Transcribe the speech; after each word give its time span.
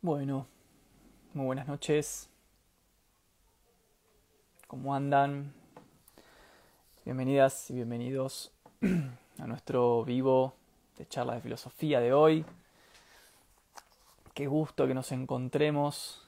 Bueno, 0.00 0.46
muy 1.34 1.46
buenas 1.46 1.66
noches. 1.66 2.30
¿Cómo 4.68 4.94
andan? 4.94 5.52
Bienvenidas 7.04 7.68
y 7.68 7.74
bienvenidos 7.74 8.52
a 9.38 9.46
nuestro 9.48 10.04
vivo 10.04 10.54
de 10.98 11.08
charla 11.08 11.34
de 11.34 11.40
filosofía 11.40 11.98
de 11.98 12.12
hoy. 12.12 12.44
Qué 14.34 14.46
gusto 14.46 14.86
que 14.86 14.94
nos 14.94 15.10
encontremos. 15.10 16.24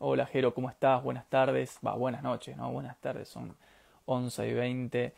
Hola 0.00 0.26
Jero, 0.26 0.52
¿cómo 0.52 0.68
estás? 0.68 1.00
Buenas 1.00 1.28
tardes. 1.28 1.78
Va, 1.86 1.94
buenas 1.94 2.24
noches, 2.24 2.56
¿no? 2.56 2.72
Buenas 2.72 2.98
tardes, 2.98 3.28
son 3.28 3.54
11 4.06 4.48
y 4.48 4.52
20. 4.52 5.14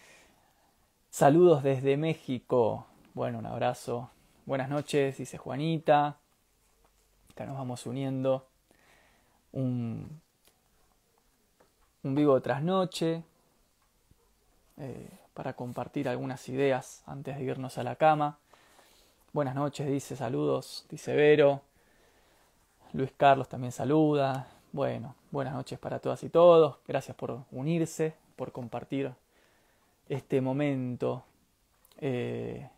Saludos 1.09 1.62
desde 1.62 1.97
México. 1.97 2.84
Bueno, 3.15 3.39
un 3.39 3.47
abrazo. 3.47 4.11
Buenas 4.45 4.69
noches, 4.69 5.16
dice 5.16 5.39
Juanita. 5.39 6.19
Acá 7.33 7.47
nos 7.47 7.57
vamos 7.57 7.87
uniendo. 7.87 8.47
Un, 9.53 10.21
un 12.03 12.15
vivo 12.15 12.35
de 12.35 12.41
trasnoche 12.43 13.25
eh, 14.77 15.09
para 15.33 15.55
compartir 15.55 16.11
algunas 16.11 16.47
ideas 16.51 17.03
antes 17.07 17.39
de 17.39 17.45
irnos 17.45 17.79
a 17.79 17.85
la 17.85 17.97
cama. 17.97 18.39
Buenas 19.33 19.55
noches, 19.55 19.87
dice 19.87 20.15
saludos, 20.15 20.85
dice 20.91 21.17
Vero. 21.17 21.63
Luis 22.93 23.13
Carlos 23.17 23.49
también 23.49 23.73
saluda. 23.73 24.47
Bueno, 24.73 25.15
buenas 25.30 25.55
noches 25.55 25.79
para 25.79 26.01
todas 26.01 26.23
y 26.25 26.29
todos. 26.29 26.77
Gracias 26.87 27.17
por 27.17 27.45
unirse, 27.51 28.15
por 28.37 28.52
compartir 28.52 29.11
este 30.07 30.43
momento. 30.43 31.24
Eh, 31.96 32.69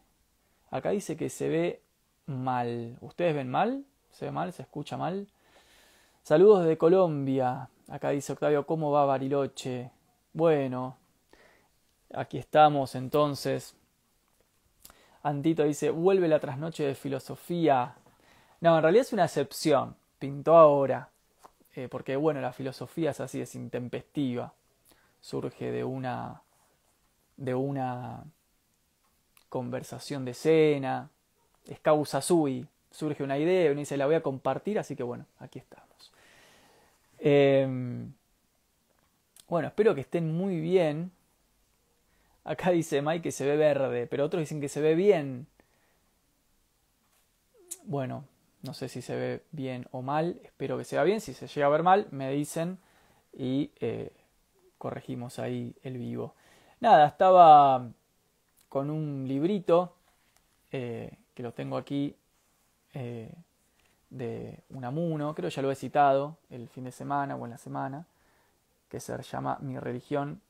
acá 0.71 0.91
dice 0.91 1.17
que 1.17 1.29
se 1.29 1.49
ve 1.49 1.83
mal. 2.27 2.97
¿Ustedes 3.01 3.35
ven 3.35 3.51
mal? 3.51 3.85
¿Se 4.15 4.27
ve 4.27 4.31
mal? 4.31 4.53
¿Se 4.53 4.63
escucha 4.63 4.97
mal? 4.97 5.27
Saludos 6.23 6.61
desde 6.61 6.79
Colombia. 6.79 7.69
Acá 7.89 8.11
dice 8.11 8.33
Octavio, 8.33 8.65
¿cómo 8.65 8.93
va 8.93 9.05
Bariloche? 9.05 9.91
Bueno, 10.33 10.97
aquí 12.15 12.39
estamos 12.39 12.95
entonces. 12.95 13.75
Antito 15.25 15.65
dice, 15.65 15.91
vuelve 15.91 16.29
la 16.29 16.39
trasnoche 16.39 16.85
de 16.85 16.95
filosofía. 16.95 17.97
No, 18.61 18.77
en 18.77 18.83
realidad 18.83 19.03
es 19.05 19.13
una 19.13 19.25
excepción. 19.25 19.97
Pintó 20.21 20.57
ahora. 20.57 21.09
Eh, 21.75 21.89
porque, 21.89 22.15
bueno, 22.15 22.41
la 22.41 22.53
filosofía 22.53 23.11
es 23.11 23.19
así, 23.19 23.41
es 23.41 23.57
intempestiva. 23.57 24.55
Surge 25.21 25.73
de 25.73 25.83
una. 25.83 26.41
de 27.37 27.55
una 27.57 28.23
conversación 29.49 30.25
de 30.25 30.35
cena. 30.35 31.11
Es 31.67 31.81
causa 31.81 32.23
sui 32.23 32.69
surge 32.95 33.23
una 33.25 33.39
idea 33.39 33.67
y 33.67 33.69
uno 33.71 33.81
dice 33.81 33.97
la 33.97 34.07
voy 34.07 34.15
a 34.15 34.23
compartir, 34.23 34.79
así 34.79 34.95
que 34.95 35.03
bueno, 35.03 35.27
aquí 35.41 35.59
estamos. 35.59 36.13
Em, 37.19 38.13
bueno, 39.49 39.69
espero 39.69 39.95
que 39.95 40.03
estén 40.03 40.33
muy 40.33 40.61
bien. 40.61 41.11
Acá 42.45 42.71
dice 42.71 43.03
Mike 43.03 43.23
que 43.23 43.33
se 43.33 43.47
ve 43.47 43.57
verde, 43.57 44.07
pero 44.07 44.25
otros 44.25 44.41
dicen 44.41 44.61
que 44.61 44.69
se 44.69 44.81
ve 44.81 44.95
bien. 44.95 45.47
Bueno, 47.85 48.25
no 48.63 48.75
sé 48.75 48.89
si 48.89 49.03
se 49.03 49.17
ve 49.17 49.43
bien 49.51 49.87
o 49.91 50.01
mal, 50.01 50.41
espero 50.45 50.79
que 50.79 50.85
se 50.85 51.03
bien. 51.03 51.21
Si 51.21 51.35
se 51.35 51.49
llega 51.49 51.67
a 51.67 51.71
ver 51.71 51.83
mal, 51.83 52.07
me 52.13 52.31
dicen 52.31 52.79
y 53.33 53.71
eh, 53.81 54.13
corregimos 54.79 55.39
ahí 55.39 55.75
el 55.83 55.99
vivo. 55.99 56.35
Nada, 56.81 57.09
estaba 57.09 57.89
con 58.69 58.91
un 58.91 59.27
librito 59.27 59.97
eh, 60.71 61.17
que 61.35 61.43
lo 61.43 61.53
tengo 61.53 61.77
aquí 61.77 62.15
eh, 62.95 63.33
de 64.11 64.61
Unamuno, 64.71 65.35
creo 65.35 65.51
que 65.51 65.55
ya 65.55 65.63
lo 65.63 65.71
he 65.71 65.75
citado 65.75 66.39
el 66.51 66.69
fin 66.69 66.85
de 66.85 66.93
semana 66.93 67.37
o 67.37 67.45
en 67.45 67.51
la 67.51 67.59
semana, 67.59 68.07
que 68.89 69.01
se 69.01 69.21
llama 69.23 69.59
Mi 69.61 69.79
religión 69.79 70.41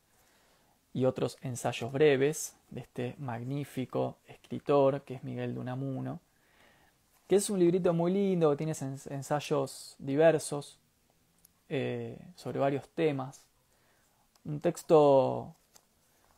y 0.93 1.06
otros 1.06 1.38
ensayos 1.41 1.91
breves 1.91 2.56
de 2.71 2.81
este 2.83 3.16
magnífico 3.19 4.16
escritor 4.28 5.03
que 5.03 5.15
es 5.15 5.25
Miguel 5.25 5.54
de 5.54 5.60
Unamuno, 5.60 6.21
que 7.27 7.37
es 7.37 7.49
un 7.50 7.59
librito 7.59 7.93
muy 7.94 8.12
lindo, 8.12 8.50
que 8.50 8.56
tiene 8.56 8.75
ensayos 9.10 9.97
diversos 9.99 10.78
eh, 11.69 12.19
sobre 12.37 12.59
varios 12.59 12.88
temas, 12.91 13.47
un 14.44 14.60
texto 14.60 15.54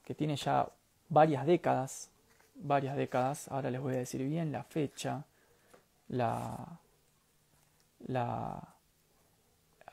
que 0.05 0.15
tiene 0.15 0.37
ya 0.37 0.69
varias 1.09 1.45
décadas, 1.45 2.11
varias 2.55 2.97
décadas, 2.97 3.49
ahora 3.49 3.71
les 3.71 3.81
voy 3.81 3.95
a 3.95 3.99
decir 3.99 4.22
bien 4.22 4.53
la 4.53 4.62
fecha, 4.62 5.25
la, 6.09 6.81
la, 8.06 8.75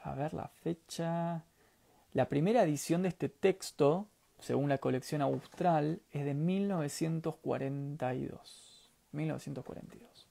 a 0.03 0.15
ver 0.15 0.33
la 0.33 0.47
fecha, 0.47 1.43
la 2.13 2.29
primera 2.29 2.63
edición 2.63 3.03
de 3.03 3.09
este 3.09 3.27
texto, 3.29 4.07
según 4.39 4.69
la 4.69 4.77
colección 4.77 5.21
austral, 5.21 5.99
es 6.11 6.23
de 6.25 6.33
1942. 6.33 8.89
1942. 9.11 10.27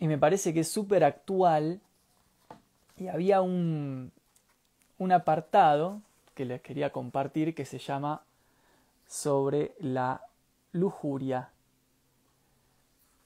Y 0.00 0.08
me 0.08 0.18
parece 0.18 0.54
que 0.54 0.60
es 0.60 0.70
súper 0.70 1.02
actual 1.04 1.80
y 2.96 3.08
había 3.08 3.42
un, 3.42 4.12
un 4.98 5.12
apartado 5.12 6.02
que 6.34 6.44
les 6.44 6.60
quería 6.62 6.90
compartir 6.90 7.54
que 7.54 7.64
se 7.64 7.78
llama 7.78 8.22
sobre 9.06 9.74
la 9.80 10.22
lujuria 10.72 11.50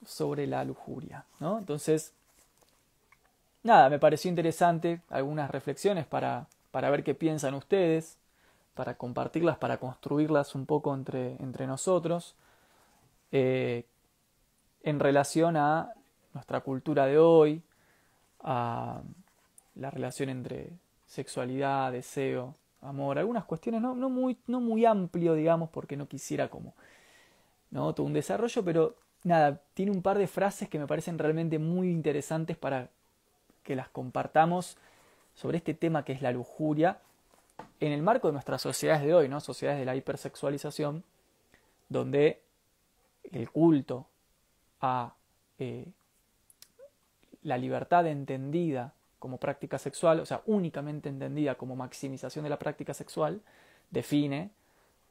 sobre 0.05 0.47
la 0.47 0.63
lujuria. 0.63 1.25
¿no? 1.39 1.57
Entonces, 1.57 2.13
nada, 3.63 3.89
me 3.89 3.99
pareció 3.99 4.29
interesante 4.29 5.01
algunas 5.09 5.49
reflexiones 5.49 6.05
para, 6.05 6.47
para 6.71 6.89
ver 6.89 7.03
qué 7.03 7.15
piensan 7.15 7.53
ustedes, 7.53 8.17
para 8.73 8.95
compartirlas, 8.95 9.57
para 9.57 9.77
construirlas 9.77 10.55
un 10.55 10.65
poco 10.65 10.93
entre, 10.93 11.35
entre 11.41 11.67
nosotros, 11.67 12.35
eh, 13.31 13.85
en 14.83 14.99
relación 14.99 15.57
a 15.57 15.93
nuestra 16.33 16.61
cultura 16.61 17.05
de 17.05 17.17
hoy, 17.17 17.61
a 18.41 19.01
la 19.75 19.91
relación 19.91 20.29
entre 20.29 20.71
sexualidad, 21.07 21.91
deseo, 21.91 22.55
amor, 22.81 23.17
algunas 23.17 23.45
cuestiones 23.45 23.81
no, 23.81 23.95
no, 23.95 24.09
muy, 24.09 24.37
no 24.47 24.59
muy 24.59 24.85
amplio, 24.85 25.33
digamos, 25.33 25.69
porque 25.69 25.95
no 25.95 26.07
quisiera 26.07 26.49
como 26.49 26.73
¿no? 27.71 27.93
todo 27.93 28.05
un 28.05 28.13
desarrollo, 28.13 28.63
pero 28.63 28.95
nada, 29.23 29.61
tiene 29.73 29.91
un 29.91 30.01
par 30.01 30.17
de 30.17 30.27
frases 30.27 30.69
que 30.69 30.79
me 30.79 30.87
parecen 30.87 31.17
realmente 31.17 31.59
muy 31.59 31.89
interesantes 31.89 32.57
para 32.57 32.89
que 33.63 33.75
las 33.75 33.89
compartamos 33.89 34.77
sobre 35.35 35.57
este 35.57 35.73
tema 35.73 36.05
que 36.05 36.13
es 36.13 36.21
la 36.21 36.31
lujuria 36.31 36.99
en 37.79 37.91
el 37.91 38.01
marco 38.01 38.27
de 38.27 38.33
nuestras 38.33 38.61
sociedades 38.61 39.03
de 39.03 39.13
hoy, 39.13 39.29
¿no? 39.29 39.39
Sociedades 39.39 39.79
de 39.79 39.85
la 39.85 39.95
hipersexualización, 39.95 41.03
donde 41.89 42.41
el 43.31 43.49
culto 43.49 44.07
a 44.81 45.13
eh, 45.59 45.85
la 47.43 47.57
libertad 47.57 48.07
entendida 48.07 48.93
como 49.19 49.37
práctica 49.37 49.77
sexual, 49.77 50.19
o 50.19 50.25
sea, 50.25 50.41
únicamente 50.45 51.09
entendida 51.09 51.55
como 51.55 51.75
maximización 51.75 52.43
de 52.43 52.49
la 52.49 52.59
práctica 52.59 52.93
sexual, 52.93 53.41
define 53.89 54.51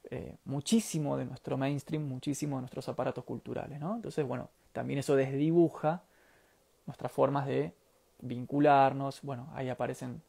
eh, 0.09 0.35
muchísimo 0.45 1.17
de 1.17 1.25
nuestro 1.25 1.57
mainstream, 1.57 2.03
muchísimo 2.03 2.57
de 2.57 2.61
nuestros 2.61 2.89
aparatos 2.89 3.23
culturales. 3.23 3.79
¿no? 3.79 3.95
Entonces, 3.95 4.25
bueno, 4.25 4.49
también 4.71 4.99
eso 4.99 5.15
desdibuja 5.15 6.03
nuestras 6.85 7.11
formas 7.11 7.47
de 7.47 7.73
vincularnos. 8.19 9.21
Bueno, 9.21 9.49
ahí 9.53 9.69
aparecen 9.69 10.21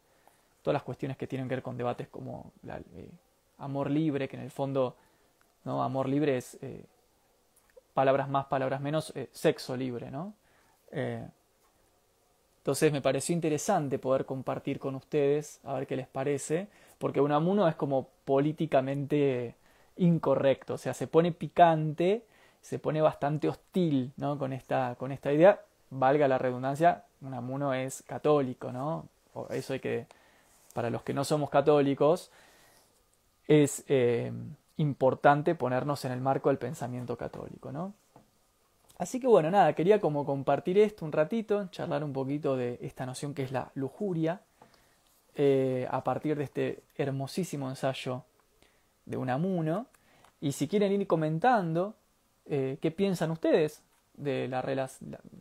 todas 0.63 0.75
las 0.75 0.83
cuestiones 0.83 1.17
que 1.17 1.27
tienen 1.27 1.49
que 1.49 1.57
ver 1.57 1.63
con 1.63 1.77
debates 1.77 2.09
como 2.09 2.53
eh, 2.67 3.11
amor 3.59 3.91
libre, 3.91 4.29
que 4.29 4.37
en 4.37 4.43
el 4.43 4.51
fondo, 4.51 4.97
¿no? 5.65 5.83
Amor 5.83 6.09
libre 6.09 6.37
es 6.37 6.57
eh, 6.63 6.85
palabras 7.93 8.29
más, 8.29 8.47
palabras 8.47 8.81
menos, 8.81 9.13
sexo 9.33 9.77
libre, 9.77 10.11
¿no? 10.11 10.35
entonces 12.59 12.93
me 12.93 13.03
pareció 13.03 13.35
interesante 13.35 13.99
poder 13.99 14.25
compartir 14.25 14.79
con 14.79 14.95
ustedes, 14.95 15.61
a 15.65 15.75
ver 15.75 15.89
qué 15.89 15.97
les 15.97 16.07
parece, 16.07 16.69
porque 16.99 17.21
Unamuno 17.21 17.67
es 17.67 17.75
como 17.75 18.09
políticamente 18.25 19.57
incorrecto, 19.97 20.75
o 20.75 20.79
sea, 20.79 20.95
se 20.95 21.07
pone 21.07 21.33
picante, 21.33 22.25
se 22.61 22.79
pone 22.79 23.01
bastante 23.01 23.49
hostil 23.49 24.13
¿no? 24.17 24.39
con, 24.39 24.53
esta, 24.53 24.95
con 24.97 25.13
esta 25.13 25.33
idea, 25.33 25.61
valga 25.91 26.29
la 26.29 26.39
redundancia, 26.39 27.05
Unamuno 27.21 27.73
es 27.75 28.03
católico, 28.03 28.73
¿no? 28.73 29.09
Eso 29.51 29.73
hay 29.73 29.81
que, 29.81 30.07
para 30.75 30.91
los 30.91 31.03
que 31.03 31.15
no 31.15 31.25
somos 31.25 31.51
católicos, 31.51 32.31
es 33.49 33.85
eh, 33.89 34.33
importante 34.77 35.55
ponernos 35.55 36.05
en 36.05 36.13
el 36.13 36.21
marco 36.21 36.49
del 36.51 36.59
pensamiento 36.59 37.17
católico, 37.17 37.73
¿no? 37.73 37.95
Así 38.99 39.19
que 39.19 39.27
bueno, 39.27 39.51
nada, 39.51 39.73
quería 39.73 40.01
como 40.01 40.25
compartir 40.25 40.79
esto 40.79 41.05
un 41.05 41.13
ratito, 41.13 41.67
charlar 41.69 42.05
un 42.05 42.13
poquito 42.13 42.57
de 42.57 42.79
esta 42.81 43.07
noción 43.07 43.35
que 43.35 43.43
es 43.43 43.51
la 43.51 43.71
lujuria, 43.75 44.41
eh, 45.35 45.89
a 45.91 46.05
partir 46.05 46.37
de 46.37 46.45
este 46.45 46.83
hermosísimo 46.97 47.69
ensayo 47.69 48.23
de 49.07 49.17
Unamuno. 49.17 49.87
Y 50.41 50.53
si 50.53 50.69
quieren 50.69 50.93
ir 50.93 51.07
comentando 51.07 51.95
eh, 52.47 52.79
qué 52.81 52.91
piensan 52.91 53.31
ustedes 53.31 53.83
de 54.15 54.49
la, 54.49 54.63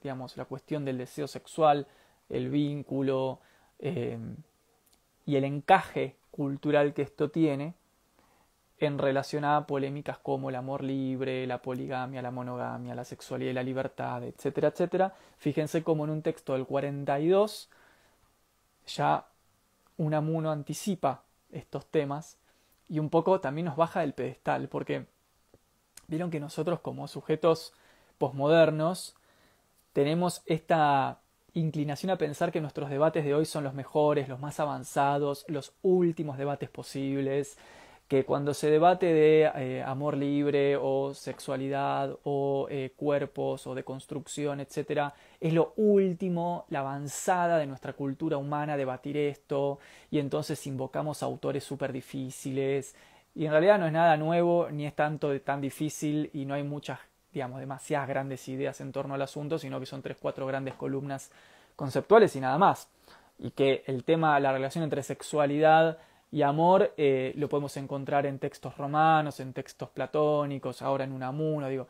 digamos, 0.02 0.38
la 0.38 0.46
cuestión 0.46 0.86
del 0.86 0.98
deseo 0.98 1.28
sexual, 1.28 1.88
el 2.30 2.50
vínculo 2.50 3.40
eh, 3.80 4.18
y 5.26 5.36
el 5.36 5.44
encaje 5.44 6.16
cultural 6.32 6.94
que 6.94 7.04
esto 7.04 7.30
tiene 7.30 7.76
en 8.80 8.98
relación 8.98 9.46
a 9.46 9.66
polémicas 9.66 10.18
como 10.18 10.50
el 10.50 10.56
amor 10.56 10.84
libre, 10.84 11.46
la 11.48 11.62
poligamia, 11.62 12.22
la 12.22 12.32
monogamia, 12.32 12.96
la 12.96 13.06
sexualidad 13.06 13.52
y 13.52 13.54
la 13.54 13.64
libertad, 13.64 14.24
etcétera, 14.24 14.70
etcétera. 14.70 15.14
Fíjense 15.38 15.84
como 15.84 16.04
en 16.04 16.10
un 16.10 16.22
texto 16.22 16.54
del 16.54 16.66
42 16.66 17.70
ya 18.88 19.26
Unamuno 19.98 20.52
anticipa 20.52 21.24
estos 21.52 21.86
temas 21.86 22.38
y 22.90 23.00
un 23.00 23.10
poco 23.10 23.40
también 23.40 23.66
nos 23.66 23.76
baja 23.76 24.02
del 24.02 24.14
pedestal, 24.14 24.68
porque 24.70 25.06
vieron 26.08 26.32
que 26.32 26.40
nosotros 26.40 26.80
como 26.80 27.08
sujetos 27.08 27.74
posmodernos 28.18 29.16
tenemos 29.94 30.42
esta 30.46 31.20
inclinación 31.54 32.10
a 32.10 32.18
pensar 32.18 32.52
que 32.52 32.62
nuestros 32.62 32.90
debates 32.90 33.24
de 33.24 33.36
hoy 33.36 33.46
son 33.46 33.64
los 33.64 33.74
mejores, 33.74 34.28
los 34.28 34.40
más 34.40 34.60
avanzados, 34.60 35.46
los 35.48 35.74
últimos 35.82 36.38
debates 36.38 36.70
posibles, 36.70 37.58
que 38.08 38.26
cuando 38.26 38.54
se 38.54 38.70
debate 38.70 39.08
de 39.08 39.52
eh, 39.56 39.84
amor 39.84 40.18
libre 40.18 40.76
o 40.76 41.14
sexualidad 41.14 42.16
o 42.24 42.68
eh, 42.70 42.94
cuerpos 42.96 43.66
o 43.66 43.74
de 43.74 43.84
construcción, 43.84 44.60
etc., 44.60 45.14
es 45.40 45.54
lo 45.54 45.74
último, 45.78 46.66
la 46.70 46.80
avanzada 46.80 47.58
de 47.58 47.66
nuestra 47.66 47.94
cultura 47.94 48.38
humana 48.38 48.78
debatir 48.78 49.18
esto 49.18 49.80
y 50.12 50.20
entonces 50.20 50.66
invocamos 50.68 51.24
autores 51.24 51.64
súper 51.64 51.92
difíciles 51.92 52.96
y 53.36 53.46
en 53.46 53.52
realidad 53.52 53.80
no 53.80 53.88
es 53.88 53.94
nada 53.94 54.16
nuevo 54.18 54.70
ni 54.70 54.86
es 54.86 54.96
tanto 54.96 55.40
tan 55.42 55.60
difícil 55.60 56.30
y 56.34 56.46
no 56.46 56.54
hay 56.54 56.64
muchas, 56.64 57.00
digamos, 57.32 57.60
demasiadas 57.60 58.08
grandes 58.08 58.48
ideas 58.48 58.80
en 58.82 58.92
torno 58.92 59.16
al 59.16 59.22
asunto, 59.22 59.58
sino 59.58 59.80
que 59.80 59.86
son 59.86 60.02
tres, 60.02 60.18
cuatro 60.20 60.46
grandes 60.46 60.76
columnas 60.76 61.32
conceptuales 61.76 62.36
y 62.36 62.40
nada 62.40 62.58
más. 62.58 62.88
Y 63.40 63.52
que 63.52 63.84
el 63.88 64.04
tema, 64.04 64.40
la 64.40 64.52
relación 64.52 64.84
entre 64.84 65.02
sexualidad 65.02 65.98
y 66.34 66.42
amor 66.42 66.96
eh, 66.98 67.32
lo 67.36 67.48
podemos 67.48 67.78
encontrar 67.78 68.26
en 68.26 68.40
textos 68.40 68.76
romanos, 68.76 69.40
en 69.40 69.54
textos 69.54 69.90
platónicos, 69.90 70.82
ahora 70.82 71.04
en 71.04 71.12
Unamuno, 71.12 71.70
digo, 71.70 71.88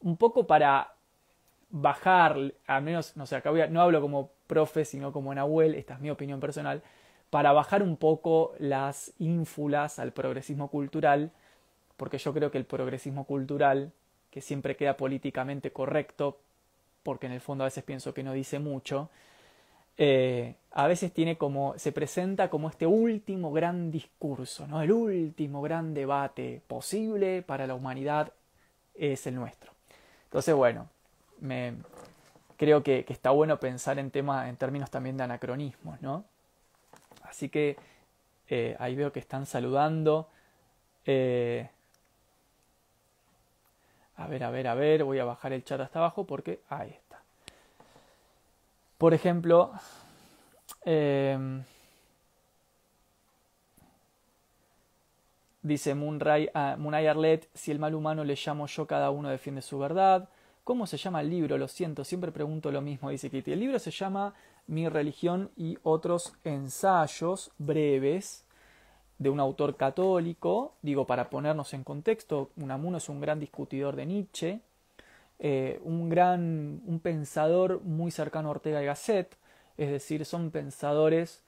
un 0.00 0.16
poco 0.16 0.44
para 0.44 0.94
bajar, 1.70 2.36
al 2.66 2.82
menos, 2.82 3.16
no 3.16 3.26
sé, 3.26 3.36
acá 3.36 3.52
no 3.68 3.80
hablo 3.80 4.00
como 4.00 4.32
profe, 4.48 4.84
sino 4.84 5.12
como 5.12 5.32
Nahuel, 5.32 5.76
esta 5.76 5.94
es 5.94 6.00
mi 6.00 6.10
opinión 6.10 6.40
personal, 6.40 6.82
para 7.30 7.52
bajar 7.52 7.84
un 7.84 7.96
poco 7.96 8.54
las 8.58 9.12
ínfulas 9.20 10.00
al 10.00 10.12
progresismo 10.12 10.68
cultural, 10.68 11.30
porque 11.96 12.18
yo 12.18 12.34
creo 12.34 12.50
que 12.50 12.58
el 12.58 12.64
progresismo 12.64 13.22
cultural, 13.22 13.92
que 14.32 14.40
siempre 14.40 14.74
queda 14.74 14.96
políticamente 14.96 15.70
correcto, 15.70 16.40
porque 17.04 17.26
en 17.26 17.32
el 17.34 17.40
fondo 17.40 17.62
a 17.62 17.68
veces 17.68 17.84
pienso 17.84 18.12
que 18.12 18.24
no 18.24 18.32
dice 18.32 18.58
mucho, 18.58 19.10
eh, 19.98 20.54
a 20.70 20.86
veces 20.86 21.12
tiene 21.12 21.36
como, 21.36 21.76
se 21.76 21.90
presenta 21.92 22.48
como 22.48 22.68
este 22.68 22.86
último 22.86 23.52
gran 23.52 23.90
discurso, 23.90 24.66
¿no? 24.68 24.80
El 24.80 24.92
último 24.92 25.60
gran 25.60 25.92
debate 25.92 26.62
posible 26.66 27.42
para 27.42 27.66
la 27.66 27.74
humanidad 27.74 28.32
es 28.94 29.26
el 29.26 29.34
nuestro. 29.34 29.72
Entonces, 30.24 30.54
bueno, 30.54 30.88
me, 31.40 31.74
creo 32.56 32.82
que, 32.82 33.04
está 33.08 33.30
bueno 33.30 33.58
pensar 33.58 33.98
en 33.98 34.10
temas, 34.10 34.48
en 34.48 34.56
términos 34.56 34.90
también 34.90 35.16
de 35.16 35.24
anacronismos, 35.24 36.00
¿no? 36.02 36.24
Así 37.22 37.48
que 37.48 37.76
eh, 38.48 38.76
ahí 38.78 38.94
veo 38.94 39.12
que 39.12 39.20
están 39.20 39.46
saludando. 39.46 40.28
Eh, 41.06 41.68
a 44.16 44.26
ver, 44.26 44.44
a 44.44 44.50
ver, 44.50 44.68
a 44.68 44.74
ver, 44.74 45.04
voy 45.04 45.18
a 45.18 45.24
bajar 45.24 45.52
el 45.52 45.64
chat 45.64 45.80
hasta 45.80 45.98
abajo 46.00 46.24
porque 46.24 46.60
ahí 46.68 46.90
está. 46.90 47.07
Por 48.98 49.14
ejemplo, 49.14 49.70
em, 50.84 51.62
dice 55.62 55.92
uh, 55.92 55.96
Moonay 55.96 57.06
Arlet, 57.06 57.48
si 57.54 57.70
el 57.70 57.78
mal 57.78 57.94
humano 57.94 58.24
le 58.24 58.34
llamo 58.34 58.66
yo, 58.66 58.88
cada 58.88 59.10
uno 59.10 59.28
defiende 59.28 59.62
su 59.62 59.78
verdad. 59.78 60.28
¿Cómo 60.64 60.86
se 60.88 60.96
llama 60.96 61.20
el 61.20 61.30
libro? 61.30 61.56
Lo 61.56 61.68
siento, 61.68 62.02
siempre 62.02 62.32
pregunto 62.32 62.72
lo 62.72 62.80
mismo, 62.80 63.10
dice 63.10 63.30
Kitty. 63.30 63.52
El 63.52 63.60
libro 63.60 63.78
se 63.78 63.92
llama 63.92 64.34
Mi 64.66 64.88
religión 64.88 65.50
y 65.56 65.78
otros 65.84 66.34
ensayos 66.42 67.52
breves 67.56 68.44
de 69.18 69.30
un 69.30 69.38
autor 69.38 69.76
católico. 69.76 70.74
Digo, 70.82 71.06
para 71.06 71.30
ponernos 71.30 71.72
en 71.72 71.84
contexto, 71.84 72.50
Unamuno 72.56 72.98
es 72.98 73.08
un 73.08 73.20
gran 73.20 73.38
discutidor 73.38 73.94
de 73.94 74.06
Nietzsche. 74.06 74.60
Eh, 75.40 75.80
un 75.84 76.08
gran, 76.08 76.82
un 76.84 76.98
pensador 77.00 77.80
muy 77.82 78.10
cercano 78.10 78.48
a 78.48 78.52
Ortega 78.52 78.82
y 78.82 78.86
Gasset, 78.86 79.36
es 79.76 79.90
decir, 79.90 80.24
son 80.24 80.50
pensadores 80.50 81.44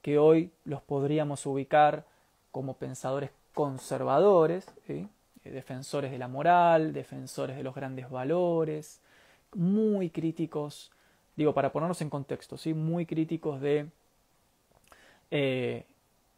que 0.00 0.18
hoy 0.18 0.52
los 0.64 0.80
podríamos 0.82 1.44
ubicar 1.46 2.04
como 2.52 2.76
pensadores 2.76 3.30
conservadores, 3.52 4.66
eh, 4.88 5.08
defensores 5.44 6.12
de 6.12 6.18
la 6.18 6.28
moral, 6.28 6.92
defensores 6.92 7.56
de 7.56 7.64
los 7.64 7.74
grandes 7.74 8.08
valores, 8.10 9.00
muy 9.54 10.10
críticos, 10.10 10.92
digo, 11.34 11.52
para 11.52 11.72
ponernos 11.72 12.00
en 12.00 12.10
contexto, 12.10 12.56
¿sí? 12.56 12.74
muy 12.74 13.06
críticos 13.06 13.60
de 13.60 13.88
eh, 15.32 15.84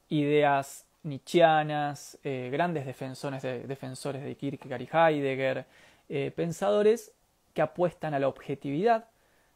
ideas 0.09 0.87
nietzscheanas, 1.03 2.19
grandes 2.23 2.87
defensores 2.87 3.43
de, 3.43 3.67
defensores 3.67 4.25
de 4.25 4.37
Kierkegaard 4.37 4.81
y 4.81 4.89
Heidegger, 4.91 5.67
eh, 6.09 6.33
pensadores 6.35 7.13
que 7.55 7.63
apuestan 7.63 8.15
a 8.15 8.19
la 8.19 8.29
objetividad, 8.29 9.09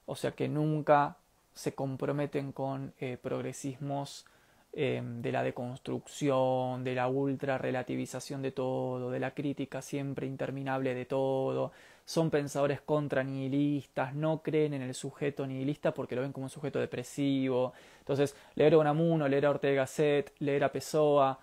o 0.07 0.17
sea 0.17 0.33
que 0.33 0.49
nunca 0.49 1.17
se 1.53 1.75
comprometen 1.75 2.53
con 2.53 2.95
eh, 3.01 3.19
progresismos 3.21 4.25
eh, 4.73 5.03
de 5.03 5.33
la 5.33 5.43
deconstrucción, 5.43 6.85
de 6.85 6.95
la 6.95 7.09
ultra 7.09 7.59
relativización 7.59 8.43
de 8.43 8.53
todo, 8.53 9.11
de 9.11 9.19
la 9.19 9.35
crítica 9.35 9.83
siempre 9.83 10.27
interminable 10.27 10.95
de 10.95 11.05
todo. 11.05 11.73
Son 12.05 12.31
pensadores 12.31 12.81
contra 12.81 13.25
nihilistas, 13.25 14.15
no 14.15 14.41
creen 14.43 14.75
en 14.75 14.83
el 14.83 14.95
sujeto 14.95 15.47
nihilista 15.47 15.93
porque 15.93 16.15
lo 16.15 16.23
ven 16.23 16.33
como 16.33 16.45
un 16.45 16.51
sujeto 16.51 16.79
depresivo. 16.79 17.73
Entonces, 17.99 18.37
leer 18.55 18.75
a 18.75 18.79
Unamuno, 18.79 19.27
leer 19.27 19.47
a 19.47 19.51
Ortega 19.51 19.83
Gasset, 19.83 20.33
leer 20.39 20.65
a 20.65 20.73
Pessoa, 20.73 21.39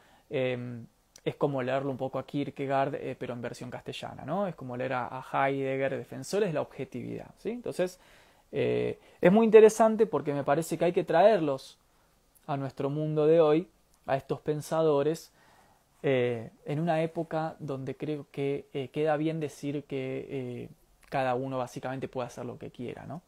es 1.25 1.35
como 1.35 1.63
leerlo 1.63 1.89
un 1.89 1.97
poco 1.97 2.19
a 2.19 2.25
Kierkegaard, 2.25 2.95
eh, 2.95 3.15
pero 3.17 3.33
en 3.33 3.41
versión 3.41 3.71
castellana, 3.71 4.23
¿no? 4.25 4.47
Es 4.47 4.53
como 4.53 4.77
leer 4.77 4.93
a, 4.93 5.25
Heidegger, 5.33 5.97
defensores 5.97 6.49
de 6.49 6.53
la 6.53 6.61
objetividad, 6.61 7.31
¿sí? 7.39 7.49
Entonces, 7.49 7.99
eh, 8.51 8.99
es 9.19 9.31
muy 9.31 9.43
interesante 9.43 10.05
porque 10.05 10.35
me 10.35 10.43
parece 10.43 10.77
que 10.77 10.85
hay 10.85 10.93
que 10.93 11.03
traerlos 11.03 11.79
a 12.45 12.57
nuestro 12.57 12.91
mundo 12.91 13.25
de 13.25 13.41
hoy, 13.41 13.67
a 14.05 14.15
estos 14.15 14.39
pensadores, 14.39 15.31
eh, 16.03 16.51
en 16.65 16.79
una 16.79 17.01
época 17.01 17.55
donde 17.57 17.97
creo 17.97 18.27
que 18.31 18.89
queda 18.93 19.17
bien 19.17 19.39
decir 19.39 19.83
que 19.85 20.69
cada 21.09 21.33
uno 21.33 21.57
básicamente 21.57 22.07
puede 22.07 22.27
hacer 22.27 22.45
lo 22.45 22.59
que 22.59 22.69
quiera, 22.69 23.07
¿no? 23.07 23.23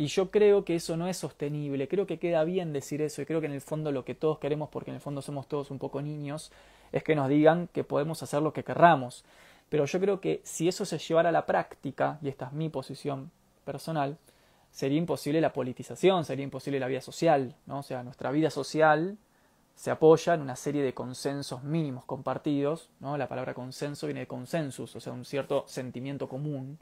Y 0.00 0.06
yo 0.06 0.30
creo 0.30 0.64
que 0.64 0.76
eso 0.76 0.96
no 0.96 1.08
es 1.08 1.18
sostenible, 1.18 1.86
creo 1.86 2.06
que 2.06 2.18
queda 2.18 2.42
bien 2.44 2.72
decir 2.72 3.02
eso 3.02 3.20
y 3.20 3.26
creo 3.26 3.42
que 3.42 3.48
en 3.48 3.52
el 3.52 3.60
fondo 3.60 3.92
lo 3.92 4.02
que 4.02 4.14
todos 4.14 4.38
queremos, 4.38 4.70
porque 4.70 4.90
en 4.90 4.94
el 4.94 5.02
fondo 5.02 5.20
somos 5.20 5.46
todos 5.46 5.70
un 5.70 5.78
poco 5.78 6.00
niños, 6.00 6.50
es 6.90 7.04
que 7.04 7.14
nos 7.14 7.28
digan 7.28 7.68
que 7.74 7.84
podemos 7.84 8.22
hacer 8.22 8.40
lo 8.40 8.54
que 8.54 8.64
querramos. 8.64 9.26
Pero 9.68 9.84
yo 9.84 10.00
creo 10.00 10.18
que 10.22 10.40
si 10.42 10.68
eso 10.68 10.86
se 10.86 10.96
llevara 10.96 11.28
a 11.28 11.32
la 11.32 11.44
práctica, 11.44 12.18
y 12.22 12.30
esta 12.30 12.46
es 12.46 12.52
mi 12.52 12.70
posición 12.70 13.30
personal, 13.66 14.16
sería 14.70 14.96
imposible 14.96 15.38
la 15.42 15.52
politización, 15.52 16.24
sería 16.24 16.44
imposible 16.44 16.80
la 16.80 16.86
vida 16.86 17.02
social, 17.02 17.54
¿no? 17.66 17.80
O 17.80 17.82
sea, 17.82 18.02
nuestra 18.02 18.30
vida 18.30 18.48
social 18.48 19.18
se 19.74 19.90
apoya 19.90 20.32
en 20.32 20.40
una 20.40 20.56
serie 20.56 20.82
de 20.82 20.94
consensos 20.94 21.62
mínimos 21.62 22.06
compartidos, 22.06 22.88
¿no? 23.00 23.18
La 23.18 23.28
palabra 23.28 23.52
consenso 23.52 24.06
viene 24.06 24.20
de 24.20 24.26
consensus, 24.26 24.96
o 24.96 25.00
sea, 25.00 25.12
un 25.12 25.26
cierto 25.26 25.64
sentimiento 25.68 26.26
común, 26.26 26.78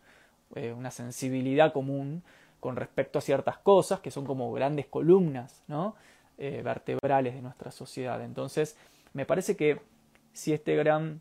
eh, 0.54 0.72
una 0.72 0.92
sensibilidad 0.92 1.72
común 1.72 2.22
con 2.60 2.76
respecto 2.76 3.18
a 3.18 3.22
ciertas 3.22 3.58
cosas 3.58 4.00
que 4.00 4.10
son 4.10 4.24
como 4.24 4.52
grandes 4.52 4.86
columnas 4.86 5.62
¿no? 5.68 5.94
Eh, 6.38 6.62
vertebrales 6.64 7.34
de 7.34 7.42
nuestra 7.42 7.70
sociedad. 7.70 8.22
Entonces, 8.22 8.76
me 9.12 9.26
parece 9.26 9.56
que 9.56 9.80
si 10.32 10.52
este 10.52 10.76
gran 10.76 11.20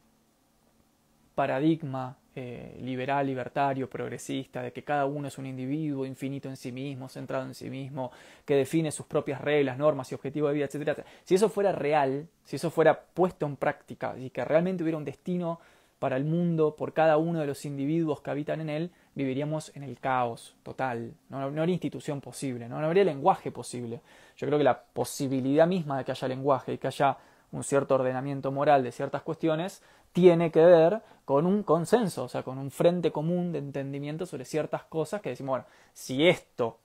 paradigma 1.33 2.17
eh, 2.39 2.77
liberal, 2.81 3.25
libertario, 3.25 3.89
progresista, 3.89 4.61
de 4.61 4.71
que 4.71 4.83
cada 4.83 5.07
uno 5.07 5.27
es 5.27 5.39
un 5.39 5.47
individuo 5.47 6.05
infinito 6.05 6.47
en 6.49 6.55
sí 6.55 6.71
mismo, 6.71 7.09
centrado 7.09 7.45
en 7.45 7.55
sí 7.55 7.67
mismo, 7.67 8.11
que 8.45 8.55
define 8.55 8.91
sus 8.91 9.07
propias 9.07 9.41
reglas, 9.41 9.75
normas 9.77 10.11
y 10.11 10.15
objetivos 10.15 10.51
de 10.51 10.53
vida, 10.53 10.65
etc. 10.65 10.99
Si 11.23 11.33
eso 11.33 11.49
fuera 11.49 11.71
real, 11.71 12.27
si 12.43 12.57
eso 12.57 12.69
fuera 12.69 12.99
puesto 12.99 13.47
en 13.47 13.55
práctica 13.55 14.15
y 14.19 14.29
que 14.29 14.45
realmente 14.45 14.83
hubiera 14.83 14.99
un 14.99 15.05
destino 15.05 15.59
para 15.97 16.15
el 16.15 16.25
mundo 16.25 16.75
por 16.75 16.93
cada 16.93 17.17
uno 17.17 17.39
de 17.39 17.47
los 17.47 17.65
individuos 17.65 18.21
que 18.21 18.29
habitan 18.29 18.61
en 18.61 18.69
él, 18.69 18.91
viviríamos 19.17 19.75
en 19.75 19.81
el 19.81 19.99
caos 19.99 20.55
total. 20.61 21.11
No, 21.29 21.39
habría 21.39 21.65
institución 21.65 22.21
posible, 22.21 22.69
¿no? 22.69 22.77
habría 22.77 23.03
lenguaje 23.03 23.51
posible. 23.51 23.99
Yo 24.37 24.45
creo 24.45 24.59
que 24.59 24.63
la 24.63 24.79
posibilidad 24.79 25.65
misma 25.65 25.97
de 25.97 26.05
que 26.05 26.11
haya 26.11 26.27
lenguaje 26.27 26.73
y 26.73 26.77
que 26.77 26.85
haya 26.85 27.17
un 27.51 27.63
cierto 27.63 27.95
ordenamiento 27.95 28.51
moral 28.51 28.83
de 28.83 28.91
ciertas 28.91 29.23
cuestiones 29.23 29.81
tiene 30.13 30.51
que 30.51 30.63
ver 30.63 31.01
con 31.25 31.47
un 31.47 31.63
consenso, 31.63 32.25
o 32.25 32.29
sea, 32.29 32.43
con 32.43 32.59
un 32.59 32.69
frente 32.69 33.11
común 33.11 33.51
de 33.51 33.57
entendimiento 33.57 34.27
sobre 34.27 34.45
ciertas 34.45 34.83
cosas 34.83 35.19
que 35.19 35.29
decimos, 35.29 35.49
bueno, 35.49 35.65
si 35.93 36.27
esto 36.27 36.77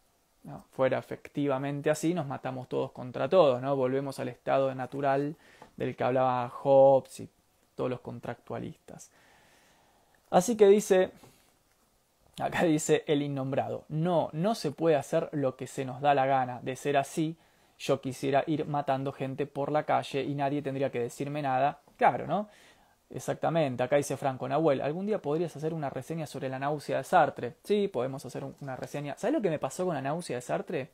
fuera 0.71 0.99
efectivamente 0.99 1.91
así, 1.91 2.15
nos 2.15 2.27
matamos 2.27 2.67
todos 2.67 2.93
contra 2.93 3.29
todos, 3.29 3.61
¿no? 3.61 3.77
Volvemos 3.77 4.19
al 4.19 4.29
estado 4.29 4.75
natural 4.75 5.37
del 5.77 5.95
que 5.95 6.03
hablaba 6.03 6.49
Hobbes 6.49 7.21
y 7.21 7.29
todos 7.75 7.91
los 7.91 8.01
contractualistas. 8.01 9.11
Así 10.31 10.57
que 10.57 10.67
dice, 10.67 11.13
acá 12.45 12.65
dice 12.65 13.05
el 13.07 13.23
innombrado, 13.23 13.85
no, 13.89 14.31
no 14.33 14.55
se 14.55 14.71
puede 14.71 14.97
hacer 14.97 15.29
lo 15.33 15.57
que 15.57 15.67
se 15.67 15.85
nos 15.85 16.01
da 16.01 16.15
la 16.15 16.27
gana. 16.27 16.61
De 16.63 16.77
ser 16.77 16.97
así, 16.97 17.37
yo 17.79 18.01
quisiera 18.01 18.45
ir 18.47 18.67
matando 18.67 19.13
gente 19.13 19.47
por 19.47 19.73
la 19.73 19.85
calle 19.85 20.23
y 20.23 20.35
nadie 20.35 20.63
tendría 20.63 20.91
que 20.91 21.01
decirme 21.01 21.43
nada. 21.43 21.81
Claro, 21.97 22.27
¿no? 22.27 22.49
Exactamente, 23.11 23.83
acá 23.83 23.97
dice 23.97 24.17
Franco 24.17 24.49
Nahuel, 24.49 24.81
¿algún 24.81 25.05
día 25.05 25.21
podrías 25.21 25.55
hacer 25.55 25.75
una 25.75 25.91
reseña 25.91 26.27
sobre 26.27 26.49
la 26.49 26.59
náusea 26.59 26.97
de 26.99 27.05
Sartre? 27.05 27.57
Sí, 27.63 27.87
podemos 27.89 28.25
hacer 28.25 28.43
una 28.61 28.75
reseña. 28.75 29.17
¿Sabes 29.19 29.35
lo 29.35 29.43
que 29.43 29.51
me 29.51 29.59
pasó 29.59 29.85
con 29.85 29.95
la 29.95 30.01
náusea 30.01 30.37
de 30.37 30.41
Sartre? 30.41 30.93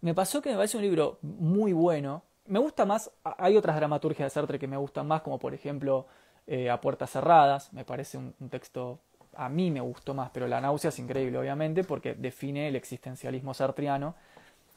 Me 0.00 0.14
pasó 0.14 0.40
que 0.40 0.50
me 0.50 0.56
parece 0.56 0.76
un 0.76 0.84
libro 0.84 1.18
muy 1.22 1.72
bueno. 1.72 2.22
Me 2.46 2.60
gusta 2.60 2.84
más, 2.84 3.10
hay 3.24 3.56
otras 3.56 3.74
dramaturgias 3.76 4.26
de 4.26 4.30
Sartre 4.30 4.60
que 4.60 4.68
me 4.68 4.76
gustan 4.76 5.08
más, 5.08 5.22
como 5.22 5.40
por 5.40 5.52
ejemplo 5.52 6.06
eh, 6.46 6.70
A 6.70 6.80
Puertas 6.80 7.10
Cerradas, 7.10 7.72
me 7.72 7.84
parece 7.84 8.16
un, 8.16 8.32
un 8.38 8.48
texto, 8.48 9.00
a 9.40 9.48
mí 9.48 9.70
me 9.70 9.80
gustó 9.80 10.12
más, 10.12 10.28
pero 10.34 10.46
la 10.46 10.60
náusea 10.60 10.90
es 10.90 10.98
increíble, 10.98 11.38
obviamente, 11.38 11.82
porque 11.82 12.12
define 12.12 12.68
el 12.68 12.76
existencialismo 12.76 13.54
sartriano 13.54 14.14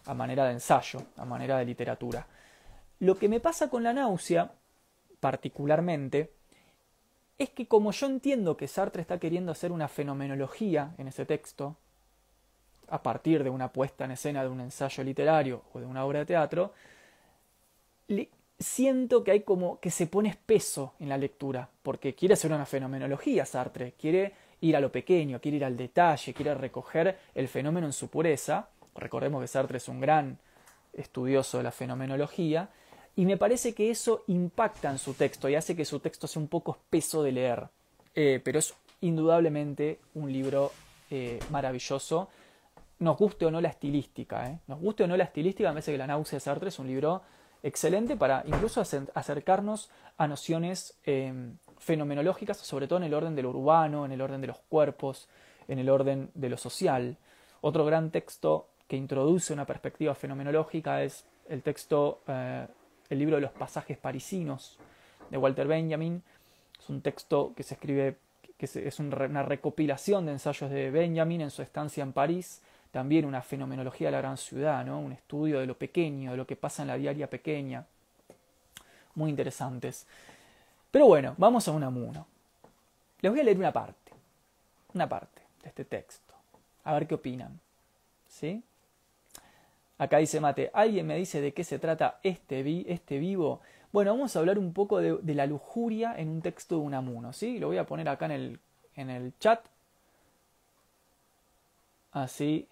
a 0.05 0.13
manera 0.13 0.45
de 0.45 0.53
ensayo, 0.53 1.01
a 1.17 1.25
manera 1.25 1.57
de 1.57 1.65
literatura. 1.65 2.25
Lo 2.99 3.17
que 3.17 3.27
me 3.27 3.41
pasa 3.41 3.69
con 3.69 3.83
la 3.83 3.91
náusea, 3.91 4.53
particularmente, 5.19 6.31
es 7.37 7.49
que 7.49 7.67
como 7.67 7.91
yo 7.91 8.05
entiendo 8.05 8.55
que 8.55 8.69
Sartre 8.69 9.01
está 9.01 9.19
queriendo 9.19 9.51
hacer 9.51 9.69
una 9.73 9.89
fenomenología 9.89 10.95
en 10.97 11.09
ese 11.09 11.25
texto, 11.25 11.75
a 12.87 13.03
partir 13.03 13.43
de 13.43 13.49
una 13.49 13.67
puesta 13.73 14.05
en 14.05 14.11
escena 14.11 14.43
de 14.43 14.49
un 14.49 14.61
ensayo 14.61 15.03
literario 15.03 15.63
o 15.73 15.81
de 15.81 15.85
una 15.85 16.05
obra 16.05 16.19
de 16.19 16.25
teatro, 16.25 16.71
siento 18.57 19.25
que 19.25 19.31
hay 19.31 19.41
como 19.41 19.81
que 19.81 19.91
se 19.91 20.07
pone 20.07 20.29
espeso 20.29 20.93
en 21.01 21.09
la 21.09 21.17
lectura, 21.17 21.67
porque 21.81 22.15
quiere 22.15 22.35
hacer 22.35 22.53
una 22.53 22.65
fenomenología 22.65 23.45
Sartre, 23.45 23.95
quiere 23.99 24.42
ir 24.63 24.75
a 24.75 24.79
lo 24.79 24.91
pequeño, 24.91 25.39
quiere 25.39 25.57
ir 25.57 25.65
al 25.65 25.77
detalle, 25.77 26.33
quiere 26.33 26.55
recoger 26.55 27.17
el 27.35 27.47
fenómeno 27.47 27.85
en 27.85 27.93
su 27.93 28.07
pureza. 28.07 28.69
Recordemos 28.95 29.41
que 29.41 29.47
Sartre 29.47 29.77
es 29.77 29.87
un 29.87 29.99
gran 29.99 30.37
estudioso 30.93 31.57
de 31.57 31.63
la 31.63 31.71
fenomenología, 31.71 32.69
y 33.15 33.25
me 33.25 33.37
parece 33.37 33.73
que 33.73 33.91
eso 33.91 34.23
impacta 34.27 34.89
en 34.89 34.97
su 34.97 35.13
texto 35.13 35.47
y 35.47 35.55
hace 35.55 35.75
que 35.75 35.85
su 35.85 35.99
texto 35.99 36.27
sea 36.27 36.41
un 36.41 36.47
poco 36.47 36.71
espeso 36.71 37.21
de 37.21 37.31
leer. 37.31 37.67
Eh, 38.15 38.41
pero 38.43 38.59
es 38.59 38.73
indudablemente 39.01 39.99
un 40.15 40.31
libro 40.31 40.71
eh, 41.11 41.39
maravilloso. 41.51 42.29
Nos 42.99 43.17
guste 43.17 43.45
o 43.45 43.51
no 43.51 43.61
la 43.61 43.69
estilística, 43.69 44.49
¿eh? 44.49 44.59
nos 44.67 44.79
guste 44.79 45.03
o 45.03 45.07
no 45.07 45.17
la 45.17 45.25
estilística, 45.25 45.69
me 45.69 45.75
parece 45.75 45.91
que 45.91 45.97
La 45.97 46.07
náusea 46.07 46.37
de 46.37 46.39
Sartre 46.39 46.69
es 46.69 46.79
un 46.79 46.87
libro 46.87 47.21
excelente 47.61 48.15
para 48.15 48.43
incluso 48.45 48.81
acercarnos 48.81 49.89
a 50.17 50.27
nociones 50.27 50.97
em, 51.05 51.57
fenomenológicas, 51.83 52.57
sobre 52.57 52.87
todo 52.87 52.97
en 52.97 53.03
el 53.03 53.13
orden 53.13 53.35
de 53.35 53.43
lo 53.43 53.49
urbano, 53.49 54.05
en 54.05 54.11
el 54.11 54.21
orden 54.21 54.41
de 54.41 54.47
los 54.47 54.57
cuerpos, 54.69 55.27
en 55.67 55.79
el 55.79 55.89
orden 55.89 56.29
de 56.33 56.49
lo 56.49 56.57
social. 56.57 57.17
Otro 57.61 57.85
gran 57.85 58.09
texto 58.09 58.67
que 58.87 58.95
introduce 58.95 59.53
una 59.53 59.65
perspectiva 59.65 60.15
fenomenológica 60.15 61.03
es 61.03 61.25
el 61.49 61.61
texto 61.61 62.21
el 62.27 63.19
libro 63.19 63.35
de 63.35 63.41
los 63.41 63.51
pasajes 63.51 63.97
parisinos 63.97 64.77
de 65.29 65.37
Walter 65.37 65.67
Benjamin. 65.67 66.21
Es 66.79 66.89
un 66.89 67.01
texto 67.01 67.53
que 67.55 67.63
se 67.63 67.75
escribe, 67.75 68.17
que 68.57 68.65
es 68.65 68.99
una 68.99 69.43
recopilación 69.43 70.25
de 70.25 70.33
ensayos 70.33 70.69
de 70.69 70.89
Benjamin 70.89 71.41
en 71.41 71.51
su 71.51 71.61
estancia 71.61 72.03
en 72.03 72.13
París, 72.13 72.61
también 72.91 73.25
una 73.25 73.41
fenomenología 73.41 74.07
de 74.07 74.11
la 74.11 74.19
gran 74.19 74.37
ciudad, 74.37 74.85
¿no? 74.85 74.99
un 74.99 75.13
estudio 75.13 75.59
de 75.59 75.65
lo 75.65 75.77
pequeño, 75.77 76.31
de 76.31 76.37
lo 76.37 76.45
que 76.45 76.55
pasa 76.55 76.83
en 76.83 76.89
la 76.89 76.97
diaria 76.97 77.29
pequeña. 77.29 77.85
Muy 79.15 79.29
interesantes. 79.29 80.07
Pero 80.93 81.07
bueno, 81.07 81.33
vamos 81.39 81.67
a 81.67 81.71
un 81.71 81.83
amuno. 81.83 82.27
Les 83.19 83.31
voy 83.31 83.41
a 83.41 83.43
leer 83.43 83.57
una 83.57 83.73
parte, 83.73 84.11
una 84.93 85.09
parte 85.09 85.41
de 85.63 85.69
este 85.69 85.85
texto, 85.85 86.35
a 86.83 86.93
ver 86.93 87.07
qué 87.07 87.15
opinan. 87.15 87.59
¿Sí? 88.27 88.61
Acá 89.97 90.17
dice 90.17 90.39
Mate, 90.39 90.69
¿alguien 90.71 91.07
me 91.07 91.17
dice 91.17 91.41
de 91.41 91.51
qué 91.51 91.63
se 91.63 91.79
trata 91.79 92.19
este, 92.21 92.61
vi, 92.61 92.85
este 92.87 93.17
vivo? 93.17 93.61
Bueno, 93.91 94.11
vamos 94.11 94.35
a 94.35 94.39
hablar 94.39 94.59
un 94.59 94.71
poco 94.71 94.99
de, 94.99 95.33
la 95.33 95.47
lujuria 95.47 96.13
en 96.15 96.29
un 96.29 96.43
texto 96.43 96.75
de 96.75 96.81
Unamuno, 96.81 97.33
¿sí? 97.33 97.57
Lo 97.57 97.69
voy 97.69 97.79
a 97.79 97.87
poner 97.87 98.07
acá 98.07 98.25
en 98.25 98.31
el, 98.31 98.59
en 98.95 99.09
el 99.09 99.33
chat. 99.39 99.65
Así 102.11 102.67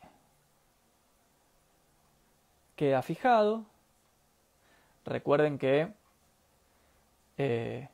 queda 2.76 3.02
fijado. 3.02 3.66
Recuerden 5.06 5.58
que 5.58 5.92
eh, 7.40 7.90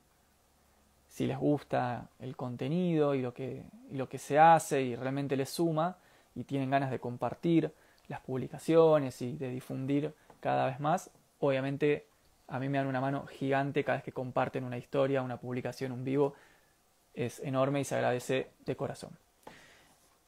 si 1.17 1.25
les 1.25 1.39
gusta 1.39 2.09
el 2.19 2.35
contenido 2.35 3.15
y 3.15 3.23
lo, 3.23 3.33
que, 3.33 3.63
lo 3.91 4.07
que 4.07 4.19
se 4.19 4.37
hace 4.37 4.83
y 4.83 4.95
realmente 4.95 5.35
les 5.35 5.49
suma 5.49 5.97
y 6.35 6.43
tienen 6.43 6.69
ganas 6.69 6.91
de 6.91 6.99
compartir 6.99 7.73
las 8.07 8.19
publicaciones 8.19 9.19
y 9.23 9.35
de 9.35 9.49
difundir 9.49 10.13
cada 10.39 10.67
vez 10.67 10.79
más, 10.79 11.09
obviamente 11.39 12.05
a 12.47 12.59
mí 12.59 12.69
me 12.69 12.77
dan 12.77 12.85
una 12.85 13.01
mano 13.01 13.25
gigante 13.25 13.83
cada 13.83 13.97
vez 13.97 14.03
que 14.03 14.11
comparten 14.11 14.63
una 14.63 14.77
historia, 14.77 15.23
una 15.23 15.37
publicación, 15.37 15.91
un 15.91 16.03
vivo. 16.03 16.35
Es 17.15 17.39
enorme 17.39 17.79
y 17.79 17.83
se 17.83 17.95
agradece 17.95 18.51
de 18.63 18.75
corazón. 18.75 19.17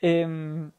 Em, 0.02 0.72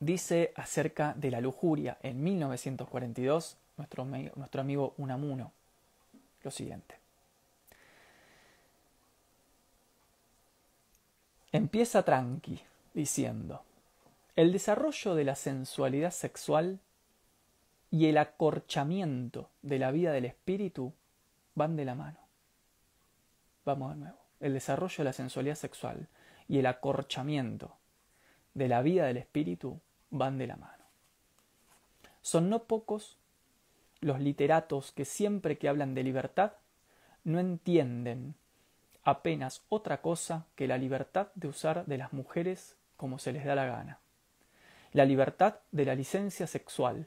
dice 0.00 0.52
acerca 0.56 1.14
de 1.14 1.30
la 1.30 1.40
lujuria 1.40 1.96
en 2.02 2.24
1942 2.24 3.56
nuestro, 3.76 4.04
nuestro 4.04 4.60
amigo 4.60 4.94
Unamuno 4.98 5.52
lo 6.42 6.50
siguiente. 6.50 7.05
Empieza 11.56 12.02
tranqui, 12.02 12.60
diciendo, 12.92 13.62
el 14.34 14.52
desarrollo 14.52 15.14
de 15.14 15.24
la 15.24 15.34
sensualidad 15.34 16.10
sexual 16.10 16.80
y 17.90 18.06
el 18.08 18.18
acorchamiento 18.18 19.48
de 19.62 19.78
la 19.78 19.90
vida 19.90 20.12
del 20.12 20.26
espíritu 20.26 20.92
van 21.54 21.76
de 21.76 21.86
la 21.86 21.94
mano. 21.94 22.18
Vamos 23.64 23.94
de 23.94 24.00
nuevo. 24.00 24.18
El 24.40 24.52
desarrollo 24.52 24.96
de 24.98 25.04
la 25.04 25.14
sensualidad 25.14 25.54
sexual 25.54 26.08
y 26.46 26.58
el 26.58 26.66
acorchamiento 26.66 27.74
de 28.52 28.68
la 28.68 28.82
vida 28.82 29.06
del 29.06 29.16
espíritu 29.16 29.80
van 30.10 30.36
de 30.36 30.48
la 30.48 30.56
mano. 30.56 30.84
Son 32.20 32.50
no 32.50 32.64
pocos 32.64 33.16
los 34.02 34.20
literatos 34.20 34.92
que 34.92 35.06
siempre 35.06 35.56
que 35.56 35.70
hablan 35.70 35.94
de 35.94 36.02
libertad 36.02 36.52
no 37.24 37.40
entienden 37.40 38.34
apenas 39.06 39.62
otra 39.70 40.02
cosa 40.02 40.44
que 40.54 40.68
la 40.68 40.76
libertad 40.76 41.28
de 41.34 41.48
usar 41.48 41.86
de 41.86 41.96
las 41.96 42.12
mujeres 42.12 42.76
como 42.98 43.18
se 43.18 43.32
les 43.32 43.46
da 43.46 43.54
la 43.54 43.64
gana 43.64 44.00
la 44.96 45.04
libertad 45.04 45.56
de 45.72 45.84
la 45.84 45.94
licencia 45.94 46.46
sexual, 46.46 47.06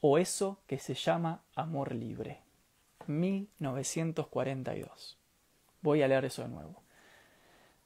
o 0.00 0.18
eso 0.18 0.60
que 0.68 0.78
se 0.78 0.94
llama 0.94 1.42
amor 1.56 1.92
libre. 1.92 2.38
1942. 3.08 5.18
Voy 5.82 6.02
a 6.02 6.08
leer 6.08 6.26
eso 6.26 6.42
de 6.42 6.48
nuevo. 6.48 6.84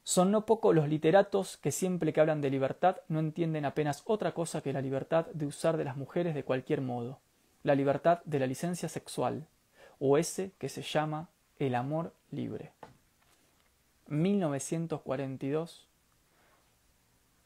Son 0.02 0.30
no 0.30 0.44
pocos 0.44 0.74
los 0.74 0.86
literatos 0.86 1.56
que 1.56 1.72
siempre 1.72 2.12
que 2.12 2.20
hablan 2.20 2.42
de 2.42 2.50
libertad 2.50 2.98
no 3.08 3.20
entienden 3.20 3.64
apenas 3.64 4.02
otra 4.04 4.32
cosa 4.32 4.60
que 4.60 4.74
la 4.74 4.82
libertad 4.82 5.24
de 5.32 5.46
usar 5.46 5.78
de 5.78 5.84
las 5.84 5.96
mujeres 5.96 6.34
de 6.34 6.44
cualquier 6.44 6.82
modo, 6.82 7.18
la 7.62 7.74
libertad 7.74 8.20
de 8.26 8.40
la 8.40 8.46
licencia 8.46 8.90
sexual, 8.90 9.46
o 9.98 10.18
ese 10.18 10.52
que 10.58 10.68
se 10.68 10.82
llama 10.82 11.30
el 11.58 11.74
amor 11.74 12.12
libre. 12.30 12.72
1942. 14.08 15.86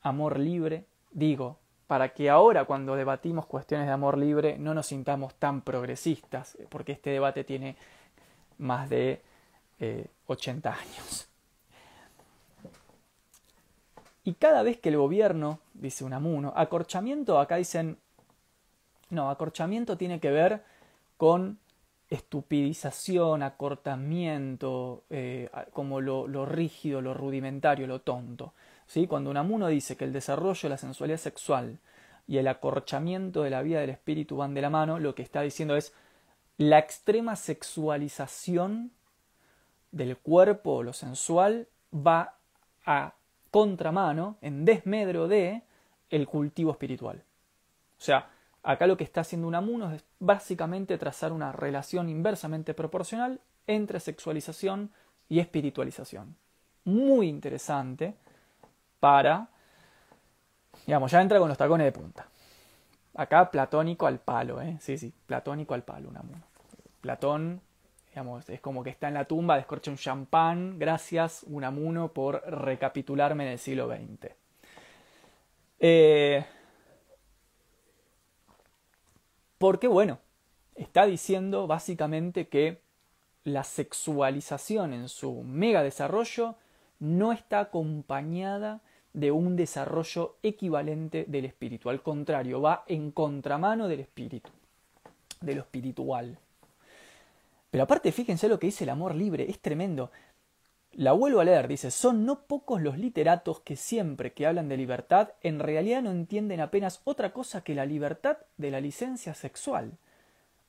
Amor 0.02 0.38
libre, 0.38 0.86
digo, 1.10 1.58
para 1.86 2.14
que 2.14 2.30
ahora 2.30 2.64
cuando 2.64 2.96
debatimos 2.96 3.46
cuestiones 3.46 3.86
de 3.86 3.92
amor 3.92 4.16
libre 4.16 4.56
no 4.58 4.74
nos 4.74 4.86
sintamos 4.86 5.34
tan 5.34 5.60
progresistas, 5.60 6.56
porque 6.70 6.92
este 6.92 7.10
debate 7.10 7.44
tiene 7.44 7.76
más 8.58 8.88
de 8.88 9.22
80 10.26 10.68
eh, 10.68 10.72
años. 10.72 11.28
Y 14.24 14.34
cada 14.34 14.62
vez 14.62 14.78
que 14.78 14.88
el 14.88 14.96
gobierno, 14.96 15.58
dice 15.74 16.04
Unamuno, 16.04 16.52
acorchamiento, 16.56 17.40
acá 17.40 17.56
dicen, 17.56 17.98
no, 19.10 19.30
acorchamiento 19.30 19.96
tiene 19.96 20.20
que 20.20 20.30
ver 20.30 20.64
con 21.16 21.58
estupidización, 22.12 23.42
acortamiento, 23.42 25.04
eh, 25.08 25.48
como 25.72 26.00
lo, 26.00 26.26
lo, 26.28 26.44
rígido, 26.44 27.00
lo 27.00 27.14
rudimentario, 27.14 27.86
lo 27.86 28.00
tonto. 28.00 28.52
¿sí? 28.86 29.06
Cuando 29.06 29.30
Unamuno 29.30 29.68
dice 29.68 29.96
que 29.96 30.04
el 30.04 30.12
desarrollo 30.12 30.60
de 30.64 30.68
la 30.68 30.76
sensualidad 30.76 31.18
sexual 31.18 31.78
y 32.28 32.36
el 32.36 32.48
acorchamiento 32.48 33.42
de 33.42 33.50
la 33.50 33.62
vida 33.62 33.80
del 33.80 33.90
espíritu 33.90 34.36
van 34.36 34.54
de 34.54 34.60
la 34.60 34.70
mano, 34.70 34.98
lo 34.98 35.14
que 35.14 35.22
está 35.22 35.40
diciendo 35.40 35.74
es 35.76 35.94
la 36.58 36.78
extrema 36.78 37.34
sexualización 37.34 38.92
del 39.90 40.16
cuerpo, 40.18 40.82
lo 40.82 40.92
sensual, 40.92 41.68
va 41.94 42.36
a 42.84 43.14
contramano, 43.50 44.36
en 44.40 44.64
desmedro 44.64 45.28
de 45.28 45.62
el 46.10 46.26
cultivo 46.26 46.72
espiritual. 46.72 47.22
O 47.98 48.04
sea, 48.04 48.30
acá 48.62 48.86
lo 48.86 48.96
que 48.96 49.04
está 49.04 49.22
haciendo 49.22 49.48
Unamuno 49.48 49.92
es 49.92 50.04
básicamente 50.18 50.98
trazar 50.98 51.32
una 51.32 51.52
relación 51.52 52.08
inversamente 52.08 52.74
proporcional 52.74 53.40
entre 53.66 54.00
sexualización 54.00 54.90
y 55.28 55.40
espiritualización. 55.40 56.36
Muy 56.84 57.28
interesante 57.28 58.14
para, 59.00 59.48
digamos, 60.86 61.10
ya 61.10 61.20
entra 61.20 61.38
con 61.38 61.48
los 61.48 61.58
tacones 61.58 61.84
de 61.84 61.92
punta. 61.92 62.26
Acá 63.14 63.50
platónico 63.50 64.06
al 64.06 64.18
palo, 64.18 64.60
¿eh? 64.60 64.78
Sí, 64.80 64.96
sí, 64.96 65.12
platónico 65.26 65.74
al 65.74 65.82
palo, 65.82 66.08
Unamuno. 66.08 66.42
Platón, 67.00 67.60
digamos, 68.10 68.48
es 68.48 68.60
como 68.60 68.82
que 68.82 68.90
está 68.90 69.08
en 69.08 69.14
la 69.14 69.24
tumba, 69.24 69.56
descorcha 69.56 69.90
un 69.90 69.96
champán, 69.96 70.78
gracias 70.78 71.44
Unamuno 71.48 72.12
por 72.12 72.42
recapitularme 72.46 73.44
en 73.44 73.52
el 73.52 73.58
siglo 73.58 73.88
XX. 73.88 74.32
Eh, 75.80 76.44
porque, 79.62 79.86
bueno, 79.86 80.18
está 80.74 81.06
diciendo 81.06 81.68
básicamente 81.68 82.48
que 82.48 82.80
la 83.44 83.62
sexualización 83.62 84.92
en 84.92 85.08
su 85.08 85.44
mega 85.44 85.84
desarrollo 85.84 86.56
no 86.98 87.30
está 87.30 87.60
acompañada 87.60 88.80
de 89.12 89.30
un 89.30 89.54
desarrollo 89.54 90.34
equivalente 90.42 91.26
del 91.28 91.44
espíritu. 91.44 91.90
Al 91.90 92.02
contrario, 92.02 92.60
va 92.60 92.82
en 92.88 93.12
contramano 93.12 93.86
del 93.86 94.00
espíritu, 94.00 94.50
de 95.40 95.54
lo 95.54 95.60
espiritual. 95.60 96.38
Pero 97.70 97.84
aparte, 97.84 98.10
fíjense 98.10 98.48
lo 98.48 98.58
que 98.58 98.66
dice 98.66 98.82
el 98.82 98.90
amor 98.90 99.14
libre, 99.14 99.48
es 99.48 99.60
tremendo. 99.60 100.10
La 100.94 101.12
vuelvo 101.12 101.40
a 101.40 101.44
leer, 101.44 101.68
dice, 101.68 101.90
son 101.90 102.26
no 102.26 102.40
pocos 102.40 102.82
los 102.82 102.98
literatos 102.98 103.60
que 103.60 103.76
siempre 103.76 104.34
que 104.34 104.46
hablan 104.46 104.68
de 104.68 104.76
libertad 104.76 105.30
en 105.40 105.58
realidad 105.58 106.02
no 106.02 106.10
entienden 106.10 106.60
apenas 106.60 107.00
otra 107.04 107.32
cosa 107.32 107.64
que 107.64 107.74
la 107.74 107.86
libertad 107.86 108.36
de 108.58 108.70
la 108.70 108.80
licencia 108.80 109.34
sexual, 109.34 109.92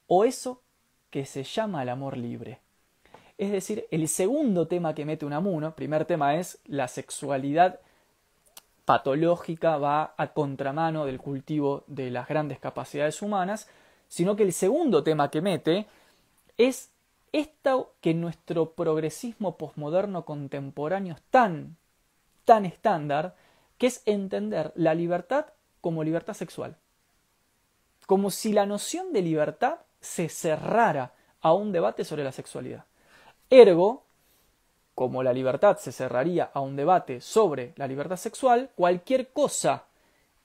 o 0.08 0.24
eso 0.24 0.62
que 1.10 1.26
se 1.26 1.44
llama 1.44 1.84
el 1.84 1.90
amor 1.90 2.18
libre. 2.18 2.60
Es 3.38 3.52
decir, 3.52 3.86
el 3.92 4.08
segundo 4.08 4.68
tema 4.68 4.96
que 4.96 5.04
mete 5.04 5.26
Unamuno, 5.26 5.76
primer 5.76 6.06
tema 6.06 6.36
es 6.38 6.60
la 6.68 6.88
sexualidad 6.88 7.82
patológica 8.86 9.78
va 9.78 10.14
a 10.18 10.28
contramano 10.28 11.06
del 11.06 11.20
cultivo 11.20 11.84
de 11.88 12.12
las 12.12 12.28
grandes 12.30 12.60
capacidades 12.60 13.22
humanas, 13.22 13.68
sino 14.08 14.38
que 14.38 14.44
el 14.44 14.54
segundo 14.54 15.04
tema 15.04 15.30
que 15.30 15.42
mete 15.42 15.88
es 16.58 16.93
esto 17.34 17.96
que 18.00 18.14
nuestro 18.14 18.74
progresismo 18.74 19.58
posmoderno 19.58 20.24
contemporáneo 20.24 21.16
es 21.16 21.22
tan, 21.24 21.76
tan 22.46 22.66
estándar, 22.66 23.36
que 23.78 23.88
es 23.88 24.02
entender 24.06 24.72
la 24.76 24.94
libertad 24.94 25.48
como 25.82 26.04
libertad 26.04 26.36
sexual. 26.36 26.78
Como 28.06 28.32
si 28.32 28.54
la 28.54 28.66
noción 28.66 29.12
de 29.12 29.22
libertad 29.22 29.80
se 30.00 30.30
cerrara 30.30 31.14
a 31.42 31.54
un 31.54 31.72
debate 31.72 32.06
sobre 32.06 32.24
la 32.24 32.32
sexualidad. 32.32 32.86
Ergo, 33.50 34.06
como 34.96 35.24
la 35.24 35.34
libertad 35.34 35.78
se 35.78 35.92
cerraría 35.92 36.52
a 36.54 36.60
un 36.60 36.76
debate 36.76 37.20
sobre 37.20 37.74
la 37.78 37.88
libertad 37.88 38.18
sexual, 38.18 38.70
cualquier 38.76 39.32
cosa 39.32 39.86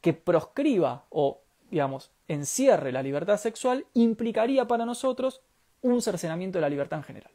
que 0.00 0.14
proscriba 0.14 1.04
o, 1.10 1.40
digamos, 1.70 2.10
encierre 2.28 2.92
la 2.92 3.02
libertad 3.02 3.36
sexual 3.36 3.86
implicaría 3.94 4.66
para 4.66 4.86
nosotros 4.86 5.42
un 5.82 6.02
cercenamiento 6.02 6.58
de 6.58 6.62
la 6.62 6.68
libertad 6.68 6.98
en 6.98 7.04
general. 7.04 7.30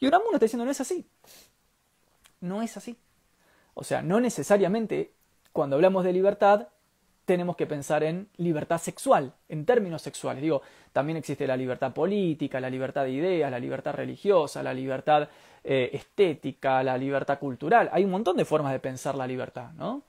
Y 0.00 0.06
Unamuno 0.06 0.34
está 0.34 0.44
diciendo, 0.44 0.64
no 0.64 0.70
es 0.70 0.80
así. 0.80 1.06
No 2.40 2.62
es 2.62 2.76
así. 2.76 2.96
O 3.74 3.84
sea, 3.84 4.02
no 4.02 4.20
necesariamente 4.20 5.12
cuando 5.52 5.76
hablamos 5.76 6.04
de 6.04 6.12
libertad 6.12 6.68
tenemos 7.24 7.56
que 7.56 7.66
pensar 7.66 8.04
en 8.04 8.28
libertad 8.36 8.78
sexual, 8.78 9.34
en 9.48 9.66
términos 9.66 10.00
sexuales. 10.00 10.40
Digo, 10.40 10.62
también 10.92 11.16
existe 11.16 11.46
la 11.46 11.56
libertad 11.56 11.92
política, 11.92 12.60
la 12.60 12.70
libertad 12.70 13.02
de 13.02 13.10
ideas, 13.10 13.50
la 13.50 13.58
libertad 13.58 13.94
religiosa, 13.94 14.62
la 14.62 14.72
libertad 14.72 15.28
eh, 15.64 15.90
estética, 15.92 16.82
la 16.84 16.96
libertad 16.96 17.38
cultural. 17.40 17.90
Hay 17.92 18.04
un 18.04 18.12
montón 18.12 18.36
de 18.36 18.44
formas 18.44 18.72
de 18.72 18.78
pensar 18.78 19.16
la 19.16 19.26
libertad, 19.26 19.72
¿no? 19.72 20.02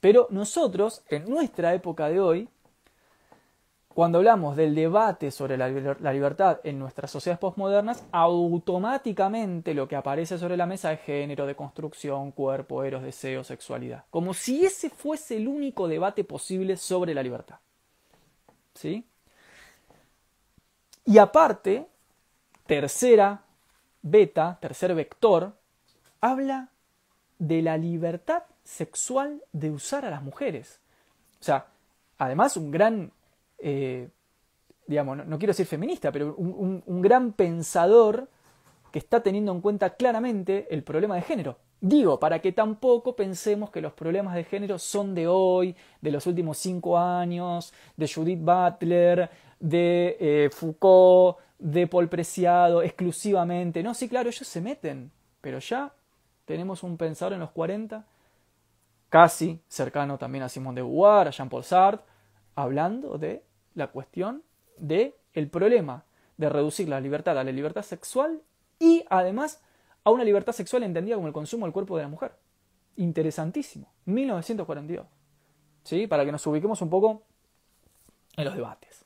Pero 0.00 0.26
nosotros, 0.30 1.02
en 1.08 1.28
nuestra 1.28 1.72
época 1.74 2.08
de 2.08 2.20
hoy, 2.20 2.48
cuando 3.96 4.18
hablamos 4.18 4.56
del 4.56 4.74
debate 4.74 5.30
sobre 5.30 5.56
la, 5.56 5.70
libertad 5.70 6.60
en 6.64 6.78
nuestras 6.78 7.10
sociedades 7.10 7.38
postmodernas, 7.38 8.04
automáticamente 8.12 9.72
lo 9.72 9.88
que 9.88 9.96
aparece 9.96 10.36
sobre 10.36 10.58
la 10.58 10.66
mesa 10.66 10.92
es 10.92 11.00
género, 11.00 11.46
de 11.46 11.56
construcción, 11.56 12.30
cuerpo, 12.32 12.84
eros, 12.84 13.02
deseo, 13.02 13.42
sexualidad. 13.42 14.04
Como 14.10 14.34
si 14.34 14.66
ese 14.66 14.90
fuese 14.90 15.38
el 15.38 15.48
único 15.48 15.88
debate 15.88 16.24
posible 16.24 16.76
sobre 16.76 17.14
la 17.14 17.22
libertad. 17.22 17.56
¿Sí? 18.74 19.02
Y 21.06 21.16
aparte, 21.16 21.86
tercera 22.66 23.44
beta, 24.02 24.58
tercer 24.60 24.94
vector, 24.94 25.54
habla 26.20 26.68
de 27.38 27.62
la 27.62 27.78
libertad 27.78 28.42
sexual 28.62 29.42
de 29.54 29.70
usar 29.70 30.04
a 30.04 30.10
las 30.10 30.22
mujeres. 30.22 30.80
O 31.40 31.44
sea, 31.44 31.68
además 32.18 32.58
un 32.58 32.70
gran 32.70 33.10
eh, 33.58 34.08
digamos, 34.86 35.26
no, 35.26 35.38
quiero 35.38 35.50
decir 35.50 35.66
feminista, 35.66 36.12
pero 36.12 36.34
un, 36.36 36.82
gran 37.02 37.32
pensador 37.32 38.28
que 38.92 38.98
está 38.98 39.22
teniendo 39.22 39.52
en 39.52 39.60
cuenta 39.60 39.90
claramente 39.90 40.66
el 40.70 40.82
problema 40.82 41.16
de 41.16 41.22
género. 41.22 41.58
Digo, 41.80 42.18
para 42.18 42.40
que 42.40 42.52
tampoco 42.52 43.14
pensemos 43.14 43.70
que 43.70 43.80
los 43.80 43.92
problemas 43.92 44.34
de 44.34 44.44
género 44.44 44.78
son 44.78 45.14
de 45.14 45.26
hoy, 45.26 45.76
de 46.00 46.10
los 46.10 46.26
últimos 46.26 46.56
cinco 46.58 46.96
años, 46.96 47.72
de 47.96 48.08
Judith 48.08 48.40
Butler, 48.40 49.28
de 49.60 50.16
eh, 50.18 50.50
Foucault, 50.52 51.38
de 51.58 51.86
Paul 51.86 52.08
Preciado, 52.08 52.82
exclusivamente. 52.82 53.82
No, 53.82 53.92
sí, 53.92 54.08
claro, 54.08 54.28
ellos 54.28 54.46
se 54.46 54.60
meten, 54.60 55.10
pero 55.40 55.58
ya 55.58 55.92
tenemos 56.44 56.82
un 56.82 56.96
pensador 56.96 57.34
en 57.34 57.40
los 57.40 57.50
40, 57.50 58.06
casi 59.08 59.60
cercano 59.68 60.16
también 60.16 60.44
a 60.44 60.48
Simone 60.48 60.76
de 60.76 60.82
Beauvoir, 60.82 61.28
a 61.28 61.30
Jean-Paul 61.30 61.64
Sartre, 61.64 62.06
hablando 62.54 63.18
de 63.18 63.42
la 63.76 63.88
cuestión 63.88 64.42
de 64.78 65.14
el 65.34 65.48
problema 65.48 66.04
de 66.36 66.48
reducir 66.48 66.88
la 66.88 67.00
libertad 67.00 67.38
a 67.38 67.44
la 67.44 67.52
libertad 67.52 67.82
sexual 67.82 68.42
y 68.80 69.04
además 69.08 69.60
a 70.02 70.10
una 70.10 70.24
libertad 70.24 70.52
sexual 70.52 70.82
entendida 70.82 71.14
como 71.14 71.28
el 71.28 71.32
consumo 71.32 71.66
del 71.66 71.72
cuerpo 71.72 71.96
de 71.96 72.02
la 72.02 72.08
mujer. 72.08 72.32
Interesantísimo. 72.96 73.92
1942. 74.06 75.06
¿Sí? 75.84 76.06
Para 76.06 76.24
que 76.24 76.32
nos 76.32 76.46
ubiquemos 76.46 76.80
un 76.82 76.90
poco 76.90 77.22
en 78.36 78.44
los 78.44 78.54
debates. 78.54 79.04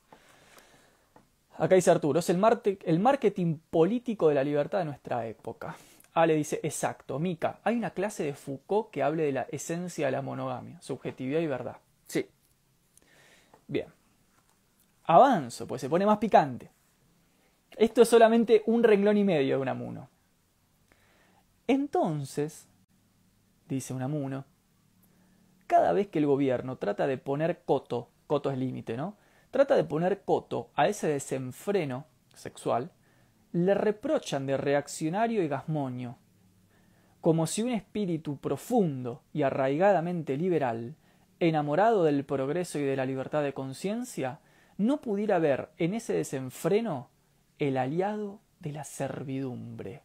Acá 1.58 1.74
dice 1.74 1.90
Arturo, 1.90 2.20
es 2.20 2.30
el, 2.30 2.42
el 2.84 3.00
marketing 3.00 3.58
político 3.70 4.28
de 4.28 4.34
la 4.34 4.44
libertad 4.44 4.78
de 4.78 4.86
nuestra 4.86 5.26
época. 5.26 5.76
Ale 6.14 6.34
dice, 6.34 6.60
exacto, 6.62 7.18
Mica, 7.18 7.60
hay 7.64 7.76
una 7.76 7.90
clase 7.90 8.24
de 8.24 8.34
Foucault 8.34 8.90
que 8.90 9.02
hable 9.02 9.24
de 9.24 9.32
la 9.32 9.42
esencia 9.50 10.06
de 10.06 10.12
la 10.12 10.22
monogamia, 10.22 10.80
subjetividad 10.80 11.40
y 11.40 11.46
verdad. 11.46 11.76
Sí. 12.06 12.26
Bien 13.68 13.99
avanzo, 15.10 15.66
pues 15.66 15.80
se 15.80 15.88
pone 15.88 16.06
más 16.06 16.18
picante. 16.18 16.70
Esto 17.76 18.02
es 18.02 18.08
solamente 18.08 18.62
un 18.66 18.82
renglón 18.82 19.16
y 19.16 19.24
medio 19.24 19.56
de 19.56 19.62
Unamuno. 19.62 20.08
Entonces, 21.66 22.68
dice 23.68 23.94
Unamuno, 23.94 24.44
cada 25.66 25.92
vez 25.92 26.08
que 26.08 26.18
el 26.18 26.26
gobierno 26.26 26.76
trata 26.76 27.06
de 27.06 27.18
poner 27.18 27.62
coto, 27.64 28.08
coto 28.26 28.50
es 28.50 28.58
límite, 28.58 28.96
¿no? 28.96 29.16
Trata 29.50 29.76
de 29.76 29.84
poner 29.84 30.22
coto 30.22 30.70
a 30.74 30.88
ese 30.88 31.08
desenfreno 31.08 32.06
sexual, 32.34 32.90
le 33.52 33.74
reprochan 33.74 34.46
de 34.46 34.56
reaccionario 34.56 35.42
y 35.42 35.48
gasmonio, 35.48 36.18
como 37.20 37.46
si 37.46 37.62
un 37.62 37.70
espíritu 37.70 38.38
profundo 38.38 39.22
y 39.32 39.42
arraigadamente 39.42 40.36
liberal, 40.36 40.94
enamorado 41.40 42.04
del 42.04 42.24
progreso 42.24 42.78
y 42.78 42.82
de 42.82 42.96
la 42.96 43.06
libertad 43.06 43.42
de 43.42 43.54
conciencia, 43.54 44.40
no 44.80 45.02
pudiera 45.02 45.38
ver 45.38 45.68
en 45.76 45.92
ese 45.92 46.14
desenfreno 46.14 47.10
el 47.58 47.76
aliado 47.76 48.40
de 48.60 48.72
la 48.72 48.84
servidumbre. 48.84 50.02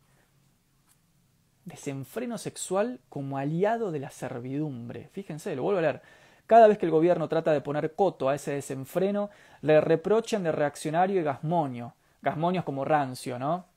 Desenfreno 1.63 2.37
sexual 2.37 2.99
como 3.07 3.37
aliado 3.37 3.93
de 3.93 3.99
la 3.99 4.09
servidumbre. 4.09 5.07
Fíjense, 5.13 5.55
lo 5.55 5.63
vuelvo 5.63 5.79
a 5.79 5.81
leer. 5.81 6.01
Cada 6.45 6.67
vez 6.67 6.77
que 6.77 6.85
el 6.85 6.91
gobierno 6.91 7.29
trata 7.29 7.53
de 7.53 7.61
poner 7.61 7.95
coto 7.95 8.27
a 8.27 8.35
ese 8.35 8.51
desenfreno, 8.51 9.29
le 9.61 9.79
reprochan 9.79 10.43
de 10.43 10.51
reaccionario 10.51 11.21
y 11.21 11.23
gasmonio. 11.23 11.95
Gasmonio 12.21 12.59
es 12.59 12.65
como 12.65 12.83
rancio, 12.83 13.39
¿no? 13.39 13.67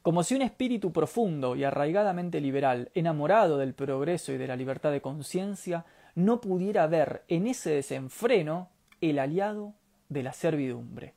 Como 0.00 0.22
si 0.22 0.36
un 0.36 0.42
espíritu 0.42 0.92
profundo 0.92 1.56
y 1.56 1.64
arraigadamente 1.64 2.40
liberal, 2.40 2.92
enamorado 2.94 3.58
del 3.58 3.74
progreso 3.74 4.30
y 4.32 4.38
de 4.38 4.46
la 4.46 4.54
libertad 4.54 4.92
de 4.92 5.02
conciencia, 5.02 5.84
no 6.14 6.40
pudiera 6.40 6.86
ver 6.86 7.24
en 7.26 7.48
ese 7.48 7.70
desenfreno 7.70 8.70
el 9.02 9.18
aliado 9.18 9.74
de 10.08 10.22
la 10.22 10.32
servidumbre. 10.32 11.14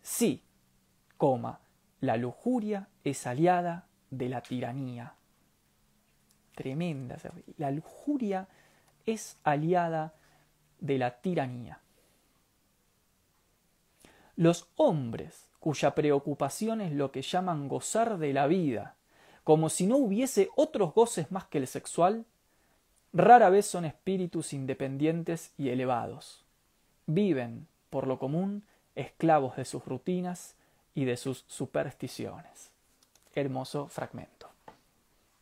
Sí, 0.00 0.44
coma, 1.18 1.60
la 2.00 2.16
lujuria 2.16 2.88
es 3.04 3.26
aliada 3.26 3.88
de 4.10 4.28
la 4.28 4.40
tiranía. 4.40 5.14
Tremenda. 6.54 7.18
La 7.58 7.70
lujuria 7.70 8.48
es 9.04 9.38
aliada 9.42 10.14
de 10.78 10.98
la 10.98 11.20
tiranía. 11.20 11.80
Los 14.36 14.68
hombres 14.76 15.50
cuya 15.58 15.94
preocupación 15.94 16.80
es 16.80 16.92
lo 16.92 17.10
que 17.10 17.22
llaman 17.22 17.66
gozar 17.66 18.18
de 18.18 18.32
la 18.32 18.46
vida, 18.46 18.96
como 19.42 19.68
si 19.68 19.86
no 19.86 19.96
hubiese 19.96 20.48
otros 20.54 20.94
goces 20.94 21.32
más 21.32 21.46
que 21.46 21.58
el 21.58 21.66
sexual, 21.66 22.24
rara 23.12 23.50
vez 23.50 23.66
son 23.66 23.84
espíritus 23.84 24.52
independientes 24.52 25.52
y 25.56 25.70
elevados. 25.70 26.45
Viven, 27.06 27.66
por 27.90 28.06
lo 28.06 28.18
común, 28.18 28.64
esclavos 28.94 29.56
de 29.56 29.64
sus 29.64 29.84
rutinas 29.84 30.54
y 30.94 31.04
de 31.04 31.16
sus 31.16 31.44
supersticiones. 31.46 32.70
Hermoso 33.34 33.88
fragmento. 33.88 34.48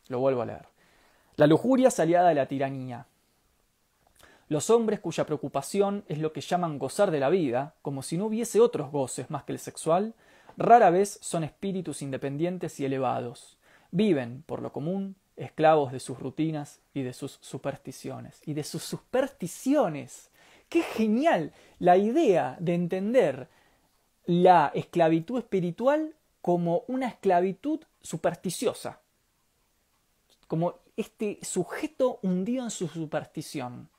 Lo 0.07 0.19
vuelvo 0.19 0.41
a 0.41 0.45
leer. 0.45 0.67
La 1.37 1.47
lujuria 1.47 1.87
es 1.87 1.99
aliada 1.99 2.29
de 2.29 2.35
la 2.35 2.47
tiranía. 2.47 3.07
Los 4.47 4.69
hombres 4.69 4.99
cuya 4.99 5.25
preocupación 5.25 6.03
es 6.07 6.19
lo 6.19 6.31
que 6.31 6.41
llaman 6.41 6.77
gozar 6.77 7.09
de 7.09 7.19
la 7.19 7.29
vida, 7.29 7.73
como 7.81 8.03
si 8.03 8.15
no 8.15 8.27
hubiese 8.27 8.61
otros 8.61 8.91
goces 8.91 9.31
más 9.31 9.43
que 9.43 9.53
el 9.53 9.59
sexual, 9.59 10.13
rara 10.55 10.91
vez 10.91 11.17
son 11.21 11.43
espíritus 11.43 12.01
independientes 12.01 12.79
y 12.79 12.85
elevados. 12.85 13.57
Viven, 13.91 14.43
por 14.45 14.61
lo 14.61 14.71
común, 14.71 15.15
esclavos 15.35 15.91
de 15.91 15.99
sus 15.99 16.19
rutinas 16.19 16.79
y 16.93 17.01
de 17.01 17.13
sus 17.13 17.39
supersticiones. 17.41 18.41
Y 18.45 18.53
de 18.53 18.63
sus 18.63 18.83
supersticiones. 18.83 20.29
¡Qué 20.69 20.81
genial! 20.83 21.53
La 21.79 21.97
idea 21.97 22.57
de 22.59 22.73
entender 22.73 23.49
la 24.25 24.71
esclavitud 24.73 25.39
espiritual 25.39 26.15
como 26.41 26.83
una 26.87 27.07
esclavitud 27.07 27.81
supersticiosa. 28.01 28.99
Como 30.47 30.75
este 30.95 31.39
sujeto 31.41 32.19
hundido 32.21 32.63
en 32.63 32.71
su 32.71 32.87
superstición 32.87 33.89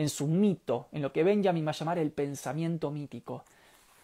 en 0.00 0.08
su 0.08 0.26
mito, 0.26 0.88
en 0.92 1.02
lo 1.02 1.12
que 1.12 1.24
Benjamin 1.24 1.66
va 1.66 1.70
a 1.70 1.74
llamar 1.74 1.98
el 1.98 2.10
pensamiento 2.12 2.90
mítico, 2.90 3.44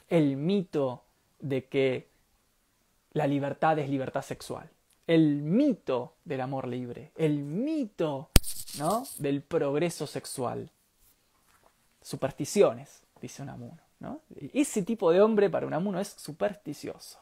el 0.09 0.37
mito 0.37 1.05
de 1.39 1.65
que 1.65 2.09
la 3.13 3.27
libertad 3.27 3.79
es 3.79 3.89
libertad 3.89 4.23
sexual, 4.23 4.69
el 5.07 5.43
mito 5.43 6.17
del 6.25 6.41
amor 6.41 6.69
libre, 6.69 7.13
el 7.17 7.39
mito 7.39 8.31
¿no? 8.79 9.07
del 9.19 9.43
progreso 9.43 10.07
sexual. 10.07 10.71
Supersticiones, 12.07 13.03
dice 13.21 13.43
Unamuno. 13.43 13.79
¿no? 13.99 14.21
Ese 14.53 14.83
tipo 14.83 15.11
de 15.11 15.21
hombre 15.21 15.51
para 15.51 15.67
Unamuno 15.67 15.99
es 15.99 16.09
supersticioso. 16.09 17.19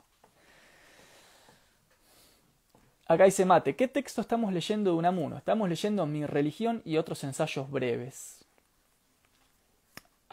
Acá 3.06 3.24
dice 3.24 3.44
Mate, 3.44 3.76
¿qué 3.76 3.88
texto 3.88 4.20
estamos 4.20 4.52
leyendo 4.52 4.90
de 4.90 4.96
Unamuno? 4.96 5.36
Estamos 5.38 5.68
leyendo 5.68 6.04
Mi 6.06 6.26
religión 6.26 6.82
y 6.84 6.96
otros 6.96 7.22
ensayos 7.24 7.70
breves 7.70 8.44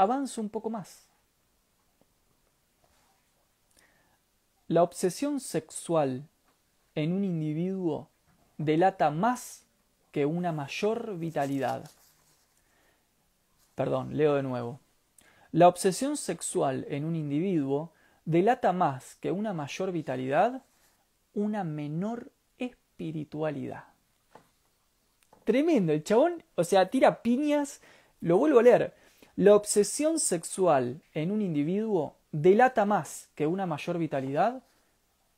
avanzo 0.01 0.41
un 0.41 0.49
poco 0.49 0.69
más. 0.69 1.07
La 4.67 4.83
obsesión 4.83 5.39
sexual 5.39 6.27
en 6.95 7.13
un 7.13 7.23
individuo 7.23 8.09
delata 8.57 9.11
más 9.11 9.63
que 10.11 10.25
una 10.25 10.51
mayor 10.51 11.17
vitalidad. 11.17 11.89
Perdón, 13.81 14.15
leo 14.15 14.35
de 14.35 14.43
nuevo. 14.43 14.79
La 15.51 15.67
obsesión 15.67 16.15
sexual 16.15 16.85
en 16.87 17.03
un 17.03 17.15
individuo 17.15 17.91
delata 18.25 18.73
más 18.73 19.15
que 19.15 19.31
una 19.31 19.53
mayor 19.53 19.91
vitalidad, 19.91 20.61
una 21.33 21.63
menor 21.63 22.29
espiritualidad. 22.59 23.85
Tremendo, 25.45 25.93
el 25.93 26.03
chabón, 26.03 26.43
o 26.53 26.63
sea, 26.63 26.91
tira 26.91 27.23
piñas, 27.23 27.81
lo 28.19 28.37
vuelvo 28.37 28.59
a 28.59 28.61
leer. 28.61 28.93
La 29.35 29.55
obsesión 29.55 30.19
sexual 30.19 31.01
en 31.15 31.31
un 31.31 31.41
individuo 31.41 32.17
delata 32.31 32.85
más 32.85 33.29
que 33.33 33.47
una 33.47 33.65
mayor 33.65 33.97
vitalidad, 33.97 34.61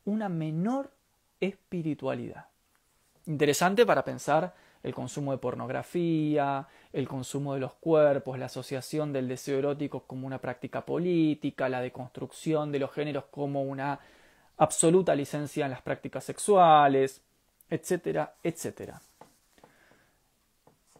una 0.04 0.28
menor 0.28 0.92
espiritualidad. 1.40 2.48
Interesante 3.26 3.86
para 3.86 4.04
pensar 4.04 4.54
el 4.84 4.94
consumo 4.94 5.32
de 5.32 5.38
pornografía, 5.38 6.68
el 6.92 7.08
consumo 7.08 7.54
de 7.54 7.62
los 7.62 7.74
cuerpos, 7.74 8.38
la 8.38 8.46
asociación 8.46 9.14
del 9.14 9.30
deseo 9.30 9.60
erótico 9.60 10.04
como 10.04 10.28
una 10.28 10.40
práctica 10.40 10.86
política, 10.86 11.70
la 11.70 11.82
deconstrucción 11.82 12.72
de 12.72 12.80
los 12.80 12.92
géneros 12.92 13.24
como 13.32 13.64
una 13.64 14.00
absoluta 14.58 15.16
licencia 15.16 15.66
en 15.66 15.72
las 15.72 15.82
prácticas 15.82 16.26
sexuales, 16.26 17.22
etcétera, 17.70 18.36
etcétera. 18.44 19.02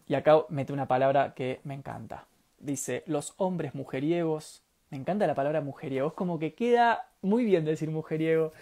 Y 0.06 0.14
acá 0.14 0.44
mete 0.48 0.72
una 0.72 0.88
palabra 0.88 1.34
que 1.34 1.60
me 1.64 1.74
encanta, 1.74 2.26
dice 2.58 3.04
los 3.06 3.34
hombres 3.36 3.74
mujeriegos. 3.74 4.62
Me 4.90 4.98
encanta 4.98 5.26
la 5.26 5.34
palabra 5.34 5.60
mujeriego, 5.60 6.08
es 6.08 6.14
como 6.14 6.38
que 6.38 6.54
queda 6.54 7.08
muy 7.20 7.44
bien 7.44 7.64
decir 7.64 7.90
mujeriego. 7.90 8.52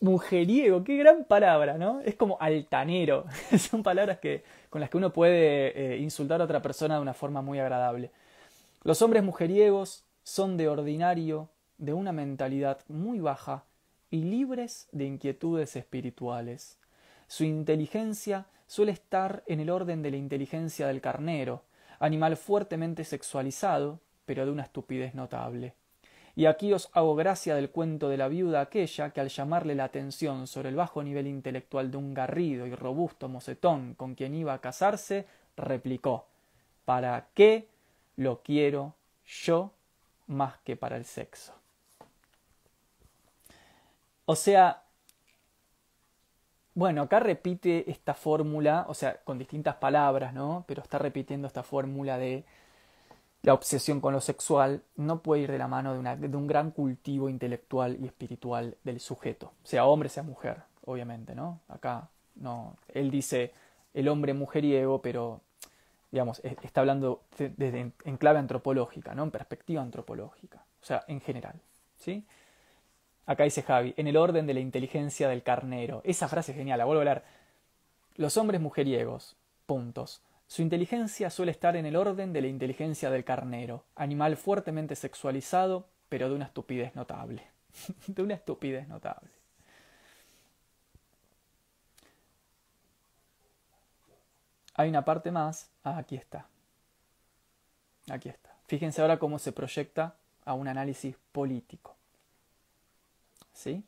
Mujeriego, 0.00 0.84
qué 0.84 0.96
gran 0.96 1.24
palabra, 1.24 1.78
¿no? 1.78 2.00
Es 2.00 2.14
como 2.14 2.36
altanero. 2.40 3.24
Son 3.58 3.82
palabras 3.82 4.18
que, 4.18 4.44
con 4.68 4.80
las 4.80 4.90
que 4.90 4.96
uno 4.96 5.12
puede 5.12 5.94
eh, 5.94 5.98
insultar 5.98 6.40
a 6.40 6.44
otra 6.44 6.60
persona 6.60 6.96
de 6.96 7.00
una 7.00 7.14
forma 7.14 7.42
muy 7.42 7.58
agradable. 7.58 8.10
Los 8.82 9.00
hombres 9.00 9.22
mujeriegos 9.22 10.04
son 10.22 10.58
de 10.58 10.68
ordinario, 10.68 11.48
de 11.78 11.94
una 11.94 12.12
mentalidad 12.12 12.80
muy 12.88 13.18
baja 13.18 13.64
y 14.10 14.24
libres 14.24 14.88
de 14.92 15.06
inquietudes 15.06 15.74
espirituales. 15.76 16.78
Su 17.26 17.44
inteligencia 17.44 18.46
suele 18.66 18.92
estar 18.92 19.42
en 19.46 19.60
el 19.60 19.70
orden 19.70 20.02
de 20.02 20.10
la 20.10 20.18
inteligencia 20.18 20.86
del 20.86 21.00
carnero, 21.00 21.62
animal 21.98 22.36
fuertemente 22.36 23.04
sexualizado, 23.04 24.00
pero 24.26 24.44
de 24.44 24.52
una 24.52 24.64
estupidez 24.64 25.14
notable. 25.14 25.74
Y 26.36 26.46
aquí 26.46 26.72
os 26.72 26.90
hago 26.92 27.14
gracia 27.14 27.54
del 27.54 27.70
cuento 27.70 28.08
de 28.08 28.16
la 28.16 28.28
viuda 28.28 28.60
aquella 28.60 29.10
que 29.10 29.20
al 29.20 29.28
llamarle 29.28 29.74
la 29.74 29.84
atención 29.84 30.46
sobre 30.46 30.70
el 30.70 30.76
bajo 30.76 31.02
nivel 31.02 31.28
intelectual 31.28 31.90
de 31.90 31.96
un 31.96 32.12
garrido 32.12 32.66
y 32.66 32.74
robusto 32.74 33.28
mocetón 33.28 33.94
con 33.94 34.14
quien 34.14 34.34
iba 34.34 34.52
a 34.52 34.60
casarse, 34.60 35.26
replicó 35.56 36.26
¿Para 36.84 37.28
qué 37.34 37.68
lo 38.16 38.42
quiero 38.42 38.94
yo 39.24 39.70
más 40.26 40.58
que 40.64 40.76
para 40.76 40.96
el 40.96 41.04
sexo? 41.04 41.54
O 44.26 44.34
sea, 44.34 44.82
bueno, 46.74 47.02
acá 47.02 47.20
repite 47.20 47.90
esta 47.90 48.14
fórmula, 48.14 48.86
o 48.88 48.94
sea, 48.94 49.18
con 49.22 49.38
distintas 49.38 49.76
palabras, 49.76 50.34
¿no? 50.34 50.64
Pero 50.66 50.82
está 50.82 50.98
repitiendo 50.98 51.46
esta 51.46 51.62
fórmula 51.62 52.18
de 52.18 52.44
la 53.44 53.52
obsesión 53.52 54.00
con 54.00 54.14
lo 54.14 54.22
sexual 54.22 54.82
no 54.96 55.20
puede 55.20 55.42
ir 55.42 55.52
de 55.52 55.58
la 55.58 55.68
mano 55.68 55.94
de, 55.94 56.36
un 56.36 56.46
gran 56.46 56.70
cultivo 56.70 57.28
intelectual 57.28 57.98
y 58.00 58.06
espiritual 58.06 58.76
del 58.84 59.00
sujeto, 59.00 59.52
sea 59.62 59.84
hombre, 59.84 60.08
sea 60.08 60.22
mujer, 60.22 60.62
obviamente, 60.86 61.34
¿no? 61.34 61.60
Acá 61.68 62.08
no, 62.36 62.76
él 62.88 63.10
dice 63.10 63.52
el 63.92 64.08
hombre 64.08 64.32
mujeriego, 64.32 65.02
pero 65.02 65.42
digamos, 66.10 66.40
está 66.42 66.80
hablando 66.80 67.22
desde 67.36 67.92
en 68.04 68.16
clave 68.16 68.38
antropológica, 68.38 69.14
¿no? 69.14 69.24
En 69.24 69.30
perspectiva 69.30 69.82
antropológica, 69.82 70.64
o 70.80 70.84
sea, 70.84 71.04
en 71.06 71.20
general, 71.20 71.60
¿sí? 71.98 72.24
Acá 73.26 73.44
dice 73.44 73.62
Javi, 73.62 73.92
en 73.98 74.06
el 74.06 74.16
orden 74.16 74.46
de 74.46 74.54
la 74.54 74.60
inteligencia 74.60 75.28
del 75.28 75.42
carnero. 75.42 76.00
Esa 76.04 76.28
frase 76.28 76.52
es 76.52 76.58
genial, 76.58 76.78
la 76.78 76.84
vuelvo 76.84 77.02
a 77.02 77.04
leer. 77.04 77.22
Los 78.16 78.36
hombres 78.36 78.60
mujeriegos, 78.60 79.36
puntos. 79.66 80.22
Su 80.46 80.62
inteligencia 80.62 81.30
suele 81.30 81.52
estar 81.52 81.76
en 81.76 81.86
el 81.86 81.96
orden 81.96 82.32
de 82.32 82.42
la 82.42 82.48
inteligencia 82.48 83.10
del 83.10 83.24
carnero, 83.24 83.84
animal 83.96 84.36
fuertemente 84.36 84.94
sexualizado, 84.94 85.88
pero 86.08 86.28
de 86.28 86.34
una 86.34 86.44
estupidez 86.44 86.94
notable. 86.94 87.42
de 88.06 88.22
una 88.22 88.34
estupidez 88.34 88.86
notable. 88.88 89.30
Hay 94.74 94.88
una 94.88 95.04
parte 95.04 95.30
más. 95.30 95.70
Ah, 95.84 95.98
aquí 95.98 96.16
está. 96.16 96.46
Aquí 98.10 98.28
está. 98.28 98.50
Fíjense 98.66 99.00
ahora 99.00 99.18
cómo 99.18 99.38
se 99.38 99.52
proyecta 99.52 100.16
a 100.44 100.54
un 100.54 100.68
análisis 100.68 101.16
político. 101.32 101.96
¿Sí? 103.52 103.84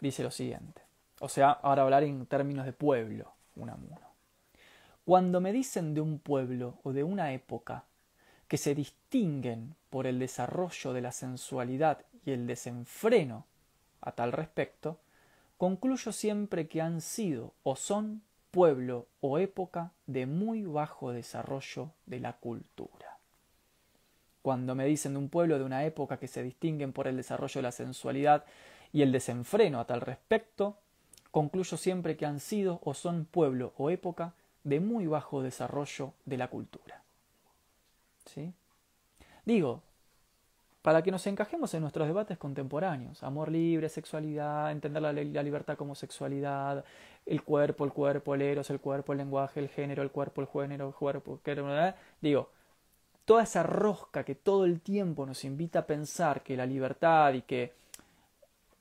Dice 0.00 0.22
lo 0.22 0.30
siguiente. 0.30 0.82
O 1.20 1.28
sea, 1.28 1.50
ahora 1.50 1.82
hablar 1.82 2.04
en 2.04 2.26
términos 2.26 2.64
de 2.64 2.72
pueblo, 2.72 3.32
Unamuno. 3.56 4.11
Cuando 5.04 5.40
me 5.40 5.52
dicen 5.52 5.94
de 5.94 6.00
un 6.00 6.20
pueblo 6.20 6.78
o 6.84 6.92
de 6.92 7.02
una 7.02 7.32
época 7.32 7.84
que 8.46 8.56
se 8.56 8.74
distinguen 8.74 9.74
por 9.90 10.06
el 10.06 10.20
desarrollo 10.20 10.92
de 10.92 11.00
la 11.00 11.10
sensualidad 11.10 12.04
y 12.24 12.30
el 12.30 12.46
desenfreno 12.46 13.44
a 14.00 14.12
tal 14.12 14.30
respecto, 14.30 14.98
concluyo 15.58 16.12
siempre 16.12 16.68
que 16.68 16.80
han 16.80 17.00
sido 17.00 17.52
o 17.64 17.74
son 17.74 18.22
pueblo 18.52 19.06
o 19.20 19.38
época 19.38 19.90
de 20.06 20.26
muy 20.26 20.62
bajo 20.62 21.10
desarrollo 21.10 21.90
de 22.06 22.20
la 22.20 22.34
cultura. 22.34 23.18
Cuando 24.42 24.76
me 24.76 24.84
dicen 24.84 25.14
de 25.14 25.18
un 25.18 25.28
pueblo 25.28 25.58
de 25.58 25.64
una 25.64 25.84
época 25.84 26.18
que 26.18 26.28
se 26.28 26.44
distinguen 26.44 26.92
por 26.92 27.08
el 27.08 27.16
desarrollo 27.16 27.58
de 27.58 27.62
la 27.62 27.72
sensualidad 27.72 28.44
y 28.92 29.02
el 29.02 29.10
desenfreno 29.10 29.80
a 29.80 29.86
tal 29.86 30.00
respecto, 30.00 30.76
concluyo 31.32 31.76
siempre 31.76 32.16
que 32.16 32.26
han 32.26 32.38
sido 32.38 32.80
o 32.84 32.94
son 32.94 33.24
pueblo 33.24 33.72
o 33.78 33.90
época 33.90 34.34
de 34.64 34.80
muy 34.80 35.06
bajo 35.06 35.42
desarrollo 35.42 36.12
de 36.24 36.36
la 36.36 36.48
cultura. 36.48 37.02
¿Sí? 38.26 38.52
Digo, 39.44 39.82
para 40.82 41.02
que 41.02 41.12
nos 41.12 41.26
encajemos 41.26 41.72
en 41.74 41.80
nuestros 41.80 42.08
debates 42.08 42.38
contemporáneos, 42.38 43.22
amor 43.22 43.50
libre, 43.50 43.88
sexualidad, 43.88 44.72
entender 44.72 45.02
la, 45.02 45.12
libertad 45.12 45.76
como 45.76 45.94
sexualidad, 45.94 46.84
el 47.24 47.42
cuerpo, 47.42 47.84
el 47.84 47.92
cuerpo, 47.92 48.34
el 48.34 48.42
eros, 48.42 48.68
el 48.70 48.80
cuerpo, 48.80 49.12
el 49.12 49.18
lenguaje, 49.18 49.60
el 49.60 49.68
género, 49.68 50.02
el 50.02 50.10
cuerpo, 50.10 50.40
el 50.40 50.48
género, 50.48 50.88
el 50.88 50.94
cuerpo, 50.94 51.40
digo, 52.20 52.50
toda 53.24 53.44
esa 53.44 53.62
rosca 53.62 54.24
que 54.24 54.34
todo 54.34 54.64
el 54.64 54.80
tiempo 54.80 55.24
nos 55.24 55.44
invita 55.44 55.80
a 55.80 55.86
pensar 55.86 56.42
que 56.42 56.56
la 56.56 56.66
libertad 56.66 57.32
y 57.34 57.42
que 57.42 57.72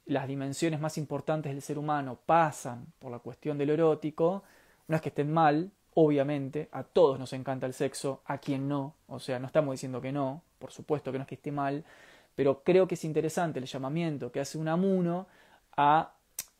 las 0.07 0.27
dimensiones 0.27 0.79
más 0.79 0.97
importantes 0.97 1.51
del 1.51 1.61
ser 1.61 1.77
humano 1.77 2.17
pasan 2.25 2.87
por 2.97 3.11
la 3.11 3.19
cuestión 3.19 3.59
de 3.59 3.67
lo 3.67 3.73
erótico, 3.73 4.43
no 4.91 4.97
es 4.97 5.01
que 5.01 5.09
estén 5.09 5.31
mal, 5.31 5.71
obviamente, 5.93 6.67
a 6.71 6.83
todos 6.83 7.17
nos 7.17 7.33
encanta 7.33 7.65
el 7.65 7.73
sexo, 7.73 8.21
a 8.25 8.37
quien 8.37 8.67
no, 8.67 8.93
o 9.07 9.19
sea, 9.19 9.39
no 9.39 9.47
estamos 9.47 9.71
diciendo 9.73 10.01
que 10.01 10.11
no, 10.11 10.43
por 10.59 10.71
supuesto 10.71 11.11
que 11.11 11.17
no 11.17 11.23
es 11.23 11.27
que 11.27 11.35
esté 11.35 11.51
mal, 11.51 11.83
pero 12.35 12.61
creo 12.63 12.87
que 12.87 12.95
es 12.95 13.05
interesante 13.05 13.59
el 13.59 13.65
llamamiento 13.65 14.31
que 14.31 14.41
hace 14.41 14.57
un 14.57 14.67
amuno 14.67 15.27
a 15.77 16.13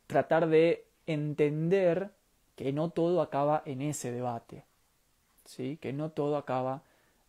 tratar 0.08 0.48
de 0.48 0.86
entender 1.06 2.12
que 2.56 2.72
no 2.72 2.89
todo 2.89 3.22
acaba 3.22 3.63
en 3.65 3.82
ese 3.82 4.12
debate, 4.12 4.63
¿sí? 5.46 5.78
que 5.82 5.91
no 5.91 6.12
todo 6.12 6.38
acaba 6.38 6.84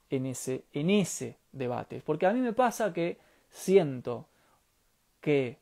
en 0.08 0.26
ese, 0.26 0.64
en 0.72 0.90
ese 0.90 1.36
debate. 1.50 2.00
Porque 2.04 2.26
a 2.26 2.32
mí 2.32 2.40
me 2.40 2.52
pasa 2.52 2.92
que 2.92 3.18
siento 3.50 4.26
que 5.20 5.58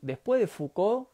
después 0.00 0.40
de 0.40 0.46
Foucault, 0.46 1.08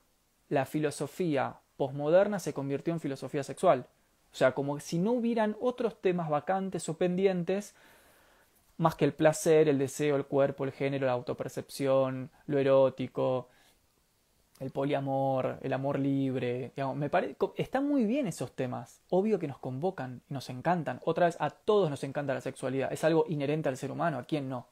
la 0.49 0.67
filosofía 0.67 1.57
posmoderna 1.81 2.39
se 2.41 2.53
convirtió 2.53 2.93
en 2.93 3.01
filosofía 3.01 3.43
sexual. 3.43 3.87
O 4.31 4.37
sea, 4.37 4.53
como 4.53 4.79
si 4.81 4.99
no 4.99 5.13
hubieran 5.13 5.57
otros 5.63 5.99
temas 6.03 6.29
vacantes 6.29 6.87
o 6.91 6.99
pendientes 6.99 7.75
más 8.77 8.97
que 8.97 9.07
el 9.07 9.15
placer, 9.15 9.67
el 9.67 9.79
deseo, 9.79 10.17
el 10.17 10.27
cuerpo, 10.27 10.65
el 10.65 10.73
género, 10.73 11.07
la 11.07 11.13
autopercepción, 11.13 12.31
lo 12.45 12.59
erótico, 12.59 13.49
el 14.59 14.71
poliamor, 14.73 15.59
el 15.63 15.73
amor 15.73 15.99
libre. 15.99 16.73
me 16.97 17.09
parece, 17.09 17.35
están 17.57 17.89
muy 17.89 18.05
bien 18.05 18.27
esos 18.27 18.53
temas. 18.53 19.01
Obvio 19.09 19.39
que 19.39 19.49
nos 19.49 19.57
convocan 19.57 20.21
y 20.29 20.35
nos 20.35 20.51
encantan. 20.51 21.01
Otra 21.07 21.25
vez, 21.27 21.39
a 21.41 21.49
todos 21.49 21.89
nos 21.89 22.05
encanta 22.05 22.35
la 22.35 22.43
sexualidad. 22.43 22.93
Es 22.93 23.05
algo 23.05 23.25
inherente 23.27 23.71
al 23.71 23.79
ser 23.79 23.91
humano. 23.91 24.19
¿A 24.19 24.25
quién 24.25 24.51
no? 24.51 24.67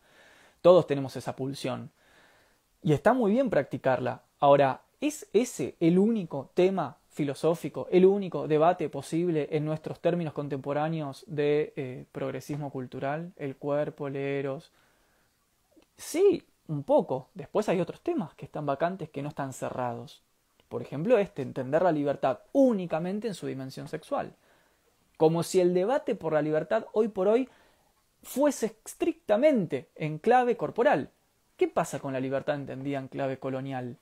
Todos 0.60 0.86
tenemos 0.86 1.16
esa 1.16 1.34
pulsión. 1.34 1.90
Y 2.82 2.92
está 2.92 3.14
muy 3.14 3.32
bien 3.32 3.48
practicarla. 3.48 4.24
Ahora, 4.40 4.82
¿es 5.00 5.28
ese 5.32 5.76
el 5.80 5.98
único 5.98 6.50
tema 6.54 6.98
filosófico, 7.18 7.88
el 7.90 8.06
único 8.06 8.46
debate 8.46 8.88
posible 8.88 9.48
en 9.50 9.64
nuestros 9.64 9.98
términos 9.98 10.32
contemporáneos 10.32 11.24
de 11.26 11.72
eh, 11.74 12.04
progresismo 12.12 12.70
cultural, 12.70 13.32
el 13.36 13.56
cuerpo, 13.56 14.06
el 14.06 14.14
eros. 14.14 14.70
Sí, 15.96 16.46
un 16.68 16.84
poco. 16.84 17.30
Después 17.34 17.68
hay 17.68 17.80
otros 17.80 18.02
temas 18.02 18.34
que 18.34 18.44
están 18.44 18.66
vacantes, 18.66 19.10
que 19.10 19.20
no 19.20 19.30
están 19.30 19.52
cerrados. 19.52 20.22
Por 20.68 20.80
ejemplo, 20.80 21.18
este, 21.18 21.42
entender 21.42 21.82
la 21.82 21.90
libertad 21.90 22.38
únicamente 22.52 23.26
en 23.26 23.34
su 23.34 23.48
dimensión 23.48 23.88
sexual. 23.88 24.36
Como 25.16 25.42
si 25.42 25.60
el 25.60 25.74
debate 25.74 26.14
por 26.14 26.34
la 26.34 26.42
libertad 26.42 26.86
hoy 26.92 27.08
por 27.08 27.26
hoy 27.26 27.48
fuese 28.22 28.76
estrictamente 28.84 29.88
en 29.96 30.18
clave 30.18 30.56
corporal. 30.56 31.10
¿Qué 31.56 31.66
pasa 31.66 31.98
con 31.98 32.12
la 32.12 32.20
libertad 32.20 32.54
entendida 32.54 33.00
en 33.00 33.08
clave 33.08 33.40
colonial, 33.40 33.98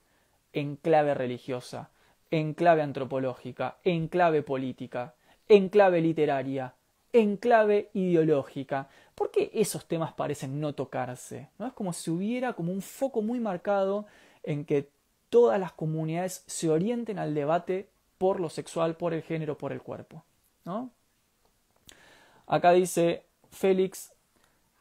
en 0.59 0.75
clave 0.75 1.13
religiosa? 1.13 1.89
en 2.31 2.53
clave 2.53 2.81
antropológica, 2.81 3.77
en 3.83 4.07
clave 4.07 4.43
política, 4.43 5.15
en 5.47 5.69
clave 5.69 6.01
literaria, 6.01 6.73
en 7.13 7.37
clave 7.37 7.89
ideológica. 7.93 8.89
¿Por 9.15 9.31
qué 9.31 9.49
esos 9.53 9.85
temas 9.85 10.13
parecen 10.13 10.59
no 10.59 10.73
tocarse? 10.73 11.49
¿No? 11.57 11.67
Es 11.67 11.73
como 11.73 11.93
si 11.93 12.11
hubiera 12.11 12.53
como 12.53 12.71
un 12.71 12.81
foco 12.81 13.21
muy 13.21 13.39
marcado 13.39 14.05
en 14.43 14.65
que 14.65 14.89
todas 15.29 15.59
las 15.59 15.71
comunidades 15.71 16.43
se 16.47 16.69
orienten 16.69 17.19
al 17.19 17.33
debate 17.33 17.89
por 18.17 18.39
lo 18.39 18.49
sexual, 18.49 18.95
por 18.95 19.13
el 19.13 19.23
género, 19.23 19.57
por 19.57 19.71
el 19.71 19.81
cuerpo. 19.81 20.23
¿no? 20.65 20.89
Acá 22.45 22.71
dice 22.71 23.23
Félix, 23.51 24.11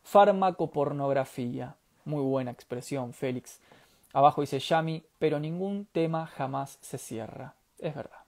farmacopornografía. 0.02 1.76
Muy 2.04 2.22
buena 2.22 2.52
expresión, 2.52 3.12
Félix. 3.12 3.60
Abajo 4.16 4.40
dice 4.40 4.58
Yami, 4.60 5.04
pero 5.18 5.38
ningún 5.38 5.84
tema 5.92 6.26
jamás 6.26 6.78
se 6.80 6.96
cierra. 6.96 7.54
Es 7.78 7.94
verdad. 7.94 8.20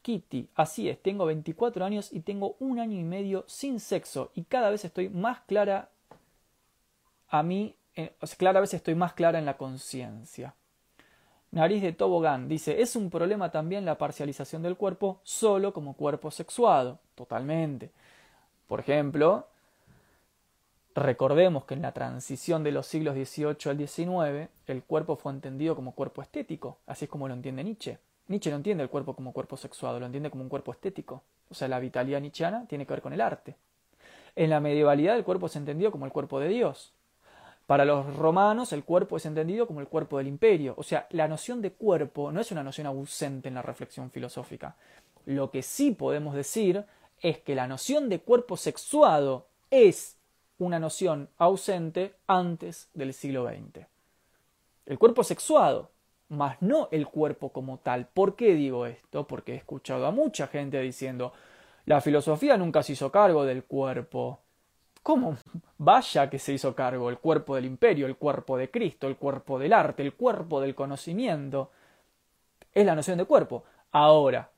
Kitty, 0.00 0.48
así 0.54 0.88
es, 0.88 1.02
tengo 1.02 1.26
24 1.26 1.84
años 1.84 2.10
y 2.10 2.20
tengo 2.20 2.56
un 2.60 2.78
año 2.78 2.98
y 2.98 3.02
medio 3.02 3.44
sin 3.46 3.78
sexo 3.78 4.30
y 4.34 4.44
cada 4.44 4.70
vez 4.70 4.86
estoy 4.86 5.10
más 5.10 5.40
clara 5.40 5.90
a 7.28 7.42
mí, 7.42 7.76
eh, 7.94 8.14
o 8.22 8.26
sea, 8.26 8.38
cada 8.38 8.60
vez 8.60 8.72
estoy 8.72 8.94
más 8.94 9.12
clara 9.12 9.38
en 9.38 9.44
la 9.44 9.58
conciencia. 9.58 10.54
Nariz 11.50 11.82
de 11.82 11.92
Tobogán 11.92 12.48
dice, 12.48 12.80
es 12.80 12.96
un 12.96 13.10
problema 13.10 13.50
también 13.50 13.84
la 13.84 13.98
parcialización 13.98 14.62
del 14.62 14.78
cuerpo 14.78 15.20
solo 15.24 15.74
como 15.74 15.92
cuerpo 15.92 16.30
sexuado. 16.30 17.00
Totalmente. 17.14 17.90
Por 18.66 18.80
ejemplo, 18.80 19.46
Recordemos 20.94 21.64
que 21.64 21.74
en 21.74 21.82
la 21.82 21.92
transición 21.92 22.62
de 22.62 22.70
los 22.70 22.86
siglos 22.86 23.14
XVIII 23.14 23.70
al 23.70 23.88
XIX, 23.88 24.50
el 24.66 24.82
cuerpo 24.84 25.16
fue 25.16 25.32
entendido 25.32 25.74
como 25.74 25.92
cuerpo 25.92 26.22
estético, 26.22 26.78
así 26.86 27.06
es 27.06 27.10
como 27.10 27.26
lo 27.26 27.34
entiende 27.34 27.64
Nietzsche. 27.64 27.98
Nietzsche 28.28 28.50
no 28.50 28.56
entiende 28.56 28.82
el 28.82 28.88
cuerpo 28.88 29.14
como 29.14 29.32
cuerpo 29.32 29.56
sexuado, 29.56 30.00
lo 30.00 30.06
entiende 30.06 30.30
como 30.30 30.44
un 30.44 30.48
cuerpo 30.48 30.72
estético. 30.72 31.22
O 31.50 31.54
sea, 31.54 31.68
la 31.68 31.78
vitalidad 31.78 32.20
nietzscheana 32.20 32.66
tiene 32.66 32.86
que 32.86 32.94
ver 32.94 33.02
con 33.02 33.12
el 33.12 33.20
arte. 33.20 33.54
En 34.34 34.50
la 34.50 34.60
medievalidad 34.60 35.16
el 35.16 35.24
cuerpo 35.24 35.46
es 35.46 35.56
entendido 35.56 35.90
como 35.90 36.06
el 36.06 36.12
cuerpo 36.12 36.40
de 36.40 36.48
Dios. 36.48 36.92
Para 37.66 37.84
los 37.84 38.16
romanos 38.16 38.72
el 38.72 38.84
cuerpo 38.84 39.16
es 39.16 39.26
entendido 39.26 39.66
como 39.66 39.80
el 39.80 39.88
cuerpo 39.88 40.18
del 40.18 40.26
imperio. 40.26 40.74
O 40.76 40.82
sea, 40.82 41.06
la 41.10 41.28
noción 41.28 41.60
de 41.60 41.72
cuerpo 41.72 42.32
no 42.32 42.40
es 42.40 42.50
una 42.50 42.62
noción 42.62 42.86
ausente 42.86 43.48
en 43.48 43.54
la 43.54 43.62
reflexión 43.62 44.10
filosófica. 44.10 44.76
Lo 45.26 45.50
que 45.50 45.62
sí 45.62 45.90
podemos 45.90 46.34
decir 46.34 46.84
es 47.20 47.38
que 47.38 47.54
la 47.54 47.66
noción 47.66 48.08
de 48.08 48.20
cuerpo 48.20 48.56
sexuado 48.56 49.46
es 49.70 50.16
una 50.58 50.78
noción 50.78 51.28
ausente 51.38 52.14
antes 52.26 52.88
del 52.94 53.12
siglo 53.12 53.46
XX. 53.46 53.86
El 54.86 54.98
cuerpo 54.98 55.24
sexuado, 55.24 55.90
más 56.28 56.60
no 56.60 56.88
el 56.90 57.06
cuerpo 57.06 57.50
como 57.50 57.78
tal. 57.78 58.06
¿Por 58.06 58.36
qué 58.36 58.54
digo 58.54 58.86
esto? 58.86 59.26
Porque 59.26 59.52
he 59.52 59.56
escuchado 59.56 60.06
a 60.06 60.10
mucha 60.10 60.46
gente 60.46 60.80
diciendo 60.80 61.32
la 61.86 62.00
filosofía 62.00 62.56
nunca 62.56 62.82
se 62.82 62.92
hizo 62.92 63.10
cargo 63.10 63.44
del 63.44 63.64
cuerpo. 63.64 64.40
¿Cómo? 65.02 65.36
Vaya 65.78 66.30
que 66.30 66.38
se 66.38 66.54
hizo 66.54 66.74
cargo 66.74 67.10
el 67.10 67.18
cuerpo 67.18 67.56
del 67.56 67.66
imperio, 67.66 68.06
el 68.06 68.16
cuerpo 68.16 68.56
de 68.56 68.70
Cristo, 68.70 69.06
el 69.06 69.16
cuerpo 69.16 69.58
del 69.58 69.74
arte, 69.74 70.02
el 70.02 70.14
cuerpo 70.14 70.60
del 70.60 70.74
conocimiento. 70.74 71.70
Es 72.72 72.86
la 72.86 72.94
noción 72.94 73.18
de 73.18 73.26
cuerpo. 73.26 73.64
Ahora, 73.92 74.50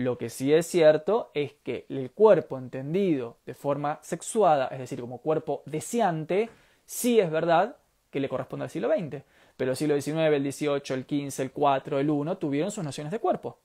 lo 0.00 0.16
que 0.16 0.30
sí 0.30 0.52
es 0.52 0.66
cierto 0.66 1.30
es 1.34 1.52
que 1.62 1.84
el 1.90 2.10
cuerpo 2.10 2.56
entendido 2.56 3.36
de 3.44 3.52
forma 3.52 3.98
sexuada, 4.02 4.68
es 4.68 4.78
decir, 4.78 4.98
como 4.98 5.18
cuerpo 5.18 5.62
deseante, 5.66 6.48
sí 6.86 7.20
es 7.20 7.30
verdad 7.30 7.76
que 8.10 8.18
le 8.18 8.28
corresponde 8.28 8.64
al 8.64 8.70
siglo 8.70 8.88
XX. 8.88 9.22
Pero 9.58 9.72
el 9.72 9.76
siglo 9.76 10.00
XIX, 10.00 10.16
el 10.16 10.52
XVIII, 10.52 10.94
el 10.94 11.04
XV, 11.04 11.42
el 11.42 11.52
IV, 11.54 11.98
el 11.98 12.08
I 12.08 12.36
tuvieron 12.36 12.70
sus 12.70 12.82
nociones 12.82 13.10
de 13.10 13.18
cuerpo. 13.18 13.58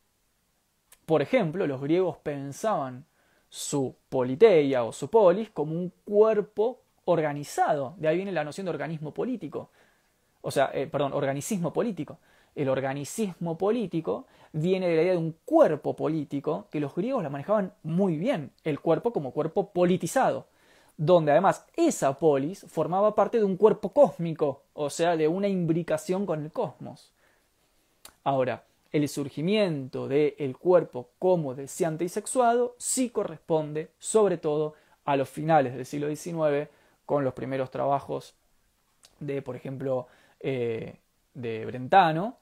Por 1.05 1.21
ejemplo, 1.21 1.65
los 1.67 1.79
griegos 1.79 2.17
pensaban 2.17 3.05
su 3.47 3.95
politeia 4.09 4.83
o 4.83 4.91
su 4.91 5.09
polis 5.09 5.49
como 5.51 5.71
un 5.71 5.93
cuerpo 6.03 6.81
organizado. 7.05 7.95
De 7.97 8.09
ahí 8.09 8.17
viene 8.17 8.33
la 8.33 8.43
noción 8.43 8.65
de 8.65 8.71
organismo 8.71 9.13
político. 9.13 9.69
O 10.41 10.51
sea, 10.51 10.69
eh, 10.73 10.87
perdón, 10.87 11.13
organicismo 11.13 11.71
político 11.71 12.19
el 12.55 12.69
organicismo 12.69 13.57
político 13.57 14.25
viene 14.53 14.87
de 14.87 14.95
la 14.95 15.01
idea 15.01 15.11
de 15.13 15.19
un 15.19 15.35
cuerpo 15.45 15.95
político 15.95 16.67
que 16.71 16.79
los 16.79 16.95
griegos 16.95 17.21
la 17.21 17.29
manejaban 17.29 17.73
muy 17.83 18.17
bien, 18.17 18.51
el 18.63 18.79
cuerpo 18.79 19.11
como 19.11 19.31
cuerpo 19.31 19.71
politizado, 19.71 20.47
donde 20.97 21.31
además 21.31 21.65
esa 21.75 22.17
polis 22.17 22.65
formaba 22.69 23.15
parte 23.15 23.37
de 23.37 23.43
un 23.43 23.57
cuerpo 23.57 23.91
cósmico, 23.91 24.63
o 24.73 24.89
sea, 24.89 25.17
de 25.17 25.27
una 25.27 25.49
imbricación 25.49 26.25
con 26.25 26.43
el 26.43 26.51
cosmos. 26.51 27.11
Ahora, 28.23 28.63
el 28.93 29.09
surgimiento 29.09 30.07
del 30.07 30.57
cuerpo 30.57 31.09
como 31.19 31.53
deseante 31.53 32.05
y 32.05 32.09
sexuado 32.09 32.75
sí 32.77 33.09
corresponde 33.09 33.91
sobre 33.99 34.37
todo 34.37 34.75
a 35.03 35.17
los 35.17 35.27
finales 35.27 35.75
del 35.75 35.85
siglo 35.85 36.07
XIX 36.07 36.69
con 37.05 37.25
los 37.25 37.33
primeros 37.33 37.69
trabajos 37.71 38.35
de, 39.19 39.41
por 39.41 39.57
ejemplo, 39.57 40.07
eh, 40.39 40.95
de 41.33 41.65
Brentano, 41.65 42.37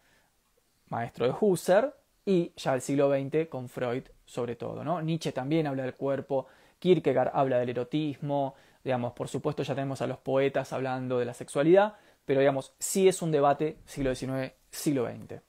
maestro 0.93 1.25
de 1.25 1.33
Husserl, 1.39 1.93
y 2.25 2.53
ya 2.55 2.71
del 2.71 2.81
siglo 2.81 3.11
XX 3.11 3.47
con 3.49 3.67
Freud 3.67 4.03
sobre 4.25 4.55
todo. 4.55 4.83
¿no? 4.83 5.01
Nietzsche 5.01 5.31
también 5.31 5.67
habla 5.67 5.83
del 5.83 5.95
cuerpo, 5.95 6.47
Kierkegaard 6.79 7.31
habla 7.33 7.57
del 7.59 7.69
erotismo, 7.69 8.55
digamos, 8.83 9.13
por 9.13 9.27
supuesto 9.27 9.63
ya 9.63 9.75
tenemos 9.75 10.01
a 10.01 10.07
los 10.07 10.17
poetas 10.19 10.73
hablando 10.73 11.19
de 11.19 11.25
la 11.25 11.33
sexualidad, 11.33 11.95
pero 12.25 12.39
digamos, 12.39 12.73
sí 12.79 13.07
es 13.07 13.21
un 13.21 13.31
debate 13.31 13.77
siglo 13.85 14.15
XIX, 14.15 14.53
siglo 14.69 15.07
XX. 15.07 15.41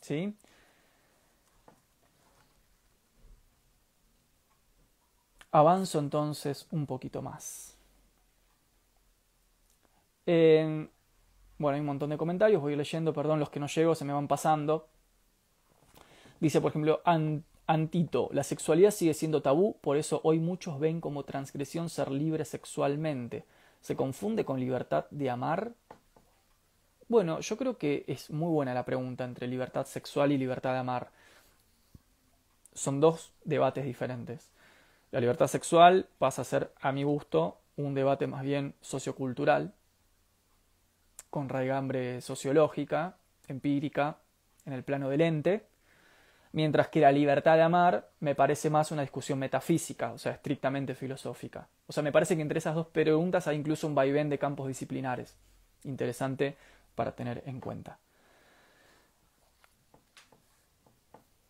¿sí? 0.00 0.36
Avanzo 5.50 5.98
entonces 5.98 6.66
un 6.70 6.86
poquito 6.86 7.22
más 7.22 7.76
bueno, 11.58 11.74
hay 11.74 11.80
un 11.80 11.86
montón 11.86 12.10
de 12.10 12.16
comentarios, 12.16 12.62
voy 12.62 12.76
leyendo, 12.76 13.12
perdón, 13.12 13.40
los 13.40 13.50
que 13.50 13.60
no 13.60 13.66
llego 13.66 13.94
se 13.94 14.04
me 14.04 14.12
van 14.12 14.28
pasando. 14.28 14.88
Dice, 16.40 16.60
por 16.60 16.70
ejemplo, 16.70 17.02
Antito, 17.66 18.30
la 18.32 18.44
sexualidad 18.44 18.92
sigue 18.92 19.12
siendo 19.12 19.42
tabú, 19.42 19.76
por 19.80 19.96
eso 19.96 20.20
hoy 20.24 20.38
muchos 20.38 20.78
ven 20.78 21.00
como 21.00 21.24
transgresión 21.24 21.90
ser 21.90 22.10
libre 22.10 22.44
sexualmente. 22.44 23.44
¿Se 23.80 23.96
confunde 23.96 24.44
con 24.44 24.60
libertad 24.60 25.06
de 25.10 25.30
amar? 25.30 25.72
Bueno, 27.08 27.40
yo 27.40 27.56
creo 27.56 27.76
que 27.76 28.04
es 28.06 28.30
muy 28.30 28.50
buena 28.50 28.74
la 28.74 28.84
pregunta 28.84 29.24
entre 29.24 29.46
libertad 29.48 29.86
sexual 29.86 30.30
y 30.32 30.38
libertad 30.38 30.72
de 30.72 30.78
amar. 30.78 31.10
Son 32.72 33.00
dos 33.00 33.32
debates 33.44 33.84
diferentes. 33.84 34.50
La 35.10 35.20
libertad 35.20 35.48
sexual 35.48 36.06
pasa 36.18 36.42
a 36.42 36.44
ser, 36.44 36.72
a 36.80 36.92
mi 36.92 37.02
gusto, 37.02 37.58
un 37.76 37.94
debate 37.94 38.26
más 38.26 38.42
bien 38.42 38.74
sociocultural, 38.80 39.72
con 41.30 41.48
raigambre 41.48 42.20
sociológica, 42.20 43.16
empírica, 43.48 44.18
en 44.64 44.72
el 44.72 44.84
plano 44.84 45.08
del 45.08 45.22
ente, 45.22 45.66
mientras 46.52 46.88
que 46.88 47.00
la 47.00 47.12
libertad 47.12 47.56
de 47.56 47.62
amar 47.62 48.10
me 48.20 48.34
parece 48.34 48.70
más 48.70 48.90
una 48.90 49.02
discusión 49.02 49.38
metafísica, 49.38 50.12
o 50.12 50.18
sea, 50.18 50.32
estrictamente 50.32 50.94
filosófica. 50.94 51.68
O 51.86 51.92
sea, 51.92 52.02
me 52.02 52.12
parece 52.12 52.36
que 52.36 52.42
entre 52.42 52.58
esas 52.58 52.74
dos 52.74 52.86
preguntas 52.86 53.46
hay 53.46 53.56
incluso 53.56 53.86
un 53.86 53.94
vaivén 53.94 54.28
de 54.28 54.38
campos 54.38 54.68
disciplinares. 54.68 55.36
Interesante 55.84 56.56
para 56.94 57.12
tener 57.12 57.42
en 57.46 57.60
cuenta. 57.60 57.98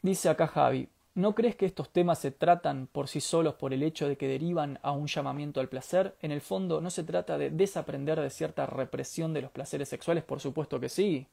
Dice 0.02 0.28
acá 0.28 0.46
Javi, 0.46 0.88
¿no 1.18 1.35
crees 1.35 1.57
que 1.57 1.66
estos 1.66 1.90
temas 1.90 2.18
se 2.18 2.31
tratan 2.31 2.87
por 2.87 3.09
sí 3.09 3.20
solos 3.20 3.54
por 3.54 3.72
el 3.72 3.83
hecho 3.83 4.09
de 4.09 4.16
que 4.16 4.28
derivan 4.28 4.78
a 4.83 4.92
un 4.92 5.07
llamamiento 5.07 5.61
al 5.61 5.68
placer? 5.68 6.16
En 6.22 6.33
el 6.33 6.40
fondo, 6.40 6.81
¿no 6.81 6.90
se 6.90 7.04
trata 7.04 7.38
de 7.38 7.50
desaprender 7.50 8.20
de 8.20 8.31
cierta 8.31 8.66
represión 8.66 9.33
de 9.33 9.42
los 9.42 9.50
placeres 9.50 9.88
sexuales? 9.88 10.24
Por 10.24 10.40
supuesto 10.40 10.81
que 10.81 10.88
sí. 10.88 11.26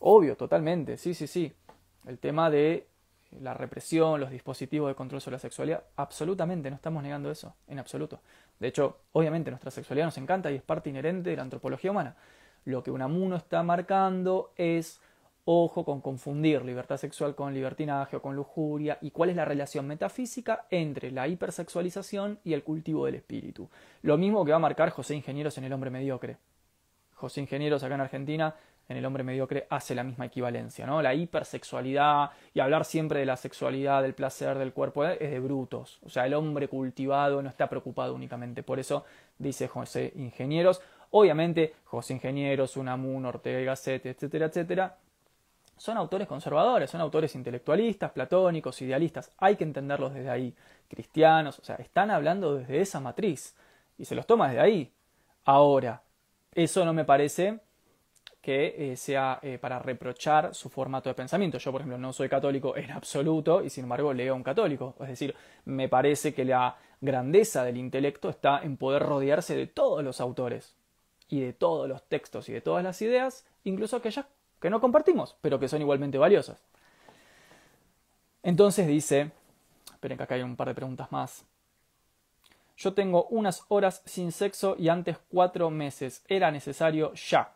Obvio, 0.00 0.36
totalmente, 0.36 0.96
sí, 0.96 1.14
sí, 1.14 1.26
sí 1.26 1.52
el 2.06 2.18
tema 2.18 2.50
de 2.50 2.86
la 3.40 3.52
represión, 3.52 4.20
los 4.20 4.30
dispositivos 4.30 4.88
de 4.88 4.94
control 4.94 5.20
sobre 5.20 5.34
la 5.34 5.40
sexualidad, 5.40 5.84
absolutamente, 5.96 6.70
no 6.70 6.76
estamos 6.76 7.02
negando 7.02 7.30
eso, 7.30 7.54
en 7.66 7.78
absoluto. 7.78 8.20
De 8.58 8.68
hecho, 8.68 8.98
obviamente 9.12 9.50
nuestra 9.50 9.70
sexualidad 9.70 10.06
nos 10.06 10.18
encanta 10.18 10.50
y 10.50 10.56
es 10.56 10.62
parte 10.62 10.90
inherente 10.90 11.30
de 11.30 11.36
la 11.36 11.42
antropología 11.42 11.90
humana. 11.90 12.16
Lo 12.64 12.82
que 12.82 12.90
Unamuno 12.90 13.36
está 13.36 13.62
marcando 13.62 14.52
es, 14.56 15.00
ojo 15.46 15.84
con 15.84 16.00
confundir 16.00 16.64
libertad 16.64 16.96
sexual 16.96 17.36
con 17.36 17.54
libertinaje 17.54 18.16
o 18.16 18.22
con 18.22 18.34
lujuria 18.34 18.98
y 19.00 19.12
cuál 19.12 19.30
es 19.30 19.36
la 19.36 19.44
relación 19.44 19.86
metafísica 19.86 20.66
entre 20.70 21.12
la 21.12 21.28
hipersexualización 21.28 22.40
y 22.44 22.52
el 22.52 22.64
cultivo 22.64 23.06
del 23.06 23.14
espíritu. 23.14 23.70
Lo 24.02 24.18
mismo 24.18 24.44
que 24.44 24.50
va 24.50 24.56
a 24.56 24.60
marcar 24.60 24.90
José 24.90 25.14
Ingenieros 25.14 25.56
en 25.56 25.64
El 25.64 25.72
hombre 25.72 25.90
mediocre. 25.90 26.36
José 27.14 27.40
Ingenieros 27.40 27.84
acá 27.84 27.94
en 27.94 28.00
Argentina 28.00 28.54
en 28.88 28.96
el 28.96 29.04
hombre 29.04 29.22
mediocre 29.22 29.66
hace 29.70 29.94
la 29.94 30.04
misma 30.04 30.26
equivalencia, 30.26 30.86
¿no? 30.86 31.00
La 31.00 31.14
hipersexualidad 31.14 32.30
y 32.52 32.60
hablar 32.60 32.84
siempre 32.84 33.20
de 33.20 33.26
la 33.26 33.36
sexualidad, 33.36 34.02
del 34.02 34.14
placer, 34.14 34.58
del 34.58 34.72
cuerpo, 34.72 35.04
es 35.04 35.30
de 35.30 35.40
brutos. 35.40 36.00
O 36.04 36.08
sea, 36.08 36.26
el 36.26 36.34
hombre 36.34 36.68
cultivado 36.68 37.42
no 37.42 37.48
está 37.48 37.68
preocupado 37.68 38.14
únicamente 38.14 38.62
por 38.62 38.78
eso, 38.78 39.04
dice 39.38 39.68
José 39.68 40.12
Ingenieros. 40.16 40.80
Obviamente, 41.10 41.74
José 41.84 42.14
Ingenieros, 42.14 42.76
Unamuno, 42.76 43.28
Ortega 43.28 43.60
y 43.60 43.64
Gasset, 43.64 44.06
etcétera, 44.06 44.46
etcétera, 44.46 44.96
son 45.76 45.96
autores 45.96 46.26
conservadores, 46.26 46.90
son 46.90 47.00
autores 47.00 47.34
intelectualistas, 47.34 48.10
platónicos, 48.12 48.80
idealistas. 48.82 49.32
Hay 49.38 49.56
que 49.56 49.64
entenderlos 49.64 50.14
desde 50.14 50.30
ahí. 50.30 50.54
Cristianos, 50.88 51.58
o 51.58 51.64
sea, 51.64 51.76
están 51.76 52.10
hablando 52.10 52.54
desde 52.54 52.80
esa 52.80 53.00
matriz 53.00 53.54
y 53.98 54.04
se 54.04 54.14
los 54.14 54.26
toma 54.26 54.48
desde 54.48 54.60
ahí. 54.60 54.92
Ahora, 55.44 56.02
eso 56.52 56.84
no 56.84 56.92
me 56.92 57.04
parece 57.04 57.60
que 58.40 58.92
eh, 58.92 58.96
sea 58.96 59.40
eh, 59.42 59.58
para 59.58 59.78
reprochar 59.80 60.54
su 60.54 60.68
formato 60.70 61.08
de 61.10 61.14
pensamiento. 61.14 61.58
Yo, 61.58 61.72
por 61.72 61.80
ejemplo, 61.80 61.98
no 61.98 62.12
soy 62.12 62.28
católico 62.28 62.76
en 62.76 62.92
absoluto 62.92 63.62
y 63.62 63.70
sin 63.70 63.84
embargo 63.84 64.12
leo 64.12 64.34
a 64.34 64.36
un 64.36 64.44
católico. 64.44 64.94
Es 65.00 65.08
decir, 65.08 65.34
me 65.64 65.88
parece 65.88 66.32
que 66.32 66.44
la 66.44 66.76
grandeza 67.00 67.64
del 67.64 67.76
intelecto 67.76 68.30
está 68.30 68.60
en 68.62 68.76
poder 68.76 69.02
rodearse 69.02 69.56
de 69.56 69.66
todos 69.66 70.02
los 70.04 70.20
autores 70.20 70.76
y 71.28 71.40
de 71.40 71.52
todos 71.52 71.88
los 71.88 72.04
textos 72.04 72.48
y 72.48 72.52
de 72.52 72.60
todas 72.60 72.84
las 72.84 73.02
ideas, 73.02 73.44
incluso 73.64 73.96
aquellas 73.96 74.26
que 74.60 74.70
no 74.70 74.80
compartimos, 74.80 75.36
pero 75.40 75.58
que 75.58 75.68
son 75.68 75.80
igualmente 75.80 76.18
valiosas. 76.18 76.62
Entonces 78.42 78.86
dice, 78.86 79.32
esperen 79.92 80.16
que 80.16 80.24
acá 80.24 80.36
hay 80.36 80.42
un 80.42 80.56
par 80.56 80.68
de 80.68 80.74
preguntas 80.74 81.10
más. 81.10 81.44
Yo 82.76 82.94
tengo 82.94 83.26
unas 83.30 83.64
horas 83.68 84.02
sin 84.04 84.32
sexo 84.32 84.76
y 84.78 84.88
antes 84.88 85.18
cuatro 85.30 85.70
meses. 85.70 86.22
Era 86.28 86.50
necesario 86.50 87.12
ya. 87.14 87.52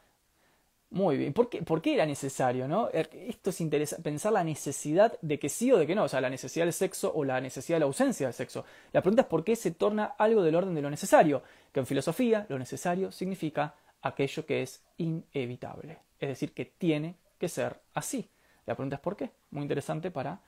Muy 0.90 1.16
bien. 1.16 1.32
¿Por 1.32 1.48
qué, 1.48 1.62
¿Por 1.62 1.80
qué 1.80 1.94
era 1.94 2.04
necesario? 2.04 2.66
¿no? 2.66 2.88
Er, 2.92 3.08
esto 3.12 3.50
es 3.50 3.60
interesante, 3.60 4.02
pensar 4.02 4.32
la 4.32 4.42
necesidad 4.42 5.16
de 5.22 5.38
que 5.38 5.48
sí 5.48 5.70
o 5.70 5.76
de 5.76 5.86
que 5.86 5.94
no, 5.94 6.04
o 6.04 6.08
sea, 6.08 6.20
la 6.20 6.30
necesidad 6.30 6.64
del 6.64 6.72
sexo 6.72 7.12
o 7.14 7.22
la 7.22 7.40
necesidad 7.40 7.76
de 7.76 7.80
la 7.80 7.86
ausencia 7.86 8.26
del 8.26 8.34
sexo. 8.34 8.64
La 8.92 9.00
pregunta 9.00 9.22
es 9.22 9.28
por 9.28 9.44
qué 9.44 9.54
se 9.54 9.70
torna 9.70 10.06
algo 10.18 10.42
del 10.42 10.56
orden 10.56 10.74
de 10.74 10.82
lo 10.82 10.90
necesario, 10.90 11.42
que 11.72 11.78
en 11.78 11.86
filosofía 11.86 12.46
lo 12.48 12.58
necesario 12.58 13.12
significa 13.12 13.74
aquello 14.02 14.44
que 14.46 14.62
es 14.62 14.82
inevitable, 14.96 15.98
es 16.20 16.28
decir, 16.28 16.52
que 16.52 16.66
tiene 16.66 17.16
que 17.38 17.48
ser 17.48 17.80
así. 17.94 18.28
La 18.66 18.74
pregunta 18.74 18.96
es 18.96 19.02
por 19.02 19.16
qué. 19.16 19.30
Muy 19.50 19.62
interesante 19.62 20.10
para 20.10 20.40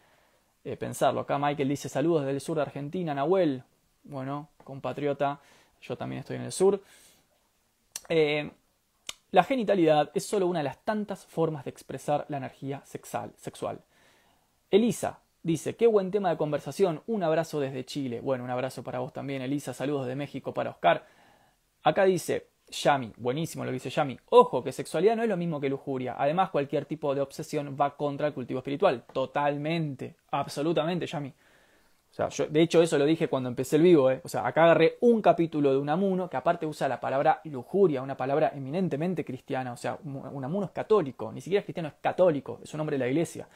eh, 0.64 0.76
pensarlo. 0.76 1.20
Acá 1.20 1.38
Michael 1.38 1.68
dice 1.68 1.88
saludos 1.88 2.22
desde 2.22 2.35
el 2.35 2.40
sur 2.40 2.56
de 2.56 2.62
Argentina, 2.62 3.14
Nahuel, 3.14 3.64
bueno, 4.04 4.50
compatriota, 4.62 5.40
yo 5.80 5.96
también 5.96 6.20
estoy 6.20 6.37
en 6.37 6.42
el 6.42 6.52
sur. 6.52 6.80
Eh, 8.08 8.50
la 9.30 9.44
genitalidad 9.44 10.11
es 10.14 10.26
solo 10.26 10.46
una 10.46 10.61
de 10.61 10.64
las 10.64 10.85
tantas 10.85 11.24
formas 11.24 11.64
de 11.64 11.70
expresar 11.70 12.26
la 12.28 12.37
energía 12.37 12.82
sexual. 12.85 13.80
Elisa 14.70 15.20
dice, 15.42 15.74
qué 15.74 15.87
buen 15.87 16.11
tema 16.11 16.30
de 16.30 16.37
conversación, 16.37 17.02
un 17.06 17.22
abrazo 17.22 17.58
desde 17.58 17.85
Chile. 17.85 18.20
Bueno, 18.20 18.44
un 18.44 18.50
abrazo 18.50 18.82
para 18.82 18.98
vos 18.98 19.12
también, 19.12 19.42
Elisa, 19.42 19.72
saludos 19.72 20.06
de 20.06 20.16
México 20.16 20.52
para 20.52 20.70
Oscar. 20.70 21.06
Acá 21.82 22.04
dice, 22.04 22.48
Yami, 22.72 23.12
buenísimo 23.18 23.64
lo 23.64 23.70
que 23.70 23.74
dice 23.74 23.90
Yami, 23.90 24.18
ojo 24.30 24.64
que 24.64 24.72
sexualidad 24.72 25.14
no 25.14 25.22
es 25.22 25.28
lo 25.28 25.37
mismo 25.37 25.61
que 25.61 25.68
lujuria, 25.68 26.16
además 26.18 26.50
cualquier 26.50 26.87
tipo 26.87 27.14
de 27.14 27.20
obsesión 27.20 27.76
va 27.78 27.96
contra 27.96 28.26
el 28.26 28.32
cultivo 28.32 28.58
espiritual, 28.58 29.04
totalmente, 29.12 30.16
absolutamente 30.30 31.06
Yami. 31.06 31.28
O 32.12 32.14
sea, 32.14 32.28
de 32.46 32.61
hecho 32.61 32.82
eso 32.82 32.98
lo 32.98 33.06
dije 33.06 33.28
cuando 33.28 33.48
empecé 33.48 33.76
el 33.76 33.82
vivo, 33.82 34.11
¿eh? 34.11 34.20
O 34.22 34.28
sea, 34.28 34.46
acá 34.46 34.64
agarré 34.64 34.98
un 35.00 35.22
capítulo 35.22 35.70
de 35.72 35.78
Unamuno 35.78 36.28
que 36.28 36.37
aparte 36.37 36.66
usa 36.66 36.87
la 36.87 37.00
palabra 37.00 37.40
lujuria, 37.44 38.02
una 38.02 38.18
palabra 38.18 38.52
eminentemente 38.54 39.24
cristiana. 39.24 39.72
O 39.72 39.78
sea, 39.78 39.98
Unamuno 40.04 40.66
es 40.66 40.72
católico, 40.72 41.32
ni 41.32 41.40
siquiera 41.40 41.61
es 41.61 41.64
cristiano, 41.64 41.88
es 41.88 41.94
católico, 42.02 42.61
es 42.62 42.74
un 42.74 42.80
hombre 42.80 42.98
de 42.98 43.04
la 43.04 43.08
iglesia. 43.08 43.48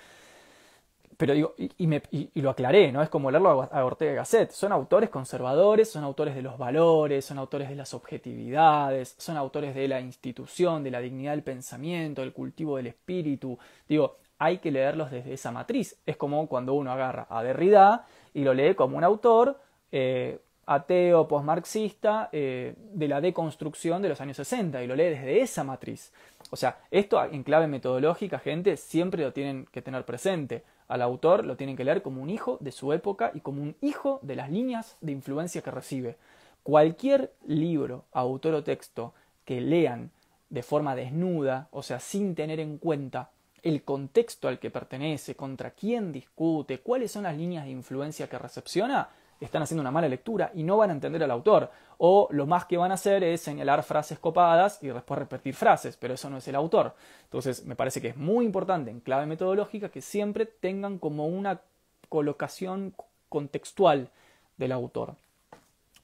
Pero 1.16 1.32
digo, 1.32 1.54
y, 1.56 1.86
me, 1.86 2.02
y, 2.10 2.40
lo 2.42 2.50
aclaré, 2.50 2.92
¿no? 2.92 3.02
Es 3.02 3.08
como 3.08 3.30
leerlo 3.30 3.68
a, 3.70 3.84
Ortega 3.84 4.12
Gasset. 4.12 4.50
Son 4.50 4.70
autores 4.70 5.08
conservadores, 5.08 5.90
son 5.90 6.04
autores 6.04 6.34
de 6.34 6.42
los 6.42 6.58
valores, 6.58 7.24
son 7.24 7.38
autores 7.38 7.70
de 7.70 7.74
las 7.74 7.94
objetividades, 7.94 9.14
son 9.16 9.38
autores 9.38 9.74
de 9.74 9.88
la 9.88 10.00
institución, 10.00 10.84
de 10.84 10.90
la 10.90 11.00
dignidad 11.00 11.32
del 11.32 11.42
pensamiento, 11.42 12.20
del 12.20 12.34
cultivo 12.34 12.76
del 12.76 12.88
espíritu. 12.88 13.58
Digo, 13.88 14.16
hay 14.38 14.58
que 14.58 14.70
leerlos 14.70 15.10
desde 15.10 15.32
esa 15.32 15.50
matriz. 15.50 15.96
Es 16.04 16.18
como 16.18 16.46
cuando 16.48 16.74
uno 16.74 16.92
agarra 16.92 17.26
a 17.30 17.42
Derrida 17.42 18.06
y 18.34 18.44
lo 18.44 18.52
lee 18.52 18.74
como 18.74 18.98
un 18.98 19.04
autor 19.04 19.58
eh, 19.90 20.38
ateo, 20.66 21.28
postmarxista, 21.28 22.28
eh, 22.32 22.74
de 22.76 23.08
la 23.08 23.20
deconstrucción 23.20 24.02
de 24.02 24.10
los 24.10 24.20
años 24.20 24.36
60 24.36 24.82
y 24.82 24.86
lo 24.86 24.96
lee 24.96 25.10
desde 25.10 25.40
esa 25.40 25.64
matriz. 25.64 26.12
O 26.50 26.56
sea, 26.56 26.78
esto 26.90 27.22
en 27.24 27.42
clave 27.42 27.68
metodológica, 27.68 28.38
gente, 28.38 28.76
siempre 28.76 29.22
lo 29.22 29.32
tienen 29.32 29.66
que 29.72 29.80
tener 29.80 30.04
presente. 30.04 30.64
Al 30.88 31.02
autor 31.02 31.44
lo 31.44 31.56
tienen 31.56 31.76
que 31.76 31.84
leer 31.84 32.02
como 32.02 32.22
un 32.22 32.30
hijo 32.30 32.58
de 32.60 32.72
su 32.72 32.92
época 32.92 33.32
y 33.34 33.40
como 33.40 33.62
un 33.62 33.76
hijo 33.80 34.20
de 34.22 34.36
las 34.36 34.50
líneas 34.50 34.96
de 35.00 35.12
influencia 35.12 35.62
que 35.62 35.70
recibe. 35.70 36.16
Cualquier 36.62 37.32
libro, 37.46 38.04
autor 38.12 38.54
o 38.54 38.64
texto 38.64 39.14
que 39.44 39.60
lean 39.60 40.10
de 40.50 40.62
forma 40.62 40.94
desnuda, 40.94 41.68
o 41.70 41.82
sea, 41.82 42.00
sin 42.00 42.34
tener 42.34 42.60
en 42.60 42.78
cuenta 42.78 43.30
el 43.62 43.82
contexto 43.82 44.46
al 44.46 44.60
que 44.60 44.70
pertenece, 44.70 45.34
contra 45.34 45.72
quién 45.72 46.12
discute, 46.12 46.80
cuáles 46.80 47.10
son 47.10 47.24
las 47.24 47.36
líneas 47.36 47.64
de 47.64 47.72
influencia 47.72 48.28
que 48.28 48.38
recepciona, 48.38 49.08
están 49.44 49.62
haciendo 49.62 49.82
una 49.82 49.90
mala 49.90 50.08
lectura 50.08 50.50
y 50.54 50.62
no 50.62 50.76
van 50.76 50.90
a 50.90 50.94
entender 50.94 51.22
al 51.22 51.30
autor. 51.30 51.70
O 51.98 52.28
lo 52.30 52.46
más 52.46 52.64
que 52.66 52.76
van 52.76 52.90
a 52.90 52.94
hacer 52.94 53.24
es 53.24 53.40
señalar 53.40 53.82
frases 53.82 54.18
copadas 54.18 54.82
y 54.82 54.88
después 54.88 55.18
repetir 55.18 55.54
frases, 55.54 55.96
pero 55.96 56.14
eso 56.14 56.30
no 56.30 56.38
es 56.38 56.48
el 56.48 56.54
autor. 56.54 56.94
Entonces, 57.24 57.64
me 57.64 57.76
parece 57.76 58.00
que 58.00 58.08
es 58.08 58.16
muy 58.16 58.44
importante 58.44 58.90
en 58.90 59.00
clave 59.00 59.26
metodológica 59.26 59.88
que 59.88 60.02
siempre 60.02 60.46
tengan 60.46 60.98
como 60.98 61.26
una 61.26 61.60
colocación 62.08 62.94
contextual 63.28 64.08
del 64.56 64.72
autor. 64.72 65.14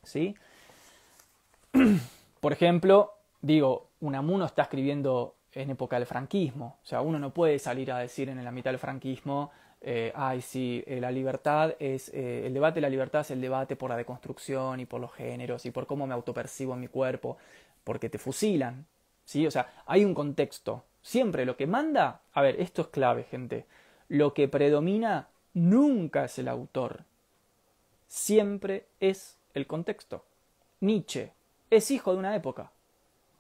¿Sí? 0.03 0.35
Por 2.41 2.53
ejemplo, 2.53 3.15
digo, 3.41 3.87
Unamuno 4.01 4.45
está 4.47 4.63
escribiendo 4.63 5.35
en 5.53 5.71
época 5.71 5.97
del 5.97 6.07
franquismo. 6.07 6.79
O 6.83 6.87
sea, 6.87 7.01
uno 7.03 7.19
no 7.19 7.31
puede 7.31 7.59
salir 7.59 7.93
a 7.93 7.99
decir 7.99 8.29
en 8.29 8.43
la 8.43 8.51
mitad 8.51 8.71
del 8.71 8.79
franquismo 8.79 9.51
eh, 9.85 10.13
ay, 10.15 10.41
sí, 10.43 10.85
eh, 10.87 11.01
la 11.01 11.11
libertad 11.11 11.75
es, 11.81 12.09
eh, 12.11 12.47
el 12.47 12.55
debate 12.55 12.77
de 12.77 12.83
la 12.83 12.89
libertad 12.89 13.23
es 13.23 13.33
el 13.33 13.41
debate 13.41 13.75
por 13.75 13.91
la 13.91 13.97
deconstrucción 13.97 14.79
y 14.79 14.87
por 14.87 15.01
los 15.01 15.13
géneros 15.13 15.67
y 15.67 15.73
por 15.73 15.87
cómo 15.87 16.07
me 16.07 16.15
autopercibo 16.15 16.75
en 16.75 16.81
mi 16.81 16.87
cuerpo, 16.87 17.37
porque 17.83 18.09
te 18.09 18.19
fusilan, 18.19 18.87
¿sí? 19.25 19.45
O 19.45 19.51
sea, 19.51 19.83
hay 19.87 20.05
un 20.05 20.15
contexto. 20.15 20.85
Siempre 21.03 21.45
lo 21.45 21.57
que 21.57 21.67
manda, 21.67 22.21
a 22.33 22.43
ver, 22.43 22.61
esto 22.61 22.83
es 22.83 22.89
clave, 22.89 23.25
gente, 23.25 23.67
lo 24.09 24.35
que 24.35 24.47
predomina 24.47 25.29
nunca 25.55 26.27
es 26.27 26.39
el 26.39 26.47
autor, 26.47 27.03
siempre 28.07 28.87
es 29.01 29.37
el 29.53 29.67
contexto. 29.67 30.25
Nietzsche 30.79 31.33
es 31.71 31.91
hijo 31.91 32.13
de 32.13 32.19
una 32.19 32.37
época. 32.37 32.71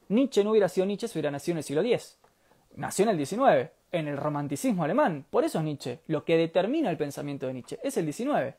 Nietzsche 0.08 0.42
no 0.42 0.50
hubiera 0.50 0.68
sido 0.68 0.86
Nietzsche 0.86 1.06
si 1.06 1.18
hubiera 1.18 1.30
nacido 1.30 1.52
en 1.52 1.58
el 1.58 1.64
siglo 1.64 1.82
X. 1.82 2.18
Nació 2.74 3.04
en 3.04 3.10
el 3.10 3.26
XIX 3.26 3.70
en 3.92 4.08
el 4.08 4.16
romanticismo 4.16 4.84
alemán. 4.84 5.24
Por 5.30 5.44
eso 5.44 5.58
es 5.58 5.64
Nietzsche. 5.64 6.00
Lo 6.08 6.24
que 6.24 6.36
determina 6.36 6.90
el 6.90 6.96
pensamiento 6.96 7.46
de 7.46 7.52
Nietzsche 7.52 7.78
es 7.82 7.96
el 7.96 8.06
19. 8.06 8.56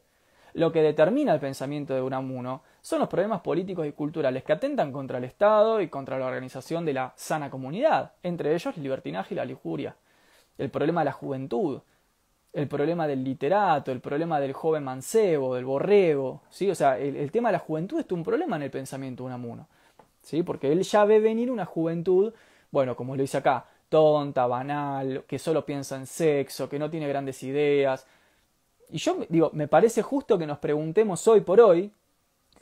Lo 0.54 0.72
que 0.72 0.84
determina 0.84 1.34
el 1.34 1.40
pensamiento 1.40 1.96
de 1.96 2.02
Unamuno 2.02 2.62
son 2.82 3.00
los 3.00 3.10
problemas 3.10 3.42
políticos 3.42 3.88
y 3.88 3.92
culturales 3.92 4.44
que 4.44 4.54
atentan 4.54 4.92
contra 4.92 5.18
el 5.18 5.24
Estado 5.24 5.82
y 5.82 5.88
contra 5.88 6.20
la 6.20 6.28
organización 6.28 6.86
de 6.86 6.94
la 6.94 7.14
sana 7.16 7.50
comunidad, 7.50 8.14
entre 8.22 8.54
ellos 8.54 8.78
el 8.78 8.84
libertinaje 8.84 9.34
y 9.34 9.38
la 9.38 9.46
lujuria, 9.46 9.96
el 10.60 10.70
problema 10.70 11.02
de 11.02 11.06
la 11.06 11.12
juventud, 11.12 11.82
el 12.54 12.68
problema 12.68 13.08
del 13.08 13.24
literato, 13.24 13.92
el 13.92 14.00
problema 14.00 14.40
del 14.40 14.54
joven 14.54 14.84
mancebo, 14.84 15.56
del 15.56 15.66
borrego, 15.66 16.44
¿sí? 16.52 16.70
O 16.70 16.76
sea, 16.76 17.00
el, 17.00 17.32
tema 17.32 17.50
de 17.50 17.54
la 17.54 17.60
juventud 17.60 18.00
es 18.00 18.12
un 18.12 18.24
problema 18.24 18.56
en 18.58 18.62
el 18.62 18.70
pensamiento 18.70 19.24
de 19.24 19.28
Unamuno, 19.28 19.68
¿sí? 20.22 20.44
Porque 20.44 20.72
él 20.72 20.84
ya 20.84 21.04
ve 21.04 21.20
venir 21.20 21.50
una 21.50 21.66
juventud, 21.66 22.32
bueno, 22.70 22.96
como 22.96 23.16
lo 23.16 23.24
dice 23.24 23.38
acá, 23.38 23.66
tonta, 23.94 24.48
banal, 24.48 25.24
que 25.28 25.38
solo 25.38 25.64
piensa 25.64 25.96
en 25.96 26.08
sexo, 26.08 26.68
que 26.68 26.80
no 26.80 26.90
tiene 26.90 27.08
grandes 27.08 27.44
ideas. 27.44 28.08
Y 28.90 28.98
yo 28.98 29.18
digo, 29.30 29.52
me 29.54 29.68
parece 29.68 30.02
justo 30.02 30.36
que 30.36 30.48
nos 30.48 30.58
preguntemos 30.58 31.28
hoy 31.28 31.42
por 31.42 31.62
hoy, 31.62 31.92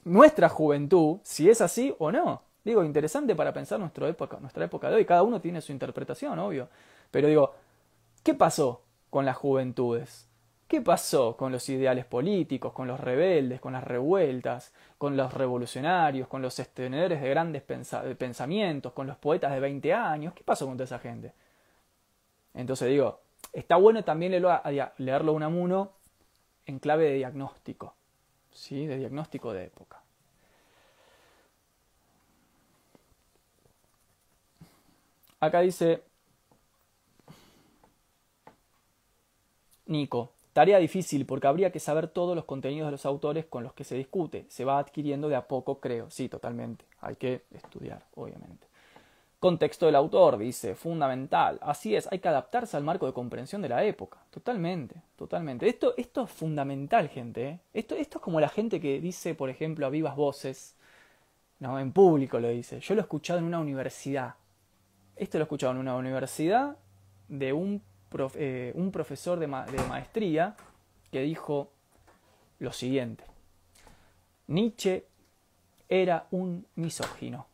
nuestra 0.03 0.49
juventud, 0.49 1.19
si 1.23 1.49
es 1.49 1.61
así 1.61 1.95
o 1.99 2.11
no. 2.11 2.41
Digo, 2.65 2.83
interesante 2.83 3.33
para 3.33 3.53
pensar 3.53 3.79
nuestra 3.79 4.09
época, 4.09 4.39
nuestra 4.41 4.65
época 4.65 4.89
de 4.89 4.97
hoy. 4.97 5.05
Cada 5.05 5.23
uno 5.23 5.39
tiene 5.39 5.61
su 5.61 5.71
interpretación, 5.71 6.37
obvio. 6.37 6.67
Pero 7.09 7.29
digo, 7.29 7.53
¿qué 8.23 8.33
pasó 8.33 8.81
con 9.09 9.23
las 9.23 9.37
juventudes? 9.37 10.27
¿Qué 10.67 10.81
pasó 10.81 11.37
con 11.37 11.53
los 11.53 11.69
ideales 11.69 12.03
políticos, 12.03 12.73
con 12.73 12.89
los 12.89 12.99
rebeldes, 12.99 13.61
con 13.61 13.71
las 13.71 13.85
revueltas, 13.85 14.73
con 15.01 15.17
los 15.17 15.33
revolucionarios, 15.33 16.27
con 16.27 16.43
los 16.43 16.59
estenedores 16.59 17.19
de 17.19 17.27
grandes 17.27 17.63
pensamientos, 17.63 18.93
con 18.93 19.07
los 19.07 19.17
poetas 19.17 19.51
de 19.51 19.59
20 19.59 19.91
años? 19.95 20.31
¿Qué 20.35 20.43
pasó 20.43 20.67
con 20.67 20.75
toda 20.75 20.83
esa 20.83 20.99
gente? 20.99 21.33
Entonces 22.53 22.87
digo, 22.87 23.19
está 23.51 23.77
bueno 23.77 24.03
también 24.03 24.31
leerlo 24.31 24.51
a, 24.51 24.61
leerlo 24.99 25.31
a 25.31 25.35
Unamuno 25.35 25.93
en 26.67 26.77
clave 26.77 27.05
de 27.05 27.13
diagnóstico, 27.15 27.95
¿sí? 28.51 28.85
de 28.85 28.99
diagnóstico 28.99 29.51
de 29.53 29.65
época. 29.65 30.03
Acá 35.39 35.61
dice 35.61 36.03
Nico, 39.87 40.31
Tarea 40.53 40.79
difícil 40.79 41.25
porque 41.25 41.47
habría 41.47 41.71
que 41.71 41.79
saber 41.79 42.09
todos 42.09 42.35
los 42.35 42.45
contenidos 42.45 42.87
de 42.87 42.91
los 42.91 43.05
autores 43.05 43.45
con 43.45 43.63
los 43.63 43.73
que 43.73 43.85
se 43.85 43.95
discute. 43.95 44.45
Se 44.49 44.65
va 44.65 44.79
adquiriendo 44.79 45.29
de 45.29 45.35
a 45.35 45.47
poco, 45.47 45.79
creo. 45.79 46.09
Sí, 46.09 46.27
totalmente. 46.27 46.85
Hay 46.99 47.15
que 47.15 47.43
estudiar, 47.53 48.03
obviamente. 48.15 48.67
Contexto 49.39 49.87
del 49.87 49.95
autor, 49.95 50.37
dice, 50.37 50.75
fundamental. 50.75 51.57
Así 51.61 51.95
es, 51.95 52.07
hay 52.11 52.19
que 52.19 52.27
adaptarse 52.27 52.77
al 52.77 52.83
marco 52.83 53.07
de 53.07 53.13
comprensión 53.13 53.61
de 53.61 53.69
la 53.69 53.83
época. 53.83 54.19
Totalmente, 54.29 55.01
totalmente. 55.15 55.67
Esto, 55.67 55.95
esto 55.97 56.25
es 56.25 56.29
fundamental, 56.29 57.07
gente. 57.07 57.47
¿eh? 57.47 57.59
Esto, 57.73 57.95
esto 57.95 58.19
es 58.19 58.21
como 58.21 58.39
la 58.39 58.49
gente 58.49 58.79
que 58.79 58.99
dice, 58.99 59.33
por 59.33 59.49
ejemplo, 59.49 59.87
a 59.87 59.89
vivas 59.89 60.15
voces, 60.15 60.75
no, 61.59 61.79
en 61.79 61.91
público 61.91 62.39
lo 62.39 62.49
dice. 62.49 62.81
Yo 62.81 62.93
lo 62.93 63.01
he 63.01 63.03
escuchado 63.03 63.39
en 63.39 63.45
una 63.45 63.59
universidad. 63.59 64.35
Esto 65.15 65.37
lo 65.37 65.43
he 65.43 65.45
escuchado 65.45 65.71
en 65.73 65.79
una 65.79 65.95
universidad 65.95 66.77
de 67.27 67.53
un 67.53 67.81
eh, 68.35 68.71
un 68.75 68.91
profesor 68.91 69.39
de, 69.39 69.47
maestría 69.47 70.55
que 71.11 71.21
dijo 71.21 71.71
lo 72.59 72.71
siguiente. 72.71 73.23
Nietzsche 74.47 75.05
era 75.87 76.27
un 76.31 76.65
misógino. 76.75 77.47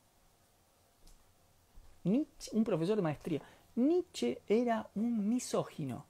un 2.03 2.63
profesor 2.63 2.95
de 2.95 3.01
maestría. 3.01 3.41
Nietzsche 3.75 4.41
era 4.47 4.89
un 4.95 5.29
misógino. 5.29 6.05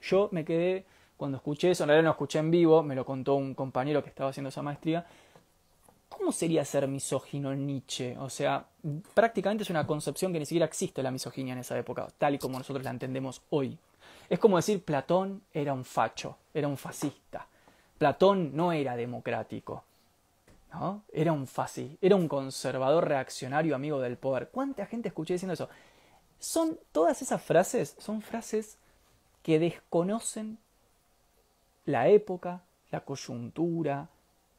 Yo 0.00 0.28
me 0.32 0.44
quedé, 0.44 0.86
cuando 1.16 1.36
escuché 1.36 1.70
eso, 1.70 1.84
en 1.84 1.88
realidad 1.88 2.04
no 2.04 2.10
escuché 2.12 2.38
en 2.38 2.50
vivo, 2.50 2.82
me 2.82 2.94
lo 2.94 3.04
contó 3.04 3.34
un 3.34 3.54
compañero 3.54 4.02
que 4.02 4.08
estaba 4.08 4.30
haciendo 4.30 4.48
esa 4.48 4.62
maestría, 4.62 5.06
¿Cómo 6.20 6.32
sería 6.32 6.66
ser 6.66 6.86
misógino 6.86 7.54
Nietzsche? 7.54 8.14
O 8.18 8.28
sea, 8.28 8.66
prácticamente 9.14 9.64
es 9.64 9.70
una 9.70 9.86
concepción 9.86 10.34
que 10.34 10.38
ni 10.38 10.44
siquiera 10.44 10.66
existe 10.66 11.02
la 11.02 11.10
misoginia 11.10 11.54
en 11.54 11.60
esa 11.60 11.78
época, 11.78 12.08
tal 12.18 12.34
y 12.34 12.38
como 12.38 12.58
nosotros 12.58 12.84
la 12.84 12.90
entendemos 12.90 13.40
hoy. 13.48 13.78
Es 14.28 14.38
como 14.38 14.58
decir 14.58 14.84
Platón 14.84 15.42
era 15.50 15.72
un 15.72 15.82
facho, 15.82 16.36
era 16.52 16.68
un 16.68 16.76
fascista. 16.76 17.46
Platón 17.96 18.54
no 18.54 18.70
era 18.70 18.96
democrático. 18.96 19.82
¿no? 20.74 21.04
Era 21.10 21.32
un 21.32 21.46
fascista, 21.46 21.96
era 22.02 22.16
un 22.16 22.28
conservador 22.28 23.08
reaccionario 23.08 23.74
amigo 23.74 23.98
del 23.98 24.18
poder. 24.18 24.50
¿Cuánta 24.50 24.84
gente 24.84 25.08
escuché 25.08 25.32
diciendo 25.32 25.54
eso? 25.54 25.70
Son 26.38 26.78
todas 26.92 27.22
esas 27.22 27.40
frases, 27.40 27.96
son 27.98 28.20
frases 28.20 28.76
que 29.42 29.58
desconocen 29.58 30.58
la 31.86 32.08
época, 32.08 32.60
la 32.90 33.00
coyuntura, 33.06 34.10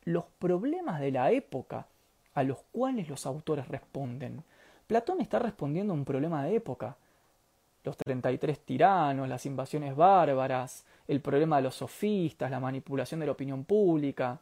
los 0.03 0.25
problemas 0.39 0.99
de 0.99 1.11
la 1.11 1.31
época 1.31 1.87
a 2.33 2.43
los 2.43 2.59
cuales 2.71 3.09
los 3.09 3.25
autores 3.25 3.67
responden. 3.67 4.43
Platón 4.87 5.21
está 5.21 5.39
respondiendo 5.39 5.93
a 5.93 5.95
un 5.95 6.05
problema 6.05 6.43
de 6.43 6.55
época. 6.55 6.95
Los 7.83 7.97
33 7.97 8.59
tiranos, 8.59 9.27
las 9.27 9.45
invasiones 9.45 9.95
bárbaras, 9.95 10.85
el 11.07 11.21
problema 11.21 11.57
de 11.57 11.63
los 11.63 11.75
sofistas, 11.75 12.51
la 12.51 12.59
manipulación 12.59 13.19
de 13.19 13.25
la 13.25 13.31
opinión 13.31 13.63
pública, 13.63 14.39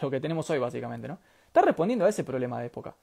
lo 0.00 0.10
que 0.10 0.20
tenemos 0.20 0.48
hoy 0.50 0.58
básicamente, 0.58 1.08
¿no? 1.08 1.18
Está 1.46 1.62
respondiendo 1.62 2.04
a 2.04 2.08
ese 2.08 2.24
problema 2.24 2.60
de 2.60 2.66
época. 2.66 2.94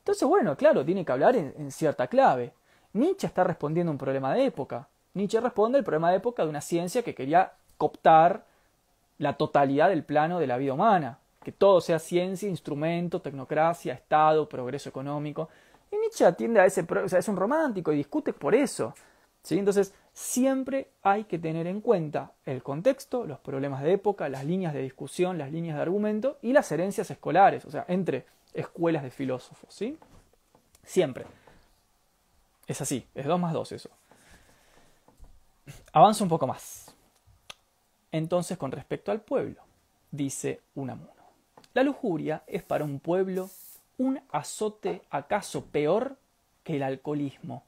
Entonces, 0.00 0.26
bueno, 0.26 0.56
claro, 0.56 0.84
tiene 0.84 1.04
que 1.04 1.12
hablar 1.12 1.36
en, 1.36 1.54
en 1.56 1.70
cierta 1.70 2.06
clave. 2.08 2.52
Nietzsche 2.92 3.26
está 3.26 3.44
respondiendo 3.44 3.90
a 3.90 3.92
un 3.92 3.98
problema 3.98 4.34
de 4.34 4.46
época. 4.46 4.88
Nietzsche 5.14 5.40
responde 5.40 5.78
al 5.78 5.84
problema 5.84 6.10
de 6.10 6.16
época 6.16 6.42
de 6.42 6.50
una 6.50 6.60
ciencia 6.60 7.02
que 7.02 7.14
quería 7.14 7.52
cooptar 7.76 8.44
la 9.18 9.36
totalidad 9.36 9.88
del 9.88 10.04
plano 10.04 10.38
de 10.38 10.46
la 10.46 10.56
vida 10.56 10.72
humana, 10.72 11.18
que 11.42 11.52
todo 11.52 11.80
sea 11.80 11.98
ciencia, 11.98 12.48
instrumento, 12.48 13.20
tecnocracia, 13.20 13.94
Estado, 13.94 14.48
progreso 14.48 14.88
económico. 14.88 15.48
Y 15.90 15.96
Nietzsche 15.96 16.24
atiende 16.24 16.60
a 16.60 16.66
ese, 16.66 16.82
o 16.82 17.08
sea, 17.08 17.18
es 17.18 17.28
un 17.28 17.36
romántico 17.36 17.92
y 17.92 17.96
discute 17.96 18.32
por 18.32 18.54
eso. 18.54 18.94
¿sí? 19.42 19.58
Entonces, 19.58 19.94
siempre 20.12 20.90
hay 21.02 21.24
que 21.24 21.38
tener 21.38 21.66
en 21.66 21.80
cuenta 21.80 22.32
el 22.44 22.62
contexto, 22.62 23.24
los 23.24 23.38
problemas 23.38 23.82
de 23.82 23.92
época, 23.92 24.28
las 24.28 24.44
líneas 24.44 24.74
de 24.74 24.82
discusión, 24.82 25.38
las 25.38 25.52
líneas 25.52 25.76
de 25.76 25.82
argumento 25.82 26.38
y 26.42 26.52
las 26.52 26.70
herencias 26.70 27.10
escolares, 27.10 27.64
o 27.64 27.70
sea, 27.70 27.84
entre 27.88 28.26
escuelas 28.52 29.02
de 29.02 29.10
filósofos. 29.10 29.72
¿sí? 29.72 29.98
Siempre. 30.84 31.24
Es 32.66 32.80
así, 32.80 33.06
es 33.14 33.26
2 33.26 33.40
más 33.40 33.52
2 33.52 33.72
eso. 33.72 33.90
Avanza 35.92 36.24
un 36.24 36.30
poco 36.30 36.46
más. 36.46 36.87
Entonces, 38.12 38.56
con 38.56 38.72
respecto 38.72 39.12
al 39.12 39.20
pueblo, 39.20 39.62
dice 40.10 40.60
Unamuno, 40.74 41.12
la 41.74 41.82
lujuria 41.82 42.42
es 42.46 42.62
para 42.62 42.84
un 42.84 43.00
pueblo 43.00 43.50
un 43.98 44.20
azote 44.30 45.02
acaso 45.10 45.66
peor 45.66 46.16
que 46.64 46.76
el 46.76 46.82
alcoholismo, 46.82 47.64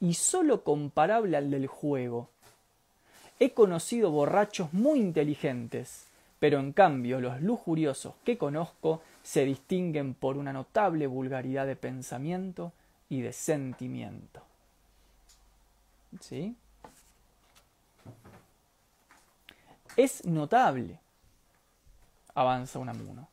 y 0.00 0.14
sólo 0.14 0.64
comparable 0.64 1.36
al 1.36 1.50
del 1.50 1.66
juego. 1.66 2.28
He 3.38 3.52
conocido 3.52 4.10
borrachos 4.10 4.72
muy 4.72 5.00
inteligentes, 5.00 6.06
pero 6.38 6.58
en 6.58 6.72
cambio 6.72 7.20
los 7.20 7.40
lujuriosos 7.40 8.14
que 8.24 8.38
conozco 8.38 9.02
se 9.22 9.44
distinguen 9.44 10.14
por 10.14 10.36
una 10.36 10.52
notable 10.52 11.06
vulgaridad 11.06 11.66
de 11.66 11.76
pensamiento 11.76 12.72
y 13.08 13.20
de 13.20 13.32
sentimiento. 13.32 14.42
¿Sí? 16.20 16.56
Es 19.96 20.24
notable, 20.24 20.98
avanza 22.34 22.78
Unamuno, 22.78 23.28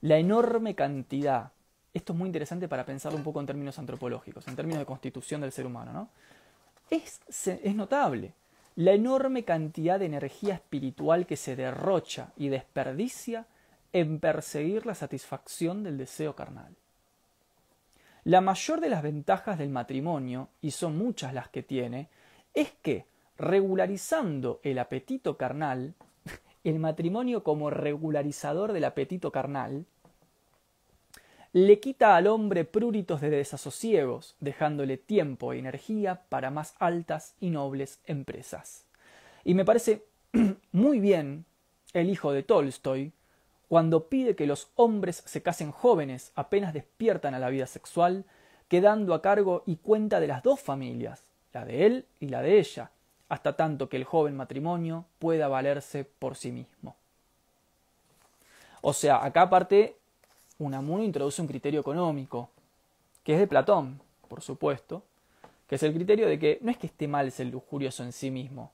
la 0.00 0.16
enorme 0.16 0.74
cantidad, 0.74 1.52
esto 1.92 2.12
es 2.12 2.18
muy 2.18 2.26
interesante 2.26 2.68
para 2.68 2.86
pensarlo 2.86 3.18
un 3.18 3.24
poco 3.24 3.40
en 3.40 3.46
términos 3.46 3.78
antropológicos, 3.78 4.46
en 4.48 4.56
términos 4.56 4.80
de 4.80 4.86
constitución 4.86 5.40
del 5.40 5.52
ser 5.52 5.66
humano, 5.66 5.92
¿no? 5.92 6.08
Es, 6.90 7.20
es 7.28 7.74
notable 7.74 8.32
la 8.78 8.92
enorme 8.92 9.44
cantidad 9.44 9.98
de 9.98 10.06
energía 10.06 10.54
espiritual 10.54 11.26
que 11.26 11.36
se 11.36 11.56
derrocha 11.56 12.28
y 12.36 12.48
desperdicia 12.48 13.44
en 13.92 14.20
perseguir 14.20 14.86
la 14.86 14.94
satisfacción 14.94 15.82
del 15.82 15.98
deseo 15.98 16.36
carnal. 16.36 16.76
La 18.22 18.40
mayor 18.40 18.80
de 18.80 18.88
las 18.88 19.02
ventajas 19.02 19.58
del 19.58 19.70
matrimonio, 19.70 20.50
y 20.62 20.70
son 20.70 20.96
muchas 20.96 21.34
las 21.34 21.48
que 21.48 21.64
tiene, 21.64 22.08
es 22.54 22.70
que 22.70 23.07
regularizando 23.38 24.60
el 24.62 24.78
apetito 24.78 25.36
carnal, 25.36 25.94
el 26.64 26.78
matrimonio 26.78 27.44
como 27.44 27.70
regularizador 27.70 28.72
del 28.72 28.84
apetito 28.84 29.30
carnal, 29.32 29.86
le 31.52 31.80
quita 31.80 32.16
al 32.16 32.26
hombre 32.26 32.64
pruritos 32.64 33.20
de 33.20 33.30
desasosiegos, 33.30 34.36
dejándole 34.40 34.98
tiempo 34.98 35.54
y 35.54 35.60
energía 35.60 36.22
para 36.28 36.50
más 36.50 36.74
altas 36.78 37.34
y 37.40 37.50
nobles 37.50 38.00
empresas. 38.04 38.84
Y 39.44 39.54
me 39.54 39.64
parece 39.64 40.04
muy 40.72 41.00
bien 41.00 41.46
el 41.94 42.10
hijo 42.10 42.32
de 42.32 42.42
Tolstoy 42.42 43.12
cuando 43.68 44.08
pide 44.08 44.34
que 44.34 44.46
los 44.46 44.70
hombres 44.74 45.22
se 45.26 45.42
casen 45.42 45.70
jóvenes 45.70 46.32
apenas 46.34 46.74
despiertan 46.74 47.34
a 47.34 47.38
la 47.38 47.50
vida 47.50 47.66
sexual, 47.66 48.24
quedando 48.68 49.14
a 49.14 49.22
cargo 49.22 49.62
y 49.66 49.76
cuenta 49.76 50.20
de 50.20 50.26
las 50.26 50.42
dos 50.42 50.60
familias, 50.60 51.22
la 51.52 51.64
de 51.64 51.86
él 51.86 52.06
y 52.18 52.28
la 52.28 52.42
de 52.42 52.58
ella, 52.58 52.90
hasta 53.28 53.56
tanto 53.56 53.88
que 53.88 53.96
el 53.96 54.04
joven 54.04 54.36
matrimonio 54.36 55.04
pueda 55.18 55.48
valerse 55.48 56.04
por 56.04 56.36
sí 56.36 56.50
mismo. 56.50 56.96
O 58.80 58.92
sea, 58.92 59.24
acá 59.24 59.42
aparte, 59.42 59.96
Unamuno 60.58 61.02
introduce 61.02 61.42
un 61.42 61.48
criterio 61.48 61.80
económico, 61.80 62.50
que 63.24 63.34
es 63.34 63.38
de 63.38 63.46
Platón, 63.46 64.00
por 64.28 64.40
supuesto, 64.40 65.02
que 65.68 65.74
es 65.74 65.82
el 65.82 65.92
criterio 65.92 66.26
de 66.26 66.38
que 66.38 66.58
no 66.62 66.70
es 66.70 66.78
que 66.78 66.86
esté 66.86 67.08
mal 67.08 67.30
ser 67.30 67.48
lujurioso 67.48 68.02
en 68.02 68.12
sí 68.12 68.30
mismo, 68.30 68.72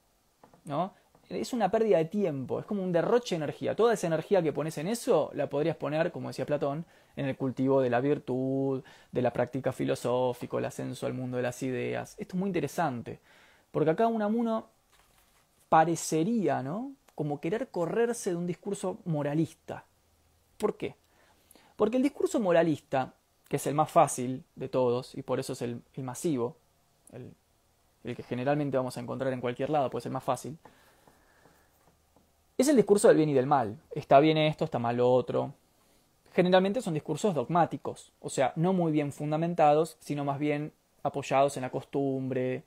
¿no? 0.64 0.92
Es 1.28 1.54
una 1.54 1.70
pérdida 1.70 1.98
de 1.98 2.04
tiempo, 2.04 2.60
es 2.60 2.66
como 2.66 2.82
un 2.82 2.92
derroche 2.92 3.34
de 3.34 3.44
energía. 3.44 3.74
Toda 3.74 3.94
esa 3.94 4.06
energía 4.06 4.42
que 4.42 4.52
pones 4.52 4.76
en 4.76 4.86
eso 4.86 5.30
la 5.34 5.48
podrías 5.48 5.76
poner, 5.76 6.12
como 6.12 6.28
decía 6.28 6.44
Platón, 6.44 6.84
en 7.16 7.26
el 7.26 7.36
cultivo 7.36 7.80
de 7.80 7.88
la 7.88 8.00
virtud, 8.00 8.84
de 9.10 9.22
la 9.22 9.32
práctica 9.32 9.72
filosófica, 9.72 10.58
el 10.58 10.66
ascenso 10.66 11.06
al 11.06 11.14
mundo 11.14 11.38
de 11.38 11.42
las 11.42 11.62
ideas. 11.62 12.14
Esto 12.18 12.36
es 12.36 12.40
muy 12.40 12.48
interesante. 12.48 13.20
Porque 13.74 13.90
acá 13.90 14.06
Unamuno 14.06 14.68
parecería, 15.68 16.62
¿no? 16.62 16.92
Como 17.16 17.40
querer 17.40 17.70
correrse 17.72 18.30
de 18.30 18.36
un 18.36 18.46
discurso 18.46 18.98
moralista. 19.04 19.84
¿Por 20.58 20.76
qué? 20.76 20.94
Porque 21.74 21.96
el 21.96 22.04
discurso 22.04 22.38
moralista, 22.38 23.14
que 23.48 23.56
es 23.56 23.66
el 23.66 23.74
más 23.74 23.90
fácil 23.90 24.44
de 24.54 24.68
todos, 24.68 25.16
y 25.16 25.22
por 25.22 25.40
eso 25.40 25.54
es 25.54 25.62
el, 25.62 25.82
masivo, 25.96 26.56
el, 27.10 27.32
el 28.04 28.14
que 28.14 28.22
generalmente 28.22 28.76
vamos 28.76 28.96
a 28.96 29.00
encontrar 29.00 29.32
en 29.32 29.40
cualquier 29.40 29.70
lado, 29.70 29.90
pues 29.90 30.02
es 30.02 30.06
el 30.06 30.12
más 30.12 30.22
fácil, 30.22 30.56
es 32.56 32.68
el 32.68 32.76
discurso 32.76 33.08
del 33.08 33.16
bien 33.16 33.30
y 33.30 33.34
del 33.34 33.46
mal. 33.46 33.76
Está 33.90 34.20
bien 34.20 34.38
esto, 34.38 34.64
está 34.64 34.78
mal 34.78 34.98
lo 34.98 35.12
otro. 35.12 35.52
Generalmente 36.32 36.80
son 36.80 36.94
discursos 36.94 37.34
dogmáticos, 37.34 38.12
o 38.20 38.30
sea, 38.30 38.52
no 38.54 38.72
muy 38.72 38.92
bien 38.92 39.12
fundamentados, 39.12 39.96
sino 39.98 40.24
más 40.24 40.38
bien 40.38 40.72
apoyados 41.02 41.56
en 41.56 41.62
la 41.62 41.70
costumbre, 41.70 42.62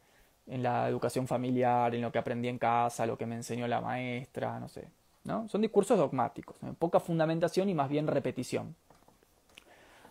en 0.47 0.63
la 0.63 0.87
educación 0.87 1.27
familiar, 1.27 1.93
en 1.93 2.01
lo 2.01 2.11
que 2.11 2.19
aprendí 2.19 2.47
en 2.47 2.57
casa, 2.57 3.05
lo 3.05 3.17
que 3.17 3.25
me 3.25 3.35
enseñó 3.35 3.67
la 3.67 3.81
maestra, 3.81 4.59
no 4.59 4.67
sé. 4.67 4.87
¿no? 5.25 5.47
Son 5.49 5.61
discursos 5.61 5.97
dogmáticos, 5.97 6.55
poca 6.79 6.99
fundamentación 6.99 7.69
y 7.69 7.73
más 7.73 7.89
bien 7.89 8.07
repetición. 8.07 8.75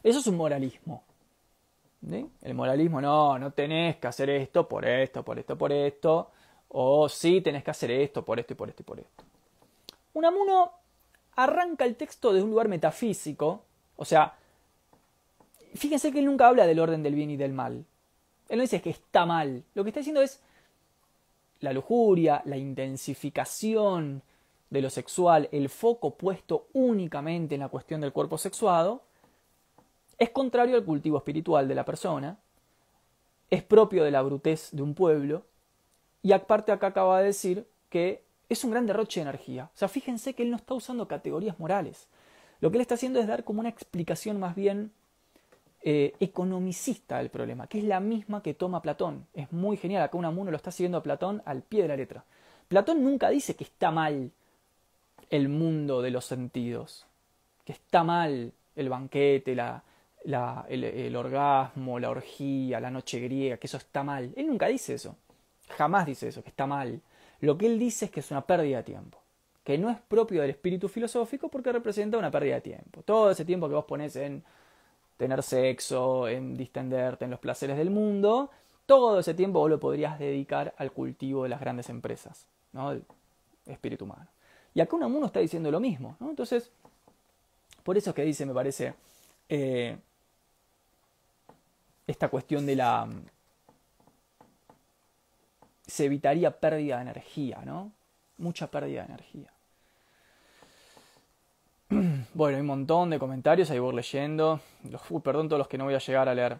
Eso 0.02 0.18
es 0.18 0.26
un 0.26 0.36
moralismo. 0.36 1.02
El 2.42 2.54
moralismo, 2.54 3.00
no, 3.00 3.38
no 3.38 3.50
tenés 3.52 3.96
que 3.96 4.06
hacer 4.06 4.30
esto 4.30 4.68
por 4.68 4.84
esto, 4.84 5.24
por 5.24 5.38
esto, 5.38 5.58
por 5.58 5.72
esto, 5.72 6.30
o 6.68 7.08
sí 7.08 7.40
tenés 7.40 7.64
que 7.64 7.70
hacer 7.70 7.90
esto 7.90 8.24
por 8.24 8.38
esto 8.38 8.52
y 8.52 8.56
por 8.56 8.68
esto 8.68 8.82
y 8.82 8.84
por 8.84 9.00
esto. 9.00 9.24
Unamuno 10.14 10.70
arranca 11.34 11.84
el 11.84 11.96
texto 11.96 12.32
de 12.32 12.42
un 12.42 12.50
lugar 12.50 12.68
metafísico, 12.68 13.64
o 13.96 14.04
sea, 14.04 14.34
fíjense 15.74 16.12
que 16.12 16.20
él 16.20 16.26
nunca 16.26 16.46
habla 16.46 16.66
del 16.66 16.78
orden 16.78 17.02
del 17.02 17.14
bien 17.14 17.30
y 17.30 17.36
del 17.36 17.52
mal. 17.52 17.84
Él 18.48 18.58
no 18.58 18.62
dice 18.62 18.80
que 18.80 18.90
está 18.90 19.26
mal. 19.26 19.64
Lo 19.74 19.82
que 19.82 19.90
está 19.90 20.00
diciendo 20.00 20.22
es 20.22 20.40
la 21.60 21.72
lujuria, 21.72 22.42
la 22.44 22.56
intensificación 22.56 24.22
de 24.70 24.82
lo 24.82 24.90
sexual, 24.90 25.48
el 25.52 25.68
foco 25.68 26.14
puesto 26.14 26.66
únicamente 26.72 27.54
en 27.54 27.60
la 27.60 27.68
cuestión 27.68 28.00
del 28.00 28.12
cuerpo 28.12 28.36
sexuado, 28.36 29.02
es 30.18 30.30
contrario 30.30 30.76
al 30.76 30.84
cultivo 30.84 31.18
espiritual 31.18 31.68
de 31.68 31.74
la 31.74 31.84
persona, 31.84 32.38
es 33.50 33.62
propio 33.62 34.04
de 34.04 34.10
la 34.10 34.22
brutez 34.22 34.70
de 34.72 34.82
un 34.82 34.94
pueblo, 34.94 35.44
y 36.22 36.32
aparte 36.32 36.72
acá 36.72 36.88
acaba 36.88 37.20
de 37.20 37.26
decir 37.26 37.66
que 37.90 38.22
es 38.48 38.64
un 38.64 38.72
gran 38.72 38.86
derroche 38.86 39.20
de 39.20 39.28
energía. 39.28 39.70
O 39.74 39.78
sea, 39.78 39.88
fíjense 39.88 40.34
que 40.34 40.42
él 40.42 40.50
no 40.50 40.56
está 40.56 40.74
usando 40.74 41.06
categorías 41.06 41.58
morales. 41.58 42.08
Lo 42.60 42.70
que 42.70 42.78
él 42.78 42.82
está 42.82 42.94
haciendo 42.94 43.20
es 43.20 43.26
dar 43.26 43.44
como 43.44 43.60
una 43.60 43.68
explicación 43.68 44.40
más 44.40 44.56
bien 44.56 44.92
eh, 45.88 46.16
economicista 46.18 47.18
del 47.18 47.30
problema, 47.30 47.68
que 47.68 47.78
es 47.78 47.84
la 47.84 48.00
misma 48.00 48.42
que 48.42 48.54
toma 48.54 48.82
Platón. 48.82 49.24
Es 49.32 49.52
muy 49.52 49.76
genial, 49.76 50.02
acá 50.02 50.18
Unamuno 50.18 50.50
lo 50.50 50.56
está 50.56 50.72
siguiendo 50.72 50.98
a 50.98 51.02
Platón 51.04 51.42
al 51.44 51.62
pie 51.62 51.82
de 51.82 51.88
la 51.88 51.96
letra. 51.96 52.24
Platón 52.66 53.04
nunca 53.04 53.30
dice 53.30 53.54
que 53.54 53.62
está 53.62 53.92
mal 53.92 54.32
el 55.30 55.48
mundo 55.48 56.02
de 56.02 56.10
los 56.10 56.24
sentidos, 56.24 57.06
que 57.64 57.70
está 57.70 58.02
mal 58.02 58.50
el 58.74 58.88
banquete, 58.88 59.54
la, 59.54 59.84
el, 60.68 60.82
el, 60.82 61.14
orgasmo, 61.14 62.00
la 62.00 62.10
orgía, 62.10 62.80
la 62.80 62.90
noche 62.90 63.20
griega, 63.20 63.56
que 63.56 63.68
eso 63.68 63.76
está 63.76 64.02
mal. 64.02 64.32
Él 64.34 64.48
nunca 64.48 64.66
dice 64.66 64.94
eso. 64.94 65.14
Jamás 65.68 66.04
dice 66.04 66.26
eso, 66.26 66.42
que 66.42 66.50
está 66.50 66.66
mal. 66.66 67.00
Lo 67.38 67.56
que 67.56 67.66
él 67.66 67.78
dice 67.78 68.06
es 68.06 68.10
que 68.10 68.18
es 68.18 68.30
una 68.32 68.40
pérdida 68.44 68.78
de 68.78 68.82
tiempo, 68.82 69.18
que 69.62 69.78
no 69.78 69.88
es 69.88 69.98
propio 70.00 70.40
del 70.40 70.50
espíritu 70.50 70.88
filosófico 70.88 71.48
porque 71.48 71.70
representa 71.70 72.18
una 72.18 72.32
pérdida 72.32 72.56
de 72.56 72.62
tiempo. 72.62 73.02
Todo 73.02 73.30
ese 73.30 73.44
tiempo 73.44 73.68
que 73.68 73.76
vos 73.76 73.84
pones 73.84 74.16
en 74.16 74.42
tener 75.16 75.42
sexo, 75.42 76.28
en 76.28 76.56
distenderte 76.56 77.24
en 77.24 77.30
los 77.30 77.40
placeres 77.40 77.76
del 77.76 77.90
mundo, 77.90 78.50
todo 78.86 79.18
ese 79.18 79.34
tiempo 79.34 79.58
vos 79.58 79.70
lo 79.70 79.80
podrías 79.80 80.18
dedicar 80.18 80.74
al 80.78 80.92
cultivo 80.92 81.42
de 81.42 81.48
las 81.48 81.60
grandes 81.60 81.88
empresas, 81.88 82.46
¿no? 82.72 82.92
El 82.92 83.04
espíritu 83.66 84.04
humano. 84.04 84.28
Y 84.74 84.80
acá 84.80 84.94
Unamuno 84.94 85.26
está 85.26 85.40
diciendo 85.40 85.70
lo 85.70 85.80
mismo, 85.80 86.16
¿no? 86.20 86.30
Entonces, 86.30 86.70
por 87.82 87.96
eso 87.96 88.10
es 88.10 88.16
que 88.16 88.22
dice, 88.22 88.46
me 88.46 88.54
parece, 88.54 88.94
eh, 89.48 89.96
esta 92.06 92.28
cuestión 92.28 92.66
de 92.66 92.76
la... 92.76 93.08
se 95.86 96.04
evitaría 96.04 96.60
pérdida 96.60 96.96
de 96.96 97.02
energía, 97.02 97.62
¿no? 97.64 97.92
Mucha 98.38 98.70
pérdida 98.70 99.02
de 99.02 99.06
energía. 99.06 99.55
Bueno, 102.34 102.56
hay 102.56 102.60
un 102.60 102.66
montón 102.66 103.10
de 103.10 103.18
comentarios, 103.18 103.70
ahí 103.70 103.78
voy 103.78 103.94
leyendo. 103.94 104.60
perdón 105.22 105.48
todos 105.48 105.58
los 105.58 105.68
que 105.68 105.78
no 105.78 105.84
voy 105.84 105.94
a 105.94 105.98
llegar 105.98 106.28
a 106.28 106.34
leer. 106.34 106.58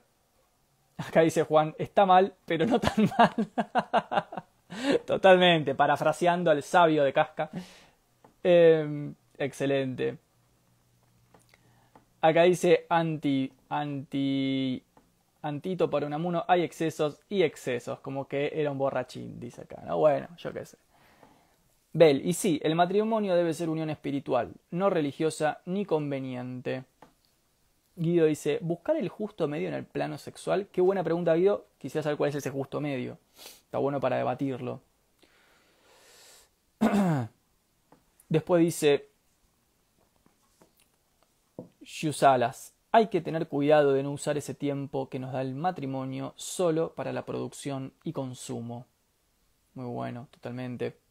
Acá 0.96 1.20
dice 1.20 1.42
Juan, 1.42 1.74
está 1.78 2.06
mal, 2.06 2.34
pero 2.44 2.66
no 2.66 2.80
tan 2.80 3.10
mal. 3.18 4.40
Totalmente, 5.04 5.74
parafraseando 5.74 6.50
al 6.50 6.62
sabio 6.62 7.04
de 7.04 7.12
Casca. 7.12 7.50
Em, 8.42 9.14
excelente. 9.38 10.18
Acá 12.20 12.42
dice 12.42 12.86
anti, 12.88 13.52
anti, 13.68 14.82
antito 15.42 15.90
para 15.90 16.06
Unamuno, 16.06 16.44
hay 16.48 16.62
excesos 16.62 17.20
y 17.28 17.42
excesos, 17.42 18.00
como 18.00 18.26
que 18.26 18.50
era 18.54 18.70
un 18.70 18.78
borrachín, 18.78 19.38
dice 19.38 19.62
acá, 19.62 19.82
¿no? 19.86 19.98
Bueno, 19.98 20.28
yo 20.38 20.52
qué 20.52 20.64
sé. 20.64 20.78
Bell, 21.97 22.20
y 22.26 22.34
sí, 22.34 22.61
el 22.62 22.74
matrimonio 22.74 23.34
debe 23.34 23.55
ser 23.55 23.70
unión 23.70 23.88
espiritual, 23.88 24.53
no 24.70 24.90
religiosa 24.90 25.62
ni 25.64 25.86
conveniente. 25.86 26.84
Guido 27.94 28.26
dice, 28.26 28.59
buscar 28.61 28.97
el 28.97 29.09
justo 29.09 29.49
medio 29.49 29.68
en 29.68 29.72
el 29.72 29.86
plano 29.86 30.18
sexual. 30.18 30.68
Qué 30.70 30.82
buena 30.82 31.03
pregunta, 31.03 31.34
Guido. 31.34 31.64
Quisiera 31.78 32.03
saber 32.03 32.18
cuál 32.18 32.28
es 32.28 32.34
ese 32.34 32.51
justo 32.51 32.82
medio. 32.82 33.16
Está 33.64 33.78
bueno 33.78 33.99
para 33.99 34.18
debatirlo. 34.18 34.82
Después 38.28 38.61
dice, 38.61 39.09
Yusalas, 41.80 42.74
hay 42.92 43.07
que 43.07 43.22
tener 43.22 43.49
cuidado 43.49 43.94
de 43.94 44.03
no 44.03 44.12
usar 44.12 44.36
ese 44.36 44.53
tiempo 44.53 45.09
que 45.09 45.18
nos 45.18 45.32
da 45.32 45.40
el 45.40 45.55
matrimonio 45.55 46.34
solo 46.36 46.92
para 46.94 47.14
la 47.14 47.24
producción 47.24 47.94
y 48.05 48.12
consumo. 48.12 48.84
Muy 49.72 49.86
bueno, 49.86 50.28
totalmente. 50.30 51.05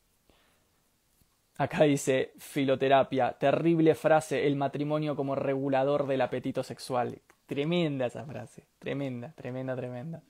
Acá 1.57 1.83
dice 1.83 2.33
filoterapia, 2.37 3.31
terrible 3.33 3.95
frase, 3.95 4.45
el 4.45 4.57
matrimonio 4.57 5.15
como 5.15 5.35
regulador 5.35 6.05
del 6.05 6.21
apetito 6.21 6.63
sexual. 6.63 7.19
Tremenda 7.45 8.07
esa 8.07 8.25
frase, 8.25 8.63
tremenda, 8.79 9.31
tremenda, 9.35 9.75
tremenda. 9.75 10.21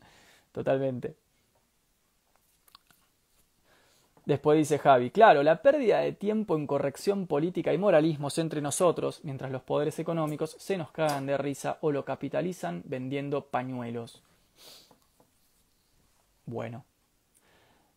Totalmente. 0.52 1.16
Después 4.26 4.58
dice 4.58 4.80
Javi, 4.80 5.12
claro, 5.12 5.44
la 5.44 5.62
pérdida 5.62 6.00
de 6.00 6.12
tiempo 6.12 6.56
en 6.56 6.66
corrección 6.66 7.28
política 7.28 7.74
y 7.74 7.78
moralismos 7.78 8.38
entre 8.40 8.62
nosotros, 8.62 9.22
mientras 9.24 9.52
los 9.52 9.62
poderes 9.62 10.00
económicos 10.00 10.56
se 10.60 10.78
nos 10.78 10.92
cagan 10.92 11.28
de 11.28 11.38
risa 11.38 11.78
o 11.82 11.92
lo 11.92 12.06
capitalizan 12.06 12.82
vendiendo 12.86 13.46
pañuelos. 13.46 14.24
Bueno. 16.46 16.84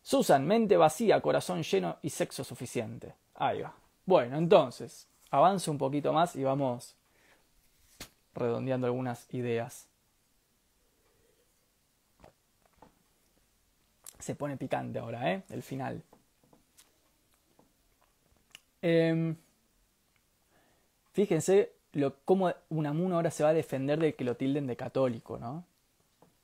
Susan, 0.09 0.47
mente 0.47 0.75
vacía, 0.75 1.21
corazón 1.21 1.61
lleno 1.61 1.99
y 2.01 2.09
sexo 2.09 2.43
suficiente. 2.43 3.13
Ahí 3.35 3.61
va. 3.61 3.75
Bueno, 4.07 4.39
entonces, 4.39 5.07
avanzo 5.29 5.69
un 5.69 5.77
poquito 5.77 6.11
más 6.11 6.35
y 6.35 6.43
vamos 6.43 6.95
redondeando 8.33 8.87
algunas 8.87 9.31
ideas. 9.31 9.85
Se 14.17 14.33
pone 14.33 14.57
picante 14.57 14.97
ahora, 14.97 15.31
¿eh? 15.31 15.43
El 15.51 15.61
final. 15.61 16.01
Em, 18.81 19.35
fíjense 21.13 21.71
lo, 21.91 22.15
cómo 22.25 22.51
Unamuno 22.69 23.17
ahora 23.17 23.29
se 23.29 23.43
va 23.43 23.49
a 23.49 23.53
defender 23.53 23.99
de 23.99 24.15
que 24.15 24.23
lo 24.23 24.35
tilden 24.35 24.65
de 24.65 24.75
católico, 24.75 25.37
¿no? 25.37 25.65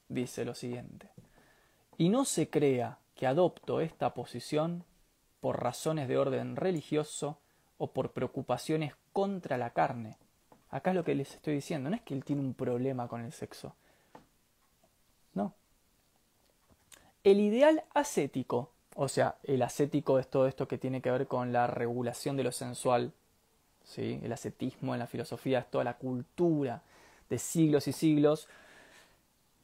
Dice 0.07 0.45
lo 0.45 0.53
siguiente. 0.53 1.09
Y 1.97 2.09
no 2.09 2.25
se 2.25 2.47
crea 2.47 2.99
que 3.15 3.27
adopto 3.27 3.81
esta 3.81 4.13
posición 4.13 4.83
por 5.39 5.61
razones 5.61 6.07
de 6.07 6.17
orden 6.17 6.55
religioso 6.55 7.39
o 7.77 7.91
por 7.91 8.11
preocupaciones 8.11 8.93
contra 9.13 9.57
la 9.57 9.71
carne. 9.71 10.17
Acá 10.69 10.91
es 10.91 10.95
lo 10.95 11.03
que 11.03 11.15
les 11.15 11.33
estoy 11.33 11.55
diciendo, 11.55 11.89
no 11.89 11.95
es 11.95 12.01
que 12.01 12.13
él 12.13 12.25
tiene 12.25 12.41
un 12.41 12.53
problema 12.53 13.07
con 13.07 13.21
el 13.21 13.31
sexo. 13.31 13.75
No. 15.33 15.53
El 17.23 17.39
ideal 17.39 17.83
ascético, 17.93 18.71
o 18.95 19.07
sea, 19.07 19.37
el 19.43 19.61
ascético 19.61 20.19
es 20.19 20.29
todo 20.29 20.47
esto 20.47 20.67
que 20.67 20.77
tiene 20.77 21.01
que 21.01 21.11
ver 21.11 21.27
con 21.27 21.53
la 21.53 21.67
regulación 21.67 22.35
de 22.35 22.43
lo 22.43 22.51
sensual, 22.51 23.13
¿sí? 23.83 24.19
el 24.23 24.33
ascetismo 24.33 24.93
en 24.93 24.99
la 24.99 25.07
filosofía 25.07 25.59
es 25.59 25.71
toda 25.71 25.83
la 25.83 25.97
cultura 25.97 26.81
de 27.29 27.37
siglos 27.39 27.87
y 27.87 27.93
siglos 27.93 28.47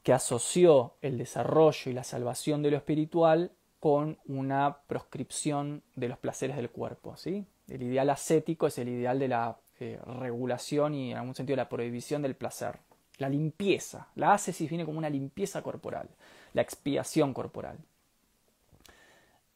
que 0.03 0.13
asoció 0.13 0.95
el 1.01 1.17
desarrollo 1.17 1.91
y 1.91 1.93
la 1.93 2.03
salvación 2.03 2.61
de 2.61 2.71
lo 2.71 2.77
espiritual 2.77 3.51
con 3.79 4.19
una 4.27 4.77
proscripción 4.87 5.81
de 5.95 6.09
los 6.09 6.17
placeres 6.17 6.55
del 6.55 6.69
cuerpo. 6.69 7.17
¿sí? 7.17 7.45
El 7.67 7.83
ideal 7.83 8.09
ascético 8.09 8.67
es 8.67 8.77
el 8.77 8.89
ideal 8.89 9.17
de 9.17 9.27
la 9.27 9.57
eh, 9.79 9.99
regulación 10.19 10.93
y 10.93 11.11
en 11.11 11.17
algún 11.17 11.33
sentido 11.33 11.57
la 11.57 11.69
prohibición 11.69 12.21
del 12.21 12.35
placer. 12.35 12.77
La 13.17 13.27
limpieza. 13.27 14.07
La 14.15 14.33
ascesis 14.33 14.69
viene 14.69 14.85
como 14.85 14.99
una 14.99 15.09
limpieza 15.09 15.63
corporal, 15.63 16.09
la 16.53 16.61
expiación 16.61 17.33
corporal. 17.33 17.77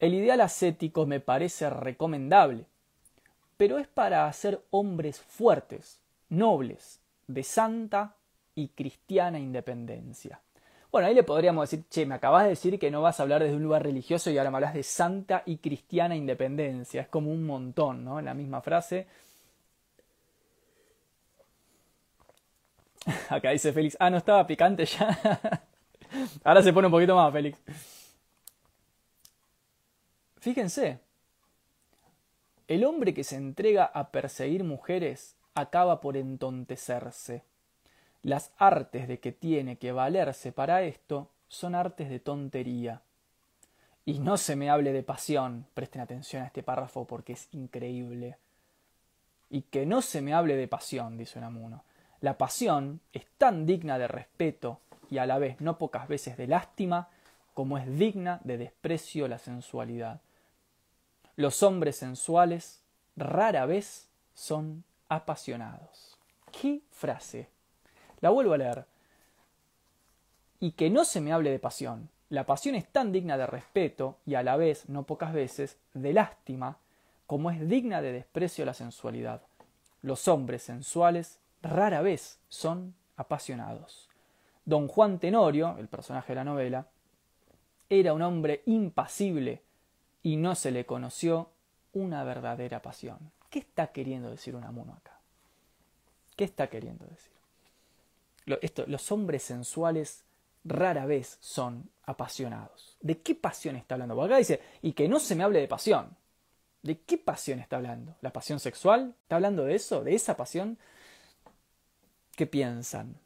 El 0.00 0.14
ideal 0.14 0.40
ascético 0.40 1.06
me 1.06 1.20
parece 1.20 1.70
recomendable, 1.70 2.66
pero 3.56 3.78
es 3.78 3.86
para 3.86 4.26
hacer 4.26 4.60
hombres 4.70 5.20
fuertes, 5.20 6.00
nobles, 6.28 7.00
de 7.28 7.42
santa 7.44 8.15
y 8.56 8.68
cristiana 8.68 9.38
independencia. 9.38 10.40
Bueno, 10.90 11.06
ahí 11.08 11.14
le 11.14 11.22
podríamos 11.22 11.70
decir, 11.70 11.86
che, 11.90 12.06
me 12.06 12.14
acabas 12.14 12.44
de 12.44 12.50
decir 12.50 12.78
que 12.78 12.90
no 12.90 13.02
vas 13.02 13.20
a 13.20 13.22
hablar 13.22 13.42
desde 13.42 13.54
un 13.56 13.62
lugar 13.62 13.82
religioso 13.82 14.30
y 14.30 14.38
ahora 14.38 14.50
me 14.50 14.56
hablas 14.56 14.74
de 14.74 14.82
santa 14.82 15.42
y 15.44 15.58
cristiana 15.58 16.16
independencia. 16.16 17.02
Es 17.02 17.08
como 17.08 17.30
un 17.30 17.44
montón, 17.44 18.04
¿no? 18.04 18.18
En 18.18 18.24
la 18.24 18.34
misma 18.34 18.62
frase. 18.62 19.06
Acá 23.28 23.50
dice 23.50 23.72
Félix, 23.72 23.96
ah, 24.00 24.10
no 24.10 24.16
estaba 24.16 24.46
picante 24.46 24.86
ya. 24.86 25.18
ahora 26.44 26.62
se 26.62 26.72
pone 26.72 26.86
un 26.86 26.92
poquito 26.92 27.14
más, 27.14 27.32
Félix. 27.32 27.60
Fíjense, 30.40 31.00
el 32.68 32.84
hombre 32.84 33.12
que 33.12 33.22
se 33.22 33.36
entrega 33.36 33.84
a 33.84 34.10
perseguir 34.10 34.64
mujeres 34.64 35.36
acaba 35.54 36.00
por 36.00 36.16
entontecerse. 36.16 37.44
Las 38.26 38.50
artes 38.58 39.06
de 39.06 39.20
que 39.20 39.30
tiene 39.30 39.78
que 39.78 39.92
valerse 39.92 40.50
para 40.50 40.82
esto 40.82 41.30
son 41.46 41.76
artes 41.76 42.10
de 42.10 42.18
tontería. 42.18 43.02
Y 44.04 44.18
no 44.18 44.36
se 44.36 44.56
me 44.56 44.68
hable 44.68 44.92
de 44.92 45.04
pasión, 45.04 45.64
presten 45.74 46.02
atención 46.02 46.42
a 46.42 46.46
este 46.46 46.64
párrafo 46.64 47.06
porque 47.06 47.34
es 47.34 47.46
increíble. 47.52 48.36
Y 49.48 49.62
que 49.62 49.86
no 49.86 50.02
se 50.02 50.22
me 50.22 50.34
hable 50.34 50.56
de 50.56 50.66
pasión, 50.66 51.16
dice 51.16 51.38
Unamuno. 51.38 51.84
La 52.20 52.36
pasión 52.36 53.00
es 53.12 53.24
tan 53.38 53.64
digna 53.64 53.96
de 53.96 54.08
respeto 54.08 54.80
y 55.08 55.18
a 55.18 55.26
la 55.26 55.38
vez 55.38 55.60
no 55.60 55.78
pocas 55.78 56.08
veces 56.08 56.36
de 56.36 56.48
lástima 56.48 57.08
como 57.54 57.78
es 57.78 57.96
digna 57.96 58.40
de 58.42 58.58
desprecio 58.58 59.28
la 59.28 59.38
sensualidad. 59.38 60.20
Los 61.36 61.62
hombres 61.62 61.94
sensuales 61.98 62.82
rara 63.14 63.66
vez 63.66 64.08
son 64.34 64.82
apasionados. 65.08 66.18
¿Qué 66.50 66.80
frase? 66.90 67.54
La 68.20 68.30
vuelvo 68.30 68.54
a 68.54 68.58
leer. 68.58 68.86
Y 70.60 70.72
que 70.72 70.90
no 70.90 71.04
se 71.04 71.20
me 71.20 71.32
hable 71.32 71.50
de 71.50 71.58
pasión. 71.58 72.08
La 72.28 72.44
pasión 72.44 72.74
es 72.74 72.88
tan 72.88 73.12
digna 73.12 73.36
de 73.36 73.46
respeto 73.46 74.18
y 74.26 74.34
a 74.34 74.42
la 74.42 74.56
vez, 74.56 74.88
no 74.88 75.04
pocas 75.04 75.32
veces, 75.32 75.78
de 75.94 76.12
lástima, 76.12 76.78
como 77.26 77.50
es 77.50 77.68
digna 77.68 78.02
de 78.02 78.12
desprecio 78.12 78.64
la 78.64 78.74
sensualidad. 78.74 79.42
Los 80.02 80.28
hombres 80.28 80.62
sensuales 80.62 81.38
rara 81.62 82.00
vez 82.00 82.38
son 82.48 82.94
apasionados. 83.16 84.08
Don 84.64 84.88
Juan 84.88 85.18
Tenorio, 85.18 85.76
el 85.78 85.88
personaje 85.88 86.32
de 86.32 86.36
la 86.36 86.44
novela, 86.44 86.86
era 87.88 88.12
un 88.12 88.22
hombre 88.22 88.62
impasible 88.66 89.62
y 90.22 90.36
no 90.36 90.56
se 90.56 90.72
le 90.72 90.86
conoció 90.86 91.50
una 91.92 92.24
verdadera 92.24 92.82
pasión. 92.82 93.30
¿Qué 93.48 93.60
está 93.60 93.92
queriendo 93.92 94.30
decir 94.30 94.56
Unamuno 94.56 94.94
acá? 94.94 95.20
¿Qué 96.34 96.44
está 96.44 96.68
queriendo 96.68 97.06
decir? 97.06 97.35
Los 98.46 99.12
hombres 99.12 99.42
sensuales 99.42 100.24
rara 100.64 101.06
vez 101.06 101.38
son 101.40 101.90
apasionados. 102.04 102.96
¿De 103.00 103.18
qué 103.18 103.34
pasión 103.34 103.76
está 103.76 103.94
hablando? 103.94 104.14
Porque 104.14 104.34
acá 104.34 104.38
dice, 104.38 104.60
y 104.82 104.92
que 104.92 105.08
no 105.08 105.18
se 105.18 105.34
me 105.34 105.44
hable 105.44 105.60
de 105.60 105.68
pasión. 105.68 106.16
¿De 106.82 107.00
qué 107.00 107.18
pasión 107.18 107.58
está 107.58 107.76
hablando? 107.76 108.14
¿La 108.20 108.32
pasión 108.32 108.60
sexual? 108.60 109.14
¿Está 109.22 109.36
hablando 109.36 109.64
de 109.64 109.74
eso? 109.74 110.04
¿De 110.04 110.14
esa 110.14 110.36
pasión? 110.36 110.78
¿Qué 112.36 112.46
piensan? 112.46 113.16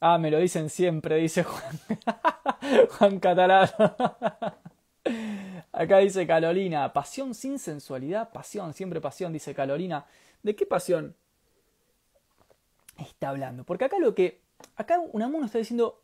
Ah, 0.00 0.18
me 0.18 0.30
lo 0.30 0.38
dicen 0.38 0.70
siempre, 0.70 1.16
dice 1.16 1.44
Juan, 1.44 1.78
Juan 2.98 3.20
Catalán. 3.20 3.68
Acá 5.72 5.98
dice 5.98 6.26
Carolina, 6.26 6.92
pasión 6.92 7.34
sin 7.34 7.58
sensualidad, 7.58 8.32
pasión, 8.32 8.72
siempre 8.72 9.00
pasión, 9.00 9.32
dice 9.32 9.54
Carolina. 9.54 10.06
¿De 10.42 10.56
qué 10.56 10.64
pasión? 10.66 11.14
Está 13.02 13.30
hablando. 13.30 13.64
Porque 13.64 13.84
acá 13.84 13.98
lo 13.98 14.14
que. 14.14 14.40
Acá 14.76 15.00
Unamuno 15.12 15.46
está 15.46 15.58
diciendo. 15.58 16.02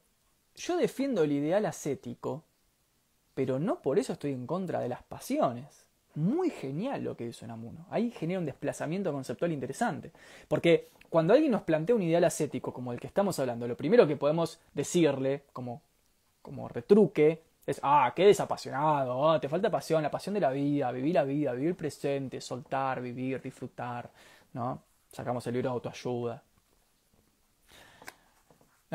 Yo 0.54 0.76
defiendo 0.76 1.22
el 1.22 1.32
ideal 1.32 1.66
ascético, 1.66 2.44
pero 3.34 3.58
no 3.58 3.82
por 3.82 3.98
eso 3.98 4.14
estoy 4.14 4.32
en 4.32 4.46
contra 4.46 4.80
de 4.80 4.88
las 4.88 5.02
pasiones. 5.02 5.84
Muy 6.14 6.48
genial 6.48 7.04
lo 7.04 7.14
que 7.14 7.26
dice 7.26 7.44
Unamuno. 7.44 7.84
Ahí 7.90 8.10
genera 8.10 8.40
un 8.40 8.46
desplazamiento 8.46 9.12
conceptual 9.12 9.52
interesante. 9.52 10.12
Porque 10.48 10.88
cuando 11.10 11.34
alguien 11.34 11.52
nos 11.52 11.62
plantea 11.62 11.94
un 11.94 12.02
ideal 12.02 12.24
ascético 12.24 12.72
como 12.72 12.92
el 12.92 13.00
que 13.00 13.06
estamos 13.06 13.38
hablando, 13.38 13.68
lo 13.68 13.76
primero 13.76 14.06
que 14.06 14.16
podemos 14.16 14.58
decirle, 14.72 15.44
como, 15.52 15.82
como 16.40 16.68
retruque, 16.68 17.42
es, 17.66 17.80
ah, 17.82 18.12
qué 18.14 18.26
desapasionado, 18.26 19.28
ah, 19.30 19.40
te 19.40 19.48
falta 19.48 19.70
pasión, 19.70 20.02
la 20.02 20.10
pasión 20.10 20.34
de 20.34 20.40
la 20.40 20.50
vida, 20.50 20.90
vivir 20.92 21.14
la 21.14 21.24
vida, 21.24 21.52
vivir 21.52 21.76
presente, 21.76 22.40
soltar, 22.40 23.00
vivir, 23.02 23.42
disfrutar, 23.42 24.10
¿no? 24.52 24.82
Sacamos 25.12 25.46
el 25.46 25.54
libro 25.54 25.70
de 25.70 25.74
autoayuda. 25.74 26.42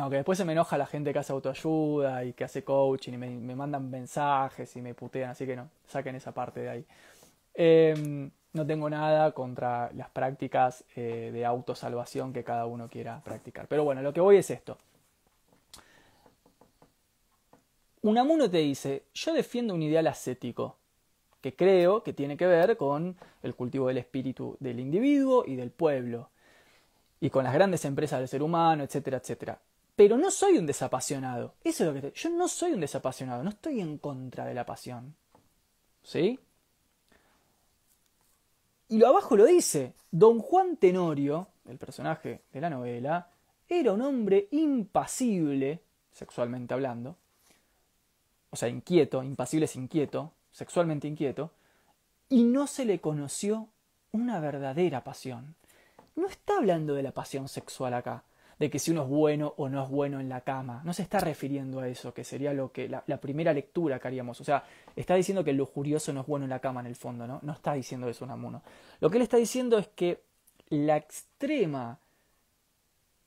No, 0.02 0.10
después 0.10 0.36
se 0.36 0.46
me 0.46 0.54
enoja 0.54 0.80
la 0.80 0.88
gente 0.88 1.14
que 1.14 1.20
hace 1.20 1.32
autoayuda 1.32 2.26
y 2.26 2.34
que 2.34 2.44
hace 2.44 2.64
coaching 2.64 3.14
y 3.14 3.18
me, 3.18 3.56
mandan 3.56 3.88
mensajes 3.92 4.76
y 4.76 4.82
me 4.82 4.96
putean, 4.96 5.30
así 5.30 5.46
que 5.46 5.56
no, 5.56 5.70
saquen 5.86 6.16
esa 6.16 6.32
parte 6.32 6.62
de 6.62 6.70
ahí. 6.70 6.86
Em, 7.54 8.32
no 8.54 8.66
tengo 8.66 8.90
nada 8.90 9.32
contra 9.32 9.92
las 9.94 10.10
prácticas 10.10 10.84
eh, 10.96 11.30
de 11.32 11.46
autosalvación 11.46 12.34
que 12.34 12.44
cada 12.44 12.66
uno 12.66 12.90
quiera 12.90 13.22
practicar. 13.24 13.68
Pero 13.68 13.84
bueno, 13.84 14.02
lo 14.02 14.12
que 14.12 14.22
voy 14.22 14.38
es 14.38 14.50
esto. 14.50 14.80
Unamuno 18.02 18.50
te 18.50 18.58
dice, 18.58 19.04
yo 19.14 19.34
defiendo 19.36 19.76
un 19.76 19.84
ideal 19.84 20.08
ascético, 20.08 20.78
que 21.42 21.56
creo 21.56 22.02
que 22.02 22.14
tiene 22.14 22.38
que 22.38 22.48
ver 22.48 22.76
con 22.76 23.16
el 23.44 23.54
cultivo 23.54 23.88
del 23.90 24.00
espíritu 24.00 24.58
del 24.60 24.80
individuo 24.80 25.44
y 25.46 25.56
del 25.56 25.70
pueblo, 25.70 26.32
y 27.20 27.30
con 27.30 27.44
las 27.44 27.54
grandes 27.54 27.86
empresas 27.86 28.18
del 28.18 28.28
ser 28.28 28.42
humano, 28.42 28.84
etcétera, 28.84 29.18
etcétera 29.18 29.60
pero 30.02 30.18
no 30.18 30.32
soy 30.32 30.58
un 30.58 30.66
desapasionado. 30.66 31.54
Eso 31.64 31.84
es 31.84 31.88
lo 31.88 31.94
que 31.94 32.02
te... 32.02 32.20
Yo 32.20 32.32
no 32.32 32.48
soy 32.48 32.72
un 32.72 32.80
desapasionado, 32.82 33.44
no 33.44 33.52
estoy 33.52 33.82
en 33.82 34.00
contra 34.00 34.46
de 34.46 34.56
la 34.56 34.66
pasión. 34.66 35.14
¿Sí? 36.02 36.40
Y 38.88 38.98
lo 38.98 39.10
abajo 39.10 39.38
lo 39.38 39.46
dice, 39.46 39.94
don 40.10 40.40
Juan 40.40 40.78
Tenorio, 40.78 41.50
el 41.70 41.78
personaje 41.78 42.42
de 42.52 42.62
la 42.62 42.72
novela, 42.72 43.30
era 43.70 43.94
un 43.94 44.02
hombre 44.02 44.48
impasible, 44.50 45.84
sexualmente 46.12 46.74
hablando, 46.74 47.16
o 48.50 48.56
sea, 48.56 48.70
inquieto, 48.70 49.22
impasible 49.22 49.66
es 49.66 49.76
inquieto, 49.76 50.32
sexualmente 50.52 51.08
inquieto, 51.08 51.52
y 52.28 52.42
no 52.42 52.66
se 52.66 52.86
le 52.86 53.00
conoció 53.00 53.68
una 54.12 54.40
verdadera 54.40 55.04
pasión. 55.04 55.54
No 56.16 56.26
está 56.26 56.58
hablando 56.58 56.96
de 56.96 57.04
la 57.04 57.12
pasión 57.12 57.48
sexual 57.48 57.94
acá, 57.94 58.24
de 58.62 58.70
que 58.70 58.78
si 58.78 58.92
uno 58.92 59.02
es 59.02 59.10
bueno 59.10 59.56
o 59.58 59.70
no 59.70 59.84
es 59.84 59.90
bueno 59.90 60.20
en 60.20 60.30
la 60.30 60.42
cama. 60.42 60.84
No 60.86 60.94
se 60.94 61.02
está 61.02 61.20
refiriendo 61.20 61.80
a 61.80 61.88
eso, 61.88 62.14
que 62.14 62.24
sería 62.24 62.54
lo 62.54 62.72
que 62.72 62.88
la, 62.88 63.18
primera 63.18 63.54
lectura 63.54 63.98
que 63.98 64.08
haríamos. 64.08 64.40
O 64.40 64.44
sea, 64.44 64.64
está 64.96 65.16
diciendo 65.16 65.44
que 65.44 65.50
el 65.50 65.58
lujurioso 65.58 66.14
no 66.14 66.22
es 66.22 66.28
bueno 66.28 66.46
en 66.46 66.52
la 66.52 66.60
cama 66.60 66.80
en 66.80 66.86
el 66.86 66.96
fondo, 66.96 67.26
¿no? 67.26 67.40
No 67.42 67.54
está 67.54 67.74
diciendo 67.74 68.08
eso 68.08 68.24
Unamuno. 68.24 68.62
Lo 69.00 69.10
que 69.10 69.18
él 69.18 69.24
está 69.24 69.38
diciendo 69.38 69.80
es 69.80 69.88
que 69.88 70.22
la 70.70 70.96
extrema 70.96 71.98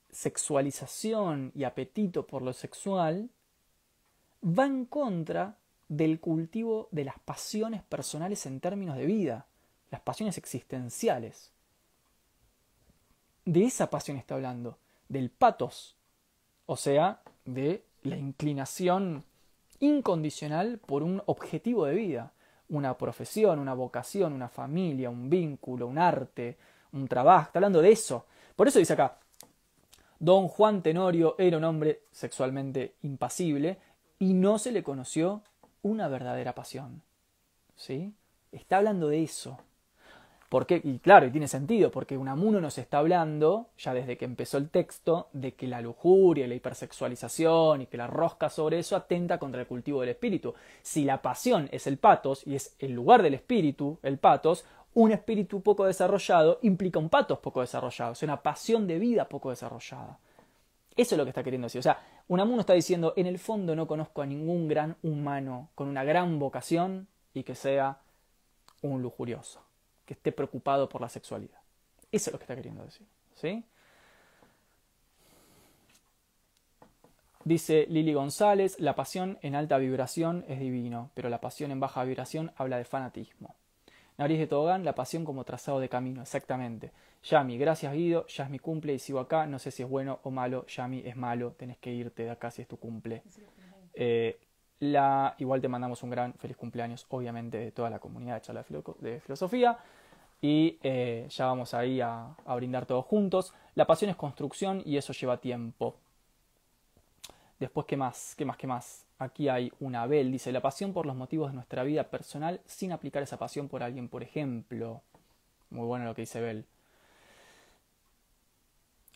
sexualización 0.09 1.51
y 1.53 1.65
apetito 1.65 2.25
por 2.25 2.41
lo 2.41 2.53
sexual 2.53 3.29
va 4.41 4.65
en 4.65 4.85
contra 4.85 5.57
del 5.89 6.21
cultivo 6.21 6.87
de 6.91 7.03
las 7.03 7.19
pasiones 7.19 7.83
personales 7.83 8.45
en 8.45 8.61
términos 8.61 8.95
de 8.95 9.05
vida, 9.05 9.47
las 9.91 9.99
pasiones 9.99 10.37
existenciales. 10.37 11.51
De 13.43 13.65
esa 13.65 13.89
pasión 13.89 14.15
está 14.15 14.35
hablando, 14.35 14.77
del 15.07 15.29
patos, 15.29 15.95
o 16.65 16.77
sea, 16.77 17.21
de 17.45 17.83
la 18.03 18.17
inclinación 18.17 19.23
incondicional 19.79 20.79
por 20.79 21.03
un 21.03 21.21
objetivo 21.25 21.85
de 21.85 21.95
vida, 21.95 22.31
una 22.69 22.97
profesión, 22.97 23.59
una 23.59 23.73
vocación, 23.73 24.33
una 24.33 24.49
familia, 24.49 25.09
un 25.09 25.29
vínculo, 25.29 25.87
un 25.87 25.97
arte, 25.97 26.57
un 26.93 27.07
trabajo, 27.07 27.47
está 27.47 27.59
hablando 27.59 27.81
de 27.81 27.91
eso. 27.91 28.25
Por 28.55 28.67
eso 28.67 28.79
dice 28.79 28.93
acá, 28.93 29.17
Don 30.19 30.47
Juan 30.47 30.81
Tenorio 30.81 31.35
era 31.37 31.57
un 31.57 31.63
hombre 31.65 32.03
sexualmente 32.11 32.95
impasible 33.03 33.77
y 34.17 34.33
no 34.33 34.57
se 34.57 34.71
le 34.71 34.81
conoció 34.81 35.43
una 35.81 36.07
verdadera 36.07 36.55
pasión. 36.55 37.01
¿Sí? 37.75 38.13
Está 38.51 38.77
hablando 38.77 39.09
de 39.09 39.23
eso. 39.23 39.59
Porque, 40.49 40.79
y 40.83 40.99
claro, 40.99 41.25
y 41.25 41.31
tiene 41.31 41.47
sentido, 41.47 41.89
porque 41.89 42.17
Unamuno 42.17 42.61
nos 42.61 42.77
está 42.77 42.99
hablando, 42.99 43.67
ya 43.77 43.93
desde 43.93 44.17
que 44.17 44.25
empezó 44.25 44.57
el 44.57 44.69
texto, 44.69 45.27
de 45.33 45.53
que 45.53 45.67
la 45.67 45.81
lujuria 45.81 46.47
la 46.47 46.53
hipersexualización 46.53 47.81
y 47.81 47.85
que 47.87 47.97
la 47.97 48.07
rosca 48.07 48.49
sobre 48.49 48.79
eso 48.79 48.95
atenta 48.95 49.39
contra 49.39 49.61
el 49.61 49.67
cultivo 49.67 50.01
del 50.01 50.09
espíritu. 50.09 50.53
Si 50.83 51.03
la 51.03 51.21
pasión 51.21 51.67
es 51.71 51.87
el 51.87 51.97
patos 51.97 52.45
y 52.45 52.55
es 52.55 52.75
el 52.79 52.91
lugar 52.91 53.23
del 53.23 53.33
espíritu, 53.33 53.97
el 54.03 54.19
patos, 54.19 54.65
un 54.93 55.11
espíritu 55.11 55.61
poco 55.61 55.85
desarrollado 55.85 56.59
implica 56.61 56.99
un 56.99 57.09
patos 57.09 57.39
poco 57.39 57.61
desarrollado, 57.61 58.13
es 58.13 58.23
una 58.23 58.41
pasión 58.41 58.87
de 58.87 58.97
vida 58.97 59.27
poco 59.27 59.49
desarrollada. 59.49 60.19
Eso 60.95 61.15
es 61.15 61.17
lo 61.17 61.25
que 61.25 61.29
está 61.29 61.43
queriendo 61.43 61.65
decir. 61.65 61.79
O 61.79 61.83
sea, 61.83 61.99
Unamuno 62.27 62.61
está 62.61 62.73
diciendo, 62.73 63.13
en 63.17 63.25
el 63.27 63.37
fondo 63.37 63.75
no 63.75 63.87
conozco 63.87 64.21
a 64.21 64.25
ningún 64.25 64.67
gran 64.67 64.95
humano 65.03 65.69
con 65.75 65.89
una 65.89 66.03
gran 66.03 66.39
vocación 66.39 67.07
y 67.33 67.43
que 67.43 67.55
sea 67.55 67.99
un 68.81 69.01
lujurioso, 69.01 69.61
que 70.05 70.13
esté 70.13 70.31
preocupado 70.31 70.87
por 70.87 71.01
la 71.01 71.09
sexualidad. 71.09 71.59
Eso 72.11 72.29
es 72.29 72.33
lo 72.33 72.39
que 72.39 72.43
está 72.43 72.55
queriendo 72.55 72.83
decir. 72.83 73.07
¿Sí? 73.35 73.63
Dice 77.43 77.85
Lili 77.89 78.13
González, 78.13 78.79
la 78.79 78.95
pasión 78.95 79.37
en 79.43 79.53
alta 79.53 79.77
vibración 79.77 80.43
es 80.47 80.59
divino, 80.59 81.11
pero 81.13 81.29
la 81.29 81.41
pasión 81.41 81.69
en 81.69 81.79
baja 81.79 82.03
vibración 82.03 82.51
habla 82.55 82.77
de 82.77 82.85
fanatismo. 82.85 83.55
Nariz 84.17 84.39
de 84.39 84.47
Tobogán, 84.47 84.83
la 84.83 84.95
pasión 84.95 85.25
como 85.25 85.43
trazado 85.43 85.79
de 85.79 85.87
camino, 85.87 86.23
exactamente. 86.23 86.91
Yami, 87.23 87.57
gracias 87.57 87.93
Guido, 87.93 88.25
ya 88.27 88.45
es 88.45 88.49
mi 88.49 88.57
cumple 88.57 88.93
y 88.93 88.99
sigo 88.99 89.19
acá, 89.19 89.45
no 89.45 89.59
sé 89.59 89.69
si 89.69 89.83
es 89.83 89.89
bueno 89.89 90.19
o 90.23 90.31
malo, 90.31 90.65
Yami 90.67 91.03
es 91.05 91.15
malo, 91.15 91.51
tenés 91.51 91.77
que 91.77 91.91
irte 91.91 92.23
de 92.23 92.31
acá 92.31 92.49
si 92.49 92.63
es 92.63 92.67
tu 92.67 92.77
cumple. 92.77 93.21
Eh, 93.93 94.39
la, 94.79 95.35
igual 95.39 95.61
te 95.61 95.67
mandamos 95.67 96.03
un 96.03 96.09
gran 96.09 96.33
feliz 96.33 96.57
cumpleaños, 96.57 97.05
obviamente, 97.09 97.57
de 97.57 97.71
toda 97.71 97.89
la 97.89 97.99
comunidad 97.99 98.35
de 98.35 98.41
charla 98.41 98.65
de 98.99 99.19
filosofía. 99.19 99.77
Y 100.41 100.77
eh, 100.83 101.27
ya 101.29 101.45
vamos 101.45 101.73
ahí 101.73 102.01
a, 102.01 102.35
a 102.45 102.55
brindar 102.55 102.85
todos 102.85 103.05
juntos. 103.05 103.53
La 103.73 103.85
pasión 103.87 104.11
es 104.11 104.15
construcción 104.15 104.81
y 104.85 104.97
eso 104.97 105.13
lleva 105.13 105.37
tiempo. 105.37 105.95
Después, 107.59 107.85
¿qué 107.87 107.97
más? 107.97 108.35
¿Qué 108.37 108.45
más? 108.45 108.57
¿Qué 108.57 108.67
más? 108.67 109.05
Aquí 109.17 109.47
hay 109.47 109.71
una 109.79 110.01
Abel, 110.01 110.31
dice, 110.31 110.51
la 110.51 110.61
pasión 110.61 110.91
por 110.91 111.05
los 111.05 111.15
motivos 111.15 111.49
de 111.49 111.55
nuestra 111.55 111.83
vida 111.83 112.03
personal 112.03 112.59
sin 112.65 112.91
aplicar 112.91 113.23
esa 113.23 113.37
pasión 113.37 113.69
por 113.69 113.81
alguien, 113.81 114.09
por 114.09 114.23
ejemplo. 114.23 115.01
Muy 115.69 115.85
bueno 115.85 116.05
lo 116.05 116.13
que 116.13 116.23
dice 116.23 116.41
Bel. 116.41 116.65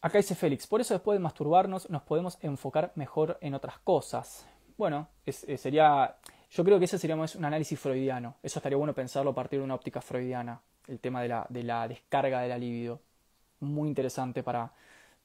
Acá 0.01 0.17
dice 0.17 0.35
Félix, 0.35 0.65
por 0.65 0.79
eso 0.79 0.93
después 0.93 1.17
de 1.17 1.23
masturbarnos 1.23 1.89
nos 1.89 2.03
podemos 2.03 2.37
enfocar 2.41 2.93
mejor 2.95 3.37
en 3.41 3.53
otras 3.53 3.79
cosas. 3.79 4.47
Bueno, 4.79 5.09
eh, 5.25 5.57
sería, 5.57 6.15
yo 6.51 6.63
creo 6.63 6.79
que 6.79 6.85
ese 6.85 6.97
sería 6.97 7.17
un 7.17 7.45
análisis 7.45 7.77
freudiano. 7.77 8.35
Eso 8.41 8.59
estaría 8.59 8.77
bueno 8.77 8.93
pensarlo 8.93 9.31
a 9.31 9.35
partir 9.35 9.59
de 9.59 9.65
una 9.65 9.75
óptica 9.75 9.99
freudiana, 9.99 10.61
el 10.87 11.01
tema 11.01 11.21
de 11.21 11.27
la, 11.27 11.45
de 11.49 11.63
la 11.63 11.85
descarga 11.85 12.39
de 12.39 12.47
la 12.47 12.57
libido. 12.57 13.01
Muy 13.59 13.89
interesante 13.89 14.41
para, 14.41 14.71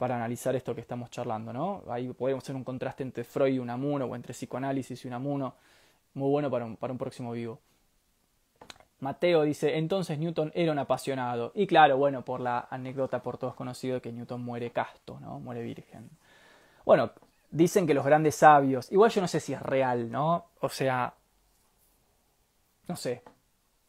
analizar 0.00 0.56
esto 0.56 0.74
que 0.74 0.80
estamos 0.80 1.08
charlando, 1.08 1.52
¿no? 1.52 1.84
Ahí 1.88 2.12
podemos 2.14 2.42
hacer 2.42 2.56
un 2.56 2.64
contraste 2.64 3.04
entre 3.04 3.22
Freud 3.22 3.54
y 3.54 3.60
Unamuno, 3.60 4.06
o 4.06 4.16
entre 4.16 4.34
psicoanálisis 4.34 5.04
y 5.04 5.06
Unamuno, 5.06 5.54
muy 6.14 6.30
bueno 6.30 6.50
para 6.50 6.64
un, 6.64 6.76
para 6.76 6.92
un 6.92 6.98
próximo 6.98 7.30
vivo. 7.30 7.60
Mateo 8.98 9.42
dice, 9.42 9.78
entonces 9.78 10.18
Newton 10.18 10.50
era 10.56 10.72
un 10.72 10.80
apasionado. 10.80 11.52
Y 11.54 11.68
claro, 11.68 11.96
bueno, 11.96 12.24
por 12.24 12.40
la 12.40 12.66
anécdota 12.70 13.22
por 13.22 13.38
todos 13.38 13.54
conocido 13.54 14.02
que 14.02 14.10
Newton 14.10 14.42
muere 14.42 14.72
casto, 14.72 15.20
¿no? 15.20 15.38
Muere 15.38 15.62
virgen. 15.62 16.10
Bueno, 16.84 17.12
dicen 17.54 17.86
que 17.86 17.94
los 17.94 18.04
grandes 18.04 18.34
sabios, 18.34 18.90
igual 18.92 19.10
yo 19.10 19.20
no 19.20 19.28
sé 19.28 19.40
si 19.40 19.52
es 19.54 19.62
real, 19.62 20.10
¿no? 20.10 20.46
O 20.60 20.68
sea, 20.68 21.14
no 22.88 22.96
sé, 22.96 23.22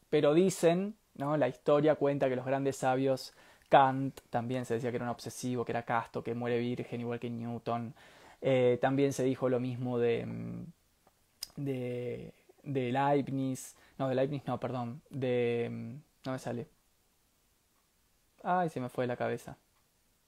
pero 0.10 0.34
dicen, 0.34 0.96
¿no? 1.16 1.36
La 1.38 1.48
historia 1.48 1.96
cuenta 1.96 2.30
que 2.30 2.36
los 2.36 2.46
grandes 2.46 2.78
sabios 2.78 3.34
Kant 3.70 4.22
también 4.30 4.66
se 4.66 4.76
decía 4.76 4.92
que 4.92 4.98
era 4.98 5.06
un 5.06 5.12
obsesivo, 5.12 5.66
que 5.66 5.72
era 5.72 5.84
casto, 5.84 6.24
que 6.24 6.36
muere 6.36 6.60
virgen, 6.60 7.02
igual 7.02 7.20
que 7.20 7.30
Newton. 7.30 7.94
Eh, 8.42 8.78
también 8.82 9.14
se 9.14 9.24
dijo 9.24 9.50
lo 9.50 9.60
mismo 9.60 9.98
de, 9.98 10.26
mm, 10.26 10.66
de, 11.58 12.34
de 12.64 12.92
Leibniz. 12.92 13.76
No, 13.98 14.08
de 14.10 14.16
Leibniz 14.16 14.44
no, 14.46 14.60
perdón. 14.60 15.02
De... 15.10 15.70
Mm, 15.72 15.96
no 16.26 16.32
me 16.34 16.40
sale. 16.40 16.68
Ay, 18.44 18.70
se 18.70 18.80
me 18.80 18.90
fue 18.90 19.04
de 19.04 19.08
la 19.10 19.18
cabeza. 19.18 19.58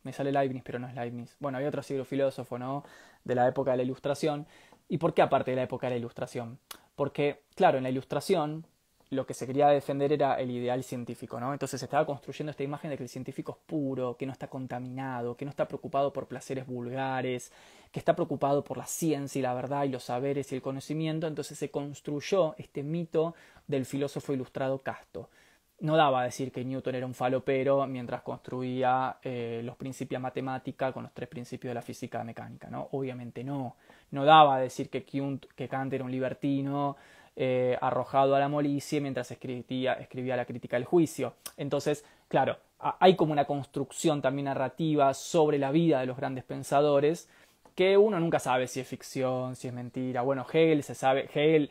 Me 0.08 0.14
sale 0.14 0.32
Leibniz, 0.32 0.64
pero 0.64 0.80
no 0.80 0.88
es 0.88 0.95
Leibniz. 0.95 1.36
Bueno, 1.38 1.58
había 1.58 1.68
otro 1.68 1.84
siglo 1.84 2.05
filósofo, 2.05 2.58
¿no? 2.58 2.86
De 3.26 3.36
la 3.36 3.45
época 3.45 3.72
de 3.72 3.78
la 3.78 3.84
Ilustración. 3.84 4.47
¿Y 4.88 4.99
por 4.99 5.14
qué 5.14 5.22
aparte 5.22 5.51
de 5.51 5.58
la 5.58 5.64
época 5.64 5.88
de 5.88 5.95
la 5.95 5.97
Ilustración? 5.97 6.60
Porque, 6.95 7.41
claro, 7.55 7.78
en 7.78 7.84
la 7.84 7.89
Ilustración 7.89 8.66
lo 9.10 9.26
que 9.26 9.34
se 9.34 9.45
quería 9.45 9.68
defender 9.68 10.14
era 10.14 10.36
el 10.36 10.49
ideal 10.49 10.82
científico, 10.82 11.41
¿no? 11.41 11.51
Entonces 11.51 11.82
se 11.82 11.88
estaba 11.88 12.05
construyendo 12.05 12.51
esta 12.51 12.64
imagen 12.64 12.89
de 12.89 12.95
que 12.95 13.03
el 13.03 13.10
científico 13.10 13.51
es 13.51 13.58
puro, 13.66 14.16
que 14.16 14.26
no 14.26 14.32
está 14.32 14.47
contaminado, 14.47 15.36
que 15.36 15.43
no 15.43 15.51
está 15.51 15.68
preocupado 15.68 16.14
por 16.14 16.30
placeres 16.30 16.66
vulgares, 16.66 17.51
que 17.91 17.99
está 17.99 18.16
preocupado 18.16 18.64
por 18.64 18.78
la 18.78 18.88
ciencia 18.88 19.39
y 19.39 19.41
la 19.41 19.53
verdad 19.53 19.84
y 19.84 19.89
los 19.89 20.03
saberes 20.03 20.53
y 20.53 20.55
el 20.55 20.62
conocimiento. 20.62 21.28
Entonces 21.28 21.60
se 21.60 21.70
construyó 21.70 22.55
este 22.58 22.82
mito 22.82 23.36
del 23.68 23.86
filósofo 23.86 24.32
ilustrado 24.32 24.80
casto. 24.80 25.30
No 25.80 25.95
daba 25.95 26.21
a 26.21 26.23
decir 26.23 26.51
que 26.51 26.65
Newton 26.65 26.95
era 26.95 27.05
un 27.05 27.13
falopero 27.13 27.86
mientras 27.86 28.23
construía 28.23 29.17
eh, 29.21 29.61
los 29.63 29.75
principios 29.75 30.19
de 30.19 30.23
matemática 30.23 30.91
con 30.91 31.03
los 31.03 31.13
tres 31.13 31.30
principios 31.30 31.69
de 31.69 31.75
la 31.75 31.82
física 31.84 32.23
mecánica, 32.23 32.69
¿no? 32.69 32.89
Obviamente 32.91 33.43
no. 33.43 33.75
No 34.11 34.25
daba 34.25 34.55
a 34.55 34.59
decir 34.59 34.89
que, 34.89 35.03
que 35.03 35.67
Kant 35.67 35.93
era 35.93 36.03
un 36.03 36.11
libertino 36.11 36.97
eh, 37.36 37.78
arrojado 37.82 38.36
a 38.36 38.39
la 38.39 38.49
molicie 38.49 38.99
mientras 38.99 39.30
escribía, 39.30 39.93
escribía 39.93 40.36
la 40.36 40.45
crítica 40.45 40.75
del 40.78 40.86
juicio. 40.86 41.36
Entonces, 41.57 42.03
claro, 42.28 42.57
hay 42.80 43.15
como 43.15 43.32
una 43.32 43.45
construcción 43.45 44.21
también 44.21 44.45
narrativa 44.45 45.13
sobre 45.13 45.59
la 45.59 45.71
vida 45.71 45.99
de 45.99 46.07
los 46.07 46.17
grandes 46.17 46.43
pensadores 46.43 47.30
que 47.75 47.95
uno 47.95 48.19
nunca 48.19 48.39
sabe 48.39 48.65
si 48.65 48.80
es 48.80 48.88
ficción, 48.88 49.55
si 49.55 49.67
es 49.67 49.73
mentira. 49.73 50.23
Bueno, 50.23 50.47
Hegel 50.51 50.82
se 50.82 50.95
sabe, 50.95 51.30
Hegel, 51.32 51.69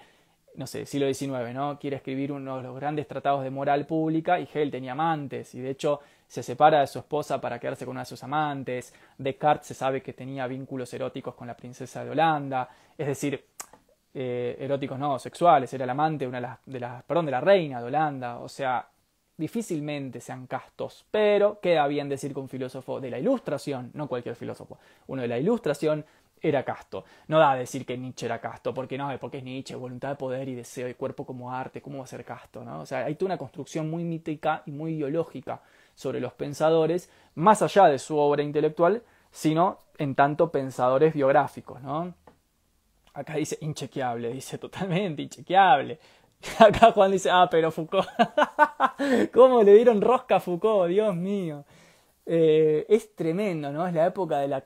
no 0.57 0.66
sé, 0.66 0.86
siglo 0.86 1.12
XIX, 1.12 1.54
¿no? 1.54 1.78
Quiere 1.78 1.96
escribir 1.96 2.32
uno 2.32 2.57
de 2.57 2.62
los 2.62 2.74
grandes 2.76 3.07
tratados 3.07 3.44
de 3.44 3.50
moral 3.50 3.86
pública 3.86 4.40
y 4.40 4.44
Hegel 4.44 4.70
tenía 4.70 4.92
amantes 4.92 5.54
y 5.54 5.61
de 5.61 5.70
hecho 5.70 6.00
se 6.26 6.42
separa 6.42 6.80
de 6.80 6.86
su 6.86 6.98
esposa 6.98 7.40
para 7.40 7.59
quedarse 7.59 7.84
con 7.84 7.92
una 7.92 8.00
de 8.00 8.07
sus 8.07 8.22
amantes. 8.24 8.92
Descartes 9.18 9.68
se 9.68 9.74
sabe 9.74 10.02
que 10.02 10.12
tenía 10.12 10.46
vínculos 10.46 10.92
eróticos 10.94 11.34
con 11.34 11.46
la 11.46 11.57
princesa 11.57 12.04
de 12.04 12.11
Holanda. 12.11 12.68
Es 12.96 13.07
decir, 13.07 13.44
eh, 14.14 14.57
eróticos 14.59 14.98
no, 14.98 15.18
sexuales, 15.18 15.72
era 15.74 15.84
el 15.84 15.90
amante 15.90 16.26
de 16.26 16.40
las, 16.40 16.59
de 16.64 16.80
las, 16.80 17.02
perdón, 17.04 17.26
de 17.26 17.32
la 17.32 17.40
reina 17.40 17.80
de 17.80 17.86
Holanda, 17.86 18.38
o 18.38 18.48
sea, 18.48 18.88
difícilmente 19.36 20.20
sean 20.20 20.46
castos, 20.46 21.04
pero 21.11 21.61
queda 21.61 21.86
bien 21.86 22.09
decir 22.09 22.32
que 22.32 22.40
un 22.40 22.48
filósofo 22.48 22.98
de 22.98 23.11
la 23.11 23.18
ilustración, 23.18 23.90
no 23.92 24.09
cualquier 24.09 24.34
filósofo, 24.34 24.78
uno 25.09 25.20
de 25.20 25.28
la 25.28 25.38
ilustración 25.38 26.04
era 26.41 26.64
casto. 26.64 27.05
No 27.28 27.39
da 27.39 27.53
a 27.53 27.57
decir 27.57 27.84
que 27.84 27.97
Nietzsche 27.97 28.26
era 28.26 28.41
casto, 28.41 28.72
porque 28.74 28.99
no, 28.99 29.11
porque 29.18 29.39
es 29.39 29.45
Nietzsche, 29.45 29.74
voluntad 29.74 30.11
de 30.11 30.16
poder 30.16 30.49
y 30.49 30.55
deseo 30.55 30.89
y 30.89 30.95
cuerpo 30.95 31.24
como 31.24 31.53
arte, 31.53 31.80
¿cómo 31.80 31.99
va 31.99 32.05
a 32.05 32.09
ser 32.09 32.24
casto? 32.24 32.64
¿no? 32.64 32.80
O 32.80 32.87
sea, 32.87 33.05
hay 33.05 33.14
toda 33.14 33.26
una 33.30 33.39
construcción 33.39 33.91
muy 33.91 34.05
mítica 34.05 34.62
y 34.66 34.70
muy 34.70 34.95
ideológica 34.95 35.61
sobre 35.95 36.20
los 36.20 36.32
pensadores, 36.34 37.11
más 37.34 37.62
allá 37.62 37.87
de 37.87 37.99
su 37.99 38.16
obra 38.18 38.43
intelectual, 38.43 39.03
sino 39.30 39.78
en 39.99 40.14
tanto 40.14 40.51
pensadores 40.51 41.14
biográficos, 41.14 41.80
¿no? 41.82 42.14
Acá 43.14 43.37
dice 43.37 43.59
inchequeable, 43.62 44.32
dice 44.32 44.59
totalmente 44.66 45.22
inchequeable. 45.22 45.99
Acá 46.59 46.93
Juan 46.93 47.12
dice, 47.12 47.30
ah, 47.30 47.49
pero 47.51 47.70
Foucault. 47.70 48.07
¿Cómo 49.32 49.62
le 49.62 49.74
dieron 49.74 50.03
rosca 50.03 50.37
a 50.37 50.41
Foucault? 50.41 50.91
Dios 50.91 51.16
mío. 51.16 51.64
Eh, 52.29 52.85
es 52.89 53.14
tremendo, 53.14 53.70
¿no? 53.70 53.87
Es 53.87 53.95
la 53.95 54.07
época 54.07 54.39
de 54.41 54.49
la, 54.49 54.62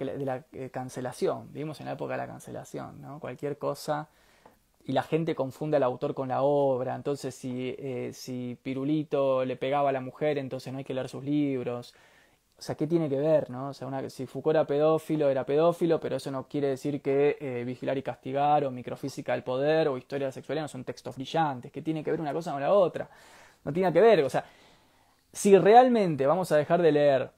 eh, 0.53 0.71
cancelación. 0.71 1.53
Vivimos 1.53 1.79
en 1.81 1.87
la 1.87 1.93
época 1.93 2.15
de 2.15 2.19
la 2.19 2.27
cancelación, 2.27 3.01
¿no? 3.03 3.21
Cualquier 3.21 3.59
cosa. 3.59 4.09
Y 4.87 4.93
la 4.93 5.03
gente 5.03 5.35
confunde 5.35 5.77
al 5.77 5.83
autor 5.85 6.15
con 6.15 6.29
la 6.29 6.43
obra. 6.43 6.95
Entonces, 6.97 7.35
si, 7.35 7.75
eh, 7.79 8.13
si 8.15 8.59
Pirulito 8.63 9.45
le 9.45 9.57
pegaba 9.57 9.91
a 9.91 9.93
la 9.93 10.01
mujer, 10.01 10.39
entonces 10.39 10.73
no 10.73 10.79
hay 10.79 10.85
que 10.85 10.95
leer 10.95 11.09
sus 11.09 11.25
libros. 11.25 11.95
o 12.59 12.63
sea, 12.63 12.75
¿qué 12.77 12.87
tiene 12.87 13.09
que 13.09 13.19
ver? 13.19 13.51
¿no? 13.51 13.71
O 13.71 13.75
sea, 13.75 13.87
una, 13.89 14.09
si 14.11 14.27
Foucault 14.27 14.57
era 14.57 14.67
pedófilo, 14.67 15.31
era 15.31 15.47
pedófilo, 15.47 16.01
pero 16.01 16.17
eso 16.17 16.31
no 16.31 16.47
quiere 16.49 16.69
decir 16.69 17.01
que 17.03 17.63
Vigilar 17.67 17.97
y 17.99 18.03
Castigar 18.03 18.65
o 18.65 18.71
Microfísica 18.71 19.33
del 19.33 19.43
Poder 19.43 19.89
o 19.89 19.97
Historia 19.99 20.27
de 20.27 20.29
la 20.29 20.33
Sexualidad 20.33 20.65
no 20.65 20.69
son 20.69 20.85
textos 20.85 21.17
brillantes. 21.17 21.73
¿Qué 21.73 21.83
tiene 21.83 22.05
que 22.05 22.11
ver 22.11 22.21
una 22.21 22.33
cosa 22.33 22.53
con 22.53 22.61
la 22.61 22.73
otra? 22.73 23.09
No 23.65 23.73
tiene 23.73 23.93
que 23.93 24.01
ver. 24.01 24.25
O 24.25 24.31
sea, 24.31 24.45
si 25.33 25.57
realmente 25.59 26.27
vamos 26.27 26.53
a 26.53 26.57
dejar 26.57 26.83
de 26.83 26.93
leer 26.93 27.31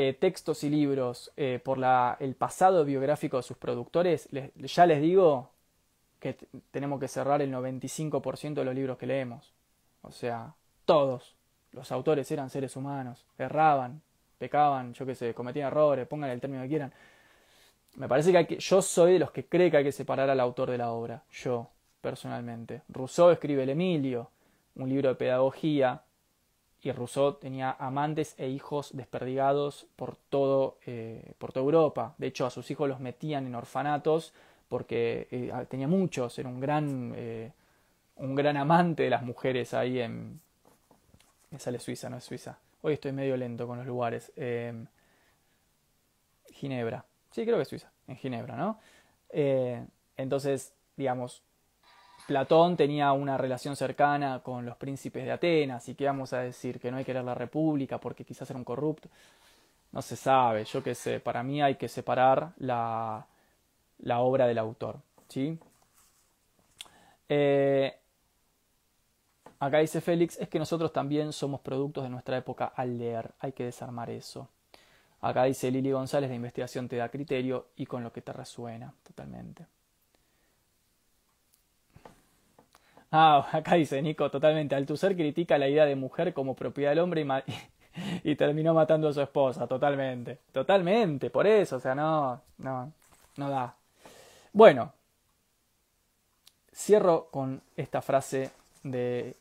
eh, 0.00 0.12
textos 0.12 0.62
y 0.62 0.70
libros 0.70 1.32
eh, 1.36 1.60
por 1.64 1.76
la, 1.76 2.16
el 2.20 2.36
pasado 2.36 2.84
biográfico 2.84 3.36
de 3.36 3.42
sus 3.42 3.56
productores, 3.56 4.28
ya 4.54 4.86
les 4.86 5.02
digo 5.02 5.50
que 6.20 6.36
tenemos 6.70 7.00
que 7.00 7.08
cerrar 7.08 7.42
el 7.42 7.52
95% 7.52 8.54
de 8.54 8.64
los 8.64 8.76
libros 8.76 8.96
que 8.96 9.08
leemos. 9.08 9.52
O 10.02 10.12
sea, 10.12 10.54
todos 10.84 11.34
los 11.72 11.90
autores 11.90 12.30
eran 12.30 12.48
seres 12.48 12.76
humanos, 12.76 13.26
erraban, 13.38 14.00
pecaban, 14.38 14.94
yo 14.94 15.04
qué 15.04 15.16
sé, 15.16 15.34
cometían 15.34 15.66
errores, 15.66 16.06
pongan 16.06 16.30
el 16.30 16.40
término 16.40 16.62
que 16.62 16.68
quieran. 16.68 16.92
Me 17.96 18.06
parece 18.06 18.30
que, 18.30 18.38
hay 18.38 18.46
que 18.46 18.60
yo 18.60 18.80
soy 18.80 19.14
de 19.14 19.18
los 19.18 19.32
que 19.32 19.46
cree 19.46 19.68
que 19.68 19.78
hay 19.78 19.84
que 19.84 19.90
separar 19.90 20.30
al 20.30 20.38
autor 20.38 20.70
de 20.70 20.78
la 20.78 20.92
obra, 20.92 21.24
yo, 21.32 21.70
personalmente. 22.00 22.82
Rousseau 22.88 23.30
escribe 23.30 23.64
El 23.64 23.70
Emilio, 23.70 24.30
un 24.76 24.88
libro 24.88 25.08
de 25.08 25.16
pedagogía, 25.16 26.02
y 26.80 26.92
Rousseau 26.92 27.34
tenía 27.34 27.76
amantes 27.78 28.34
e 28.38 28.48
hijos 28.48 28.96
desperdigados 28.96 29.86
por, 29.96 30.16
todo, 30.16 30.78
eh, 30.86 31.32
por 31.38 31.52
toda 31.52 31.64
Europa. 31.64 32.14
De 32.18 32.28
hecho, 32.28 32.46
a 32.46 32.50
sus 32.50 32.70
hijos 32.70 32.88
los 32.88 33.00
metían 33.00 33.46
en 33.46 33.54
orfanatos 33.54 34.32
porque 34.68 35.26
eh, 35.30 35.52
tenía 35.68 35.88
muchos, 35.88 36.38
era 36.38 36.48
un 36.48 36.60
gran, 36.60 37.12
eh, 37.16 37.52
un 38.16 38.34
gran 38.34 38.56
amante 38.56 39.04
de 39.04 39.10
las 39.10 39.22
mujeres 39.22 39.74
ahí 39.74 40.00
en... 40.00 40.40
Me 41.50 41.58
sale 41.58 41.78
Suiza, 41.80 42.10
no 42.10 42.18
es 42.18 42.24
Suiza. 42.24 42.58
Hoy 42.82 42.94
estoy 42.94 43.12
medio 43.12 43.36
lento 43.36 43.66
con 43.66 43.78
los 43.78 43.86
lugares. 43.86 44.30
Ginebra. 46.52 47.04
Sí, 47.30 47.44
creo 47.44 47.56
que 47.56 47.62
es 47.62 47.68
Suiza, 47.68 47.90
en 48.06 48.16
Ginebra, 48.16 48.56
¿no? 48.56 48.78
Entonces, 50.16 50.74
digamos, 50.94 51.42
Platón 52.28 52.76
tenía 52.76 53.10
una 53.12 53.38
relación 53.38 53.74
cercana 53.74 54.40
con 54.42 54.66
los 54.66 54.76
príncipes 54.76 55.24
de 55.24 55.32
Atenas 55.32 55.88
y 55.88 55.94
que 55.94 56.04
vamos 56.04 56.34
a 56.34 56.40
decir 56.40 56.78
que 56.78 56.90
no 56.90 56.98
hay 56.98 57.04
que 57.04 57.12
querer 57.12 57.24
la 57.24 57.34
república 57.34 57.98
porque 57.98 58.22
quizás 58.22 58.50
era 58.50 58.58
un 58.58 58.64
corrupto. 58.64 59.08
No 59.92 60.02
se 60.02 60.14
sabe, 60.14 60.66
yo 60.66 60.82
qué 60.82 60.94
sé, 60.94 61.20
para 61.20 61.42
mí 61.42 61.62
hay 61.62 61.76
que 61.76 61.88
separar 61.88 62.52
la, 62.58 63.26
la 64.00 64.20
obra 64.20 64.46
del 64.46 64.58
autor. 64.58 65.00
¿sí? 65.28 65.58
Eh, 67.30 67.96
Acá 69.58 69.78
dice 69.78 70.02
Félix, 70.02 70.38
es 70.38 70.50
que 70.50 70.58
nosotros 70.58 70.92
también 70.92 71.32
somos 71.32 71.60
productos 71.60 72.04
de 72.04 72.10
nuestra 72.10 72.36
época 72.36 72.66
al 72.76 72.98
leer, 72.98 73.32
hay 73.40 73.52
que 73.52 73.64
desarmar 73.64 74.10
eso. 74.10 74.48
Acá 75.22 75.44
dice 75.44 75.70
Lili 75.70 75.92
González, 75.92 76.28
de 76.28 76.36
investigación 76.36 76.88
te 76.88 76.96
da 76.96 77.08
criterio 77.08 77.68
y 77.76 77.86
con 77.86 78.04
lo 78.04 78.12
que 78.12 78.22
te 78.22 78.34
resuena, 78.34 78.92
totalmente. 79.02 79.66
Ah, 83.10 83.48
acá 83.52 83.74
dice 83.74 84.00
Nico, 84.02 84.30
totalmente. 84.30 84.74
Althusser 84.74 85.16
critica 85.16 85.58
la 85.58 85.68
idea 85.68 85.86
de 85.86 85.96
mujer 85.96 86.34
como 86.34 86.54
propiedad 86.54 86.90
del 86.90 87.00
hombre 87.00 87.22
y, 87.22 88.30
y, 88.30 88.36
terminó 88.36 88.74
matando 88.74 89.08
a 89.08 89.12
su 89.12 89.20
esposa, 89.20 89.66
totalmente. 89.66 90.38
Totalmente, 90.52 91.30
por 91.30 91.46
eso, 91.46 91.76
o 91.76 91.80
sea, 91.80 91.94
no, 91.94 92.40
no, 92.58 92.92
no 93.36 93.50
da. 93.50 93.74
Bueno, 94.52 94.92
cierro 96.74 97.28
con 97.30 97.62
esta 97.76 98.02
frase 98.02 98.50
de 98.82 99.36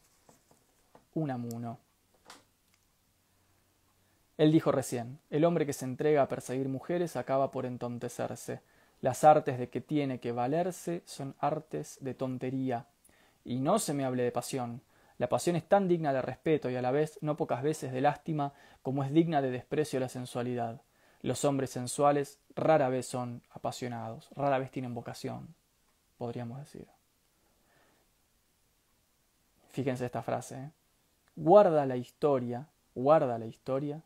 Unamuno. 1.14 1.80
Él 4.38 4.52
dijo 4.52 4.72
recién, 4.72 5.20
el 5.32 5.46
hombre 5.46 5.66
que 5.66 5.74
se 5.74 5.86
entrega 5.86 6.22
a 6.22 6.28
perseguir 6.28 6.70
mujeres 6.70 7.16
acaba 7.16 7.50
por 7.50 7.66
entontecerse. 7.66 8.62
Las 9.02 9.24
artes 9.24 9.58
de 9.58 9.70
que 9.70 9.82
tiene 9.82 10.20
que 10.20 10.32
valerse 10.32 11.02
son 11.06 11.36
artes 11.40 11.98
de 12.02 12.14
tontería. 12.14 12.86
Y 13.48 13.62
no 13.62 13.80
se 13.80 13.96
me 13.96 14.04
hable 14.04 14.24
de 14.24 14.32
pasión. 14.32 14.82
La 15.18 15.30
pasión 15.30 15.56
es 15.56 15.68
tan 15.68 15.88
digna 15.88 16.12
de 16.12 16.22
respeto 16.22 16.70
y 16.70 16.76
a 16.76 16.82
la 16.82 16.92
vez 16.92 17.18
no 17.22 17.38
pocas 17.38 17.64
veces 17.64 17.92
de 17.94 18.02
lástima 18.02 18.54
como 18.84 19.04
es 19.04 19.12
digna 19.12 19.42
de 19.42 19.50
desprecio 19.50 20.00
la 20.00 20.10
sensualidad. 20.10 20.82
Los 21.22 21.46
hombres 21.46 21.72
sensuales 21.72 22.40
rara 22.56 22.90
vez 22.90 23.08
son 23.08 23.42
apasionados, 23.50 24.30
rara 24.36 24.60
vez 24.60 24.70
tienen 24.70 24.94
vocación, 24.94 25.56
podríamos 26.18 26.60
decir. 26.60 26.88
Fíjense 29.70 30.06
esta 30.06 30.22
frase. 30.22 30.56
¿eh? 30.56 30.72
guarda 31.38 31.86
la 31.86 31.96
historia, 31.96 32.68
guarda 32.96 33.38
la 33.38 33.46
historia, 33.46 34.02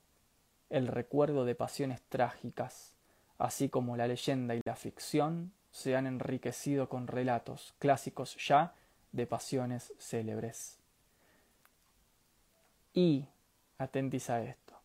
el 0.70 0.88
recuerdo 0.88 1.46
de 1.46 1.56
pasiones 1.56 2.02
trágicas, 2.10 2.94
así 3.40 3.70
como 3.70 3.98
la 3.98 4.06
leyenda 4.06 4.54
y 4.54 4.62
la 4.66 4.76
ficción 4.76 5.52
se 5.72 5.96
han 5.96 6.06
enriquecido 6.06 6.90
con 6.90 7.08
relatos 7.08 7.74
clásicos 7.80 8.38
ya 8.46 8.76
de 9.12 9.28
pasiones 9.28 9.94
célebres. 10.00 10.78
Y, 12.94 13.26
atentis 13.78 14.30
a 14.30 14.42
esto, 14.44 14.76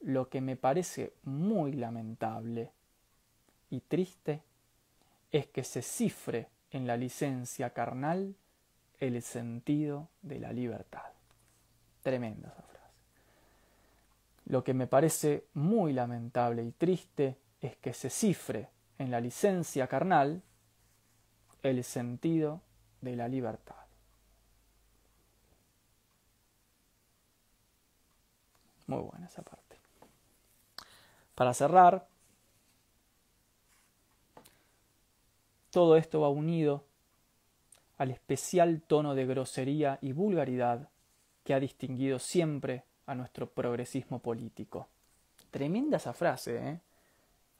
lo 0.00 0.28
que 0.28 0.40
me 0.40 0.56
parece 0.56 1.14
muy 1.24 1.72
lamentable 1.72 2.70
y 3.70 3.80
triste 3.80 4.42
es 5.32 5.46
que 5.46 5.64
se 5.64 5.82
cifre 5.82 6.48
en 6.70 6.86
la 6.86 6.96
licencia 6.96 7.70
carnal 7.70 8.34
el 9.00 9.20
sentido 9.22 10.08
de 10.22 10.38
la 10.38 10.52
libertad. 10.52 11.12
Tremenda 12.02 12.48
esa 12.48 12.62
frase. 12.62 12.90
Lo 14.46 14.62
que 14.62 14.74
me 14.74 14.86
parece 14.86 15.46
muy 15.54 15.92
lamentable 15.92 16.62
y 16.62 16.72
triste 16.72 17.36
es 17.60 17.76
que 17.76 17.92
se 17.92 18.10
cifre 18.10 18.68
en 18.98 19.10
la 19.10 19.20
licencia 19.20 19.86
carnal 19.88 20.42
el 21.62 21.82
sentido 21.82 22.60
de 23.10 23.16
la 23.16 23.28
libertad. 23.28 23.76
Muy 28.86 29.00
buena 29.00 29.26
esa 29.26 29.42
parte. 29.42 29.80
Para 31.34 31.52
cerrar, 31.52 32.06
todo 35.70 35.96
esto 35.96 36.20
va 36.20 36.28
unido 36.28 36.84
al 37.98 38.10
especial 38.10 38.82
tono 38.82 39.14
de 39.14 39.26
grosería 39.26 39.98
y 40.00 40.12
vulgaridad 40.12 40.88
que 41.44 41.54
ha 41.54 41.60
distinguido 41.60 42.18
siempre 42.18 42.84
a 43.06 43.14
nuestro 43.14 43.48
progresismo 43.48 44.20
político. 44.20 44.88
Tremenda 45.50 45.96
esa 45.96 46.12
frase, 46.12 46.56
¿eh? 46.56 46.80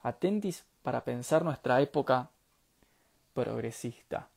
Atentis 0.01 0.65
para 0.81 1.03
pensar 1.03 1.43
nuestra 1.43 1.81
época 1.81 2.29
progresista. 3.33 4.29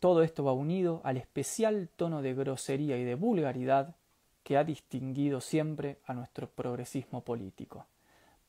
Todo 0.00 0.22
esto 0.22 0.44
va 0.44 0.52
unido 0.52 1.00
al 1.04 1.16
especial 1.16 1.88
tono 1.96 2.22
de 2.22 2.34
grosería 2.34 2.98
y 2.98 3.04
de 3.04 3.14
vulgaridad 3.14 3.96
que 4.42 4.56
ha 4.56 4.64
distinguido 4.64 5.40
siempre 5.40 5.98
a 6.04 6.14
nuestro 6.14 6.48
progresismo 6.48 7.24
político. 7.24 7.86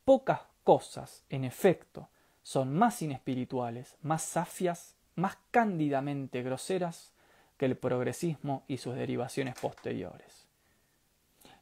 Pocas 0.05 0.41
cosas, 0.63 1.23
en 1.29 1.43
efecto, 1.43 2.09
son 2.43 2.73
más 2.73 3.01
inespirituales, 3.01 3.95
más 4.01 4.21
safias, 4.21 4.95
más 5.15 5.37
cándidamente 5.51 6.43
groseras 6.43 7.13
que 7.57 7.65
el 7.65 7.77
progresismo 7.77 8.63
y 8.67 8.77
sus 8.77 8.95
derivaciones 8.95 9.55
posteriores. 9.59 10.45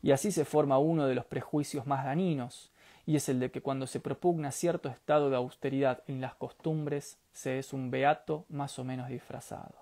Y 0.01 0.11
así 0.11 0.31
se 0.31 0.45
forma 0.45 0.77
uno 0.77 1.07
de 1.07 1.15
los 1.15 1.25
prejuicios 1.25 1.87
más 1.87 2.05
dañinos, 2.05 2.71
y 3.05 3.15
es 3.15 3.29
el 3.29 3.39
de 3.39 3.51
que 3.51 3.61
cuando 3.61 3.87
se 3.87 3.99
propugna 3.99 4.51
cierto 4.51 4.89
estado 4.89 5.29
de 5.29 5.35
austeridad 5.35 6.03
en 6.07 6.21
las 6.21 6.35
costumbres, 6.35 7.19
se 7.33 7.59
es 7.59 7.73
un 7.73 7.91
beato 7.91 8.45
más 8.49 8.79
o 8.79 8.83
menos 8.83 9.09
disfrazado. 9.09 9.75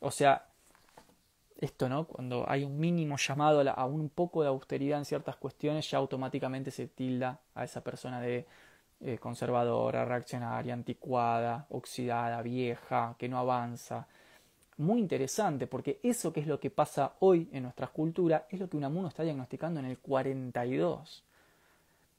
O 0.00 0.10
sea, 0.10 0.46
esto, 1.58 1.88
¿no? 1.88 2.04
Cuando 2.06 2.44
hay 2.48 2.64
un 2.64 2.78
mínimo 2.78 3.16
llamado 3.16 3.62
a 3.70 3.86
un 3.86 4.10
poco 4.10 4.42
de 4.42 4.48
austeridad 4.48 4.98
en 4.98 5.06
ciertas 5.06 5.36
cuestiones, 5.36 5.90
ya 5.90 5.98
automáticamente 5.98 6.70
se 6.70 6.86
tilda 6.86 7.40
a 7.54 7.64
esa 7.64 7.82
persona 7.82 8.20
de 8.20 8.46
eh, 9.00 9.18
conservadora, 9.18 10.04
reaccionaria, 10.04 10.74
anticuada, 10.74 11.66
oxidada, 11.70 12.42
vieja, 12.42 13.14
que 13.18 13.28
no 13.28 13.38
avanza. 13.38 14.06
Muy 14.78 15.00
interesante, 15.00 15.66
porque 15.66 16.00
eso 16.02 16.32
que 16.32 16.40
es 16.40 16.46
lo 16.46 16.60
que 16.60 16.70
pasa 16.70 17.14
hoy 17.20 17.48
en 17.52 17.62
nuestra 17.62 17.86
cultura 17.86 18.46
es 18.50 18.60
lo 18.60 18.68
que 18.68 18.76
Unamuno 18.76 19.08
está 19.08 19.22
diagnosticando 19.22 19.80
en 19.80 19.86
el 19.86 19.98
42. 19.98 21.24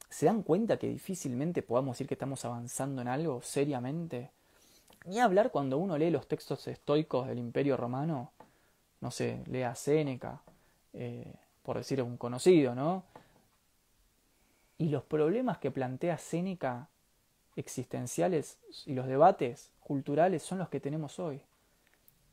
¿Se 0.09 0.25
dan 0.25 0.41
cuenta 0.41 0.77
que 0.77 0.87
difícilmente 0.87 1.61
podamos 1.61 1.95
decir 1.95 2.07
que 2.07 2.15
estamos 2.15 2.43
avanzando 2.45 3.01
en 3.01 3.07
algo 3.07 3.41
seriamente? 3.41 4.31
Ni 5.05 5.19
hablar 5.19 5.51
cuando 5.51 5.77
uno 5.77 5.97
lee 5.97 6.09
los 6.09 6.27
textos 6.27 6.67
estoicos 6.67 7.27
del 7.27 7.39
Imperio 7.39 7.77
Romano, 7.77 8.31
no 9.01 9.11
sé, 9.11 9.43
lea 9.47 9.75
Séneca, 9.75 10.41
eh, 10.93 11.33
por 11.63 11.77
decir 11.77 12.01
un 12.01 12.17
conocido, 12.17 12.73
¿no? 12.73 13.03
y 14.77 14.89
los 14.89 15.03
problemas 15.03 15.57
que 15.57 15.71
plantea 15.71 16.17
Séneca 16.17 16.89
existenciales 17.55 18.57
y 18.85 18.93
los 18.93 19.07
debates 19.07 19.71
culturales 19.79 20.43
son 20.43 20.59
los 20.59 20.69
que 20.69 20.79
tenemos 20.79 21.19
hoy. 21.19 21.41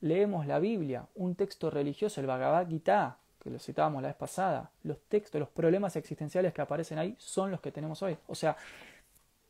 Leemos 0.05 0.47
la 0.47 0.59
Biblia, 0.59 1.07
un 1.15 1.35
texto 1.35 1.71
religioso, 1.71 2.21
el 2.21 2.27
Bhagavad 2.27 2.69
Gita, 2.69 3.17
que 3.43 3.49
lo 3.49 3.59
citábamos 3.59 4.03
la 4.03 4.09
vez 4.09 4.17
pasada, 4.19 4.71
los 4.83 5.01
textos, 5.09 5.39
los 5.39 5.49
problemas 5.49 5.97
existenciales 5.97 6.53
que 6.53 6.61
aparecen 6.61 6.99
ahí 6.99 7.17
son 7.19 7.51
los 7.51 7.63
que 7.63 7.73
tenemos 7.73 8.03
hoy. 8.03 8.19
O 8.27 8.35
sea, 8.35 8.55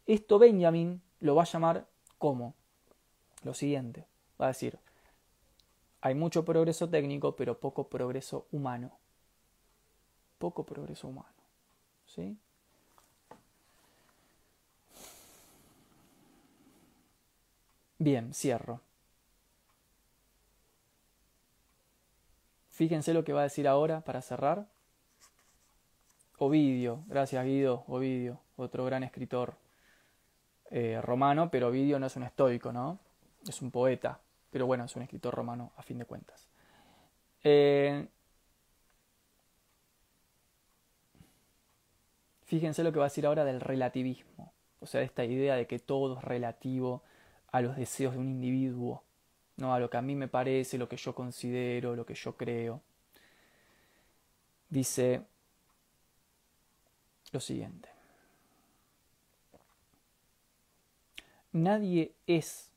esto 0.07 0.39
Benjamin 0.39 1.03
lo 1.19 1.35
va 1.35 1.43
a 1.43 1.47
llamar 1.47 1.85
como 2.19 2.55
lo 3.43 3.53
siguiente. 3.53 4.07
Va 4.41 4.45
a 4.45 4.49
decir, 4.49 4.79
hay 6.01 6.15
mucho 6.15 6.45
progreso 6.45 6.89
técnico, 6.89 7.35
pero 7.35 7.59
poco 7.59 7.89
progreso 7.89 8.47
humano. 8.53 8.93
Poco 10.39 10.65
progreso 10.65 11.09
humano. 11.09 11.35
¿Sí? 12.07 12.37
Bien, 17.99 18.33
cierro. 18.33 18.81
Fíjense 22.75 23.15
lo 23.15 23.23
que 23.23 23.33
va 23.33 23.41
a 23.41 23.45
decir 23.45 23.69
ahora 23.69 24.01
para 24.01 24.21
cerrar. 24.21 24.67
Ovidio, 26.39 27.05
gracias 27.07 27.45
Guido, 27.45 27.85
Ovidio, 27.87 28.41
otro 28.57 28.85
gran 28.85 29.05
escritor 29.05 29.55
eh, 30.73 31.01
romano, 31.01 31.53
pero 31.53 31.69
Ovidio 31.69 32.01
no 32.01 32.07
es 32.07 32.17
un 32.17 32.25
estoico, 32.25 32.73
¿no? 32.73 32.99
Es 33.49 33.63
un 33.63 33.71
poeta, 33.71 34.19
pero 34.51 34.67
bueno, 34.67 34.87
es 34.87 34.97
un 34.97 35.03
escritor 35.03 35.33
romano 35.33 35.71
a 35.77 35.83
fin 35.83 35.99
de 35.99 36.05
cuentas. 36.05 36.49
Eh, 37.45 38.09
fíjense 42.43 42.83
lo 42.83 42.91
que 42.91 42.99
va 42.99 43.05
a 43.05 43.09
decir 43.09 43.25
ahora 43.25 43.45
del 43.45 43.61
relativismo, 43.61 44.53
o 44.81 44.87
sea, 44.87 45.03
esta 45.03 45.25
idea 45.25 45.55
de 45.55 45.69
que 45.69 45.79
todo 45.79 46.19
es 46.19 46.25
relativo 46.25 47.05
a 47.53 47.61
los 47.61 47.77
deseos 47.77 48.15
de 48.15 48.19
un 48.19 48.31
individuo, 48.31 49.04
no 49.57 49.75
a 49.75 49.79
lo 49.79 49.89
que 49.89 49.97
a 49.97 50.03
mí 50.03 50.15
me 50.15 50.29
parece, 50.29 50.79
lo 50.79 50.89
que 50.89 50.97
yo 50.97 51.15
considero, 51.15 51.95
lo 51.95 52.05
que 52.05 52.15
yo 52.15 52.37
creo. 52.37 52.83
Dice 54.69 55.23
lo 57.33 57.41
siguiente. 57.41 57.89
Nadie 61.53 62.15
es, 62.27 62.71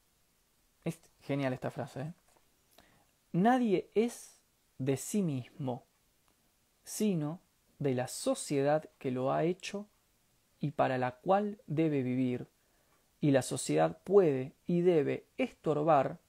es 0.85 0.99
genial 1.21 1.53
esta 1.53 1.71
frase, 1.71 2.01
¿eh? 2.01 2.13
nadie 3.31 3.89
es 3.95 4.39
de 4.77 4.97
sí 4.97 5.23
mismo, 5.23 5.83
sino 6.83 7.39
de 7.79 7.95
la 7.95 8.07
sociedad 8.07 8.87
que 8.99 9.11
lo 9.11 9.31
ha 9.31 9.43
hecho 9.43 9.87
y 10.59 10.71
para 10.71 10.97
la 10.97 11.15
cual 11.15 11.59
debe 11.67 12.03
vivir, 12.03 12.47
y 13.19 13.31
la 13.31 13.41
sociedad 13.41 13.97
puede 14.03 14.53
y 14.67 14.81
debe 14.81 15.25
estorbar 15.37 16.19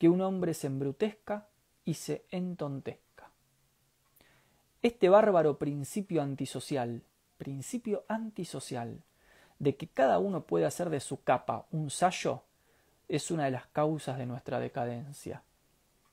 que 0.00 0.08
un 0.08 0.22
hombre 0.22 0.54
se 0.54 0.66
embrutezca 0.66 1.46
y 1.84 1.92
se 1.92 2.24
entontezca. 2.30 3.28
Este 4.80 5.10
bárbaro 5.10 5.58
principio 5.58 6.22
antisocial, 6.22 7.02
principio 7.36 8.04
antisocial, 8.08 9.02
de 9.58 9.76
que 9.76 9.88
cada 9.88 10.18
uno 10.18 10.44
puede 10.46 10.64
hacer 10.64 10.88
de 10.88 11.00
su 11.00 11.22
capa 11.22 11.66
un 11.70 11.90
sayo, 11.90 12.44
es 13.08 13.30
una 13.30 13.44
de 13.44 13.50
las 13.50 13.66
causas 13.66 14.16
de 14.16 14.24
nuestra 14.24 14.58
decadencia. 14.58 15.42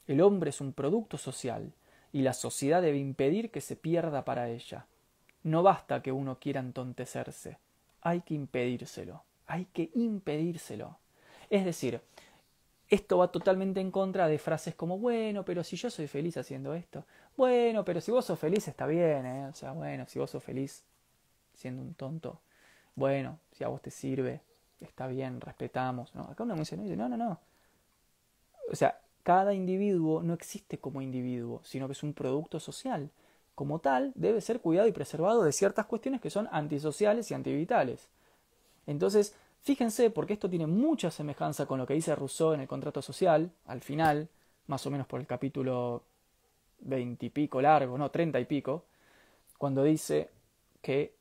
El 0.06 0.20
hombre 0.20 0.50
es 0.50 0.60
un 0.60 0.74
producto 0.74 1.18
social 1.18 1.72
y 2.12 2.24
la 2.24 2.34
sociedad 2.34 2.82
debe 2.82 2.98
impedir 2.98 3.52
que 3.52 3.62
se 3.62 3.78
pierda 3.78 4.26
para 4.26 4.50
ella. 4.50 4.86
No 5.44 5.64
basta 5.64 6.02
que 6.02 6.12
uno 6.12 6.40
quiera 6.40 6.60
entontecerse, 6.60 7.58
hay 8.02 8.20
que 8.20 8.34
impedírselo, 8.34 9.24
hay 9.46 9.64
que 9.72 9.92
impedírselo. 9.96 10.98
Es 11.50 11.64
decir, 11.64 12.02
esto 12.90 13.18
va 13.18 13.32
totalmente 13.32 13.82
en 13.82 13.92
contra 13.92 14.28
de 14.28 14.38
frases 14.38 14.76
como, 14.76 14.98
bueno, 14.98 15.44
pero 15.44 15.64
si 15.64 15.76
yo 15.76 15.90
soy 15.90 16.08
feliz 16.08 16.38
haciendo 16.38 16.74
esto, 16.74 17.06
bueno, 17.36 17.84
pero 17.84 18.00
si 18.02 18.12
vos 18.12 18.26
sos 18.26 18.40
feliz 18.40 18.68
está 18.68 18.88
bien, 18.88 19.26
¿eh? 19.26 19.48
O 19.48 19.54
sea, 19.54 19.74
bueno, 19.74 20.06
si 20.08 20.20
vos 20.20 20.32
sos 20.32 20.44
feliz 20.44 20.84
siendo 21.54 21.82
un 21.82 21.94
tonto, 21.94 22.40
bueno, 22.96 23.40
si 23.52 23.64
a 23.64 23.68
vos 23.68 23.82
te 23.82 23.92
sirve, 23.92 24.42
está 24.80 25.08
bien, 25.08 25.42
respetamos. 25.42 26.14
¿no? 26.16 26.24
Acá 26.24 26.44
uno 26.44 26.54
me 26.56 26.62
dice, 26.62 26.78
no, 26.78 27.10
no, 27.10 27.18
no. 27.18 27.40
O 28.72 28.76
sea, 28.76 29.00
cada 29.24 29.54
individuo 29.54 30.24
no 30.24 30.34
existe 30.34 30.80
como 30.80 31.02
individuo, 31.02 31.62
sino 31.64 31.88
que 31.88 31.94
es 31.94 32.04
un 32.04 32.14
producto 32.14 32.60
social. 32.60 33.10
Como 33.56 33.80
tal, 33.80 34.12
debe 34.16 34.40
ser 34.42 34.62
cuidado 34.62 34.88
y 34.88 34.92
preservado 34.92 35.44
de 35.44 35.52
ciertas 35.52 35.86
cuestiones 35.86 36.22
que 36.22 36.30
son 36.30 36.48
antisociales 36.52 37.30
y 37.32 37.34
antivitales. 37.34 38.08
Entonces, 38.86 39.36
fíjense, 39.68 40.12
porque 40.12 40.32
esto 40.32 40.50
tiene 40.50 40.66
mucha 40.66 41.12
semejanza 41.12 41.66
con 41.66 41.78
lo 41.78 41.86
que 41.86 41.94
dice 41.94 42.16
Rousseau 42.16 42.54
en 42.54 42.62
el 42.62 42.70
contrato 42.70 43.02
social, 43.02 43.52
al 43.66 43.82
final, 43.82 44.30
más 44.68 44.86
o 44.86 44.90
menos 44.90 45.08
por 45.08 45.20
el 45.20 45.28
capítulo 45.28 46.04
veintipico 46.80 47.62
largo, 47.62 47.98
no, 47.98 48.10
treinta 48.10 48.40
y 48.40 48.46
pico, 48.46 48.86
cuando 49.58 49.84
dice 49.84 50.30
que 50.82 51.16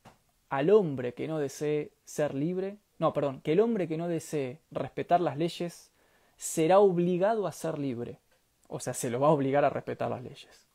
al 0.49 0.70
hombre 0.70 1.12
que 1.12 1.26
no 1.26 1.40
desee 1.40 1.90
ser 2.05 2.34
libre, 2.34 2.76
no, 3.01 3.12
perdón, 3.12 3.40
que 3.40 3.51
el 3.51 3.59
hombre 3.59 3.88
que 3.88 3.97
no 3.97 4.07
desee 4.07 4.61
respetar 4.70 5.20
las 5.20 5.36
leyes 5.36 5.90
será 6.36 6.78
obligado 6.78 7.49
a 7.49 7.53
ser 7.53 7.80
libre. 7.80 8.20
O 8.68 8.78
sea, 8.78 8.94
se 8.94 9.11
lo 9.11 9.18
va 9.18 9.26
a 9.26 9.32
obligar 9.32 9.64
a 9.64 9.70
respetar 9.70 10.09
las 10.09 10.22
leyes. 10.22 10.68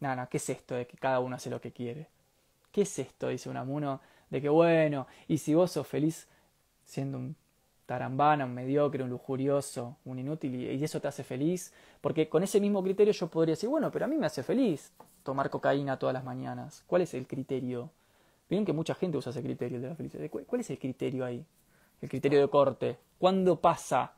No, 0.00 0.28
¿qué 0.28 0.38
es 0.38 0.50
esto 0.50 0.74
de 0.74 0.88
que 0.88 0.96
cada 0.96 1.20
uno 1.20 1.36
hace 1.36 1.50
lo 1.50 1.60
que 1.60 1.70
quiere? 1.70 2.08
¿Qué 2.72 2.82
es 2.82 2.98
esto? 2.98 3.28
Dice 3.28 3.48
un 3.48 3.58
amuno, 3.58 4.00
de 4.28 4.42
que 4.42 4.48
bueno, 4.48 5.06
y 5.28 5.38
si 5.38 5.54
vos 5.54 5.70
sos 5.70 5.86
feliz 5.86 6.26
siendo 6.84 7.18
un 7.18 7.36
tarambana, 7.86 8.44
un 8.44 8.54
mediocre, 8.54 9.02
un 9.02 9.10
lujurioso, 9.10 9.96
un 10.04 10.18
inútil, 10.18 10.54
y 10.54 10.82
eso 10.82 11.00
te 11.00 11.08
hace 11.08 11.22
feliz, 11.22 11.72
porque 12.00 12.28
con 12.28 12.42
ese 12.42 12.60
mismo 12.60 12.82
criterio 12.82 13.12
yo 13.12 13.28
podría 13.28 13.52
decir, 13.52 13.68
bueno, 13.68 13.90
pero 13.90 14.06
a 14.06 14.08
mí 14.08 14.16
me 14.16 14.26
hace 14.26 14.42
feliz 14.42 14.92
tomar 15.22 15.50
cocaína 15.50 15.98
todas 15.98 16.14
las 16.14 16.24
mañanas. 16.24 16.84
¿Cuál 16.86 17.02
es 17.02 17.14
el 17.14 17.26
criterio? 17.26 17.90
Miren 18.48 18.64
que 18.64 18.72
mucha 18.72 18.94
gente 18.94 19.18
usa 19.18 19.30
ese 19.30 19.42
criterio 19.42 19.80
de 19.80 19.88
la 19.88 19.94
felicidad. 19.94 20.28
¿Cuál 20.30 20.60
es 20.60 20.70
el 20.70 20.78
criterio 20.78 21.24
ahí? 21.24 21.44
El 22.00 22.08
criterio 22.08 22.40
de 22.40 22.48
corte. 22.48 22.98
¿Cuándo 23.18 23.60
pasa 23.60 24.12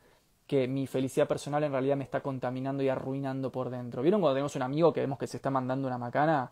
que 0.47 0.69
mi 0.69 0.87
felicidad 0.87 1.27
personal 1.27 1.63
en 1.65 1.73
realidad 1.73 1.97
me 1.97 2.05
está 2.05 2.21
contaminando 2.21 2.83
y 2.83 2.89
arruinando 2.89 3.51
por 3.51 3.71
dentro? 3.71 4.03
¿Vieron 4.03 4.21
cuando 4.21 4.35
tenemos 4.35 4.57
un 4.57 4.63
amigo 4.63 4.93
que 4.93 5.01
vemos 5.01 5.19
que 5.19 5.27
se 5.27 5.39
está 5.39 5.51
mandando 5.51 5.87
una 5.87 5.99
macana, 5.99 6.51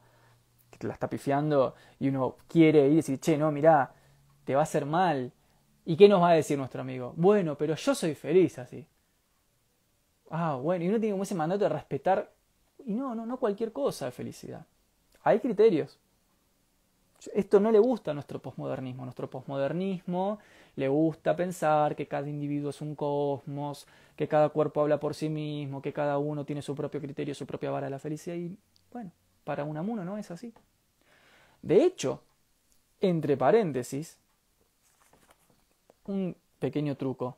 que 0.71 0.79
te 0.79 0.87
la 0.87 0.95
está 0.95 1.09
pifiando, 1.09 1.75
y 1.99 2.09
uno 2.09 2.37
quiere 2.49 2.87
ir 2.87 2.93
y 2.93 2.97
decir, 2.97 3.21
che, 3.21 3.37
no, 3.37 3.51
mirá, 3.51 3.93
te 4.45 4.55
va 4.55 4.61
a 4.61 4.65
hacer 4.65 4.87
mal? 4.87 5.33
¿Y 5.85 5.97
qué 5.97 6.09
nos 6.09 6.22
va 6.22 6.30
a 6.30 6.35
decir 6.35 6.57
nuestro 6.57 6.80
amigo? 6.80 7.12
Bueno, 7.16 7.57
pero 7.57 7.74
yo 7.74 7.95
soy 7.95 8.14
feliz 8.14 8.59
así. 8.59 8.87
Ah, 10.30 10.57
bueno, 10.57 10.85
y 10.85 10.89
uno 10.89 10.99
tiene 10.99 11.12
como 11.12 11.24
ese 11.24 11.35
mandato 11.35 11.64
de 11.64 11.70
respetar, 11.70 12.30
y 12.87 12.95
no, 12.95 13.14
no, 13.14 13.26
no 13.26 13.37
cualquier 13.39 13.72
cosa 13.72 14.07
de 14.07 14.12
felicidad. 14.12 14.66
Hay 15.22 15.41
criterios. 15.41 15.99
Esto 17.32 17.61
no 17.61 17.70
le 17.70 17.78
gusta 17.78 18.11
a 18.11 18.14
nuestro 18.14 18.41
posmodernismo. 18.41 19.05
Nuestro 19.05 19.30
posmodernismo 19.30 20.39
le 20.76 20.89
gusta 20.89 21.35
pensar 21.37 21.97
que 21.97 22.07
cada 22.07 22.28
individuo 22.28 22.70
es 22.70 22.80
un 22.80 22.95
cosmos, 22.95 23.87
que 24.16 24.28
cada 24.28 24.51
cuerpo 24.51 24.82
habla 24.82 25.01
por 25.01 25.14
sí 25.14 25.28
mismo, 25.28 25.80
que 25.80 25.93
cada 25.93 26.18
uno 26.18 26.45
tiene 26.45 26.61
su 26.61 26.74
propio 26.74 27.01
criterio, 27.01 27.35
su 27.35 27.47
propia 27.47 27.70
vara 27.70 27.87
de 27.87 27.91
la 27.91 27.99
felicidad. 27.99 28.37
Y 28.37 28.57
bueno, 28.93 29.11
para 29.45 29.64
un 29.64 29.76
amuno 29.76 30.05
no 30.05 30.18
es 30.18 30.30
así. 30.30 30.53
De 31.62 31.82
hecho, 31.85 32.20
entre 33.01 33.37
paréntesis, 33.37 34.18
un 36.07 36.36
pequeño 36.59 36.96
truco 36.96 37.36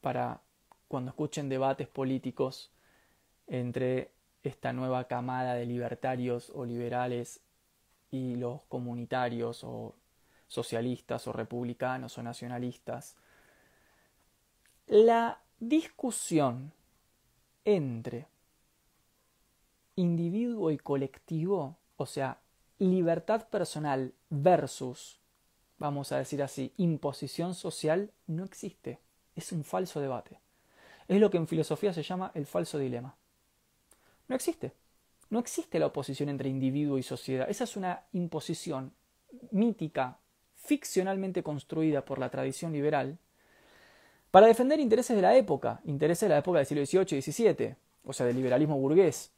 para 0.00 0.40
cuando 0.88 1.10
escuchen 1.10 1.48
debates 1.48 1.88
políticos 1.88 2.72
entre 3.46 4.12
esta 4.42 4.72
nueva 4.72 5.04
camada 5.04 5.54
de 5.54 5.66
libertarios 5.66 6.50
o 6.54 6.64
liberales 6.64 7.40
y 8.10 8.36
los 8.36 8.62
comunitarios 8.64 9.64
o 9.64 9.94
socialistas 10.46 11.26
o 11.26 11.32
republicanos 11.32 12.16
o 12.18 12.22
nacionalistas, 12.22 13.16
la 14.86 15.42
discusión 15.58 16.72
entre 17.64 18.28
individuo 19.96 20.70
y 20.70 20.78
colectivo, 20.78 21.76
o 21.96 22.06
sea, 22.06 22.38
libertad 22.78 23.48
personal 23.48 24.14
versus, 24.30 25.20
vamos 25.78 26.12
a 26.12 26.18
decir 26.18 26.42
así, 26.42 26.72
imposición 26.76 27.54
social, 27.54 28.10
no 28.26 28.44
existe. 28.44 28.98
Es 29.34 29.52
un 29.52 29.64
falso 29.64 30.00
debate. 30.00 30.40
Es 31.08 31.20
lo 31.20 31.30
que 31.30 31.36
en 31.36 31.46
filosofía 31.46 31.92
se 31.92 32.02
llama 32.02 32.32
el 32.34 32.46
falso 32.46 32.78
dilema. 32.78 33.16
No 34.28 34.34
existe. 34.34 34.72
No 35.30 35.38
existe 35.38 35.78
la 35.78 35.86
oposición 35.86 36.28
entre 36.28 36.48
individuo 36.48 36.98
y 36.98 37.02
sociedad. 37.02 37.48
Esa 37.48 37.64
es 37.64 37.76
una 37.76 38.04
imposición 38.12 38.92
mítica, 39.50 40.18
ficcionalmente 40.54 41.42
construida 41.42 42.04
por 42.04 42.18
la 42.18 42.30
tradición 42.30 42.72
liberal, 42.72 43.18
para 44.30 44.46
defender 44.46 44.80
intereses 44.80 45.16
de 45.16 45.22
la 45.22 45.36
época, 45.36 45.80
intereses 45.84 46.28
de 46.28 46.34
la 46.34 46.38
época 46.38 46.58
del 46.58 46.66
siglo 46.66 46.84
XVIII 46.84 47.18
y 47.18 47.22
XVII, 47.22 47.76
o 48.04 48.12
sea, 48.12 48.26
del 48.26 48.36
liberalismo 48.36 48.76
burgués, 48.76 49.32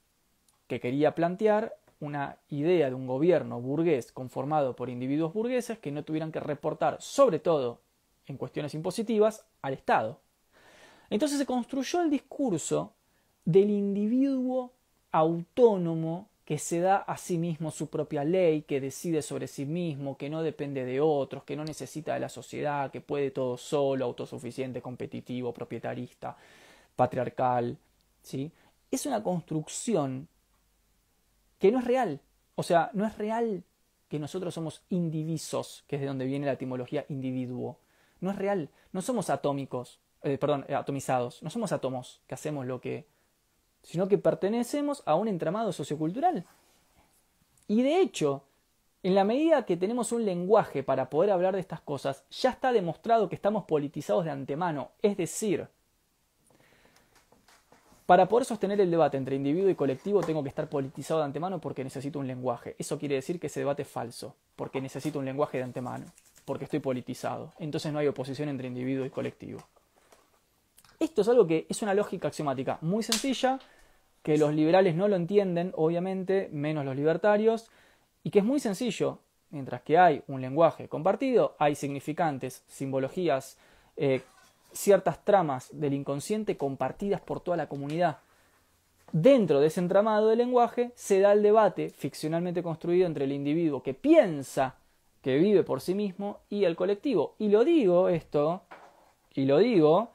que 0.67 0.81
quería 0.81 1.15
plantear 1.15 1.77
una 2.01 2.37
idea 2.49 2.89
de 2.89 2.95
un 2.95 3.07
gobierno 3.07 3.61
burgués 3.61 4.13
conformado 4.13 4.77
por 4.77 4.89
individuos 4.89 5.33
burgueses 5.33 5.79
que 5.79 5.91
no 5.91 6.05
tuvieran 6.05 6.33
que 6.33 6.41
reportar, 6.41 6.97
sobre 7.01 7.39
todo 7.39 7.81
en 8.27 8.37
cuestiones 8.37 8.75
impositivas, 8.75 9.45
al 9.63 9.75
Estado. 9.75 10.21
Entonces 11.11 11.39
se 11.39 11.47
construyó 11.47 12.03
el 12.03 12.11
discurso 12.11 12.93
del 13.45 13.71
individuo 13.71 14.73
autónomo 15.11 16.29
que 16.45 16.59
se 16.59 16.81
da 16.81 16.97
a 16.97 17.19
sí 17.19 17.37
mismo 17.37 17.71
su 17.71 17.89
propia 17.89 18.25
ley, 18.25 18.63
que 18.63 18.81
decide 18.81 19.21
sobre 19.21 19.47
sí 19.47 19.67
mismo, 19.67 20.17
que 20.17 20.31
no 20.31 20.43
depende 20.43 20.85
de 20.85 20.99
otros, 21.01 21.45
que 21.45 21.57
no 21.57 21.65
necesita 21.65 22.15
de 22.15 22.21
la 22.21 22.31
sociedad, 22.31 22.91
que 22.91 23.03
puede 23.03 23.31
todo 23.31 23.59
solo, 23.59 24.07
autosuficiente, 24.07 24.81
competitivo, 24.81 25.53
proprietarista, 25.53 26.37
patriarcal, 26.97 27.77
¿sí? 28.23 28.51
Es 28.91 29.05
una 29.05 29.23
construcción 29.23 30.27
que 31.59 31.73
no 31.73 31.79
es 31.79 31.85
real. 31.85 32.21
O 32.55 32.63
sea, 32.63 32.91
no 32.93 33.07
es 33.07 33.17
real 33.19 33.65
que 34.09 34.19
nosotros 34.19 34.55
somos 34.55 34.83
indivisos, 34.89 35.85
que 35.87 35.97
es 35.97 36.03
de 36.03 36.09
donde 36.09 36.25
viene 36.25 36.47
la 36.47 36.53
etimología 36.53 37.05
individuo. 37.09 37.79
No 38.21 38.31
es 38.31 38.37
real. 38.37 38.71
No 38.93 39.03
somos 39.03 39.31
atómicos, 39.31 40.01
eh, 40.23 40.39
perdón, 40.39 40.65
eh, 40.69 40.75
atomizados. 40.75 41.43
No 41.43 41.51
somos 41.51 41.73
átomos 41.73 42.23
que 42.27 42.35
hacemos 42.35 42.67
lo 42.67 42.81
que 42.81 43.07
sino 43.83 44.09
que 44.09 44.19
pertenecemos 44.19 45.03
a 45.07 45.15
un 45.15 45.29
entramado 45.29 45.73
sociocultural. 45.73 46.45
Y 47.67 47.83
de 47.83 48.01
hecho, 48.01 48.45
en 49.03 49.15
la 49.15 49.25
medida 49.25 49.65
que 49.65 49.77
tenemos 49.77 50.13
un 50.13 50.25
lenguaje 50.25 50.83
para 50.83 51.09
poder 51.09 51.31
hablar 51.31 51.55
de 51.55 51.61
estas 51.61 51.81
cosas, 51.81 52.25
ya 52.31 52.51
está 52.51 52.73
demostrado 52.73 53.29
que 53.29 53.35
estamos 53.35 53.65
politizados 53.65 54.25
de 54.25 54.31
antemano. 54.31 54.91
Es 55.03 55.17
decir, 55.17 55.69
para 58.09 58.27
poder 58.27 58.47
sostener 58.47 58.81
el 58.81 58.91
debate 58.91 59.19
entre 59.19 59.37
individuo 59.37 59.69
y 59.69 59.75
colectivo 59.75 60.23
tengo 60.23 60.43
que 60.43 60.49
estar 60.49 60.67
politizado 60.71 61.21
de 61.21 61.27
antemano 61.27 61.61
porque 61.61 61.85
necesito 61.85 62.19
un 62.19 62.27
lenguaje. 62.27 62.75
Eso 62.79 62.99
quiere 62.99 63.17
decir 63.17 63.39
que 63.39 63.49
ese 63.49 63.61
debate 63.61 63.83
es 63.83 63.89
falso, 63.89 64.35
porque 64.57 64.81
necesito 64.81 65.19
un 65.19 65.27
lenguaje 65.27 65.59
de 65.59 65.65
antemano, 65.65 66.07
porque 66.47 66.65
estoy 66.65 66.81
politizado. 66.81 67.53
Entonces 67.59 67.93
no 67.93 67.99
hay 67.99 68.07
oposición 68.07 68.49
entre 68.49 68.67
individuo 68.67 69.05
y 69.05 69.11
colectivo. 69.11 69.61
Esto 70.99 71.21
es 71.21 71.29
algo 71.29 71.47
que 71.47 71.67
es 71.69 71.83
una 71.83 71.93
lógica 71.93 72.29
axiomática 72.29 72.79
muy 72.81 73.03
sencilla, 73.03 73.59
que 74.23 74.39
los 74.39 74.55
liberales 74.55 74.95
no 74.95 75.07
lo 75.07 75.17
entienden, 75.17 75.75
obviamente, 75.77 76.49
menos 76.51 76.87
los 76.87 76.97
libertarios, 76.97 77.71
y 78.25 78.31
que 78.31 78.39
es 78.39 78.45
muy 78.47 78.59
sencillo. 78.59 79.19
Mientras 79.51 79.83
que 79.83 79.99
hay 79.99 80.23
un 80.29 80.41
lenguaje 80.41 80.89
compartido, 80.89 81.57
hay 81.59 81.75
significantes, 81.75 82.63
simbologías, 82.69 83.59
eh, 83.99 84.23
ciertas 84.79 85.25
tramas 85.25 85.69
del 85.73 85.93
inconsciente 85.93 86.57
compartidas 86.57 87.21
por 87.21 87.41
toda 87.41 87.57
la 87.57 87.69
comunidad. 87.69 88.19
Dentro 89.11 89.61
de 89.61 89.67
ese 89.67 89.81
entramado 89.81 90.29
de 90.29 90.37
lenguaje 90.37 90.93
se 90.95 91.21
da 91.21 91.33
el 91.33 91.43
debate 91.43 91.91
ficcionalmente 91.91 92.63
construido 92.63 93.07
entre 93.07 93.25
el 93.25 93.33
individuo 93.33 93.83
que 93.83 93.95
piensa 93.95 94.77
que 95.23 95.37
vive 95.39 95.65
por 95.65 95.81
sí 95.81 95.95
mismo 95.95 96.41
y 96.49 96.65
el 96.65 96.77
colectivo. 96.77 97.35
Y 97.39 97.49
lo 97.49 97.65
digo 97.65 98.09
esto, 98.09 98.63
y 99.35 99.47
lo 99.47 99.59
digo 99.59 100.11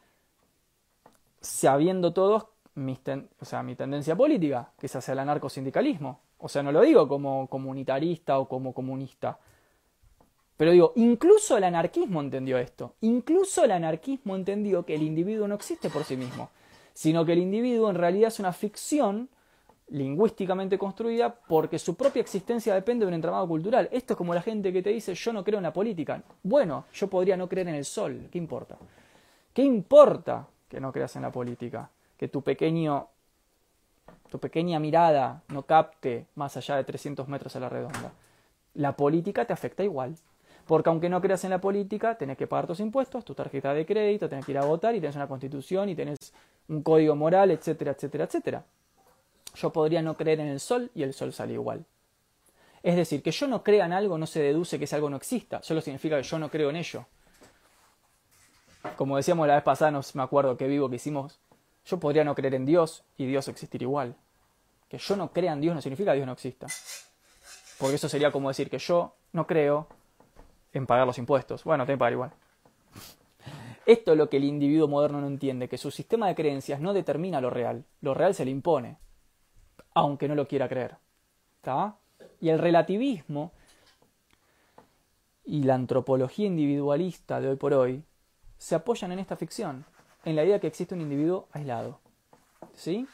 sabiendo 1.42 2.14
todos 2.14 2.46
mi, 2.76 2.98
sea, 3.42 3.64
mi 3.64 3.76
tendencia 3.76 4.16
política, 4.16 4.72
que 4.80 4.86
es 4.86 4.96
hacia 4.96 5.12
el 5.12 5.20
anarcosindicalismo. 5.20 6.22
O 6.38 6.48
sea, 6.48 6.64
no 6.64 6.72
lo 6.72 6.82
digo 6.82 7.08
como 7.08 7.48
comunitarista 7.48 8.40
o 8.40 8.48
como 8.48 8.74
comunista. 8.74 9.40
Pero 10.58 10.72
digo, 10.72 10.94
incluso 10.96 11.58
el 11.58 11.64
anarquismo 11.64 12.22
entendió 12.22 12.58
esto. 12.58 12.94
Incluso 13.02 13.64
el 13.64 13.72
anarquismo 13.72 14.36
entendió 14.36 14.86
que 14.86 14.96
el 14.96 15.02
individuo 15.02 15.48
no 15.48 15.56
existe 15.56 15.90
por 15.90 16.04
sí 16.04 16.16
mismo, 16.16 16.50
sino 16.94 17.26
que 17.26 17.34
el 17.34 17.40
individuo 17.40 17.90
en 17.90 17.96
realidad 17.96 18.28
es 18.28 18.40
una 18.40 18.54
ficción 18.54 19.30
lingüísticamente 19.90 20.78
construida 20.78 21.34
porque 21.34 21.78
su 21.78 21.96
propia 21.96 22.22
existencia 22.22 22.74
depende 22.74 23.06
de 23.06 23.10
un 23.10 23.16
entramado 23.16 23.48
cultural. 23.48 23.90
Esto 23.92 24.14
es 24.14 24.18
como 24.18 24.34
la 24.34 24.42
gente 24.42 24.72
que 24.72 24.82
te 24.82 24.92
dice 24.92 25.14
yo 25.14 25.34
no 25.34 25.44
creo 25.44 25.58
en 25.58 25.64
la 25.64 25.74
política. 25.74 26.22
Bueno, 26.44 26.86
yo 26.94 27.08
podría 27.08 27.36
no 27.36 27.50
creer 27.50 27.68
en 27.68 27.76
el 27.76 27.86
sol. 27.86 28.28
¿Qué 28.32 28.38
importa? 28.38 28.78
¿Qué 29.54 29.64
importa? 29.64 30.48
que 30.74 30.82
no 30.82 30.92
creas 30.92 31.16
en 31.16 31.22
la 31.22 31.32
política, 31.32 31.92
que 32.18 32.28
tu 32.28 32.42
pequeño 32.42 33.08
tu 34.32 34.40
pequeña 34.40 34.80
mirada 34.80 35.44
no 35.50 35.62
capte 35.68 36.26
más 36.34 36.58
allá 36.58 36.78
de 36.78 36.84
300 36.84 37.28
metros 37.28 37.56
a 37.56 37.60
la 37.60 37.70
redonda. 37.70 38.12
La 38.74 38.98
política 38.98 39.46
te 39.46 39.54
afecta 39.54 39.84
igual. 39.84 40.16
Porque 40.66 40.90
aunque 40.90 41.10
no 41.10 41.22
creas 41.22 41.44
en 41.44 41.50
la 41.50 41.60
política, 41.60 42.18
tenés 42.18 42.38
que 42.38 42.48
pagar 42.48 42.68
tus 42.68 42.80
impuestos, 42.80 43.26
tu 43.26 43.36
tarjeta 43.36 43.74
de 43.74 43.86
crédito, 43.86 44.30
tenés 44.30 44.46
que 44.46 44.54
ir 44.54 44.58
a 44.58 44.66
votar 44.66 44.96
y 44.96 45.02
tenés 45.02 45.16
una 45.16 45.28
constitución 45.28 45.90
y 45.90 45.96
tenés 45.96 46.18
un 46.70 46.82
código 46.82 47.16
moral, 47.16 47.52
etcétera, 47.52 47.92
etcétera, 47.92 48.24
etcétera. 48.26 48.64
Yo 49.56 49.72
podría 49.72 50.02
no 50.02 50.16
creer 50.16 50.40
en 50.40 50.48
el 50.48 50.60
sol 50.60 50.90
y 50.96 51.04
el 51.04 51.14
sol 51.14 51.34
sale 51.34 51.54
igual. 51.54 51.86
Es 52.82 52.96
decir, 52.96 53.22
que 53.22 53.32
yo 53.32 53.48
no 53.48 53.64
crea 53.64 53.86
en 53.86 53.94
algo 53.94 54.18
no 54.18 54.26
se 54.26 54.42
deduce 54.42 54.78
que 54.78 54.86
ese 54.86 54.96
algo 54.96 55.10
no 55.10 55.18
exista, 55.18 55.62
solo 55.64 55.82
significa 55.82 56.18
que 56.18 56.24
yo 56.24 56.40
no 56.40 56.50
creo 56.50 56.70
en 56.70 56.78
ello 56.78 57.06
como 58.96 59.18
decíamos 59.18 59.48
la 59.48 59.56
vez 59.56 59.64
pasada, 59.64 59.92
no 59.92 60.02
me 60.14 60.24
acuerdo 60.24 60.58
qué 60.58 60.68
vivo 60.68 60.90
que 60.90 60.98
hicimos, 60.98 61.40
yo 61.86 62.00
podría 62.00 62.24
no 62.24 62.36
creer 62.36 62.56
en 62.56 62.66
Dios 62.66 63.04
y 63.18 63.26
Dios 63.26 63.48
existir 63.48 63.82
igual. 63.82 64.16
Que 64.90 64.98
yo 64.98 65.16
no 65.16 65.32
crea 65.32 65.54
en 65.54 65.62
Dios 65.62 65.76
no 65.76 65.82
significa 65.82 66.12
que 66.12 66.18
Dios 66.18 66.28
no 66.28 66.34
exista. 66.34 66.68
Porque 67.80 67.96
eso 67.96 68.08
sería 68.08 68.32
como 68.32 68.50
decir 68.50 68.70
que 68.70 68.78
yo 68.78 69.16
no 69.32 69.48
creo 69.48 69.88
en 70.74 70.86
pagar 70.86 71.08
los 71.08 71.18
impuestos. 71.18 71.64
Bueno, 71.64 71.86
tengo 71.86 71.98
que 71.98 72.00
pagar 72.00 72.14
igual. 72.14 72.32
Esto 73.86 74.14
es 74.14 74.18
lo 74.18 74.30
que 74.30 74.38
el 74.38 74.46
individuo 74.46 74.88
moderno 74.88 75.22
no 75.22 75.28
entiende, 75.28 75.68
que 75.68 75.78
su 75.78 75.92
sistema 75.92 76.28
de 76.28 76.36
creencias 76.36 76.80
no 76.80 76.94
determina 76.94 77.42
lo 77.42 77.50
real, 77.50 77.86
lo 78.02 78.14
real 78.14 78.34
se 78.34 78.46
le 78.46 78.52
impone, 78.52 78.98
aunque 79.94 80.28
no 80.28 80.36
lo 80.36 80.48
quiera 80.48 80.70
creer. 80.70 80.98
¿Está? 81.58 81.98
Y 82.40 82.50
el 82.50 82.60
relativismo 82.60 83.52
y 85.46 85.64
la 85.64 85.76
antropología 85.76 86.48
individualista 86.48 87.42
de 87.42 87.50
hoy 87.50 87.56
por 87.58 87.74
hoy 87.74 88.04
se 88.58 88.76
apoyan 88.76 89.12
en 89.12 89.20
esta 89.20 89.36
ficción, 89.36 89.86
en 90.24 90.38
la 90.38 90.46
idea 90.46 90.60
que 90.60 90.68
existe 90.68 90.96
un 90.96 91.02
individuo 91.02 91.50
aislado. 91.52 92.00
¿Sí? 92.74 93.06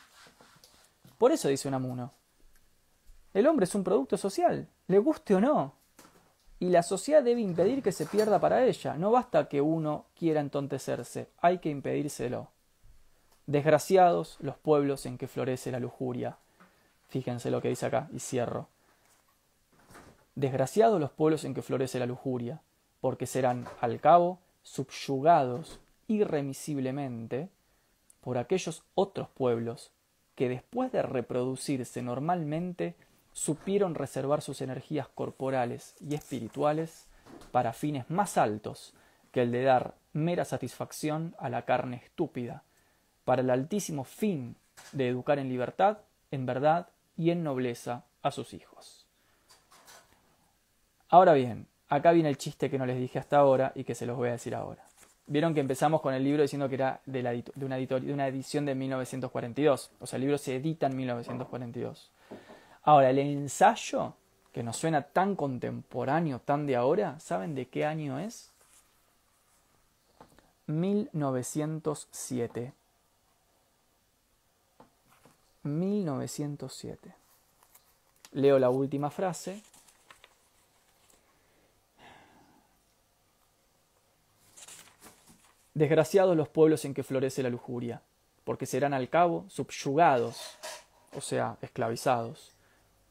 Por 1.17 1.31
eso 1.31 1.47
dice 1.49 1.67
Unamuno. 1.67 2.13
El 3.33 3.47
hombre 3.47 3.63
es 3.63 3.73
un 3.73 3.83
producto 3.83 4.17
social, 4.17 4.67
le 4.87 4.99
guste 4.99 5.35
o 5.35 5.41
no. 5.41 5.78
Y 6.59 6.69
la 6.69 6.83
sociedad 6.83 7.23
debe 7.23 7.41
impedir 7.41 7.81
que 7.81 7.91
se 7.91 8.05
pierda 8.05 8.39
para 8.39 8.65
ella. 8.65 8.95
No 8.95 9.11
basta 9.11 9.47
que 9.47 9.61
uno 9.61 10.05
quiera 10.17 10.41
entontecerse, 10.41 11.29
hay 11.39 11.59
que 11.59 11.69
impedírselo. 11.69 12.49
Desgraciados 13.47 14.37
los 14.41 14.57
pueblos 14.57 15.05
en 15.05 15.17
que 15.17 15.27
florece 15.27 15.71
la 15.71 15.79
lujuria. 15.79 16.37
Fíjense 17.07 17.49
lo 17.49 17.61
que 17.61 17.69
dice 17.69 17.85
acá, 17.85 18.09
y 18.13 18.19
cierro. 18.19 18.67
Desgraciados 20.35 20.99
los 20.99 21.11
pueblos 21.11 21.43
en 21.45 21.53
que 21.53 21.61
florece 21.61 21.97
la 21.97 22.05
lujuria, 22.05 22.61
porque 23.01 23.25
serán, 23.25 23.67
al 23.81 23.99
cabo, 23.99 24.39
subyugados 24.61 25.79
irremisiblemente 26.07 27.49
por 28.21 28.37
aquellos 28.37 28.83
otros 28.95 29.29
pueblos 29.29 29.91
que 30.35 30.49
después 30.49 30.91
de 30.91 31.01
reproducirse 31.01 32.01
normalmente 32.01 32.95
supieron 33.33 33.95
reservar 33.95 34.41
sus 34.41 34.61
energías 34.61 35.07
corporales 35.07 35.95
y 35.99 36.15
espirituales 36.15 37.07
para 37.51 37.73
fines 37.73 38.09
más 38.09 38.37
altos 38.37 38.93
que 39.31 39.43
el 39.43 39.51
de 39.51 39.63
dar 39.63 39.95
mera 40.13 40.45
satisfacción 40.45 41.35
a 41.37 41.49
la 41.49 41.65
carne 41.65 41.97
estúpida, 42.03 42.63
para 43.25 43.41
el 43.41 43.49
altísimo 43.49 44.03
fin 44.03 44.55
de 44.91 45.07
educar 45.07 45.37
en 45.39 45.49
libertad, 45.49 45.99
en 46.31 46.45
verdad 46.45 46.89
y 47.15 47.29
en 47.29 47.43
nobleza 47.43 48.05
a 48.23 48.31
sus 48.31 48.53
hijos. 48.53 49.05
Ahora 51.09 51.33
bien, 51.33 51.67
Acá 51.89 52.11
viene 52.11 52.29
el 52.29 52.37
chiste 52.37 52.69
que 52.69 52.77
no 52.77 52.85
les 52.85 52.99
dije 52.99 53.17
hasta 53.17 53.37
ahora 53.37 53.71
y 53.73 53.83
que 53.83 53.95
se 53.95 54.05
los 54.05 54.15
voy 54.15 54.29
a 54.29 54.33
decir 54.33 54.53
ahora. 54.53 54.83
Vieron 55.25 55.55
que 55.55 55.59
empezamos 55.59 56.01
con 56.01 56.13
el 56.13 56.23
libro 56.23 56.43
diciendo 56.43 56.69
que 56.69 56.75
era 56.75 57.01
de, 57.05 57.43
una, 57.55 57.77
de 57.77 58.13
una 58.13 58.27
edición 58.27 58.65
de 58.65 58.75
1942. 58.75 59.91
O 59.99 60.05
sea, 60.05 60.17
el 60.17 60.21
libro 60.21 60.37
se 60.37 60.55
edita 60.55 60.85
en 60.85 60.95
1942. 60.95 62.11
Ahora, 62.83 63.09
el 63.09 63.19
ensayo, 63.19 64.13
que 64.51 64.63
nos 64.63 64.77
suena 64.77 65.01
tan 65.01 65.35
contemporáneo, 65.35 66.39
tan 66.39 66.65
de 66.65 66.75
ahora, 66.75 67.19
¿saben 67.19 67.55
de 67.55 67.67
qué 67.67 67.85
año 67.85 68.19
es? 68.19 68.51
1907. 70.67 72.73
1907. 75.63 77.13
Leo 78.31 78.59
la 78.59 78.69
última 78.69 79.09
frase 79.09 79.61
Desgraciados 85.79 86.35
los 86.35 86.49
pueblos 86.49 86.83
en 86.83 86.93
que 86.93 87.03
florece 87.03 87.41
la 87.41 87.49
lujuria, 87.49 88.01
porque 88.43 88.65
serán 88.65 88.93
al 88.93 89.07
cabo 89.07 89.45
subyugados, 89.47 90.57
o 91.15 91.21
sea, 91.21 91.55
esclavizados, 91.61 92.51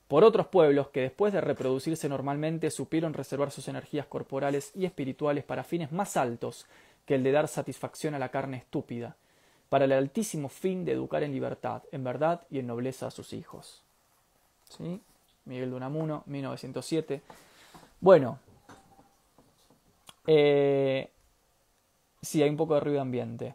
por 0.08 0.24
otros 0.24 0.46
pueblos 0.48 0.88
que 0.88 1.02
después 1.02 1.32
de 1.32 1.40
reproducirse 1.40 2.08
normalmente 2.08 2.70
supieron 2.70 3.14
reservar 3.14 3.50
sus 3.50 3.68
energías 3.68 4.06
corporales 4.06 4.72
y 4.74 4.86
espirituales 4.86 5.44
para 5.44 5.64
fines 5.64 5.92
más 5.92 6.16
altos 6.16 6.66
que 7.06 7.14
el 7.14 7.22
de 7.22 7.32
dar 7.32 7.48
satisfacción 7.48 8.14
a 8.14 8.18
la 8.18 8.30
carne 8.30 8.56
estúpida, 8.56 9.16
para 9.68 9.84
el 9.84 9.92
altísimo 9.92 10.48
fin 10.48 10.84
de 10.84 10.92
educar 10.92 11.22
en 11.22 11.32
libertad, 11.32 11.82
en 11.92 12.04
verdad 12.04 12.42
y 12.50 12.58
en 12.58 12.66
nobleza 12.66 13.06
a 13.06 13.10
sus 13.10 13.32
hijos. 13.32 13.82
¿Sí? 14.68 15.00
Miguel 15.44 15.70
de 15.70 15.76
Unamuno, 15.76 16.22
1907. 16.26 17.22
Bueno, 18.00 18.38
eh, 20.26 21.10
Sí, 22.22 22.42
hay 22.42 22.50
un 22.50 22.56
poco 22.56 22.74
de 22.74 22.80
ruido 22.80 23.00
ambiente. 23.00 23.54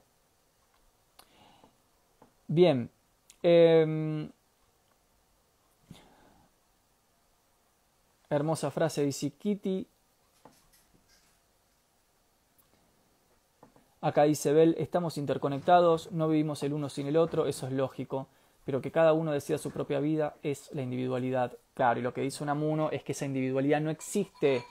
Bien. 2.48 2.90
Em, 3.42 4.30
Hermosa 8.36 8.72
frase, 8.72 9.04
dice 9.04 9.32
Kitty. 9.32 9.86
Acá 14.02 14.24
dice 14.24 14.52
Bell, 14.52 14.76
estamos 14.80 15.18
interconectados, 15.18 16.12
no 16.12 16.28
vivimos 16.28 16.62
el 16.64 16.74
uno 16.74 16.90
sin 16.90 17.08
el 17.08 17.16
otro, 17.16 17.46
eso 17.46 17.68
es 17.68 17.74
lógico, 17.74 18.28
pero 18.66 18.82
que 18.82 18.92
cada 18.92 19.14
uno 19.14 19.32
decida 19.32 19.58
su 19.58 19.72
propia 19.72 20.00
vida 20.00 20.36
es 20.44 20.70
la 20.74 20.82
individualidad. 20.82 21.58
Claro, 21.74 22.00
y 22.00 22.04
lo 22.04 22.14
que 22.14 22.22
dice 22.22 22.44
Unamuno 22.44 22.90
es 22.92 23.04
que 23.04 23.14
esa 23.14 23.26
individualidad 23.26 23.80
no 23.82 23.92
existe. 23.92 24.58
Eso 24.58 24.66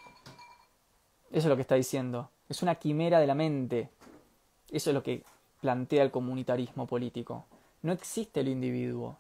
es 1.30 1.46
lo 1.46 1.56
que 1.56 1.62
está 1.62 1.76
diciendo. 1.76 2.30
Es 2.48 2.62
una 2.62 2.74
quimera 2.74 3.20
de 3.20 3.26
la 3.26 3.34
mente. 3.34 3.88
Eso 4.70 4.90
es 4.90 4.94
lo 4.94 5.02
que 5.02 5.22
plantea 5.60 6.02
el 6.02 6.10
comunitarismo 6.10 6.86
político. 6.86 7.46
No 7.82 7.92
existe 7.92 8.40
el 8.40 8.48
individuo. 8.48 9.16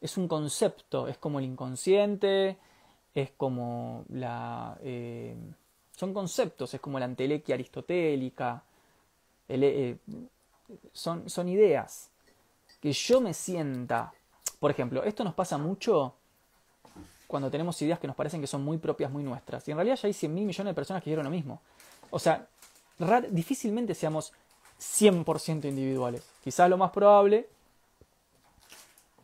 Es 0.00 0.16
un 0.18 0.28
concepto, 0.28 1.08
es 1.08 1.18
como 1.18 1.38
el 1.38 1.46
inconsciente, 1.46 2.58
es 3.14 3.30
como 3.36 4.04
la... 4.08 4.76
Eh, 4.82 5.36
son 5.92 6.12
conceptos, 6.12 6.74
es 6.74 6.80
como 6.80 6.98
la 6.98 7.04
antelequia 7.04 7.54
aristotélica, 7.54 8.64
eh, 9.48 9.96
son, 10.92 11.30
son 11.30 11.48
ideas. 11.48 12.10
Que 12.80 12.92
yo 12.92 13.20
me 13.20 13.32
sienta, 13.32 14.12
por 14.58 14.70
ejemplo, 14.70 15.04
esto 15.04 15.22
nos 15.22 15.34
pasa 15.34 15.56
mucho 15.56 16.14
cuando 17.26 17.50
tenemos 17.50 17.80
ideas 17.82 17.98
que 17.98 18.06
nos 18.06 18.16
parecen 18.16 18.40
que 18.40 18.46
son 18.46 18.64
muy 18.64 18.78
propias, 18.78 19.10
muy 19.10 19.22
nuestras. 19.22 19.66
Y 19.68 19.70
en 19.70 19.76
realidad 19.76 19.96
ya 19.96 20.08
hay 20.08 20.12
100 20.12 20.34
mil 20.34 20.44
millones 20.44 20.70
de 20.70 20.74
personas 20.74 21.02
que 21.02 21.10
dijeron 21.10 21.24
lo 21.24 21.30
mismo. 21.30 21.60
O 22.10 22.18
sea, 22.18 22.46
difícilmente 23.30 23.94
seamos 23.94 24.32
100% 24.80 25.64
individuales. 25.64 26.22
Quizás 26.42 26.68
lo 26.68 26.76
más 26.76 26.90
probable 26.90 27.48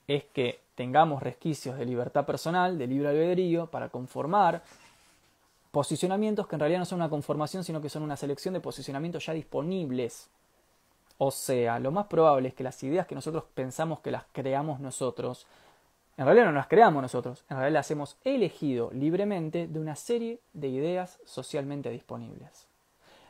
es 0.06 0.24
que 0.24 0.60
tengamos 0.80 1.22
resquicios 1.22 1.76
de 1.76 1.84
libertad 1.84 2.24
personal, 2.24 2.78
de 2.78 2.86
libre 2.86 3.10
albedrío, 3.10 3.66
para 3.66 3.90
conformar 3.90 4.62
posicionamientos 5.70 6.46
que 6.46 6.56
en 6.56 6.60
realidad 6.60 6.78
no 6.78 6.86
son 6.86 7.00
una 7.00 7.10
conformación, 7.10 7.64
sino 7.64 7.82
que 7.82 7.90
son 7.90 8.02
una 8.02 8.16
selección 8.16 8.54
de 8.54 8.60
posicionamientos 8.60 9.26
ya 9.26 9.34
disponibles. 9.34 10.30
O 11.18 11.30
sea, 11.32 11.78
lo 11.80 11.90
más 11.90 12.06
probable 12.06 12.48
es 12.48 12.54
que 12.54 12.64
las 12.64 12.82
ideas 12.82 13.06
que 13.06 13.14
nosotros 13.14 13.44
pensamos 13.52 14.00
que 14.00 14.10
las 14.10 14.24
creamos 14.32 14.80
nosotros, 14.80 15.46
en 16.16 16.24
realidad 16.24 16.46
no 16.46 16.52
las 16.52 16.66
creamos 16.66 17.02
nosotros, 17.02 17.44
en 17.50 17.58
realidad 17.58 17.80
las 17.80 17.90
hemos 17.90 18.16
elegido 18.24 18.90
libremente 18.90 19.68
de 19.68 19.80
una 19.80 19.96
serie 19.96 20.40
de 20.54 20.68
ideas 20.68 21.18
socialmente 21.26 21.90
disponibles. 21.90 22.69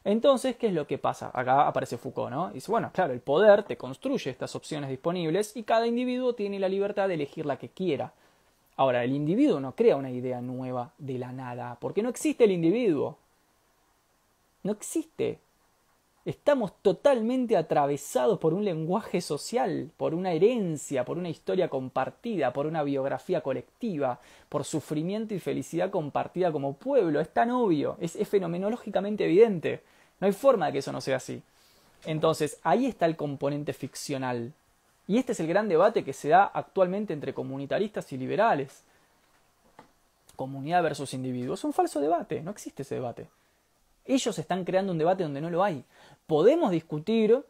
Entonces, 0.05 0.57
¿qué 0.57 0.69
es 0.69 0.73
lo 0.73 0.87
que 0.87 0.99
pasa? 0.99 1.31
Acá 1.35 1.67
aparece 1.67 1.99
Foucault, 1.99 2.31
¿no? 2.31 2.51
Dice, 2.51 2.71
bueno, 2.71 2.91
claro, 2.93 3.13
el 3.13 3.21
poder 3.21 3.65
te 3.65 3.77
construye 3.77 4.31
estas 4.31 4.57
opciones 4.57 4.89
disponibles 4.89 5.57
y 5.57 5.63
cada 5.63 5.87
individuo 5.87 6.35
tiene 6.35 6.59
la 6.59 6.69
libertad 6.69 7.09
de 7.09 7.15
elegir 7.15 7.45
la 7.45 7.59
que 7.59 7.69
quiera. 7.69 8.13
Ahora, 8.77 9.05
el 9.05 9.13
individuo 9.13 9.61
no 9.61 9.75
crea 9.75 9.97
una 9.97 10.11
idea 10.11 10.41
nueva 10.41 10.93
de 10.97 11.19
la 11.19 11.33
nada, 11.33 11.77
porque 11.81 12.03
no 12.03 12.09
existe 12.09 12.45
el 12.45 12.53
individuo. 12.53 13.19
No 14.63 14.73
existe. 14.73 15.39
Estamos 16.27 16.75
totalmente 16.83 17.57
atravesados 17.57 18.39
por 18.39 18.53
un 18.53 18.63
lenguaje 18.63 19.23
social, 19.23 19.91
por 19.97 20.13
una 20.13 20.33
herencia, 20.33 21.03
por 21.03 21.17
una 21.17 21.31
historia 21.31 21.71
compartida, 21.71 22.53
por 22.53 22.67
una 22.67 22.83
biografía 22.83 23.41
colectiva, 23.41 24.21
por 24.51 24.65
sufrimiento 24.65 25.33
y 25.33 25.39
felicidad 25.39 25.91
compartida 25.91 26.53
como 26.53 26.75
pueblo. 26.75 27.21
Es 27.21 27.31
tan 27.31 27.51
obvio, 27.51 27.97
es, 28.01 28.19
fenomenológicamente 28.29 29.25
evidente. 29.25 29.83
No 30.21 30.27
hay 30.27 30.35
forma 30.35 30.67
de 30.67 30.73
que 30.73 30.79
eso 30.81 30.93
no 30.93 31.01
sea 31.01 31.17
así. 31.17 31.43
Entonces, 32.05 32.59
ahí 32.65 32.85
está 32.85 33.07
el 33.07 33.17
componente 33.17 33.73
ficcional. 33.73 34.53
Y 35.09 35.17
este 35.17 35.33
es 35.33 35.41
el 35.41 35.47
gran 35.47 35.71
debate 35.71 36.05
que 36.05 36.13
se 36.13 36.29
da 36.29 36.45
actualmente 36.45 37.15
entre 37.15 37.33
comunitaristas 37.33 38.13
y 38.13 38.19
liberales. 38.19 38.83
Comunidad 40.37 40.83
versus 40.83 41.15
individuo. 41.15 41.55
Es 41.55 41.65
un 41.65 41.73
falso 41.73 41.99
debate, 41.99 42.43
no 42.43 42.51
existe 42.51 42.83
ese 42.83 42.97
debate. 42.97 43.27
Ellos 44.05 44.39
están 44.39 44.65
creando 44.65 44.93
un 44.93 44.99
debate 44.99 45.23
donde 45.23 45.41
no 45.41 45.51
lo 45.51 45.63
hay. 45.63 45.85
Podemos 46.27 46.71
discutir 46.71 47.45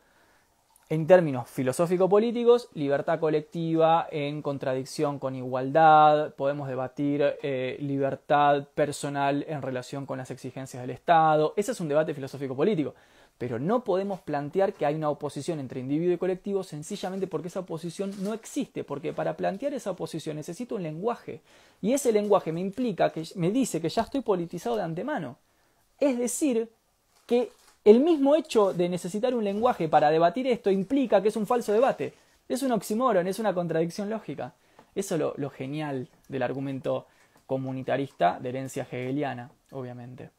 en 0.91 1.07
términos 1.07 1.49
filosófico-políticos, 1.49 2.69
libertad 2.75 3.21
colectiva 3.21 4.09
en 4.11 4.43
contradicción 4.43 5.21
con 5.21 5.37
igualdad, 5.37 6.35
podemos 6.35 6.67
debatir 6.67 7.23
eh, 7.45 7.77
libertad 7.79 8.67
personal 8.75 9.45
en 9.49 9.63
relación 9.63 10.05
con 10.05 10.19
las 10.19 10.33
exigencias 10.33 10.81
del 10.83 10.91
Estado, 10.91 11.55
ese 11.57 11.71
es 11.71 11.81
un 11.81 11.87
debate 11.87 12.13
filosófico-político, 12.13 12.97
pero 13.39 13.61
no 13.61 13.85
podemos 13.85 14.21
plantear 14.21 14.73
que 14.73 14.85
hay 14.85 14.97
una 14.97 15.11
oposición 15.11 15.61
entre 15.61 15.79
individuo 15.79 16.13
y 16.13 16.19
colectivo 16.19 16.65
sencillamente 16.65 17.29
porque 17.29 17.47
esa 17.47 17.61
oposición 17.61 18.13
no 18.25 18.35
existe, 18.35 18.83
porque 18.83 19.13
para 19.13 19.37
plantear 19.37 19.73
esa 19.75 19.93
oposición 19.93 20.39
necesito 20.39 20.75
un 20.75 20.83
lenguaje, 20.83 21.41
y 21.81 21.93
ese 21.93 22.11
lenguaje 22.11 22.51
me 22.51 22.61
implica 22.61 23.11
que 23.11 23.23
me 23.37 23.53
dice 23.53 23.81
que 23.81 23.91
ya 23.91 24.03
estoy 24.03 24.23
politizado 24.23 24.75
de 24.75 24.83
antemano. 24.83 25.39
Es 26.01 26.19
decir, 26.19 26.71
que 27.27 27.53
el 27.85 28.01
mismo 28.01 28.35
hecho 28.35 28.73
de 28.73 28.89
necesitar 28.89 29.35
un 29.35 29.45
lenguaje 29.45 29.89
para 29.89 30.11
debatir 30.11 30.47
esto 30.47 30.71
implica 30.71 31.23
que 31.23 31.29
es 31.29 31.37
un 31.37 31.47
falso 31.47 31.73
debate. 31.73 32.15
Es 32.49 32.63
un 32.63 32.73
oxímoron, 32.73 33.27
es 33.29 33.39
una 33.39 33.55
contradicción 33.55 34.11
lógica. 34.11 34.55
Eso 34.95 35.15
es 35.15 35.39
lo, 35.39 35.51
genial 35.51 36.09
del 36.29 36.43
argumento 36.43 37.07
comunitarista 37.47 38.39
de 38.41 38.49
herencia 38.49 38.87
hegeliana, 38.91 39.51
obviamente. 39.71 40.31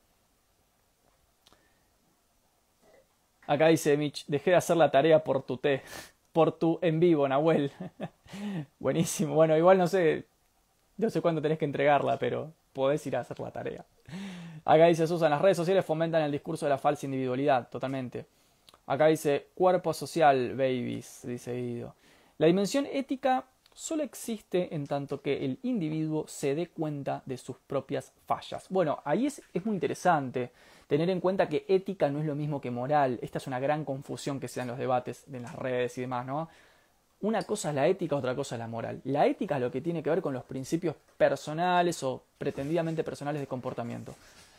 Acá 3.48 3.68
dice 3.68 3.98
Mitch, 3.98 4.26
dejé 4.28 4.52
de 4.52 4.58
hacer 4.58 4.78
la 4.78 4.92
tarea 4.92 5.24
por 5.24 5.44
tu 5.44 5.58
té, 5.58 5.82
por 6.32 6.52
tu 6.52 6.80
en 6.82 7.00
vivo, 7.00 7.28
Nahuel. 7.28 7.72
Buenísimo. 8.80 9.36
Bueno, 9.36 9.58
igual 9.58 9.78
no 9.78 9.88
sé, 9.88 10.26
no 10.98 11.10
sé 11.10 11.22
cuándo 11.22 11.42
tenés 11.42 11.58
que 11.58 11.66
entregarla, 11.66 12.18
pero 12.18 12.54
podés 12.74 13.06
ir 13.08 13.16
a 13.16 13.22
hacer 13.22 13.40
la 13.40 13.52
tarea. 13.52 13.86
Acá 14.64 14.86
dice 14.86 15.08
Susan, 15.08 15.32
las 15.32 15.42
redes 15.42 15.58
sociales 15.58 15.84
fomentan 15.84 16.22
el 16.22 16.32
discurso 16.32 16.66
de 16.66 16.70
la 16.70 16.78
falsa 16.78 17.06
individualidad, 17.06 17.70
totalmente. 17.70 18.26
Acá 18.86 19.08
dice 19.08 19.48
cuerpo 19.56 19.94
social, 19.94 20.56
babies, 20.56 21.22
dice 21.24 21.54
Guido. 21.54 21.96
La 22.38 22.48
dimensión 22.48 22.86
ética 22.92 23.46
solo 23.74 24.04
existe 24.04 24.74
en 24.76 24.86
tanto 24.86 25.22
que 25.22 25.46
el 25.46 25.60
individuo 25.64 26.26
se 26.28 26.56
dé 26.56 26.68
cuenta 26.68 27.24
de 27.26 27.38
sus 27.38 27.58
propias 27.58 28.12
fallas. 28.26 28.68
Bueno, 28.70 29.00
ahí 29.06 29.28
es, 29.28 29.42
es, 29.54 29.66
muy 29.66 29.76
interesante 29.76 30.52
tener 30.88 31.10
en 31.10 31.22
cuenta 31.22 31.48
que 31.48 31.66
ética 31.68 32.10
no 32.10 32.20
es 32.20 32.26
lo 32.26 32.36
mismo 32.36 32.60
que 32.60 32.70
moral. 32.70 33.18
Esta 33.22 33.38
es 33.38 33.48
una 33.48 33.60
gran 33.60 33.86
confusión 33.86 34.40
que 34.40 34.48
se 34.48 34.60
da 34.60 34.64
en 34.64 34.70
los 34.70 34.78
debates 34.78 35.24
de 35.28 35.40
las 35.40 35.56
redes 35.56 35.98
y 35.98 36.02
demás, 36.02 36.26
¿no? 36.26 36.50
Una 37.22 37.44
cosa 37.44 37.70
es 37.70 37.76
la 37.76 37.88
ética, 37.88 38.16
otra 38.16 38.36
cosa 38.36 38.56
es 38.56 38.60
la 38.60 38.68
moral. 38.68 39.00
La 39.06 39.28
ética 39.28 39.56
es 39.56 39.62
lo 39.62 39.72
que 39.72 39.80
tiene 39.80 40.02
que 40.02 40.10
ver 40.10 40.22
con 40.22 40.34
los 40.34 40.44
principios 40.44 40.96
personales 41.18 42.02
o 42.02 42.24
pretendidamente 42.38 43.04
personales 43.04 43.40
de 43.40 43.48
comportamiento. 43.48 44.16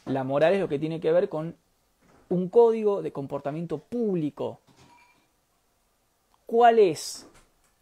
La 0.06 0.24
moral 0.24 0.54
es 0.54 0.60
lo 0.60 0.68
que 0.68 0.78
tiene 0.78 1.00
que 1.00 1.12
ver 1.12 1.28
con 1.28 1.56
un 2.28 2.48
código 2.48 3.02
de 3.02 3.12
comportamiento 3.12 3.78
público. 3.78 4.60
¿Cuál 6.46 6.78
es 6.78 7.26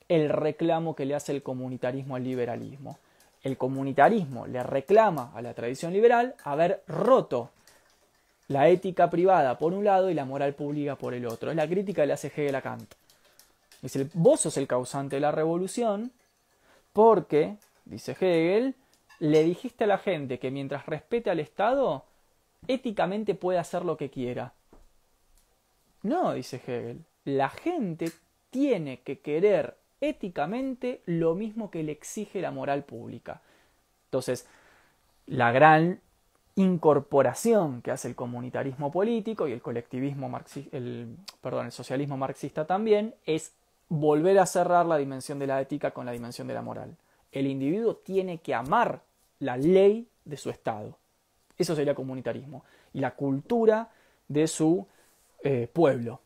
el 0.09 0.28
reclamo 0.28 0.94
que 0.94 1.06
le 1.06 1.14
hace 1.14 1.32
el 1.32 1.42
comunitarismo 1.42 2.16
al 2.16 2.24
liberalismo? 2.24 2.98
El 3.42 3.56
comunitarismo 3.56 4.47
le 4.47 4.62
reclama 4.62 5.32
a 5.34 5.40
la 5.40 5.55
tradición 5.55 5.92
liberal 5.92 6.34
haber 6.44 6.82
roto 6.86 7.51
la 8.48 8.68
ética 8.68 9.09
privada 9.09 9.56
por 9.56 9.72
un 9.72 9.84
lado 9.84 10.10
y 10.10 10.14
la 10.14 10.24
moral 10.24 10.55
pública 10.55 10.97
por 10.97 11.14
el 11.14 11.26
otro. 11.26 11.51
Es 11.51 11.56
la 11.56 11.68
crítica 11.68 12.02
que 12.02 12.09
le 12.09 12.12
hace 12.12 12.28
Hegel 12.28 12.56
a 12.56 12.62
Kant. 12.62 12.92
Dice, 13.80 14.09
vos 14.12 14.40
sos 14.40 14.56
el 14.56 14.66
causante 14.66 15.16
de 15.16 15.20
la 15.20 15.30
revolución 15.30 16.10
porque, 16.92 17.56
dice 17.84 18.12
Hegel, 18.12 18.74
le 19.20 19.44
dijiste 19.44 19.84
a 19.84 19.86
la 19.86 19.98
gente 19.98 20.38
que 20.38 20.51
mientras 20.51 20.86
respete 20.86 21.30
al 21.30 21.40
Estado, 21.40 22.05
éticamente 22.66 23.34
puede 23.34 23.58
hacer 23.58 23.84
lo 23.84 23.96
que 23.96 24.10
quiera. 24.10 24.52
No, 26.02 26.32
dice 26.32 26.56
Hegel, 26.56 27.04
la 27.24 27.50
gente 27.50 28.10
tiene 28.50 29.00
que 29.00 29.20
querer 29.20 29.76
éticamente 30.00 31.02
lo 31.06 31.34
mismo 31.34 31.70
que 31.70 31.82
le 31.82 31.92
exige 31.92 32.40
la 32.40 32.50
moral 32.50 32.84
pública. 32.84 33.42
Entonces, 34.06 34.46
la 35.26 35.52
gran 35.52 36.00
incorporación 36.56 37.82
que 37.82 37.90
hace 37.90 38.08
el 38.08 38.14
comunitarismo 38.14 38.90
político 38.90 39.46
y 39.46 39.52
el 39.52 39.62
colectivismo 39.62 40.28
marxista, 40.28 40.76
el, 40.76 41.16
perdón, 41.40 41.66
el 41.66 41.72
socialismo 41.72 42.16
marxista 42.16 42.66
también 42.66 43.14
es 43.24 43.52
volver 43.88 44.38
a 44.38 44.46
cerrar 44.46 44.86
la 44.86 44.96
dimensión 44.96 45.38
de 45.38 45.46
la 45.46 45.60
ética 45.60 45.92
con 45.92 46.06
la 46.06 46.12
dimensión 46.12 46.48
de 46.48 46.54
la 46.54 46.62
moral. 46.62 46.96
El 47.32 47.46
individuo 47.46 47.96
tiene 47.96 48.38
que 48.38 48.54
amar 48.54 49.02
la 49.38 49.56
ley 49.56 50.08
de 50.24 50.36
su 50.36 50.50
estado. 50.50 50.96
Eso 51.60 51.76
sería 51.76 51.94
comunitarismo. 51.94 52.64
Y 52.94 53.00
la 53.00 53.10
cultura 53.10 53.90
de 54.28 54.46
su 54.46 54.86
eh, 55.44 55.68
pueblo. 55.70 56.22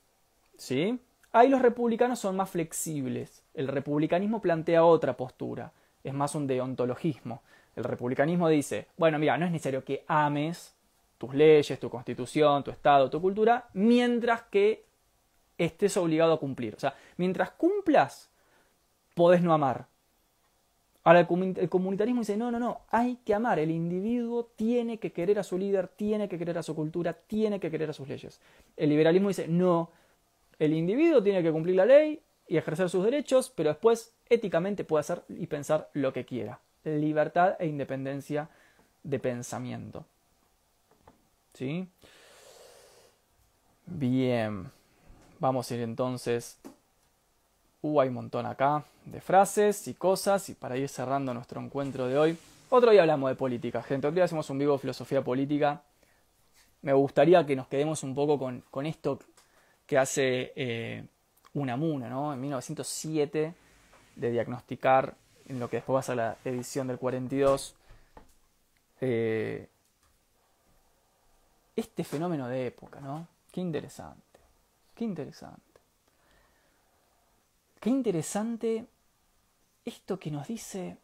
¿Sí? 0.57 0.97
Ahí 1.33 1.49
los 1.49 1.61
republicanos 1.61 2.21
son 2.21 2.37
más 2.37 2.51
flexibles. 2.51 3.43
El 3.53 3.67
republicanismo 3.67 4.41
plantea 4.41 4.85
otra 4.85 5.17
postura. 5.17 5.73
Es 6.05 6.15
más 6.15 6.37
un 6.37 6.47
deontologismo. 6.47 7.43
El 7.75 7.83
republicanismo 7.83 8.49
dice, 8.49 8.87
bueno, 8.97 9.19
mira, 9.19 9.37
no 9.37 9.45
es 9.45 9.51
necesario 9.51 9.85
que 9.85 10.05
ames 10.07 10.73
tus 11.19 11.35
leyes, 11.35 11.81
tu 11.81 11.91
constitución, 11.91 12.63
tu 12.63 12.71
estado, 12.71 13.11
tu 13.11 13.21
cultura, 13.21 13.69
mientras 13.73 14.43
que 14.43 14.85
estés 15.59 15.97
obligado 15.97 16.35
a 16.35 16.39
cumplir. 16.39 16.77
O 16.77 16.79
sea, 16.79 16.95
mientras 17.17 17.51
cumplas, 17.51 18.31
podés 19.17 19.43
no 19.43 19.53
amar. 19.53 19.87
Ahora 21.05 21.21
el 21.21 21.69
comunitarismo 21.69 22.23
dice, 22.23 22.35
no, 22.35 22.51
no, 22.51 22.59
no, 22.59 22.81
hay 22.91 23.19
que 23.27 23.35
amar, 23.35 23.59
el 23.59 23.71
individuo 23.71 24.51
tiene 24.57 24.99
que 24.99 25.13
querer 25.13 25.39
a 25.39 25.43
su 25.43 25.59
líder, 25.59 25.89
tiene 25.89 26.31
que 26.31 26.39
querer 26.39 26.57
a 26.57 26.63
su 26.63 26.75
cultura, 26.75 27.13
tiene 27.13 27.61
que 27.61 27.71
querer 27.71 27.91
a 27.91 27.93
sus 27.93 28.09
leyes. 28.09 28.41
El 28.75 28.89
liberalismo 28.89 29.29
dice, 29.29 29.47
no, 29.47 29.91
el 30.59 30.73
individuo 30.73 31.23
tiene 31.23 31.43
que 31.43 31.53
cumplir 31.53 31.77
la 31.77 31.85
ley 31.85 32.23
y 32.49 32.57
ejercer 32.57 32.89
sus 32.89 33.05
derechos, 33.05 33.53
pero 33.55 33.69
después 33.69 34.15
éticamente 34.31 34.85
puede 34.85 35.01
hacer 35.01 35.25
y 35.29 35.47
pensar 35.47 35.91
lo 35.93 36.11
que 36.15 36.25
quiera. 36.25 36.61
Libertad 36.85 37.57
e 37.59 37.67
independencia 37.67 38.49
de 39.03 39.19
pensamiento. 39.19 40.07
¿Sí? 41.53 41.87
Bien, 43.85 44.71
vamos 45.39 45.71
a 45.71 45.75
ir 45.75 45.83
entonces 45.83 46.59
Uh, 47.85 48.01
hay 48.01 48.09
un 48.09 48.15
montón 48.15 48.47
acá 48.47 48.83
de 49.05 49.21
frases 49.21 49.89
y 49.89 49.93
cosas. 49.93 50.49
Y 50.49 50.55
para 50.55 50.75
ir 50.79 50.89
cerrando 50.89 51.35
nuestro 51.35 51.61
encuentro 51.61 52.09
de 52.09 52.17
hoy, 52.17 52.39
otro 52.71 52.91
día 52.91 53.03
hablamos 53.03 53.29
de 53.29 53.37
política, 53.37 53.83
gente. 53.83 54.07
Otro 54.07 54.15
día 54.15 54.25
hacemos 54.25 54.49
un 54.49 54.59
vivo 54.59 54.73
de 54.73 54.79
filosofía 54.79 55.23
política. 55.23 55.83
Me 56.81 56.95
gustaría 56.95 57.45
que 57.45 57.55
nos 57.55 57.69
quedemos 57.69 58.03
un 58.03 58.15
poco 58.15 58.39
con, 58.39 58.87
esto 58.87 59.19
que 59.87 59.99
hace 59.99 60.55
eh, 60.57 61.05
Unamuno, 61.53 62.09
¿no? 62.09 62.33
En 62.33 62.41
1907, 62.41 63.53
de 64.17 64.31
diagnosticar 64.31 65.15
en 65.47 65.61
lo 65.61 65.69
que 65.69 65.77
después 65.77 65.97
va 65.97 66.01
a 66.01 66.05
ser 66.05 66.17
la 66.17 66.37
edición 66.43 66.87
del 66.87 66.97
42, 66.97 67.75
eh, 69.03 69.69
este 71.77 72.03
fenómeno 72.03 72.49
de 72.49 72.69
época, 72.69 72.99
¿no? 73.01 73.29
Qué 73.53 73.61
interesante, 73.61 74.41
qué 74.95 75.05
interesante. 75.05 75.74
Qué 77.85 77.91
interesante 77.91 78.87
esto 79.85 80.19
que 80.19 80.31
nos 80.31 80.49
dice 80.49 80.97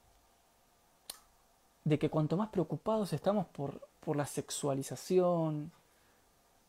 de 1.84 1.98
que 1.98 2.08
cuanto 2.08 2.38
más 2.38 2.48
preocupados 2.48 3.12
estamos 3.12 3.44
por, 3.48 3.86
por 4.00 4.16
la 4.16 4.24
sexualización, 4.24 5.72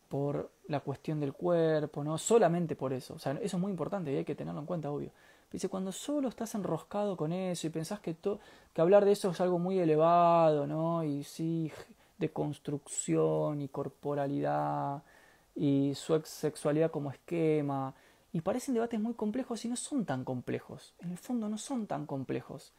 por 0.10 0.52
la 0.68 0.82
cuestión 0.82 1.22
del 1.22 1.32
cuerpo, 1.32 2.04
no 2.04 2.18
solamente 2.18 2.76
por 2.76 2.92
eso, 2.92 3.14
o 3.14 3.20
sea, 3.20 3.32
eso 3.42 3.56
es 3.56 3.62
muy 3.62 3.72
importante 3.72 4.12
y 4.12 4.18
hay 4.18 4.26
que 4.26 4.36
tenerlo 4.36 4.60
en 4.60 4.66
cuenta, 4.66 4.92
obvio. 4.92 5.12
Dice, 5.50 5.70
cuando 5.70 5.94
solo 5.94 6.28
estás 6.28 6.56
enroscado 6.56 7.16
con 7.16 7.32
eso 7.32 7.68
y 7.68 7.70
pensás 7.70 8.02
que, 8.02 8.14
que 8.18 8.82
hablar 8.82 9.06
de 9.06 9.14
eso 9.14 9.30
es 9.30 9.40
algo 9.40 9.60
muy 9.60 9.80
elevado, 9.80 10.68
¿no? 10.68 11.06
Y 11.06 11.24
sí, 11.24 11.72
de 12.18 12.30
construcción 12.34 13.62
y 13.62 13.70
corporalidad 13.70 15.04
y 15.56 15.94
su 15.96 16.20
sexualidad 16.26 16.92
como 16.92 17.12
esquema 17.12 17.94
y 18.34 18.42
parecen 18.42 18.74
debates 18.74 19.00
muy 19.00 19.14
complejos 19.14 19.66
y 19.66 19.68
no 19.68 19.76
son 19.76 20.06
tan 20.06 20.24
complejos. 20.24 20.94
En 21.00 21.12
el 21.12 21.18
fondo 21.18 21.50
no 21.50 21.58
son 21.58 21.88
tan 21.88 22.06
complejos. 22.06 22.72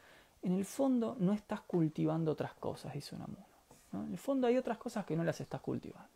En 0.42 0.54
el 0.54 0.64
fondo 0.64 1.16
no 1.20 1.32
estás 1.32 1.60
cultivando 1.60 2.32
otras 2.32 2.54
cosas, 2.54 2.94
dice 2.94 3.14
Unamuno. 3.14 3.46
¿no? 3.92 4.04
En 4.04 4.12
el 4.12 4.18
fondo 4.18 4.46
hay 4.46 4.56
otras 4.56 4.78
cosas 4.78 5.04
que 5.04 5.16
no 5.16 5.24
las 5.24 5.40
estás 5.40 5.60
cultivando. 5.60 6.08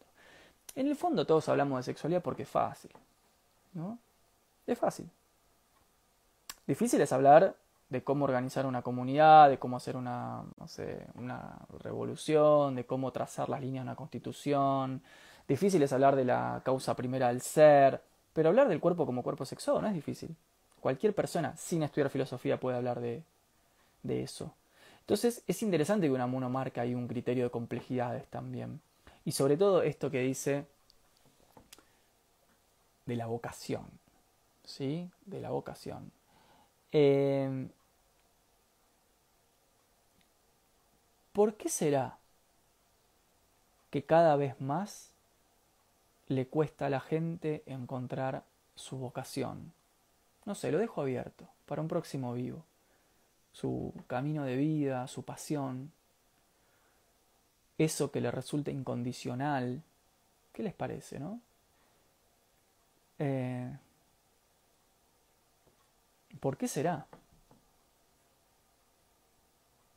En 0.75 0.87
el 0.87 0.97
fondo 0.97 1.27
todos 1.27 1.49
hablamos 1.49 1.79
de 1.79 1.83
sexualidad 1.85 2.23
porque 2.23 2.43
es 2.43 2.49
fácil. 2.49 2.91
¿no? 3.75 3.99
Es 4.67 4.79
fácil. 4.79 5.09
Difícil 6.67 7.01
es 7.01 7.13
hablar 7.13 7.55
de 7.89 8.03
cómo 8.03 8.25
organizar 8.25 8.67
una 8.67 8.83
comunidad, 8.83 9.49
de 9.49 9.59
cómo 9.59 9.77
hacer 9.77 9.97
una, 9.97 10.43
no 10.59 10.67
sé, 10.67 11.07
una 11.15 11.59
revolución, 11.79 12.75
de 12.75 12.85
cómo 12.85 13.13
trazar 13.13 13.49
las 13.49 13.61
líneas 13.61 13.85
de 13.85 13.91
una 13.91 13.97
constitución. 13.97 15.03
Difícil 15.47 15.83
es 15.83 15.93
hablar 15.93 16.17
de 16.17 16.25
la 16.25 16.63
causa 16.65 16.97
primera 16.97 17.29
del 17.29 17.43
ser. 17.43 18.03
Pero 18.37 18.51
hablar 18.51 18.69
del 18.69 18.81
cuerpo 18.81 19.07
como 19.07 19.23
cuerpo 19.23 19.47
sexuado 19.47 19.81
no 19.81 19.89
es 19.89 19.95
difícil. 19.95 20.37
Cualquier 20.81 21.15
persona 21.15 21.57
sin 21.57 21.83
estudiar 21.83 22.11
filosofía 22.11 22.61
puede 22.61 22.77
hablar 22.77 23.01
de, 23.01 23.23
de 24.03 24.23
eso. 24.23 24.53
Entonces 25.01 25.43
es 25.47 25.63
interesante 25.63 26.07
que 26.07 26.13
una 26.13 26.27
marca 26.51 26.83
ahí 26.83 26.95
un 26.95 27.09
criterio 27.09 27.45
de 27.45 27.51
complejidades 27.51 28.27
también. 28.27 28.83
Y 29.25 29.33
sobre 29.33 29.57
todo 29.57 29.83
esto 29.83 30.11
que 30.11 30.21
dice 30.21 30.67
de 33.07 33.17
la 33.17 33.25
vocación. 33.27 33.87
¿Sí? 34.65 35.11
De 35.25 35.41
la 35.41 35.49
vocación. 35.49 36.13
Eh, 36.93 37.69
¿Por 41.33 41.55
qué 41.55 41.71
será 41.71 42.19
que 43.89 44.05
cada 44.05 44.37
vez 44.37 44.61
más 44.61 45.16
le 46.29 46.47
cuesta 46.47 46.87
a 46.87 46.91
la 46.91 47.01
gente 47.01 47.63
encontrar 47.67 48.45
su 48.75 48.99
vocación. 48.99 49.73
No 50.45 50.55
sé, 50.55 50.71
lo 50.71 50.79
dejo 50.79 51.01
abierto 51.01 51.49
para 51.67 51.83
un 51.83 51.89
próximo 51.89 52.33
vivo. 52.35 52.65
Su 53.53 53.93
camino 54.07 54.45
de 54.45 54.57
vida, 54.57 55.07
su 55.09 55.25
pasión, 55.25 55.93
eso 57.79 58.11
que 58.11 58.21
le 58.21 58.31
resulta 58.31 58.71
incondicional. 58.71 59.83
¿Qué 60.53 60.63
les 60.63 60.75
parece, 60.75 61.19
no? 61.19 61.41
Eh, 63.19 63.77
¿Por 66.41 66.57
qué 66.57 66.69
será? 66.69 67.07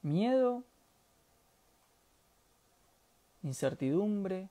¿Miedo? 0.02 0.64
¿Incertidumbre? 3.44 4.50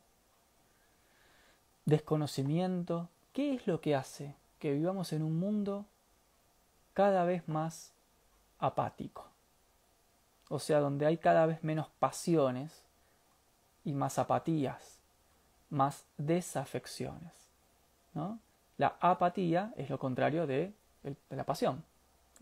Desconocimiento, 1.89 3.09
¿qué 3.33 3.55
es 3.55 3.67
lo 3.67 3.81
que 3.81 3.97
hace 3.97 4.35
que 4.59 4.73
vivamos 4.73 5.13
en 5.13 5.23
un 5.23 5.39
mundo 5.39 5.87
cada 6.93 7.25
vez 7.25 7.49
más 7.49 7.93
apático? 8.59 9.27
O 10.51 10.59
sea, 10.59 10.81
donde 10.81 11.07
hay 11.07 11.17
cada 11.17 11.47
vez 11.47 11.65
menos 11.65 11.89
pasiones 11.99 12.83
y 13.85 13.93
más 13.93 14.19
apatías, 14.19 15.01
más 15.71 16.05
desafecciones. 16.19 17.33
¿no? 18.15 18.39
La 18.77 18.97
apatía 19.01 19.73
es 19.77 19.89
lo 19.89 19.99
contrario 19.99 20.47
de, 20.47 20.75
de 21.03 21.37
la 21.37 21.45
pasión, 21.45 21.85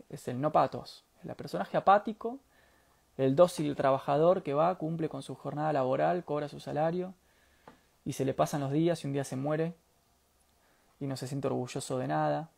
es 0.09 0.27
el 0.27 0.41
no 0.41 0.51
patos, 0.51 1.05
el 1.23 1.33
personaje 1.35 1.77
apático, 1.77 2.39
el 3.17 3.35
dócil 3.35 3.75
trabajador 3.75 4.43
que 4.43 4.53
va, 4.53 4.75
cumple 4.75 5.07
con 5.09 5.23
su 5.23 5.35
jornada 5.35 5.73
laboral, 5.73 6.25
cobra 6.25 6.49
su 6.49 6.59
salario, 6.59 7.13
y 8.07 8.13
se 8.13 8.23
le 8.23 8.33
pasan 8.33 8.61
los 8.61 8.71
días 8.71 9.03
y 9.03 9.07
un 9.07 9.11
día 9.11 9.25
se 9.25 9.35
muere 9.35 9.73
y 11.01 11.07
no 11.07 11.17
se 11.17 11.27
siente 11.27 11.47
orgulloso 11.47 11.97
de 11.97 12.07
nada, 12.07 12.49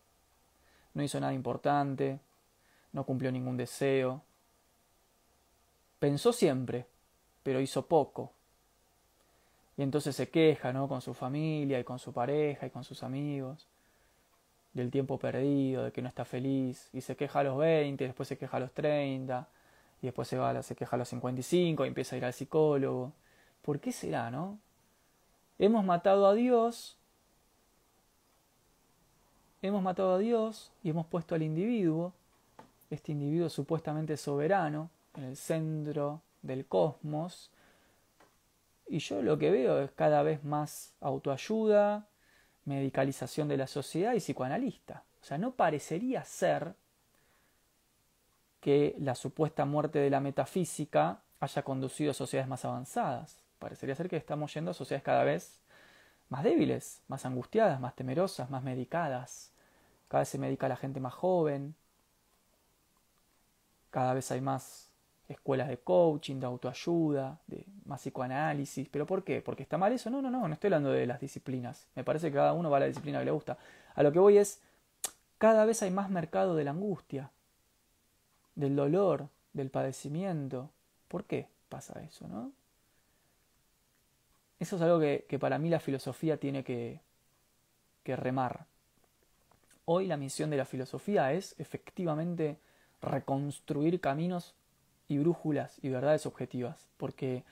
no 0.93 1.01
hizo 1.01 1.19
nada 1.19 1.33
importante, 1.33 2.19
no 2.93 3.03
cumplió 3.03 3.31
ningún 3.31 3.57
deseo. 3.57 4.21
Pensó 5.97 6.33
siempre, 6.33 6.85
pero 7.41 7.59
hizo 7.61 7.87
poco. 7.87 8.31
Y 9.75 9.81
entonces 9.81 10.15
se 10.15 10.29
queja, 10.29 10.71
¿no? 10.71 10.87
Con 10.87 11.01
su 11.01 11.15
familia 11.15 11.79
y 11.79 11.83
con 11.83 11.97
su 11.97 12.13
pareja 12.13 12.67
y 12.67 12.69
con 12.69 12.83
sus 12.83 13.01
amigos 13.01 13.67
del 14.73 14.91
tiempo 14.91 15.17
perdido, 15.17 15.83
de 15.83 15.91
que 15.91 16.03
no 16.03 16.09
está 16.09 16.25
feliz, 16.25 16.91
y 16.93 17.01
se 17.01 17.15
queja 17.15 17.39
a 17.39 17.43
los 17.43 17.57
20, 17.57 18.03
después 18.03 18.29
se 18.29 18.37
queja 18.37 18.57
a 18.57 18.59
los 18.59 18.71
30, 18.71 19.49
y 20.03 20.05
después 20.05 20.27
se 20.27 20.37
va, 20.37 20.61
se 20.61 20.75
queja 20.75 20.95
a 20.95 20.99
los 20.99 21.09
55 21.09 21.85
y 21.85 21.87
empieza 21.87 22.15
a 22.15 22.17
ir 22.19 22.25
al 22.25 22.33
psicólogo. 22.33 23.13
¿Por 23.63 23.79
qué 23.79 23.91
será, 23.91 24.29
no? 24.29 24.59
Hemos 25.61 25.83
matado 25.83 26.25
a 26.25 26.33
Dios, 26.33 26.97
hemos 29.61 29.83
matado 29.83 30.13
a 30.13 30.17
Dios 30.17 30.71
y 30.83 30.89
hemos 30.89 31.05
puesto 31.05 31.35
al 31.35 31.43
individuo, 31.43 32.13
este 32.89 33.11
individuo 33.11 33.49
supuestamente 33.49 34.15
soberano, 34.15 34.89
en 35.15 35.25
el 35.25 35.35
centro 35.35 36.21
del 36.41 36.65
cosmos, 36.65 37.51
y 38.87 38.99
yo 38.99 39.21
lo 39.21 39.37
que 39.37 39.51
veo 39.51 39.81
es 39.81 39.91
cada 39.91 40.23
vez 40.23 40.45
más 40.45 40.93
autoayuda, 41.01 42.07
medicalización 42.63 43.49
de 43.49 43.57
la 43.57 43.67
sociedad 43.67 44.13
y 44.13 44.19
psicoanalista. 44.19 45.03
O 45.21 45.25
sea, 45.25 45.37
no 45.37 45.51
parecería 45.51 46.23
ser 46.23 46.73
que 48.61 48.95
la 48.97 49.13
supuesta 49.13 49.65
muerte 49.65 49.99
de 49.99 50.09
la 50.09 50.21
metafísica 50.21 51.21
haya 51.41 51.63
conducido 51.63 52.11
a 52.11 52.13
sociedades 52.13 52.49
más 52.49 52.63
avanzadas 52.63 53.38
parecería 53.59 53.95
ser 53.95 54.09
que 54.09 54.17
estamos 54.17 54.53
yendo 54.53 54.71
a 54.71 54.73
sociedades 54.73 55.03
cada 55.03 55.23
vez 55.23 55.59
más 56.29 56.43
débiles, 56.43 57.01
más 57.07 57.25
angustiadas, 57.25 57.79
más 57.79 57.95
temerosas, 57.95 58.49
más 58.49 58.63
medicadas. 58.63 59.51
Cada 60.07 60.21
vez 60.21 60.29
se 60.29 60.37
medica 60.37 60.67
a 60.67 60.69
la 60.69 60.77
gente 60.77 60.99
más 60.99 61.13
joven. 61.13 61.75
Cada 63.89 64.13
vez 64.13 64.31
hay 64.31 64.41
más 64.41 64.89
escuelas 65.27 65.67
de 65.67 65.77
coaching, 65.77 66.39
de 66.39 66.45
autoayuda, 66.45 67.39
de 67.47 67.65
más 67.85 68.01
psicoanálisis. 68.01 68.87
¿Pero 68.89 69.05
por 69.05 69.23
qué? 69.23 69.41
¿Porque 69.41 69.63
está 69.63 69.77
mal 69.77 69.91
eso? 69.91 70.09
No, 70.09 70.21
no, 70.21 70.29
no, 70.31 70.47
no 70.47 70.53
estoy 70.53 70.67
hablando 70.67 70.91
de 70.91 71.05
las 71.05 71.19
disciplinas. 71.19 71.87
Me 71.95 72.03
parece 72.03 72.29
que 72.29 72.37
cada 72.37 72.53
uno 72.53 72.69
va 72.69 72.77
a 72.77 72.81
la 72.81 72.85
disciplina 72.87 73.19
que 73.19 73.25
le 73.25 73.31
gusta. 73.31 73.57
A 73.95 74.03
lo 74.03 74.11
que 74.11 74.19
voy 74.19 74.37
es, 74.37 74.61
cada 75.37 75.65
vez 75.65 75.81
hay 75.83 75.91
más 75.91 76.09
mercado 76.09 76.55
de 76.55 76.63
la 76.63 76.71
angustia, 76.71 77.31
del 78.55 78.75
dolor, 78.75 79.29
del 79.53 79.69
padecimiento. 79.69 80.69
¿Por 81.07 81.25
qué 81.25 81.47
pasa 81.69 82.01
eso, 82.03 82.27
no? 82.27 82.51
Eso 84.59 84.75
es 84.75 84.81
algo 84.81 84.99
que, 84.99 85.39
para 85.39 85.57
mí 85.57 85.69
la 85.69 85.79
filosofía 85.79 86.37
tiene 86.37 86.63
que, 86.63 86.99
que 88.03 88.15
remar. 88.15 88.65
Hoy 89.85 90.05
la 90.05 90.17
misión 90.17 90.49
de 90.49 90.57
la 90.57 90.65
filosofía 90.65 91.33
es 91.33 91.55
efectivamente 91.57 92.57
reconstruir 93.01 94.01
caminos 94.01 94.55
y 95.07 95.17
brújulas 95.17 95.79
y 95.81 95.89
verdades 95.89 96.25
objetivas, 96.25 96.87
porque 96.97 97.43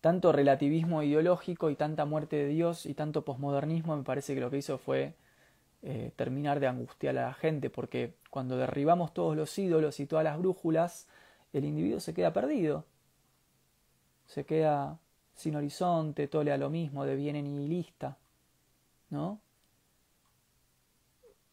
tanto 0.00 0.32
relativismo 0.32 1.02
ideológico 1.02 1.70
y 1.70 1.76
tanta 1.76 2.04
muerte 2.04 2.36
de 2.36 2.48
Dios 2.48 2.86
y 2.86 2.94
tanto 2.94 3.24
posmodernismo 3.24 3.96
me 3.96 4.02
parece 4.02 4.34
que 4.34 4.40
lo 4.40 4.50
que 4.50 4.58
hizo 4.58 4.76
fue 4.78 5.14
eh, 5.82 6.12
terminar 6.14 6.60
de 6.60 6.68
angustiar 6.68 7.16
a 7.18 7.26
la 7.26 7.34
gente, 7.34 7.70
porque 7.70 8.14
cuando 8.30 8.56
derribamos 8.56 9.14
todos 9.14 9.36
los 9.36 9.58
ídolos 9.58 9.98
y 10.00 10.06
todas 10.06 10.24
las 10.24 10.38
brújulas, 10.38 11.08
el 11.52 11.64
individuo 11.64 11.98
se 11.98 12.14
queda 12.14 12.32
perdido, 12.32 12.84
se 14.26 14.44
queda 14.44 14.98
sin 15.34 15.56
horizonte, 15.56 16.28
todo 16.28 16.44
le 16.44 16.50
da 16.50 16.56
lo 16.56 16.70
mismo, 16.70 17.04
de 17.04 17.16
bien 17.16 17.42
nihilista, 17.42 18.16
¿no? 19.10 19.40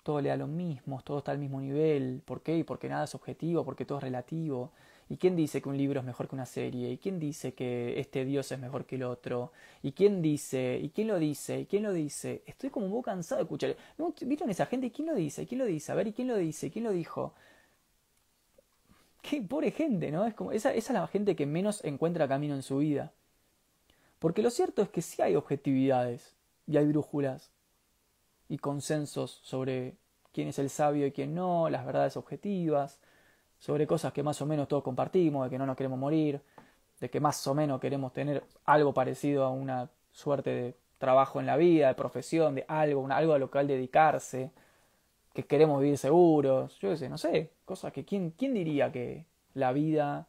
Todo 0.04 0.22
le 0.22 0.30
da 0.30 0.38
lo 0.38 0.48
mismo, 0.48 1.02
todo 1.04 1.20
está 1.20 1.32
al 1.32 1.40
mismo 1.40 1.62
nivel, 1.62 2.22
¿por 2.26 2.42
qué? 2.42 2.64
Porque 2.66 2.90
nada 2.90 3.06
es 3.06 3.16
objetivo, 3.16 3.64
porque 3.64 3.86
todo 3.86 4.00
es 4.00 4.04
relativo, 4.06 4.72
¿Y 5.10 5.18
quién 5.18 5.36
dice 5.36 5.60
que 5.62 5.70
un 5.70 5.78
libro 5.78 6.00
es 6.00 6.06
mejor 6.06 6.28
que 6.28 6.36
una 6.36 6.46
serie? 6.46 6.92
¿Y 6.92 6.98
quién 7.00 7.20
dice 7.20 7.56
que 7.56 8.00
este 8.00 8.26
Dios 8.26 8.52
es 8.52 8.60
mejor 8.60 8.86
que 8.86 8.96
el 8.96 9.04
otro? 9.04 9.52
¿Y 9.82 9.94
quién 9.94 10.22
dice? 10.22 10.80
¿Y 10.80 10.90
quién 10.90 11.08
lo 11.08 11.18
dice? 11.18 11.62
¿Y 11.62 11.66
quién 11.66 11.82
lo 11.82 11.92
dice? 11.92 12.44
Estoy 12.46 12.70
como 12.70 12.86
un 12.86 12.92
poco 12.92 13.04
cansado 13.04 13.40
de 13.40 13.44
escuchar. 13.44 13.76
¿No? 13.98 14.14
¿Vieron 14.22 14.52
esa 14.52 14.68
gente? 14.68 14.92
¿Quién 14.92 15.08
lo 15.08 15.16
dice? 15.16 15.48
¿Quién 15.48 15.60
lo 15.60 15.66
dice? 15.66 15.92
A 15.92 15.96
ver, 15.96 16.08
¿y 16.08 16.14
quién 16.14 16.28
lo 16.28 16.36
dice? 16.38 16.70
¿Quién 16.70 16.86
lo 16.86 16.92
dijo? 16.92 17.34
Qué 19.24 19.42
pobre 19.42 19.72
gente, 19.72 20.12
¿no? 20.12 20.26
Es 20.28 20.36
como, 20.36 20.52
esa, 20.52 20.74
esa 20.76 20.94
es 20.94 21.00
la 21.00 21.08
gente 21.08 21.36
que 21.36 21.48
menos 21.48 21.84
encuentra 21.84 22.28
camino 22.28 22.54
en 22.54 22.62
su 22.62 22.78
vida. 22.78 23.12
Porque 24.20 24.42
lo 24.42 24.50
cierto 24.50 24.82
es 24.82 24.90
que 24.90 25.02
sí 25.02 25.22
hay 25.22 25.36
objetividades 25.36 26.36
y 26.68 26.78
hay 26.78 26.86
brújulas 26.86 27.52
y 28.50 28.58
consensos 28.58 29.40
sobre 29.44 29.96
quién 30.34 30.50
es 30.50 30.60
el 30.60 30.70
sabio 30.70 31.08
y 31.08 31.12
quién 31.12 31.34
no, 31.34 31.70
las 31.70 31.86
verdades 31.86 32.18
objetivas, 32.18 33.00
sobre 33.60 33.88
cosas 33.88 34.14
que 34.14 34.24
más 34.24 34.42
o 34.42 34.46
menos 34.46 34.68
todos 34.68 34.84
compartimos, 34.84 35.46
de 35.46 35.50
que 35.50 35.58
no 35.58 35.66
nos 35.66 35.78
queremos 35.78 36.00
morir, 36.00 36.42
de 37.00 37.10
que 37.10 37.20
más 37.20 37.46
o 37.48 37.54
menos 37.54 37.80
queremos 37.80 38.14
tener 38.14 38.44
algo 38.66 38.94
parecido 38.94 39.46
a 39.46 39.50
una 39.50 39.90
suerte 40.12 40.50
de 40.50 40.76
trabajo 40.98 41.40
en 41.40 41.46
la 41.46 41.58
vida, 41.58 41.88
de 41.88 41.96
profesión, 41.96 42.56
de 42.56 42.66
algo, 42.68 43.08
algo 43.10 43.34
a 43.34 43.40
lo 43.40 43.50
cual 43.50 43.68
dedicarse, 43.68 44.52
que 45.34 45.46
queremos 45.46 45.82
vivir 45.82 45.98
seguros, 45.98 46.78
yo 46.80 46.90
qué 46.90 46.98
sé, 46.98 47.10
no 47.10 47.18
sé, 47.18 47.52
cosas 47.66 47.94
que 47.94 48.04
quién, 48.04 48.32
quién 48.32 48.54
diría 48.54 48.92
que 48.92 49.26
la 49.54 49.72
vida 49.72 50.28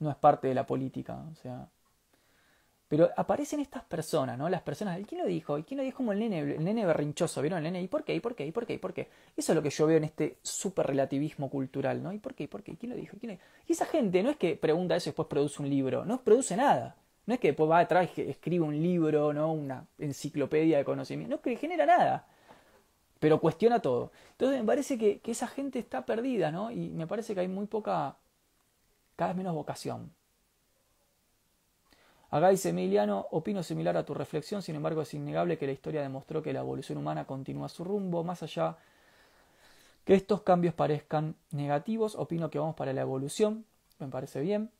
no 0.00 0.10
es 0.10 0.16
parte 0.16 0.48
de 0.48 0.54
la 0.54 0.66
política, 0.66 1.24
o 1.30 1.34
sea, 1.36 1.68
pero 2.92 3.10
aparecen 3.16 3.58
estas 3.58 3.82
personas, 3.84 4.36
¿no? 4.36 4.50
Las 4.50 4.60
personas, 4.60 5.00
¿y 5.00 5.04
quién 5.04 5.22
lo 5.22 5.26
dijo? 5.26 5.56
¿Y 5.56 5.62
quién 5.62 5.78
lo 5.78 5.82
dijo 5.82 5.96
como 5.96 6.12
el 6.12 6.18
nene, 6.18 6.40
el 6.40 6.62
nene 6.62 6.84
berrinchoso? 6.84 7.40
¿Vieron 7.40 7.56
el 7.56 7.64
nene? 7.64 7.80
¿Y 7.80 7.88
por 7.88 8.04
qué? 8.04 8.14
¿Y 8.14 8.20
por 8.20 8.34
qué? 8.34 8.44
¿Y 8.44 8.52
por 8.52 8.66
qué? 8.66 8.74
¿Y 8.74 8.78
por 8.78 8.92
qué? 8.92 9.08
Eso 9.34 9.52
es 9.52 9.56
lo 9.56 9.62
que 9.62 9.70
yo 9.70 9.86
veo 9.86 9.96
en 9.96 10.04
este 10.04 10.36
súper 10.42 10.88
relativismo 10.88 11.48
cultural, 11.48 12.02
¿no? 12.02 12.12
¿Y 12.12 12.18
por 12.18 12.34
qué? 12.34 12.44
¿Y 12.44 12.46
por 12.48 12.62
qué? 12.62 12.76
¿Quién 12.76 12.90
lo 12.90 12.96
dijo? 12.96 13.16
¿Quién 13.18 13.38
Y 13.66 13.72
esa 13.72 13.86
gente 13.86 14.22
no 14.22 14.28
es 14.28 14.36
que 14.36 14.56
pregunta 14.56 14.94
eso 14.94 15.08
y 15.08 15.12
después 15.12 15.26
produce 15.26 15.62
un 15.62 15.70
libro, 15.70 16.04
no 16.04 16.20
produce 16.20 16.54
nada. 16.54 16.94
No 17.24 17.32
es 17.32 17.40
que 17.40 17.48
después 17.48 17.70
va 17.70 17.78
atrás 17.78 18.10
y 18.14 18.20
escribe 18.20 18.66
un 18.66 18.82
libro, 18.82 19.32
¿no? 19.32 19.50
Una 19.54 19.86
enciclopedia 19.96 20.76
de 20.76 20.84
conocimiento. 20.84 21.30
No 21.30 21.36
es 21.36 21.40
que 21.42 21.56
genera 21.56 21.86
nada. 21.86 22.26
Pero 23.18 23.40
cuestiona 23.40 23.80
todo. 23.80 24.12
Entonces 24.32 24.60
me 24.60 24.66
parece 24.66 24.98
que 24.98 25.22
esa 25.24 25.46
gente 25.46 25.78
está 25.78 26.04
perdida, 26.04 26.50
¿no? 26.50 26.70
Y 26.70 26.90
me 26.90 27.06
parece 27.06 27.32
que 27.32 27.40
hay 27.40 27.48
muy 27.48 27.64
poca, 27.64 28.18
cada 29.16 29.30
vez 29.30 29.38
menos 29.38 29.54
vocación 29.54 30.12
Hagáis 32.32 32.64
Emiliano, 32.64 33.26
opino 33.30 33.62
similar 33.62 33.94
a 33.98 34.06
tu 34.06 34.14
reflexión, 34.14 34.62
sin 34.62 34.74
embargo 34.74 35.02
es 35.02 35.12
innegable 35.12 35.58
que 35.58 35.66
la 35.66 35.72
historia 35.72 36.00
demostró 36.00 36.42
que 36.42 36.54
la 36.54 36.60
evolución 36.60 36.96
humana 36.96 37.26
continúa 37.26 37.68
su 37.68 37.84
rumbo, 37.84 38.24
más 38.24 38.42
allá 38.42 38.78
que 40.06 40.14
estos 40.14 40.40
cambios 40.40 40.72
parezcan 40.72 41.34
negativos, 41.50 42.14
opino 42.14 42.48
que 42.48 42.58
vamos 42.58 42.74
para 42.74 42.94
la 42.94 43.02
evolución, 43.02 43.66
me 43.98 44.08
parece 44.08 44.40
bien. 44.40 44.70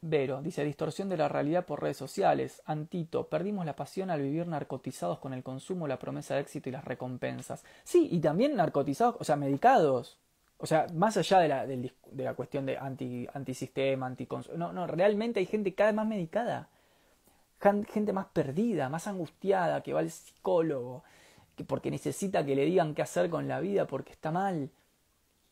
Vero, 0.00 0.42
dice, 0.42 0.64
distorsión 0.64 1.08
de 1.08 1.16
la 1.16 1.28
realidad 1.28 1.64
por 1.64 1.80
redes 1.80 1.96
sociales. 1.96 2.60
Antito, 2.66 3.28
perdimos 3.28 3.64
la 3.64 3.76
pasión 3.76 4.10
al 4.10 4.20
vivir 4.20 4.48
narcotizados 4.48 5.20
con 5.20 5.34
el 5.34 5.44
consumo, 5.44 5.86
la 5.86 6.00
promesa 6.00 6.34
de 6.34 6.40
éxito 6.40 6.68
y 6.68 6.72
las 6.72 6.84
recompensas. 6.84 7.64
Sí, 7.84 8.08
y 8.10 8.18
también 8.18 8.56
narcotizados, 8.56 9.14
o 9.20 9.24
sea, 9.24 9.36
medicados. 9.36 10.18
O 10.58 10.66
sea, 10.66 10.86
más 10.92 11.16
allá 11.16 11.38
de 11.38 11.48
la, 11.48 11.66
de 11.66 11.92
la 12.24 12.34
cuestión 12.34 12.66
de 12.66 12.76
anti, 12.76 13.28
antisistema, 13.32 14.06
anticonsumo, 14.06 14.58
no, 14.58 14.72
no, 14.72 14.86
realmente 14.88 15.38
hay 15.38 15.46
gente 15.46 15.74
cada 15.74 15.90
vez 15.90 15.96
más 15.96 16.06
medicada, 16.06 16.68
gente 17.60 18.12
más 18.12 18.26
perdida, 18.26 18.88
más 18.88 19.06
angustiada, 19.06 19.82
que 19.82 19.92
va 19.92 20.00
al 20.00 20.10
psicólogo, 20.10 21.04
que 21.56 21.64
porque 21.64 21.90
necesita 21.90 22.44
que 22.44 22.56
le 22.56 22.64
digan 22.64 22.94
qué 22.94 23.02
hacer 23.02 23.30
con 23.30 23.46
la 23.46 23.60
vida, 23.60 23.86
porque 23.86 24.12
está 24.12 24.32
mal. 24.32 24.70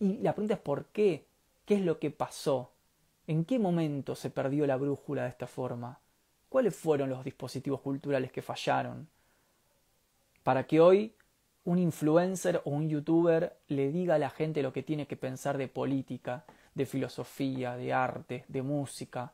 Y 0.00 0.18
la 0.18 0.32
pregunta 0.34 0.54
es 0.54 0.60
¿por 0.60 0.86
qué? 0.86 1.24
¿Qué 1.64 1.76
es 1.76 1.82
lo 1.82 1.98
que 2.00 2.10
pasó? 2.10 2.72
¿En 3.28 3.44
qué 3.44 3.58
momento 3.58 4.14
se 4.14 4.30
perdió 4.30 4.66
la 4.66 4.76
brújula 4.76 5.22
de 5.22 5.28
esta 5.28 5.46
forma? 5.46 6.00
¿Cuáles 6.48 6.74
fueron 6.74 7.10
los 7.10 7.24
dispositivos 7.24 7.80
culturales 7.80 8.32
que 8.32 8.42
fallaron? 8.42 9.08
Para 10.42 10.66
que 10.66 10.80
hoy 10.80 11.14
un 11.66 11.80
influencer 11.80 12.62
o 12.64 12.70
un 12.70 12.88
youtuber 12.88 13.56
le 13.68 13.90
diga 13.90 14.14
a 14.14 14.18
la 14.18 14.30
gente 14.30 14.62
lo 14.62 14.72
que 14.72 14.84
tiene 14.84 15.06
que 15.06 15.16
pensar 15.16 15.58
de 15.58 15.66
política, 15.66 16.44
de 16.74 16.86
filosofía, 16.86 17.76
de 17.76 17.92
arte, 17.92 18.44
de 18.46 18.62
música. 18.62 19.32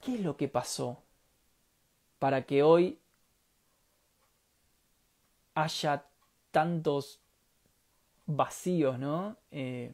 ¿Qué 0.00 0.14
es 0.14 0.20
lo 0.22 0.38
que 0.38 0.48
pasó 0.48 1.02
para 2.18 2.42
que 2.46 2.62
hoy 2.62 2.98
haya 5.54 6.06
tantos 6.50 7.20
vacíos, 8.24 8.98
¿no? 8.98 9.36
Eh, 9.50 9.92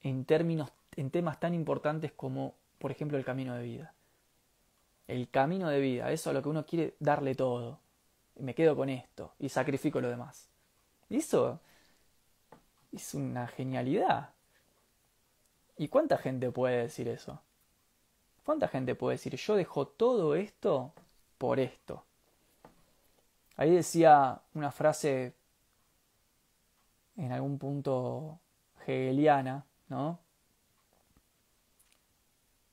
en 0.00 0.24
términos, 0.24 0.72
en 0.96 1.10
temas 1.10 1.38
tan 1.38 1.52
importantes 1.52 2.10
como, 2.12 2.54
por 2.78 2.90
ejemplo, 2.90 3.18
el 3.18 3.24
camino 3.24 3.54
de 3.54 3.62
vida. 3.62 3.94
El 5.08 5.28
camino 5.28 5.68
de 5.68 5.80
vida, 5.80 6.10
eso 6.10 6.30
a 6.30 6.32
lo 6.32 6.42
que 6.42 6.48
uno 6.48 6.64
quiere 6.64 6.94
darle 7.00 7.34
todo 7.34 7.83
me 8.36 8.54
quedo 8.54 8.76
con 8.76 8.88
esto 8.88 9.34
y 9.38 9.48
sacrifico 9.48 10.00
lo 10.00 10.08
demás. 10.08 10.48
Y 11.08 11.18
eso 11.18 11.60
es 12.92 13.14
una 13.14 13.46
genialidad. 13.46 14.30
¿Y 15.76 15.88
cuánta 15.88 16.18
gente 16.18 16.50
puede 16.50 16.82
decir 16.82 17.08
eso? 17.08 17.40
¿Cuánta 18.44 18.68
gente 18.68 18.94
puede 18.94 19.14
decir 19.14 19.34
yo 19.36 19.56
dejo 19.56 19.86
todo 19.86 20.34
esto 20.34 20.92
por 21.38 21.58
esto? 21.58 22.04
Ahí 23.56 23.70
decía 23.70 24.40
una 24.54 24.70
frase 24.70 25.34
en 27.16 27.32
algún 27.32 27.58
punto 27.58 28.40
hegeliana, 28.86 29.64
¿no? 29.88 30.18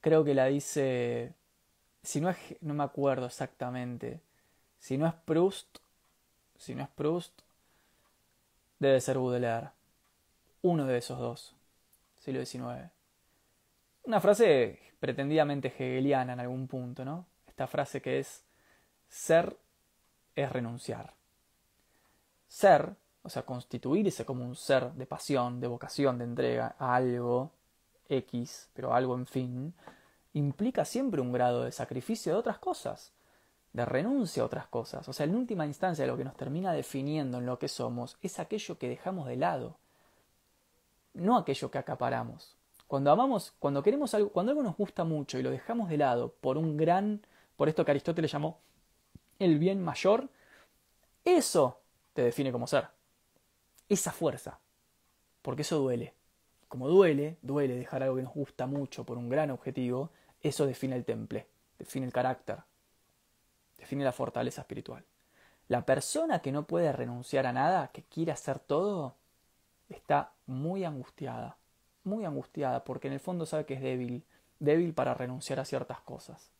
Creo 0.02 0.24
que 0.24 0.34
la 0.34 0.48
dice, 0.48 1.36
si 2.02 2.20
no 2.22 2.30
es, 2.30 2.38
no 2.62 2.74
me 2.74 2.84
acuerdo 2.84 3.28
exactamente, 3.28 4.20
si 4.82 4.98
no 4.98 5.08
es 5.08 5.14
Proust, 5.14 5.78
si 6.58 6.74
no 6.74 6.82
es 6.82 6.90
Proust, 6.90 7.40
debe 8.80 9.00
ser 9.00 9.18
Baudelaire. 9.20 9.70
Uno 10.64 10.86
de 10.88 10.98
esos 10.98 11.20
dos, 11.20 11.56
siglo 12.20 12.44
XIX. 12.44 12.90
Una 14.04 14.20
frase 14.20 14.80
pretendidamente 15.00 15.68
hegeliana 15.68 16.34
en 16.34 16.40
algún 16.40 16.68
punto, 16.68 17.06
¿no? 17.06 17.28
Esta 17.48 17.68
frase 17.68 18.02
que 18.02 18.20
es 18.20 18.44
ser 19.08 19.56
es 20.36 20.52
renunciar. 20.52 21.14
Ser, 22.48 22.96
o 23.22 23.30
sea, 23.30 23.44
constituirse 23.44 24.26
como 24.26 24.44
un 24.44 24.56
ser 24.56 24.94
de 24.94 25.06
pasión, 25.06 25.60
de 25.60 25.68
vocación, 25.68 26.18
de 26.18 26.24
entrega 26.24 26.76
a 26.80 26.96
algo 26.96 27.52
X, 28.10 28.72
pero 28.74 28.96
algo 28.96 29.14
en 29.16 29.28
fin, 29.28 29.76
implica 30.34 30.86
siempre 30.86 31.22
un 31.22 31.32
grado 31.32 31.66
de 31.66 31.72
sacrificio 31.72 32.34
de 32.34 32.40
otras 32.40 32.58
cosas 32.58 33.14
de 33.74 33.86
renuncia 33.86 34.44
a 34.44 34.46
otras 34.46 34.68
cosas. 34.68 35.08
O 35.08 35.14
sea, 35.14 35.26
en 35.26 35.36
última 35.36 35.66
instancia 35.66 36.06
lo 36.06 36.18
que 36.18 36.24
nos 36.24 36.36
termina 36.36 36.74
definiendo 36.74 37.38
en 37.38 37.46
lo 37.46 37.60
que 37.60 37.68
somos 37.68 38.18
es 38.22 38.40
aquello 38.40 38.78
que 38.78 38.90
dejamos 38.90 39.28
de 39.28 39.38
lado, 39.38 39.78
no 41.14 41.38
aquello 41.38 41.72
que 41.72 41.78
acaparamos. 41.78 42.56
Cuando 42.88 43.12
amamos, 43.12 43.54
cuando 43.60 43.84
queremos 43.84 44.14
algo, 44.14 44.30
cuando 44.30 44.52
algo 44.52 44.64
nos 44.64 44.76
gusta 44.76 45.04
mucho 45.04 45.40
y 45.40 45.44
lo 45.44 45.52
dejamos 45.52 45.90
de 45.90 45.98
lado 45.98 46.34
por 46.42 46.58
un 46.58 46.76
gran, 46.76 47.26
por 47.56 47.70
esto 47.70 47.86
que 47.86 47.92
Aristóteles 47.92 48.32
llamó 48.32 48.60
el 49.40 49.58
bien 49.58 49.82
mayor, 49.82 50.30
eso 51.24 51.80
te 52.14 52.24
define 52.24 52.52
como 52.52 52.68
ser. 52.68 52.88
Esa 53.88 54.12
fuerza. 54.12 54.60
Porque 55.42 55.64
eso 55.64 55.80
duele. 55.80 56.14
Como 56.68 56.88
duele, 56.88 57.38
duele 57.42 57.76
dejar 57.76 58.04
algo 58.04 58.18
que 58.18 58.24
nos 58.24 58.34
gusta 58.34 58.68
mucho 58.68 59.06
por 59.06 59.18
un 59.18 59.30
gran 59.30 59.52
objetivo, 59.52 60.12
eso 60.42 60.66
define 60.66 60.96
el 60.96 61.06
temple, 61.06 61.48
define 61.78 62.06
el 62.06 62.14
carácter, 62.14 62.60
define 63.82 64.04
la 64.04 64.12
fortaleza 64.12 64.62
espiritual. 64.62 65.04
La 65.68 65.86
persona 65.86 66.40
que 66.40 66.52
no 66.52 66.68
puede 66.68 66.92
renunciar 66.92 67.46
a 67.46 67.54
nada, 67.54 67.90
que 67.92 68.04
quiere 68.04 68.32
hacer 68.32 68.60
todo, 68.60 69.16
está 69.90 70.32
muy 70.46 70.86
angustiada, 70.86 71.58
muy 72.04 72.26
angustiada, 72.26 72.84
porque 72.84 73.08
en 73.08 73.14
el 73.14 73.20
fondo 73.20 73.46
sabe 73.46 73.66
que 73.66 73.74
es 73.74 73.82
débil, 73.82 74.24
débil 74.60 74.94
para 74.94 75.14
renunciar 75.14 75.60
a 75.60 75.66
ciertas 75.66 76.00
cosas. 76.02 76.52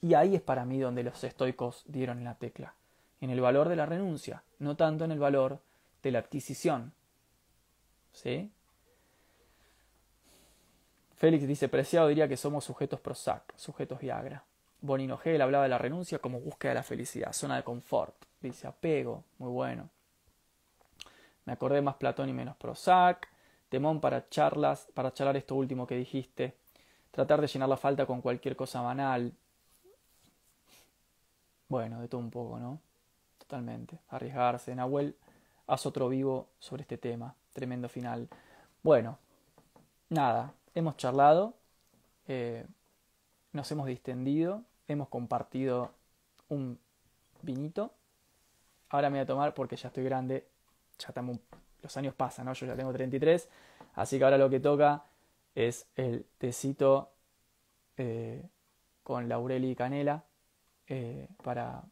Y 0.00 0.14
ahí 0.14 0.34
es 0.34 0.42
para 0.42 0.64
mí 0.64 0.78
donde 0.78 1.02
los 1.02 1.24
estoicos 1.24 1.82
dieron 1.86 2.22
la 2.24 2.34
tecla, 2.34 2.74
en 3.20 3.30
el 3.30 3.40
valor 3.40 3.68
de 3.68 3.76
la 3.76 3.86
renuncia, 3.86 4.42
no 4.58 4.76
tanto 4.76 5.04
en 5.04 5.12
el 5.12 5.18
valor 5.18 5.60
de 6.02 6.12
la 6.12 6.18
adquisición. 6.18 6.92
¿Sí? 8.12 8.52
Félix 11.14 11.46
dice, 11.46 11.68
preciado 11.68 12.08
diría 12.08 12.28
que 12.28 12.36
somos 12.36 12.64
sujetos 12.64 13.00
prosac, 13.00 13.56
sujetos 13.56 14.00
Viagra. 14.00 14.44
Bonino 14.84 15.16
Gel 15.16 15.40
hablaba 15.40 15.64
de 15.64 15.70
la 15.70 15.78
renuncia 15.78 16.18
como 16.18 16.40
búsqueda 16.40 16.72
de 16.72 16.74
la 16.74 16.82
felicidad, 16.82 17.32
zona 17.32 17.56
de 17.56 17.64
confort. 17.64 18.14
Dice 18.38 18.66
apego, 18.66 19.24
muy 19.38 19.48
bueno. 19.50 19.88
Me 21.46 21.54
acordé 21.54 21.80
más 21.80 21.94
Platón 21.94 22.28
y 22.28 22.34
menos 22.34 22.54
Prozac. 22.56 23.26
Temón 23.70 23.98
para 23.98 24.28
charlas, 24.28 24.86
para 24.92 25.14
charlar 25.14 25.38
esto 25.38 25.54
último 25.54 25.86
que 25.86 25.96
dijiste. 25.96 26.54
Tratar 27.12 27.40
de 27.40 27.46
llenar 27.46 27.70
la 27.70 27.78
falta 27.78 28.04
con 28.04 28.20
cualquier 28.20 28.56
cosa 28.56 28.82
banal. 28.82 29.32
Bueno, 31.68 32.02
de 32.02 32.08
todo 32.08 32.20
un 32.20 32.30
poco, 32.30 32.58
¿no? 32.58 32.78
Totalmente. 33.38 34.00
Arriesgarse. 34.10 34.74
Nahuel, 34.74 35.16
haz 35.66 35.86
otro 35.86 36.10
vivo 36.10 36.48
sobre 36.58 36.82
este 36.82 36.98
tema. 36.98 37.34
Tremendo 37.54 37.88
final. 37.88 38.28
Bueno, 38.82 39.16
nada, 40.10 40.52
hemos 40.74 40.98
charlado, 40.98 41.54
eh, 42.28 42.66
nos 43.52 43.70
hemos 43.72 43.86
distendido, 43.86 44.62
hemos 44.88 45.08
compartido 45.08 45.92
un 46.48 46.78
vinito. 47.42 47.92
Ahora 48.90 49.10
me 49.10 49.18
voy 49.18 49.22
a 49.22 49.26
tomar 49.26 49.54
porque 49.54 49.76
ya 49.76 49.88
estoy 49.88 50.04
grande, 50.04 50.46
ya 50.98 51.08
estamos, 51.08 51.38
los 51.82 51.96
años 51.96 52.14
pasan, 52.14 52.46
¿no? 52.46 52.52
Yo 52.52 52.66
ya 52.66 52.76
tengo 52.76 52.92
33, 52.92 53.48
así 53.94 54.18
que 54.18 54.24
ahora 54.24 54.38
lo 54.38 54.48
que 54.50 54.60
toca 54.60 55.04
es 55.54 55.86
el 55.96 56.26
tecito 56.38 57.10
eh, 57.96 58.44
con 59.02 59.28
laurel 59.28 59.64
y 59.64 59.76
canela 59.76 60.24
eh, 60.88 61.28
para 61.42 61.82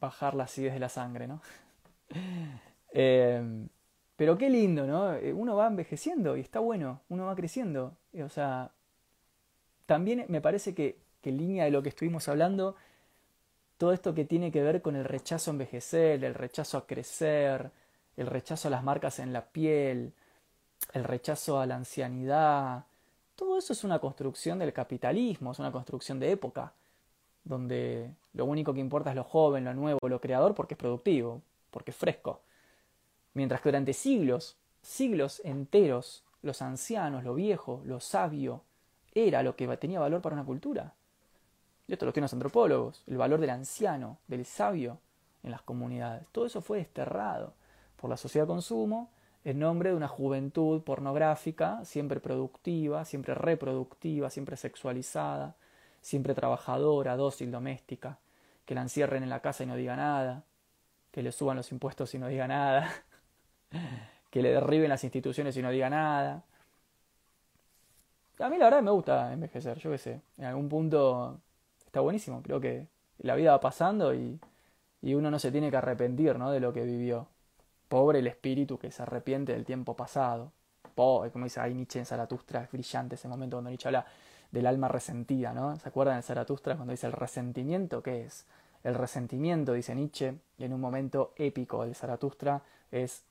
bajar 0.00 0.34
la 0.34 0.44
acidez 0.44 0.74
de 0.74 0.80
la 0.80 0.88
sangre, 0.88 1.26
¿no? 1.26 1.40
Em, 2.90 3.68
pero 4.16 4.38
qué 4.38 4.48
lindo, 4.48 4.86
¿no? 4.86 5.14
Eh, 5.14 5.32
uno 5.34 5.54
va 5.54 5.66
envejeciendo 5.66 6.38
y 6.38 6.40
está 6.40 6.58
bueno, 6.58 7.02
uno 7.10 7.26
va 7.26 7.36
creciendo. 7.36 7.98
O 8.24 8.28
sea, 8.30 8.72
también 9.84 10.24
me 10.28 10.40
parece 10.40 10.74
que, 10.74 10.98
que 11.20 11.32
línea 11.32 11.64
de 11.64 11.70
lo 11.70 11.82
que 11.82 11.88
estuvimos 11.90 12.28
hablando, 12.28 12.76
todo 13.76 13.92
esto 13.92 14.14
que 14.14 14.24
tiene 14.24 14.50
que 14.50 14.62
ver 14.62 14.82
con 14.82 14.96
el 14.96 15.04
rechazo 15.04 15.50
a 15.50 15.54
envejecer, 15.54 16.24
el 16.24 16.34
rechazo 16.34 16.78
a 16.78 16.86
crecer, 16.86 17.70
el 18.16 18.26
rechazo 18.26 18.68
a 18.68 18.70
las 18.70 18.82
marcas 18.82 19.18
en 19.18 19.32
la 19.32 19.46
piel, 19.46 20.12
el 20.92 21.04
rechazo 21.04 21.60
a 21.60 21.66
la 21.66 21.76
ancianidad, 21.76 22.84
todo 23.38 23.56
eso 23.56 23.72
es 23.72 23.84
una 23.84 24.00
construcción 24.00 24.58
del 24.58 24.72
capitalismo, 24.72 25.52
es 25.52 25.60
una 25.60 25.70
construcción 25.70 26.18
de 26.18 26.32
época, 26.32 26.72
donde 27.44 28.10
lo 28.32 28.44
único 28.46 28.74
que 28.74 28.80
importa 28.80 29.10
es 29.10 29.16
lo 29.16 29.22
joven, 29.22 29.64
lo 29.64 29.74
nuevo, 29.74 30.00
lo 30.08 30.20
creador, 30.20 30.56
porque 30.56 30.74
es 30.74 30.78
productivo, 30.78 31.40
porque 31.70 31.92
es 31.92 31.96
fresco. 31.96 32.40
Mientras 33.34 33.60
que 33.60 33.68
durante 33.68 33.92
siglos, 33.92 34.56
siglos 34.82 35.40
enteros, 35.44 36.24
los 36.42 36.62
ancianos, 36.62 37.22
lo 37.22 37.34
viejo, 37.34 37.80
lo 37.84 38.00
sabio, 38.00 38.62
era 39.14 39.44
lo 39.44 39.54
que 39.54 39.68
tenía 39.76 40.00
valor 40.00 40.20
para 40.20 40.34
una 40.34 40.44
cultura. 40.44 40.94
Y 41.88 41.94
esto 41.94 42.04
lo 42.04 42.12
tienen 42.12 42.24
los 42.24 42.34
antropólogos, 42.34 43.02
el 43.06 43.16
valor 43.16 43.40
del 43.40 43.50
anciano, 43.50 44.18
del 44.28 44.44
sabio 44.44 45.00
en 45.42 45.50
las 45.50 45.62
comunidades. 45.62 46.28
Todo 46.30 46.44
eso 46.44 46.60
fue 46.60 46.78
desterrado 46.78 47.54
por 47.96 48.10
la 48.10 48.18
sociedad 48.18 48.46
de 48.46 48.52
consumo 48.52 49.10
en 49.42 49.58
nombre 49.58 49.90
de 49.90 49.96
una 49.96 50.06
juventud 50.06 50.82
pornográfica, 50.82 51.82
siempre 51.86 52.20
productiva, 52.20 53.06
siempre 53.06 53.34
reproductiva, 53.34 54.28
siempre 54.28 54.56
sexualizada, 54.58 55.56
siempre 56.02 56.34
trabajadora, 56.34 57.16
dócil, 57.16 57.50
doméstica, 57.50 58.18
que 58.66 58.74
la 58.74 58.82
encierren 58.82 59.22
en 59.22 59.30
la 59.30 59.40
casa 59.40 59.64
y 59.64 59.66
no 59.66 59.74
diga 59.74 59.96
nada, 59.96 60.44
que 61.10 61.22
le 61.22 61.32
suban 61.32 61.56
los 61.56 61.72
impuestos 61.72 62.14
y 62.14 62.18
no 62.18 62.28
diga 62.28 62.46
nada, 62.46 62.92
que 64.30 64.42
le 64.42 64.50
derriben 64.50 64.90
las 64.90 65.04
instituciones 65.04 65.56
y 65.56 65.62
no 65.62 65.70
diga 65.70 65.88
nada. 65.88 66.42
A 68.40 68.48
mí 68.50 68.58
la 68.58 68.66
verdad 68.66 68.82
me 68.82 68.90
gusta 68.90 69.32
envejecer, 69.32 69.78
yo 69.78 69.90
qué 69.90 69.98
sé, 69.98 70.20
en 70.36 70.44
algún 70.44 70.68
punto 70.68 71.40
está 71.88 72.00
buenísimo, 72.00 72.42
creo 72.42 72.60
que 72.60 72.86
la 73.18 73.34
vida 73.34 73.52
va 73.52 73.60
pasando 73.60 74.14
y, 74.14 74.38
y 75.00 75.14
uno 75.14 75.30
no 75.30 75.38
se 75.38 75.50
tiene 75.50 75.70
que 75.70 75.78
arrepentir 75.78 76.38
¿no? 76.38 76.50
de 76.50 76.60
lo 76.60 76.72
que 76.72 76.84
vivió. 76.84 77.26
Pobre 77.88 78.18
el 78.18 78.26
espíritu 78.26 78.78
que 78.78 78.90
se 78.90 79.02
arrepiente 79.02 79.52
del 79.52 79.64
tiempo 79.64 79.96
pasado. 79.96 80.52
Pobre, 80.94 81.30
como 81.30 81.44
dice 81.46 81.60
ahí 81.60 81.72
Nietzsche 81.72 81.98
en 81.98 82.04
Zaratustra, 82.04 82.62
es 82.62 82.70
brillante 82.70 83.14
ese 83.14 83.26
momento 83.26 83.56
cuando 83.56 83.70
Nietzsche 83.70 83.88
habla 83.88 84.04
del 84.50 84.66
alma 84.66 84.88
resentida, 84.88 85.54
¿no? 85.54 85.78
¿Se 85.78 85.88
acuerdan 85.88 86.16
de 86.16 86.22
Zaratustra 86.22 86.76
cuando 86.76 86.90
dice 86.90 87.06
el 87.06 87.12
resentimiento? 87.12 88.02
¿Qué 88.02 88.24
es? 88.24 88.44
El 88.84 88.94
resentimiento, 88.94 89.72
dice 89.72 89.94
Nietzsche, 89.94 90.34
en 90.58 90.72
un 90.72 90.80
momento 90.80 91.32
épico 91.36 91.84
del 91.84 91.94
Zaratustra, 91.94 92.62
es 92.90 93.22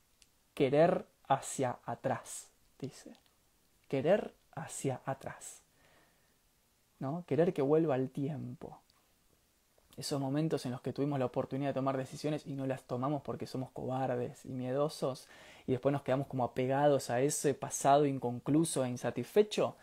querer 0.54 1.04
hacia 1.28 1.78
atrás, 1.84 2.48
dice. 2.80 3.12
Querer 3.88 4.32
hacia 4.56 5.00
atrás. 5.04 5.62
¿No? 7.00 7.24
Querer 7.26 7.52
que 7.52 7.62
vuelva 7.62 7.96
el 7.96 8.10
tiempo 8.10 8.78
esos 9.98 10.20
momentos 10.20 10.64
en 10.64 10.70
los 10.70 10.80
que 10.80 10.92
tuvimos 10.92 11.18
la 11.18 11.26
oportunidad 11.26 11.70
de 11.70 11.74
tomar 11.74 11.96
decisiones 11.96 12.46
y 12.46 12.54
no 12.54 12.66
las 12.66 12.84
tomamos 12.84 13.20
porque 13.22 13.48
somos 13.48 13.70
cobardes 13.72 14.44
y 14.44 14.50
miedosos 14.50 15.26
y 15.66 15.72
después 15.72 15.92
nos 15.92 16.02
quedamos 16.02 16.28
como 16.28 16.44
apegados 16.44 17.10
a 17.10 17.20
ese 17.20 17.52
pasado 17.52 18.06
inconcluso 18.06 18.84
e 18.84 18.90
insatisfecho, 18.90 19.74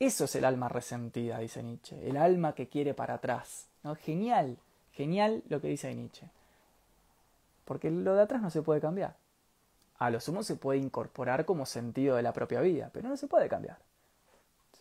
eso 0.00 0.24
es 0.24 0.34
el 0.34 0.44
alma 0.44 0.68
resentida, 0.68 1.38
dice 1.38 1.62
Nietzsche, 1.62 2.08
el 2.08 2.16
alma 2.16 2.56
que 2.56 2.68
quiere 2.68 2.92
para 2.92 3.14
atrás. 3.14 3.68
¿no? 3.84 3.94
Genial, 3.94 4.58
genial 4.92 5.44
lo 5.48 5.60
que 5.60 5.68
dice 5.68 5.94
Nietzsche. 5.94 6.26
Porque 7.64 7.88
lo 7.88 8.16
de 8.16 8.22
atrás 8.22 8.42
no 8.42 8.50
se 8.50 8.62
puede 8.62 8.80
cambiar. 8.80 9.14
A 9.98 10.10
lo 10.10 10.18
sumo 10.18 10.42
se 10.42 10.56
puede 10.56 10.80
incorporar 10.80 11.44
como 11.44 11.66
sentido 11.66 12.16
de 12.16 12.22
la 12.22 12.32
propia 12.32 12.60
vida, 12.60 12.90
pero 12.92 13.08
no 13.08 13.16
se 13.16 13.28
puede 13.28 13.48
cambiar. 13.48 13.78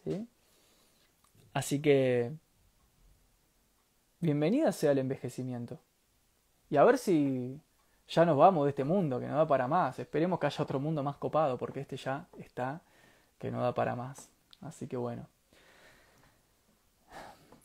¿Sí? 0.04 0.28
Así 1.54 1.82
que 1.82 2.32
bienvenida 4.20 4.72
sea 4.72 4.92
el 4.92 5.00
envejecimiento. 5.00 5.80
Y 6.70 6.78
a 6.78 6.84
ver 6.86 6.98
si 6.98 7.60
ya 8.08 8.26
nos 8.26 8.38
vamos 8.38 8.66
de 8.66 8.70
este 8.70 8.86
mundo, 8.86 9.20
que 9.20 9.28
no 9.28 9.36
da 9.36 9.48
para 9.48 9.68
más. 9.68 10.00
Esperemos 10.00 10.40
que 10.40 10.46
haya 10.46 10.64
otro 10.64 10.80
mundo 10.80 11.04
más 11.04 11.18
copado, 11.18 11.58
porque 11.58 11.82
este 11.82 11.98
ya 11.98 12.28
está 12.40 12.82
que 13.38 13.52
no 13.52 13.62
da 13.62 13.74
para 13.74 13.96
más. 13.96 14.30
Así 14.62 14.88
que 14.88 14.96
bueno. 14.96 15.28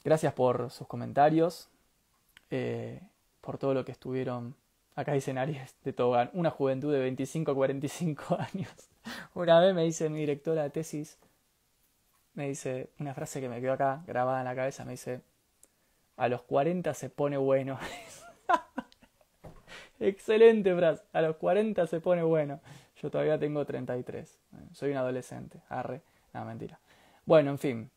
Gracias 0.05 0.33
por 0.35 0.71
sus 0.71 0.87
comentarios, 0.87 1.69
eh, 2.51 3.01
por 3.41 3.59
todo 3.59 3.75
lo 3.75 3.85
que 3.85 3.93
estuvieron. 3.93 4.57
Acá 4.97 5.13
dicen 5.13 5.37
Aries 5.39 5.77
de 5.85 5.93
Tobán, 5.93 6.31
una 6.33 6.51
juventud 6.51 6.93
de 6.93 7.01
25 7.01 7.51
a 7.51 7.55
45 7.55 8.39
años. 8.55 8.71
Una 9.35 9.61
vez 9.61 9.75
me 9.75 9.85
dice 9.85 10.09
mi 10.09 10.21
directora 10.21 10.63
de 10.63 10.71
tesis, 10.71 11.19
me 12.37 12.47
dice 12.47 12.91
una 13.01 13.15
frase 13.15 13.41
que 13.41 13.49
me 13.49 13.61
quedó 13.61 13.73
acá 13.73 14.05
grabada 14.07 14.39
en 14.39 14.45
la 14.45 14.55
cabeza, 14.55 14.85
me 14.85 14.93
dice, 14.93 15.23
a 16.17 16.29
los 16.29 16.43
40 16.43 16.95
se 16.95 17.11
pone 17.11 17.37
bueno. 17.37 17.81
Excelente 20.01 20.75
frase. 20.77 21.03
A 21.13 21.23
los 21.23 21.37
40 21.37 21.87
se 21.87 22.01
pone 22.01 22.23
bueno. 22.23 22.61
Yo 23.03 23.11
todavía 23.11 23.39
tengo 23.39 23.65
33. 23.65 24.39
Soy 24.73 24.91
un 24.91 24.99
adolescente. 24.99 25.61
Arre. 25.69 26.03
No, 26.33 26.45
mentira. 26.45 26.79
Bueno, 27.25 27.51
en 27.51 27.59
fin. 27.59 27.91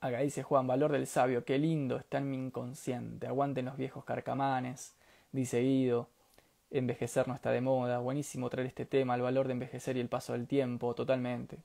Acá 0.00 0.18
dice 0.18 0.42
Juan, 0.42 0.66
valor 0.66 0.92
del 0.92 1.06
sabio. 1.06 1.44
Qué 1.44 1.58
lindo 1.58 1.96
está 1.96 2.18
en 2.18 2.30
mi 2.30 2.36
inconsciente. 2.36 3.26
Aguanten 3.26 3.66
los 3.66 3.76
viejos 3.76 4.04
carcamanes. 4.04 4.94
Dice 5.30 5.60
Guido. 5.60 6.08
Envejecer 6.70 7.28
no 7.28 7.34
está 7.34 7.50
de 7.50 7.60
moda. 7.60 7.98
Buenísimo 7.98 8.48
traer 8.48 8.66
este 8.66 8.86
tema, 8.86 9.14
el 9.14 9.22
valor 9.22 9.46
de 9.46 9.52
envejecer 9.52 9.98
y 9.98 10.00
el 10.00 10.08
paso 10.08 10.32
del 10.32 10.46
tiempo. 10.46 10.94
Totalmente. 10.94 11.58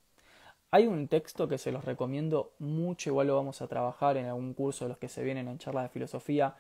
Hay 0.70 0.86
un 0.86 1.08
texto 1.08 1.48
que 1.48 1.58
se 1.58 1.72
los 1.72 1.86
recomiendo 1.86 2.52
mucho, 2.60 3.10
igual 3.10 3.28
lo 3.28 3.36
vamos 3.36 3.62
a 3.62 3.68
trabajar 3.68 4.18
en 4.18 4.26
algún 4.26 4.54
curso 4.54 4.86
de 4.86 4.90
los 4.90 4.98
que 4.98 5.08
se 5.08 5.24
vienen 5.24 5.48
en 5.48 5.58
charlas 5.60 5.84
de 5.84 5.90
filosofía. 5.90 6.56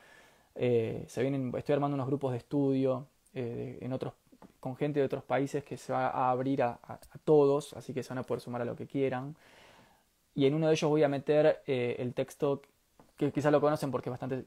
Eh, 0.55 1.03
se 1.07 1.21
vienen, 1.21 1.53
estoy 1.57 1.73
armando 1.73 1.95
unos 1.95 2.07
grupos 2.07 2.31
de 2.31 2.37
estudio 2.37 3.07
eh, 3.33 3.77
en 3.81 3.91
otros, 3.91 4.13
con 4.61 4.77
gente 4.77 5.01
de 5.01 5.05
otros 5.05 5.23
países 5.23 5.63
que 5.65 5.75
se 5.75 5.91
va 5.91 6.07
a 6.07 6.31
abrir 6.31 6.63
a, 6.63 6.79
todos, 7.25 7.73
así 7.73 7.93
que 7.93 8.01
se 8.01 8.09
van 8.09 8.19
a 8.19 8.23
poder 8.23 8.41
sumar 8.41 8.61
a 8.61 8.65
lo 8.65 8.75
que 8.77 8.87
quieran. 8.87 9.35
Y 10.35 10.45
en 10.45 10.53
uno 10.53 10.67
de 10.67 10.73
ellos 10.73 10.89
voy 10.89 11.03
a 11.03 11.09
meter 11.09 11.61
eh, 11.67 11.97
el 11.99 12.13
texto 12.13 12.61
que 13.17 13.31
quizás 13.31 13.51
lo 13.51 13.59
conocen 13.59 13.91
porque 13.91 14.09
es 14.09 14.11
bastante, 14.11 14.45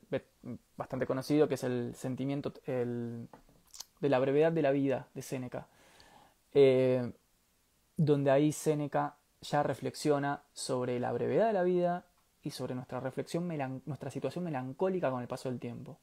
bastante 0.76 1.06
conocido, 1.06 1.48
que 1.48 1.54
es 1.54 1.64
el 1.64 1.94
sentimiento 1.94 2.54
el, 2.66 3.28
de 4.00 4.08
la 4.08 4.18
brevedad 4.20 4.52
de 4.52 4.62
la 4.62 4.70
vida 4.70 5.08
de 5.14 5.22
Séneca. 5.22 5.66
donde 7.96 8.30
ahí 8.30 8.52
Séneca 8.52 9.16
ya 9.42 9.62
reflexiona 9.62 10.42
sobre 10.52 11.00
la 11.00 11.12
brevedad 11.12 11.46
de 11.46 11.52
la 11.52 11.62
vida 11.62 12.04
y 12.42 12.50
sobre 12.50 12.74
nuestra 12.74 13.00
reflexión, 13.00 13.48
nuestra 13.86 14.10
situación 14.10 14.44
melancólica 14.44 15.10
con 15.10 15.20
el 15.20 15.28
paso 15.28 15.48
del 15.48 15.58
tiempo. 15.58 15.98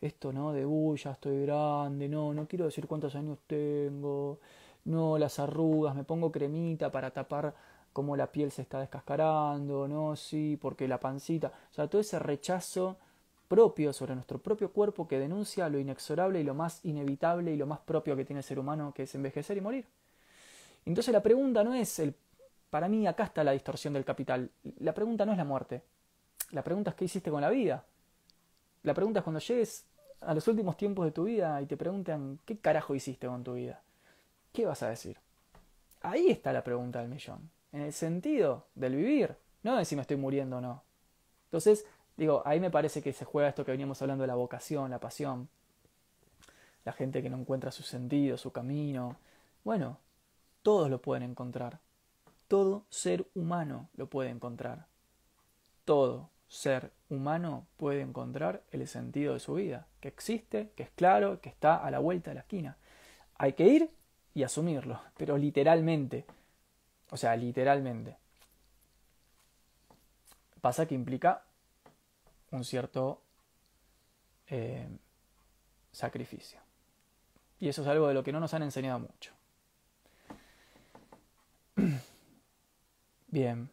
Esto, 0.00 0.32
¿no? 0.32 0.52
De, 0.52 0.64
uy, 0.64 0.98
ya 0.98 1.12
estoy 1.12 1.42
grande, 1.42 2.08
no, 2.08 2.32
no 2.32 2.46
quiero 2.46 2.64
decir 2.64 2.86
cuántos 2.86 3.14
años 3.14 3.38
tengo, 3.46 4.38
no, 4.84 5.18
las 5.18 5.38
arrugas, 5.38 5.94
me 5.94 6.04
pongo 6.04 6.32
cremita 6.32 6.90
para 6.90 7.10
tapar 7.10 7.54
cómo 7.92 8.16
la 8.16 8.30
piel 8.32 8.50
se 8.50 8.62
está 8.62 8.80
descascarando, 8.80 9.86
no, 9.88 10.16
sí, 10.16 10.58
porque 10.60 10.88
la 10.88 10.98
pancita, 11.00 11.52
o 11.70 11.74
sea, 11.74 11.88
todo 11.88 12.00
ese 12.00 12.18
rechazo 12.18 12.96
propio 13.48 13.92
sobre 13.92 14.14
nuestro 14.14 14.38
propio 14.38 14.72
cuerpo 14.72 15.08
que 15.08 15.18
denuncia 15.18 15.68
lo 15.68 15.78
inexorable 15.78 16.40
y 16.40 16.44
lo 16.44 16.54
más 16.54 16.84
inevitable 16.84 17.52
y 17.52 17.56
lo 17.56 17.66
más 17.66 17.80
propio 17.80 18.16
que 18.16 18.24
tiene 18.24 18.40
el 18.40 18.44
ser 18.44 18.58
humano, 18.58 18.92
que 18.94 19.02
es 19.02 19.14
envejecer 19.14 19.56
y 19.56 19.60
morir. 19.60 19.86
Entonces 20.86 21.12
la 21.12 21.22
pregunta 21.22 21.64
no 21.64 21.74
es 21.74 21.98
el 21.98 22.14
para 22.70 22.88
mí 22.88 23.06
acá 23.06 23.24
está 23.24 23.44
la 23.44 23.52
distorsión 23.52 23.94
del 23.94 24.04
capital. 24.04 24.50
La 24.78 24.94
pregunta 24.94 25.26
no 25.26 25.32
es 25.32 25.38
la 25.38 25.44
muerte. 25.44 25.82
La 26.52 26.62
pregunta 26.62 26.90
es 26.90 26.96
qué 26.96 27.04
hiciste 27.04 27.30
con 27.30 27.40
la 27.40 27.50
vida. 27.50 27.84
La 28.82 28.94
pregunta 28.94 29.20
es 29.20 29.24
cuando 29.24 29.40
llegues 29.40 29.84
a 30.20 30.34
los 30.34 30.46
últimos 30.48 30.76
tiempos 30.76 31.04
de 31.04 31.12
tu 31.12 31.24
vida 31.24 31.60
y 31.60 31.66
te 31.66 31.76
preguntan 31.76 32.38
qué 32.44 32.58
carajo 32.58 32.94
hiciste 32.94 33.26
con 33.26 33.42
tu 33.42 33.54
vida. 33.54 33.82
¿Qué 34.52 34.66
vas 34.66 34.82
a 34.82 34.88
decir? 34.88 35.18
Ahí 36.00 36.30
está 36.30 36.52
la 36.52 36.64
pregunta 36.64 37.00
del 37.00 37.08
millón. 37.08 37.50
En 37.72 37.82
el 37.82 37.92
sentido 37.92 38.66
del 38.74 38.96
vivir, 38.96 39.36
no 39.62 39.76
de 39.76 39.84
si 39.84 39.96
me 39.96 40.02
estoy 40.02 40.16
muriendo 40.16 40.58
o 40.58 40.60
no. 40.60 40.82
Entonces, 41.44 41.84
digo, 42.16 42.42
ahí 42.44 42.60
me 42.60 42.70
parece 42.70 43.02
que 43.02 43.12
se 43.12 43.24
juega 43.24 43.48
esto 43.48 43.64
que 43.64 43.72
veníamos 43.72 44.00
hablando 44.00 44.22
de 44.22 44.28
la 44.28 44.34
vocación, 44.34 44.90
la 44.90 45.00
pasión. 45.00 45.48
La 46.84 46.92
gente 46.92 47.22
que 47.22 47.30
no 47.30 47.38
encuentra 47.38 47.70
su 47.70 47.82
sentido, 47.82 48.38
su 48.38 48.52
camino. 48.52 49.16
Bueno, 49.64 49.98
todos 50.62 50.88
lo 50.88 51.00
pueden 51.02 51.22
encontrar. 51.22 51.78
Todo 52.50 52.84
ser 52.90 53.28
humano 53.36 53.88
lo 53.94 54.08
puede 54.08 54.28
encontrar. 54.28 54.86
Todo 55.84 56.30
ser 56.48 56.90
humano 57.08 57.68
puede 57.76 58.00
encontrar 58.00 58.64
el 58.72 58.88
sentido 58.88 59.34
de 59.34 59.38
su 59.38 59.54
vida, 59.54 59.86
que 60.00 60.08
existe, 60.08 60.72
que 60.74 60.82
es 60.82 60.90
claro, 60.90 61.40
que 61.40 61.48
está 61.48 61.76
a 61.76 61.92
la 61.92 62.00
vuelta 62.00 62.32
de 62.32 62.34
la 62.34 62.40
esquina. 62.40 62.76
Hay 63.38 63.52
que 63.52 63.68
ir 63.68 63.92
y 64.34 64.42
asumirlo, 64.42 65.00
pero 65.16 65.38
literalmente. 65.38 66.26
O 67.10 67.16
sea, 67.16 67.36
literalmente. 67.36 68.16
Pasa 70.60 70.86
que 70.86 70.96
implica 70.96 71.44
un 72.50 72.64
cierto 72.64 73.22
eh, 74.48 74.88
sacrificio. 75.92 76.58
Y 77.60 77.68
eso 77.68 77.82
es 77.82 77.86
algo 77.86 78.08
de 78.08 78.14
lo 78.14 78.24
que 78.24 78.32
no 78.32 78.40
nos 78.40 78.54
han 78.54 78.64
enseñado 78.64 78.98
mucho. 78.98 79.32
Bien. 83.30 83.70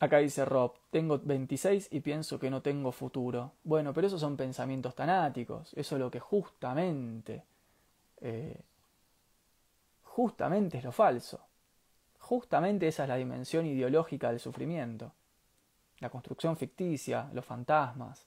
Acá 0.00 0.18
dice 0.18 0.44
Rob, 0.44 0.74
tengo 0.90 1.18
26 1.18 1.88
y 1.90 2.00
pienso 2.00 2.38
que 2.38 2.50
no 2.50 2.60
tengo 2.60 2.92
futuro. 2.92 3.52
Bueno, 3.64 3.94
pero 3.94 4.06
esos 4.06 4.20
son 4.20 4.36
pensamientos 4.36 4.94
tanáticos. 4.94 5.72
Eso 5.74 5.96
es 5.96 6.00
lo 6.00 6.10
que 6.10 6.20
justamente, 6.20 7.44
eh, 8.20 8.60
justamente 10.04 10.76
es 10.78 10.84
lo 10.84 10.92
falso. 10.92 11.40
Justamente 12.18 12.88
esa 12.88 13.04
es 13.04 13.08
la 13.08 13.16
dimensión 13.16 13.64
ideológica 13.64 14.28
del 14.28 14.40
sufrimiento. 14.40 15.12
La 16.00 16.10
construcción 16.10 16.58
ficticia, 16.58 17.30
los 17.32 17.46
fantasmas. 17.46 18.26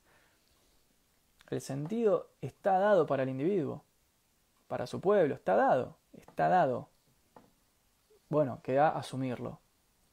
El 1.52 1.62
sentido 1.62 2.30
está 2.42 2.80
dado 2.80 3.06
para 3.06 3.24
el 3.24 3.30
individuo, 3.30 3.84
para 4.68 4.88
su 4.88 5.00
pueblo, 5.00 5.36
está 5.36 5.56
dado, 5.56 5.98
está 6.14 6.48
dado. 6.48 6.90
Bueno, 8.30 8.62
queda 8.64 8.90
asumirlo 8.90 9.60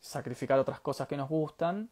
sacrificar 0.07 0.59
otras 0.59 0.81
cosas 0.81 1.09
que 1.09 1.17
nos 1.17 1.29
gustan 1.29 1.89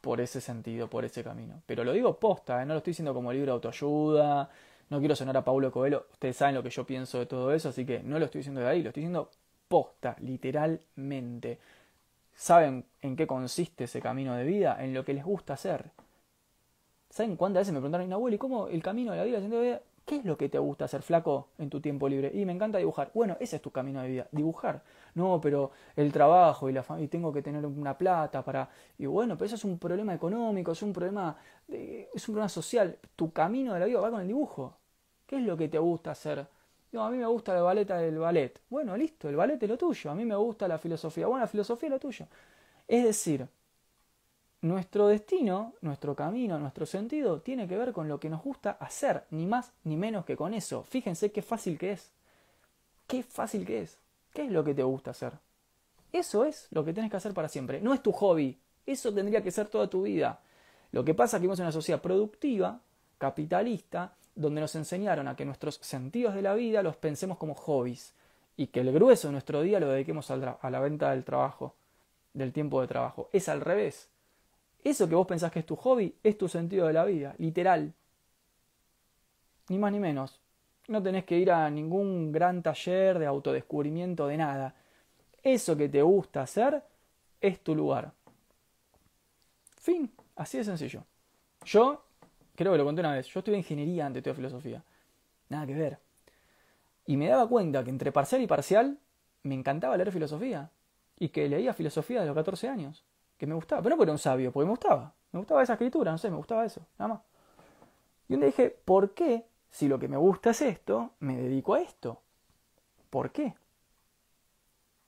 por 0.00 0.20
ese 0.20 0.40
sentido, 0.40 0.88
por 0.88 1.04
ese 1.04 1.22
camino. 1.22 1.62
Pero 1.66 1.84
lo 1.84 1.92
digo 1.92 2.18
posta, 2.18 2.62
¿eh? 2.62 2.66
no 2.66 2.74
lo 2.74 2.78
estoy 2.78 2.92
diciendo 2.92 3.14
como 3.14 3.32
libro 3.32 3.52
de 3.52 3.52
autoayuda, 3.52 4.50
no 4.88 4.98
quiero 4.98 5.14
sonar 5.14 5.36
a 5.36 5.44
Paulo 5.44 5.70
Coelho, 5.70 6.06
ustedes 6.12 6.36
saben 6.36 6.54
lo 6.54 6.62
que 6.62 6.70
yo 6.70 6.84
pienso 6.84 7.18
de 7.18 7.26
todo 7.26 7.52
eso, 7.52 7.68
así 7.68 7.84
que 7.84 8.02
no 8.02 8.18
lo 8.18 8.24
estoy 8.24 8.40
diciendo 8.40 8.60
de 8.60 8.68
ahí, 8.68 8.82
lo 8.82 8.88
estoy 8.88 9.02
diciendo 9.02 9.30
posta, 9.68 10.16
literalmente. 10.20 11.58
¿Saben 12.34 12.86
en 13.02 13.16
qué 13.16 13.26
consiste 13.26 13.84
ese 13.84 14.00
camino 14.00 14.34
de 14.34 14.44
vida? 14.44 14.82
En 14.82 14.94
lo 14.94 15.04
que 15.04 15.12
les 15.12 15.24
gusta 15.24 15.52
hacer. 15.52 15.90
¿Saben 17.10 17.36
cuántas 17.36 17.62
veces 17.62 17.74
me 17.74 17.80
preguntaron, 17.80 18.12
abuelo, 18.12 18.34
¿y 18.34 18.38
cómo 18.38 18.68
el 18.68 18.82
camino 18.82 19.12
de 19.12 19.18
la 19.18 19.24
vida? 19.24 19.80
¿Qué 20.10 20.16
es 20.16 20.24
lo 20.24 20.36
que 20.36 20.48
te 20.48 20.58
gusta 20.58 20.86
hacer, 20.86 21.02
flaco, 21.02 21.50
en 21.56 21.70
tu 21.70 21.80
tiempo 21.80 22.08
libre? 22.08 22.32
Y 22.34 22.44
me 22.44 22.52
encanta 22.52 22.78
dibujar. 22.78 23.12
Bueno, 23.14 23.36
ese 23.38 23.54
es 23.54 23.62
tu 23.62 23.70
camino 23.70 24.02
de 24.02 24.08
vida, 24.08 24.28
dibujar. 24.32 24.82
No, 25.14 25.40
pero 25.40 25.70
el 25.94 26.12
trabajo 26.12 26.68
y 26.68 26.72
la 26.72 26.84
y 26.98 27.06
tengo 27.06 27.32
que 27.32 27.42
tener 27.42 27.64
una 27.64 27.96
plata 27.96 28.44
para. 28.44 28.68
Y 28.98 29.06
bueno, 29.06 29.38
pero 29.38 29.46
eso 29.46 29.54
es 29.54 29.62
un 29.64 29.78
problema 29.78 30.12
económico, 30.12 30.72
es 30.72 30.82
un 30.82 30.92
problema, 30.92 31.36
es 31.68 32.28
un 32.28 32.34
problema 32.34 32.48
social. 32.48 32.98
Tu 33.14 33.32
camino 33.32 33.72
de 33.72 33.78
la 33.78 33.86
vida 33.86 34.00
va 34.00 34.10
con 34.10 34.20
el 34.20 34.26
dibujo. 34.26 34.78
¿Qué 35.26 35.36
es 35.36 35.42
lo 35.42 35.56
que 35.56 35.68
te 35.68 35.78
gusta 35.78 36.10
hacer? 36.10 36.44
No, 36.90 37.04
a 37.04 37.10
mí 37.12 37.16
me 37.16 37.26
gusta 37.26 37.54
la 37.54 37.62
baleta 37.62 37.96
del 37.98 38.18
ballet. 38.18 38.60
Bueno, 38.68 38.96
listo, 38.96 39.28
el 39.28 39.36
ballet 39.36 39.62
es 39.62 39.68
lo 39.68 39.78
tuyo. 39.78 40.10
A 40.10 40.16
mí 40.16 40.24
me 40.24 40.34
gusta 40.34 40.66
la 40.66 40.78
filosofía. 40.78 41.28
Bueno, 41.28 41.42
la 41.42 41.46
filosofía 41.46 41.86
es 41.86 41.92
lo 41.92 42.00
tuyo. 42.00 42.26
Es 42.88 43.04
decir, 43.04 43.46
nuestro 44.62 45.08
destino, 45.08 45.74
nuestro 45.80 46.14
camino, 46.14 46.58
nuestro 46.58 46.84
sentido 46.84 47.40
tiene 47.40 47.66
que 47.66 47.76
ver 47.76 47.92
con 47.92 48.08
lo 48.08 48.20
que 48.20 48.28
nos 48.28 48.42
gusta 48.42 48.72
hacer, 48.72 49.24
ni 49.30 49.46
más 49.46 49.72
ni 49.84 49.96
menos 49.96 50.24
que 50.24 50.36
con 50.36 50.52
eso. 50.52 50.84
Fíjense 50.84 51.32
qué 51.32 51.42
fácil 51.42 51.78
que 51.78 51.92
es. 51.92 52.12
Qué 53.06 53.22
fácil 53.22 53.66
que 53.66 53.82
es. 53.82 53.98
¿Qué 54.32 54.44
es 54.44 54.50
lo 54.52 54.62
que 54.62 54.74
te 54.74 54.82
gusta 54.82 55.12
hacer? 55.12 55.32
Eso 56.12 56.44
es 56.44 56.68
lo 56.70 56.84
que 56.84 56.92
tienes 56.92 57.10
que 57.10 57.16
hacer 57.16 57.32
para 57.32 57.48
siempre. 57.48 57.80
No 57.80 57.94
es 57.94 58.02
tu 58.02 58.12
hobby. 58.12 58.58
Eso 58.84 59.12
tendría 59.14 59.42
que 59.42 59.50
ser 59.50 59.68
toda 59.68 59.88
tu 59.88 60.02
vida. 60.02 60.40
Lo 60.92 61.04
que 61.04 61.14
pasa 61.14 61.36
es 61.36 61.40
que 61.40 61.42
vivimos 61.42 61.58
en 61.60 61.66
una 61.66 61.72
sociedad 61.72 62.00
productiva, 62.00 62.80
capitalista, 63.18 64.14
donde 64.34 64.60
nos 64.60 64.74
enseñaron 64.74 65.28
a 65.28 65.36
que 65.36 65.44
nuestros 65.44 65.76
sentidos 65.76 66.34
de 66.34 66.42
la 66.42 66.54
vida 66.54 66.82
los 66.82 66.96
pensemos 66.96 67.38
como 67.38 67.54
hobbies 67.54 68.14
y 68.56 68.68
que 68.68 68.80
el 68.80 68.92
grueso 68.92 69.28
de 69.28 69.32
nuestro 69.32 69.62
día 69.62 69.80
lo 69.80 69.88
dediquemos 69.88 70.30
a 70.30 70.70
la 70.70 70.80
venta 70.80 71.10
del 71.10 71.24
trabajo, 71.24 71.74
del 72.34 72.52
tiempo 72.52 72.80
de 72.80 72.88
trabajo. 72.88 73.28
Es 73.32 73.48
al 73.48 73.60
revés. 73.60 74.09
Eso 74.82 75.08
que 75.08 75.14
vos 75.14 75.26
pensás 75.26 75.52
que 75.52 75.58
es 75.58 75.66
tu 75.66 75.76
hobby 75.76 76.14
es 76.22 76.38
tu 76.38 76.48
sentido 76.48 76.86
de 76.86 76.92
la 76.92 77.04
vida, 77.04 77.34
literal. 77.38 77.92
Ni 79.68 79.78
más 79.78 79.92
ni 79.92 80.00
menos. 80.00 80.40
No 80.88 81.02
tenés 81.02 81.24
que 81.24 81.38
ir 81.38 81.50
a 81.50 81.68
ningún 81.70 82.32
gran 82.32 82.62
taller 82.62 83.18
de 83.18 83.26
autodescubrimiento 83.26 84.26
de 84.26 84.36
nada. 84.38 84.74
Eso 85.42 85.76
que 85.76 85.88
te 85.88 86.02
gusta 86.02 86.42
hacer 86.42 86.82
es 87.40 87.60
tu 87.60 87.74
lugar. 87.74 88.12
Fin, 89.80 90.10
así 90.36 90.58
de 90.58 90.64
sencillo. 90.64 91.04
Yo, 91.64 92.02
creo 92.56 92.72
que 92.72 92.78
lo 92.78 92.84
conté 92.84 93.00
una 93.00 93.14
vez, 93.14 93.26
yo 93.26 93.40
estudié 93.40 93.58
ingeniería 93.58 94.06
antes 94.06 94.22
de 94.22 94.34
filosofía. 94.34 94.82
Nada 95.48 95.66
que 95.66 95.74
ver. 95.74 95.98
Y 97.06 97.16
me 97.16 97.28
daba 97.28 97.48
cuenta 97.48 97.84
que 97.84 97.90
entre 97.90 98.12
parcial 98.12 98.40
y 98.40 98.46
parcial 98.46 98.98
me 99.42 99.54
encantaba 99.54 99.96
leer 99.96 100.10
filosofía. 100.10 100.70
Y 101.18 101.28
que 101.28 101.48
leía 101.48 101.74
filosofía 101.74 102.20
de 102.20 102.26
los 102.26 102.34
14 102.34 102.68
años 102.68 103.04
que 103.40 103.46
me 103.46 103.54
gustaba, 103.54 103.80
pero 103.80 103.94
no 103.94 103.96
porque 103.96 104.08
era 104.08 104.12
un 104.12 104.18
sabio, 104.18 104.52
porque 104.52 104.66
me 104.66 104.72
gustaba. 104.72 105.14
Me 105.32 105.38
gustaba 105.38 105.62
esa 105.62 105.72
escritura, 105.72 106.12
no 106.12 106.18
sé, 106.18 106.30
me 106.30 106.36
gustaba 106.36 106.66
eso, 106.66 106.82
nada 106.98 107.14
más. 107.14 107.22
Y 108.28 108.34
un 108.34 108.40
día 108.40 108.48
dije, 108.48 108.68
¿por 108.84 109.14
qué, 109.14 109.46
si 109.70 109.88
lo 109.88 109.98
que 109.98 110.08
me 110.08 110.18
gusta 110.18 110.50
es 110.50 110.60
esto, 110.60 111.12
me 111.20 111.38
dedico 111.38 111.72
a 111.72 111.80
esto? 111.80 112.20
¿Por 113.08 113.32
qué? 113.32 113.54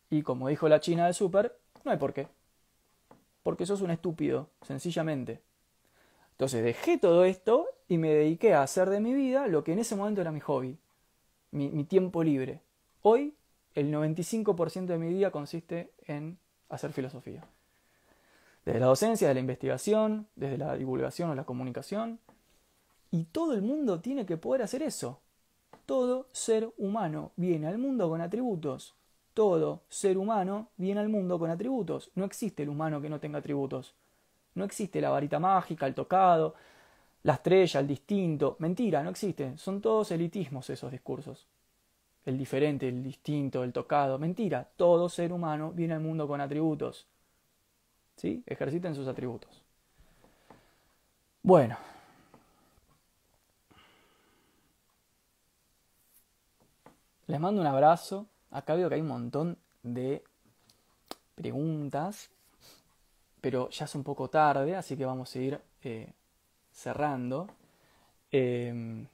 Y 0.08 0.22
como 0.22 0.48
dijo 0.48 0.66
la 0.66 0.80
china 0.80 1.04
del 1.04 1.12
súper, 1.12 1.58
no 1.84 1.90
hay 1.90 1.98
por 1.98 2.14
qué. 2.14 2.26
Porque 3.42 3.66
sos 3.66 3.82
un 3.82 3.90
estúpido, 3.90 4.48
sencillamente. 4.62 5.42
Entonces 6.30 6.64
dejé 6.64 6.96
todo 6.96 7.26
esto 7.26 7.66
y 7.86 7.98
me 7.98 8.14
dediqué 8.14 8.54
a 8.54 8.62
hacer 8.62 8.88
de 8.88 9.00
mi 9.00 9.12
vida 9.12 9.46
lo 9.46 9.62
que 9.62 9.74
en 9.74 9.78
ese 9.78 9.94
momento 9.94 10.22
era 10.22 10.32
mi 10.32 10.40
hobby, 10.40 10.78
mi, 11.50 11.68
mi 11.68 11.84
tiempo 11.84 12.24
libre. 12.24 12.62
Hoy 13.02 13.34
el 13.74 13.92
95% 13.92 14.86
de 14.86 14.98
mi 14.98 15.08
día 15.08 15.30
consiste 15.30 15.92
en 16.06 16.38
hacer 16.70 16.94
filosofía 16.94 17.44
desde 18.64 18.80
la 18.80 18.86
docencia, 18.86 19.28
desde 19.28 19.34
la 19.34 19.40
investigación, 19.40 20.26
desde 20.36 20.58
la 20.58 20.76
divulgación 20.76 21.30
o 21.30 21.34
la 21.34 21.44
comunicación. 21.44 22.20
Y 23.10 23.24
todo 23.24 23.54
el 23.54 23.62
mundo 23.62 24.00
tiene 24.00 24.24
que 24.24 24.36
poder 24.36 24.62
hacer 24.62 24.82
eso. 24.82 25.20
Todo 25.86 26.28
ser 26.32 26.72
humano 26.78 27.32
viene 27.36 27.66
al 27.66 27.78
mundo 27.78 28.08
con 28.08 28.20
atributos. 28.20 28.94
Todo 29.34 29.82
ser 29.88 30.16
humano 30.16 30.68
viene 30.76 31.00
al 31.00 31.08
mundo 31.08 31.38
con 31.38 31.50
atributos. 31.50 32.10
No 32.14 32.24
existe 32.24 32.62
el 32.62 32.68
humano 32.68 33.00
que 33.00 33.08
no 33.08 33.18
tenga 33.18 33.38
atributos. 33.38 33.94
No 34.54 34.64
existe 34.64 35.00
la 35.00 35.10
varita 35.10 35.38
mágica, 35.38 35.86
el 35.86 35.94
tocado, 35.94 36.54
la 37.22 37.34
estrella, 37.34 37.80
el 37.80 37.86
distinto. 37.86 38.56
Mentira, 38.60 39.02
no 39.02 39.10
existe. 39.10 39.56
Son 39.58 39.80
todos 39.80 40.10
elitismos 40.12 40.68
esos 40.70 40.92
discursos. 40.92 41.46
El 42.24 42.38
diferente, 42.38 42.88
el 42.88 43.02
distinto, 43.02 43.64
el 43.64 43.72
tocado. 43.72 44.18
Mentira. 44.18 44.68
Todo 44.76 45.08
ser 45.08 45.32
humano 45.32 45.72
viene 45.72 45.94
al 45.94 46.00
mundo 46.00 46.28
con 46.28 46.40
atributos. 46.40 47.06
¿Sí? 48.16 48.42
Ejerciten 48.46 48.94
sus 48.94 49.08
atributos. 49.08 49.62
Bueno. 51.42 51.76
Les 57.26 57.40
mando 57.40 57.60
un 57.60 57.66
abrazo. 57.66 58.26
Acá 58.50 58.74
veo 58.74 58.88
que 58.88 58.96
hay 58.96 59.00
un 59.00 59.08
montón 59.08 59.58
de 59.82 60.22
preguntas, 61.34 62.30
pero 63.40 63.70
ya 63.70 63.86
es 63.86 63.94
un 63.94 64.04
poco 64.04 64.28
tarde, 64.28 64.76
así 64.76 64.96
que 64.96 65.04
vamos 65.04 65.34
a 65.34 65.38
ir 65.38 65.60
eh, 65.82 66.12
cerrando. 66.70 67.48
Em, 68.30 69.06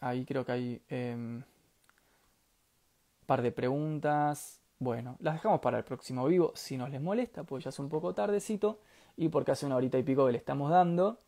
ahí 0.00 0.24
creo 0.24 0.44
que 0.44 0.52
hay 0.52 0.82
un 0.90 0.96
em, 0.96 1.42
par 3.26 3.42
de 3.42 3.52
preguntas. 3.52 4.60
Bueno, 4.78 5.16
las 5.20 5.34
dejamos 5.34 5.60
para 5.60 5.78
el 5.78 5.84
próximo 5.84 6.26
vivo 6.26 6.52
si 6.54 6.76
nos 6.76 6.90
les 6.90 7.00
molesta, 7.00 7.44
pues 7.44 7.64
ya 7.64 7.70
es 7.70 7.78
un 7.78 7.88
poco 7.88 8.12
tardecito 8.12 8.80
y 9.16 9.28
porque 9.28 9.52
hace 9.52 9.64
una 9.64 9.76
horita 9.76 9.98
y 9.98 10.02
pico 10.02 10.26
que 10.26 10.32
le 10.32 10.38
estamos 10.38 10.70
dando, 10.70 11.18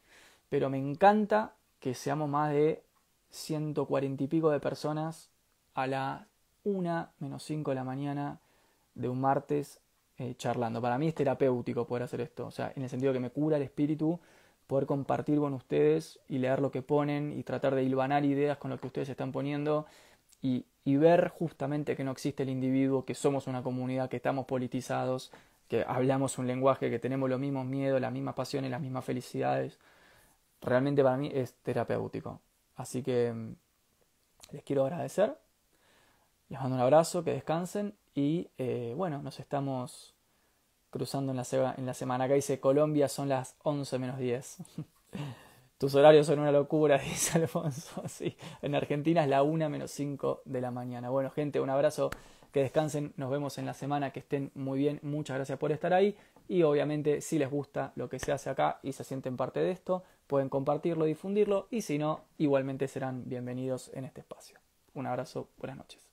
pero 0.51 0.69
me 0.69 0.79
encanta 0.79 1.55
que 1.81 1.95
seamos 1.95 2.29
más 2.29 2.53
de 2.53 2.83
140 3.31 4.25
y 4.25 4.27
pico 4.27 4.51
de 4.51 4.61
personas 4.61 5.31
a 5.75 5.87
la 5.87 6.27
1 6.65 7.09
menos 7.21 7.43
5 7.43 7.71
de 7.71 7.75
la 7.75 7.85
mañana 7.85 8.39
de 8.95 9.09
un 9.09 9.21
martes 9.21 9.81
eh, 10.19 10.35
charlando. 10.37 10.83
Para 10.83 10.99
mí 10.99 11.09
es 11.09 11.15
terapéutico 11.15 11.87
poder 11.87 12.03
hacer 12.03 12.21
esto, 12.21 12.47
o 12.47 12.51
sea, 12.51 12.73
en 12.77 12.83
el 12.83 12.91
sentido 12.91 13.15
que 13.15 13.21
me 13.21 13.31
cura 13.31 13.57
el 13.57 13.63
espíritu 13.63 14.21
poder 14.67 14.85
compartir 14.85 15.39
con 15.39 15.55
ustedes 15.55 16.21
y 16.29 16.39
leer 16.39 16.61
lo 16.61 16.71
que 16.71 16.83
ponen 16.83 17.33
y 17.33 17.43
tratar 17.43 17.75
de 17.75 17.83
hilvanar 17.85 18.27
ideas 18.27 18.59
con 18.59 18.71
lo 18.71 18.79
que 18.79 18.87
ustedes 18.89 19.09
están 19.09 19.33
poniendo 19.33 19.87
y, 20.43 20.67
y 20.89 20.97
ver 20.97 21.29
justamente 21.29 21.95
que 21.97 22.03
no 22.03 22.13
existe 22.13 22.45
el 22.45 22.49
individuo, 22.49 23.05
que 23.05 23.15
somos 23.15 23.47
una 23.47 23.63
comunidad, 23.63 24.09
que 24.09 24.17
estamos 24.17 24.47
politizados, 24.47 25.31
que 25.69 25.85
hablamos 25.87 26.39
un 26.39 26.47
lenguaje, 26.47 26.89
que 26.89 26.99
tenemos 26.99 27.29
los 27.29 27.39
mismos 27.39 27.67
miedos, 27.67 28.01
las 28.01 28.11
mismas 28.11 28.35
pasiones, 28.35 28.71
las 28.71 28.81
mismas 28.81 29.05
felicidades. 29.05 29.79
Realmente 30.63 31.03
para 31.03 31.19
mí 31.19 31.31
es 31.35 31.53
terapéutico. 31.63 32.41
Así 32.75 33.03
que 33.03 33.31
mm, 33.35 33.55
les 34.53 34.63
quiero 34.63 34.87
agradecer. 34.87 35.37
Les 36.49 36.59
mando 36.59 36.77
un 36.77 36.81
abrazo, 36.81 37.23
que 37.23 37.33
descansen 37.33 37.93
y 38.15 38.49
eh, 38.57 38.95
bueno, 38.97 39.21
nos 39.21 39.41
estamos 39.41 40.15
cruzando 40.89 41.33
en 41.33 41.37
la, 41.37 41.45
semana. 41.93 42.25
Acá 42.25 42.33
dice 42.33 42.61
Colombia 42.61 43.11
son 43.11 43.29
las 43.29 43.57
11 43.63 43.99
menos 43.99 44.19
10. 44.19 44.57
Tus 45.79 45.95
horarios 45.95 46.27
son 46.27 46.41
una 46.41 46.51
locura, 46.51 46.99
dice 47.05 47.39
Alfonso. 47.39 48.03
Sí, 48.09 48.37
en 48.63 48.75
Argentina 48.75 49.23
es 49.23 49.29
la 49.29 49.45
1 49.45 49.71
menos 49.71 49.93
5 49.93 50.43
de 50.45 50.61
la 50.61 50.73
mañana. 50.73 51.09
Bueno, 51.09 51.31
gente, 51.31 51.61
un 51.61 51.71
abrazo, 51.71 52.11
que 52.53 52.61
descansen. 52.61 53.13
Nos 53.17 53.31
vemos 53.31 53.59
en 53.59 53.67
la 53.67 53.75
semana, 53.75 54.11
que 54.11 54.19
estén 54.19 54.51
muy 54.55 54.81
bien. 54.81 54.99
Muchas 55.03 55.37
gracias 55.37 55.59
por 55.59 55.71
estar 55.71 55.93
ahí. 55.93 56.17
Y 56.49 56.65
obviamente, 56.65 57.21
si 57.21 57.39
les 57.39 57.51
gusta 57.51 57.93
lo 57.95 58.09
que 58.09 58.19
se 58.19 58.33
hace 58.33 58.51
acá 58.51 58.81
y 58.83 58.93
se 58.93 59.05
sienten 59.05 59.37
parte 59.37 59.61
de 59.61 59.71
esto, 59.71 60.03
pueden 60.27 60.49
compartirlo, 60.49 61.05
difundirlo. 61.05 61.69
Y 61.71 61.83
si 61.83 61.99
no, 61.99 62.23
igualmente 62.39 62.89
serán 62.89 63.29
bienvenidos 63.29 63.93
en 63.95 64.05
este 64.05 64.23
espacio. 64.23 64.59
Un 64.95 65.07
abrazo, 65.07 65.49
buenas 65.59 65.77
noches. 65.77 66.08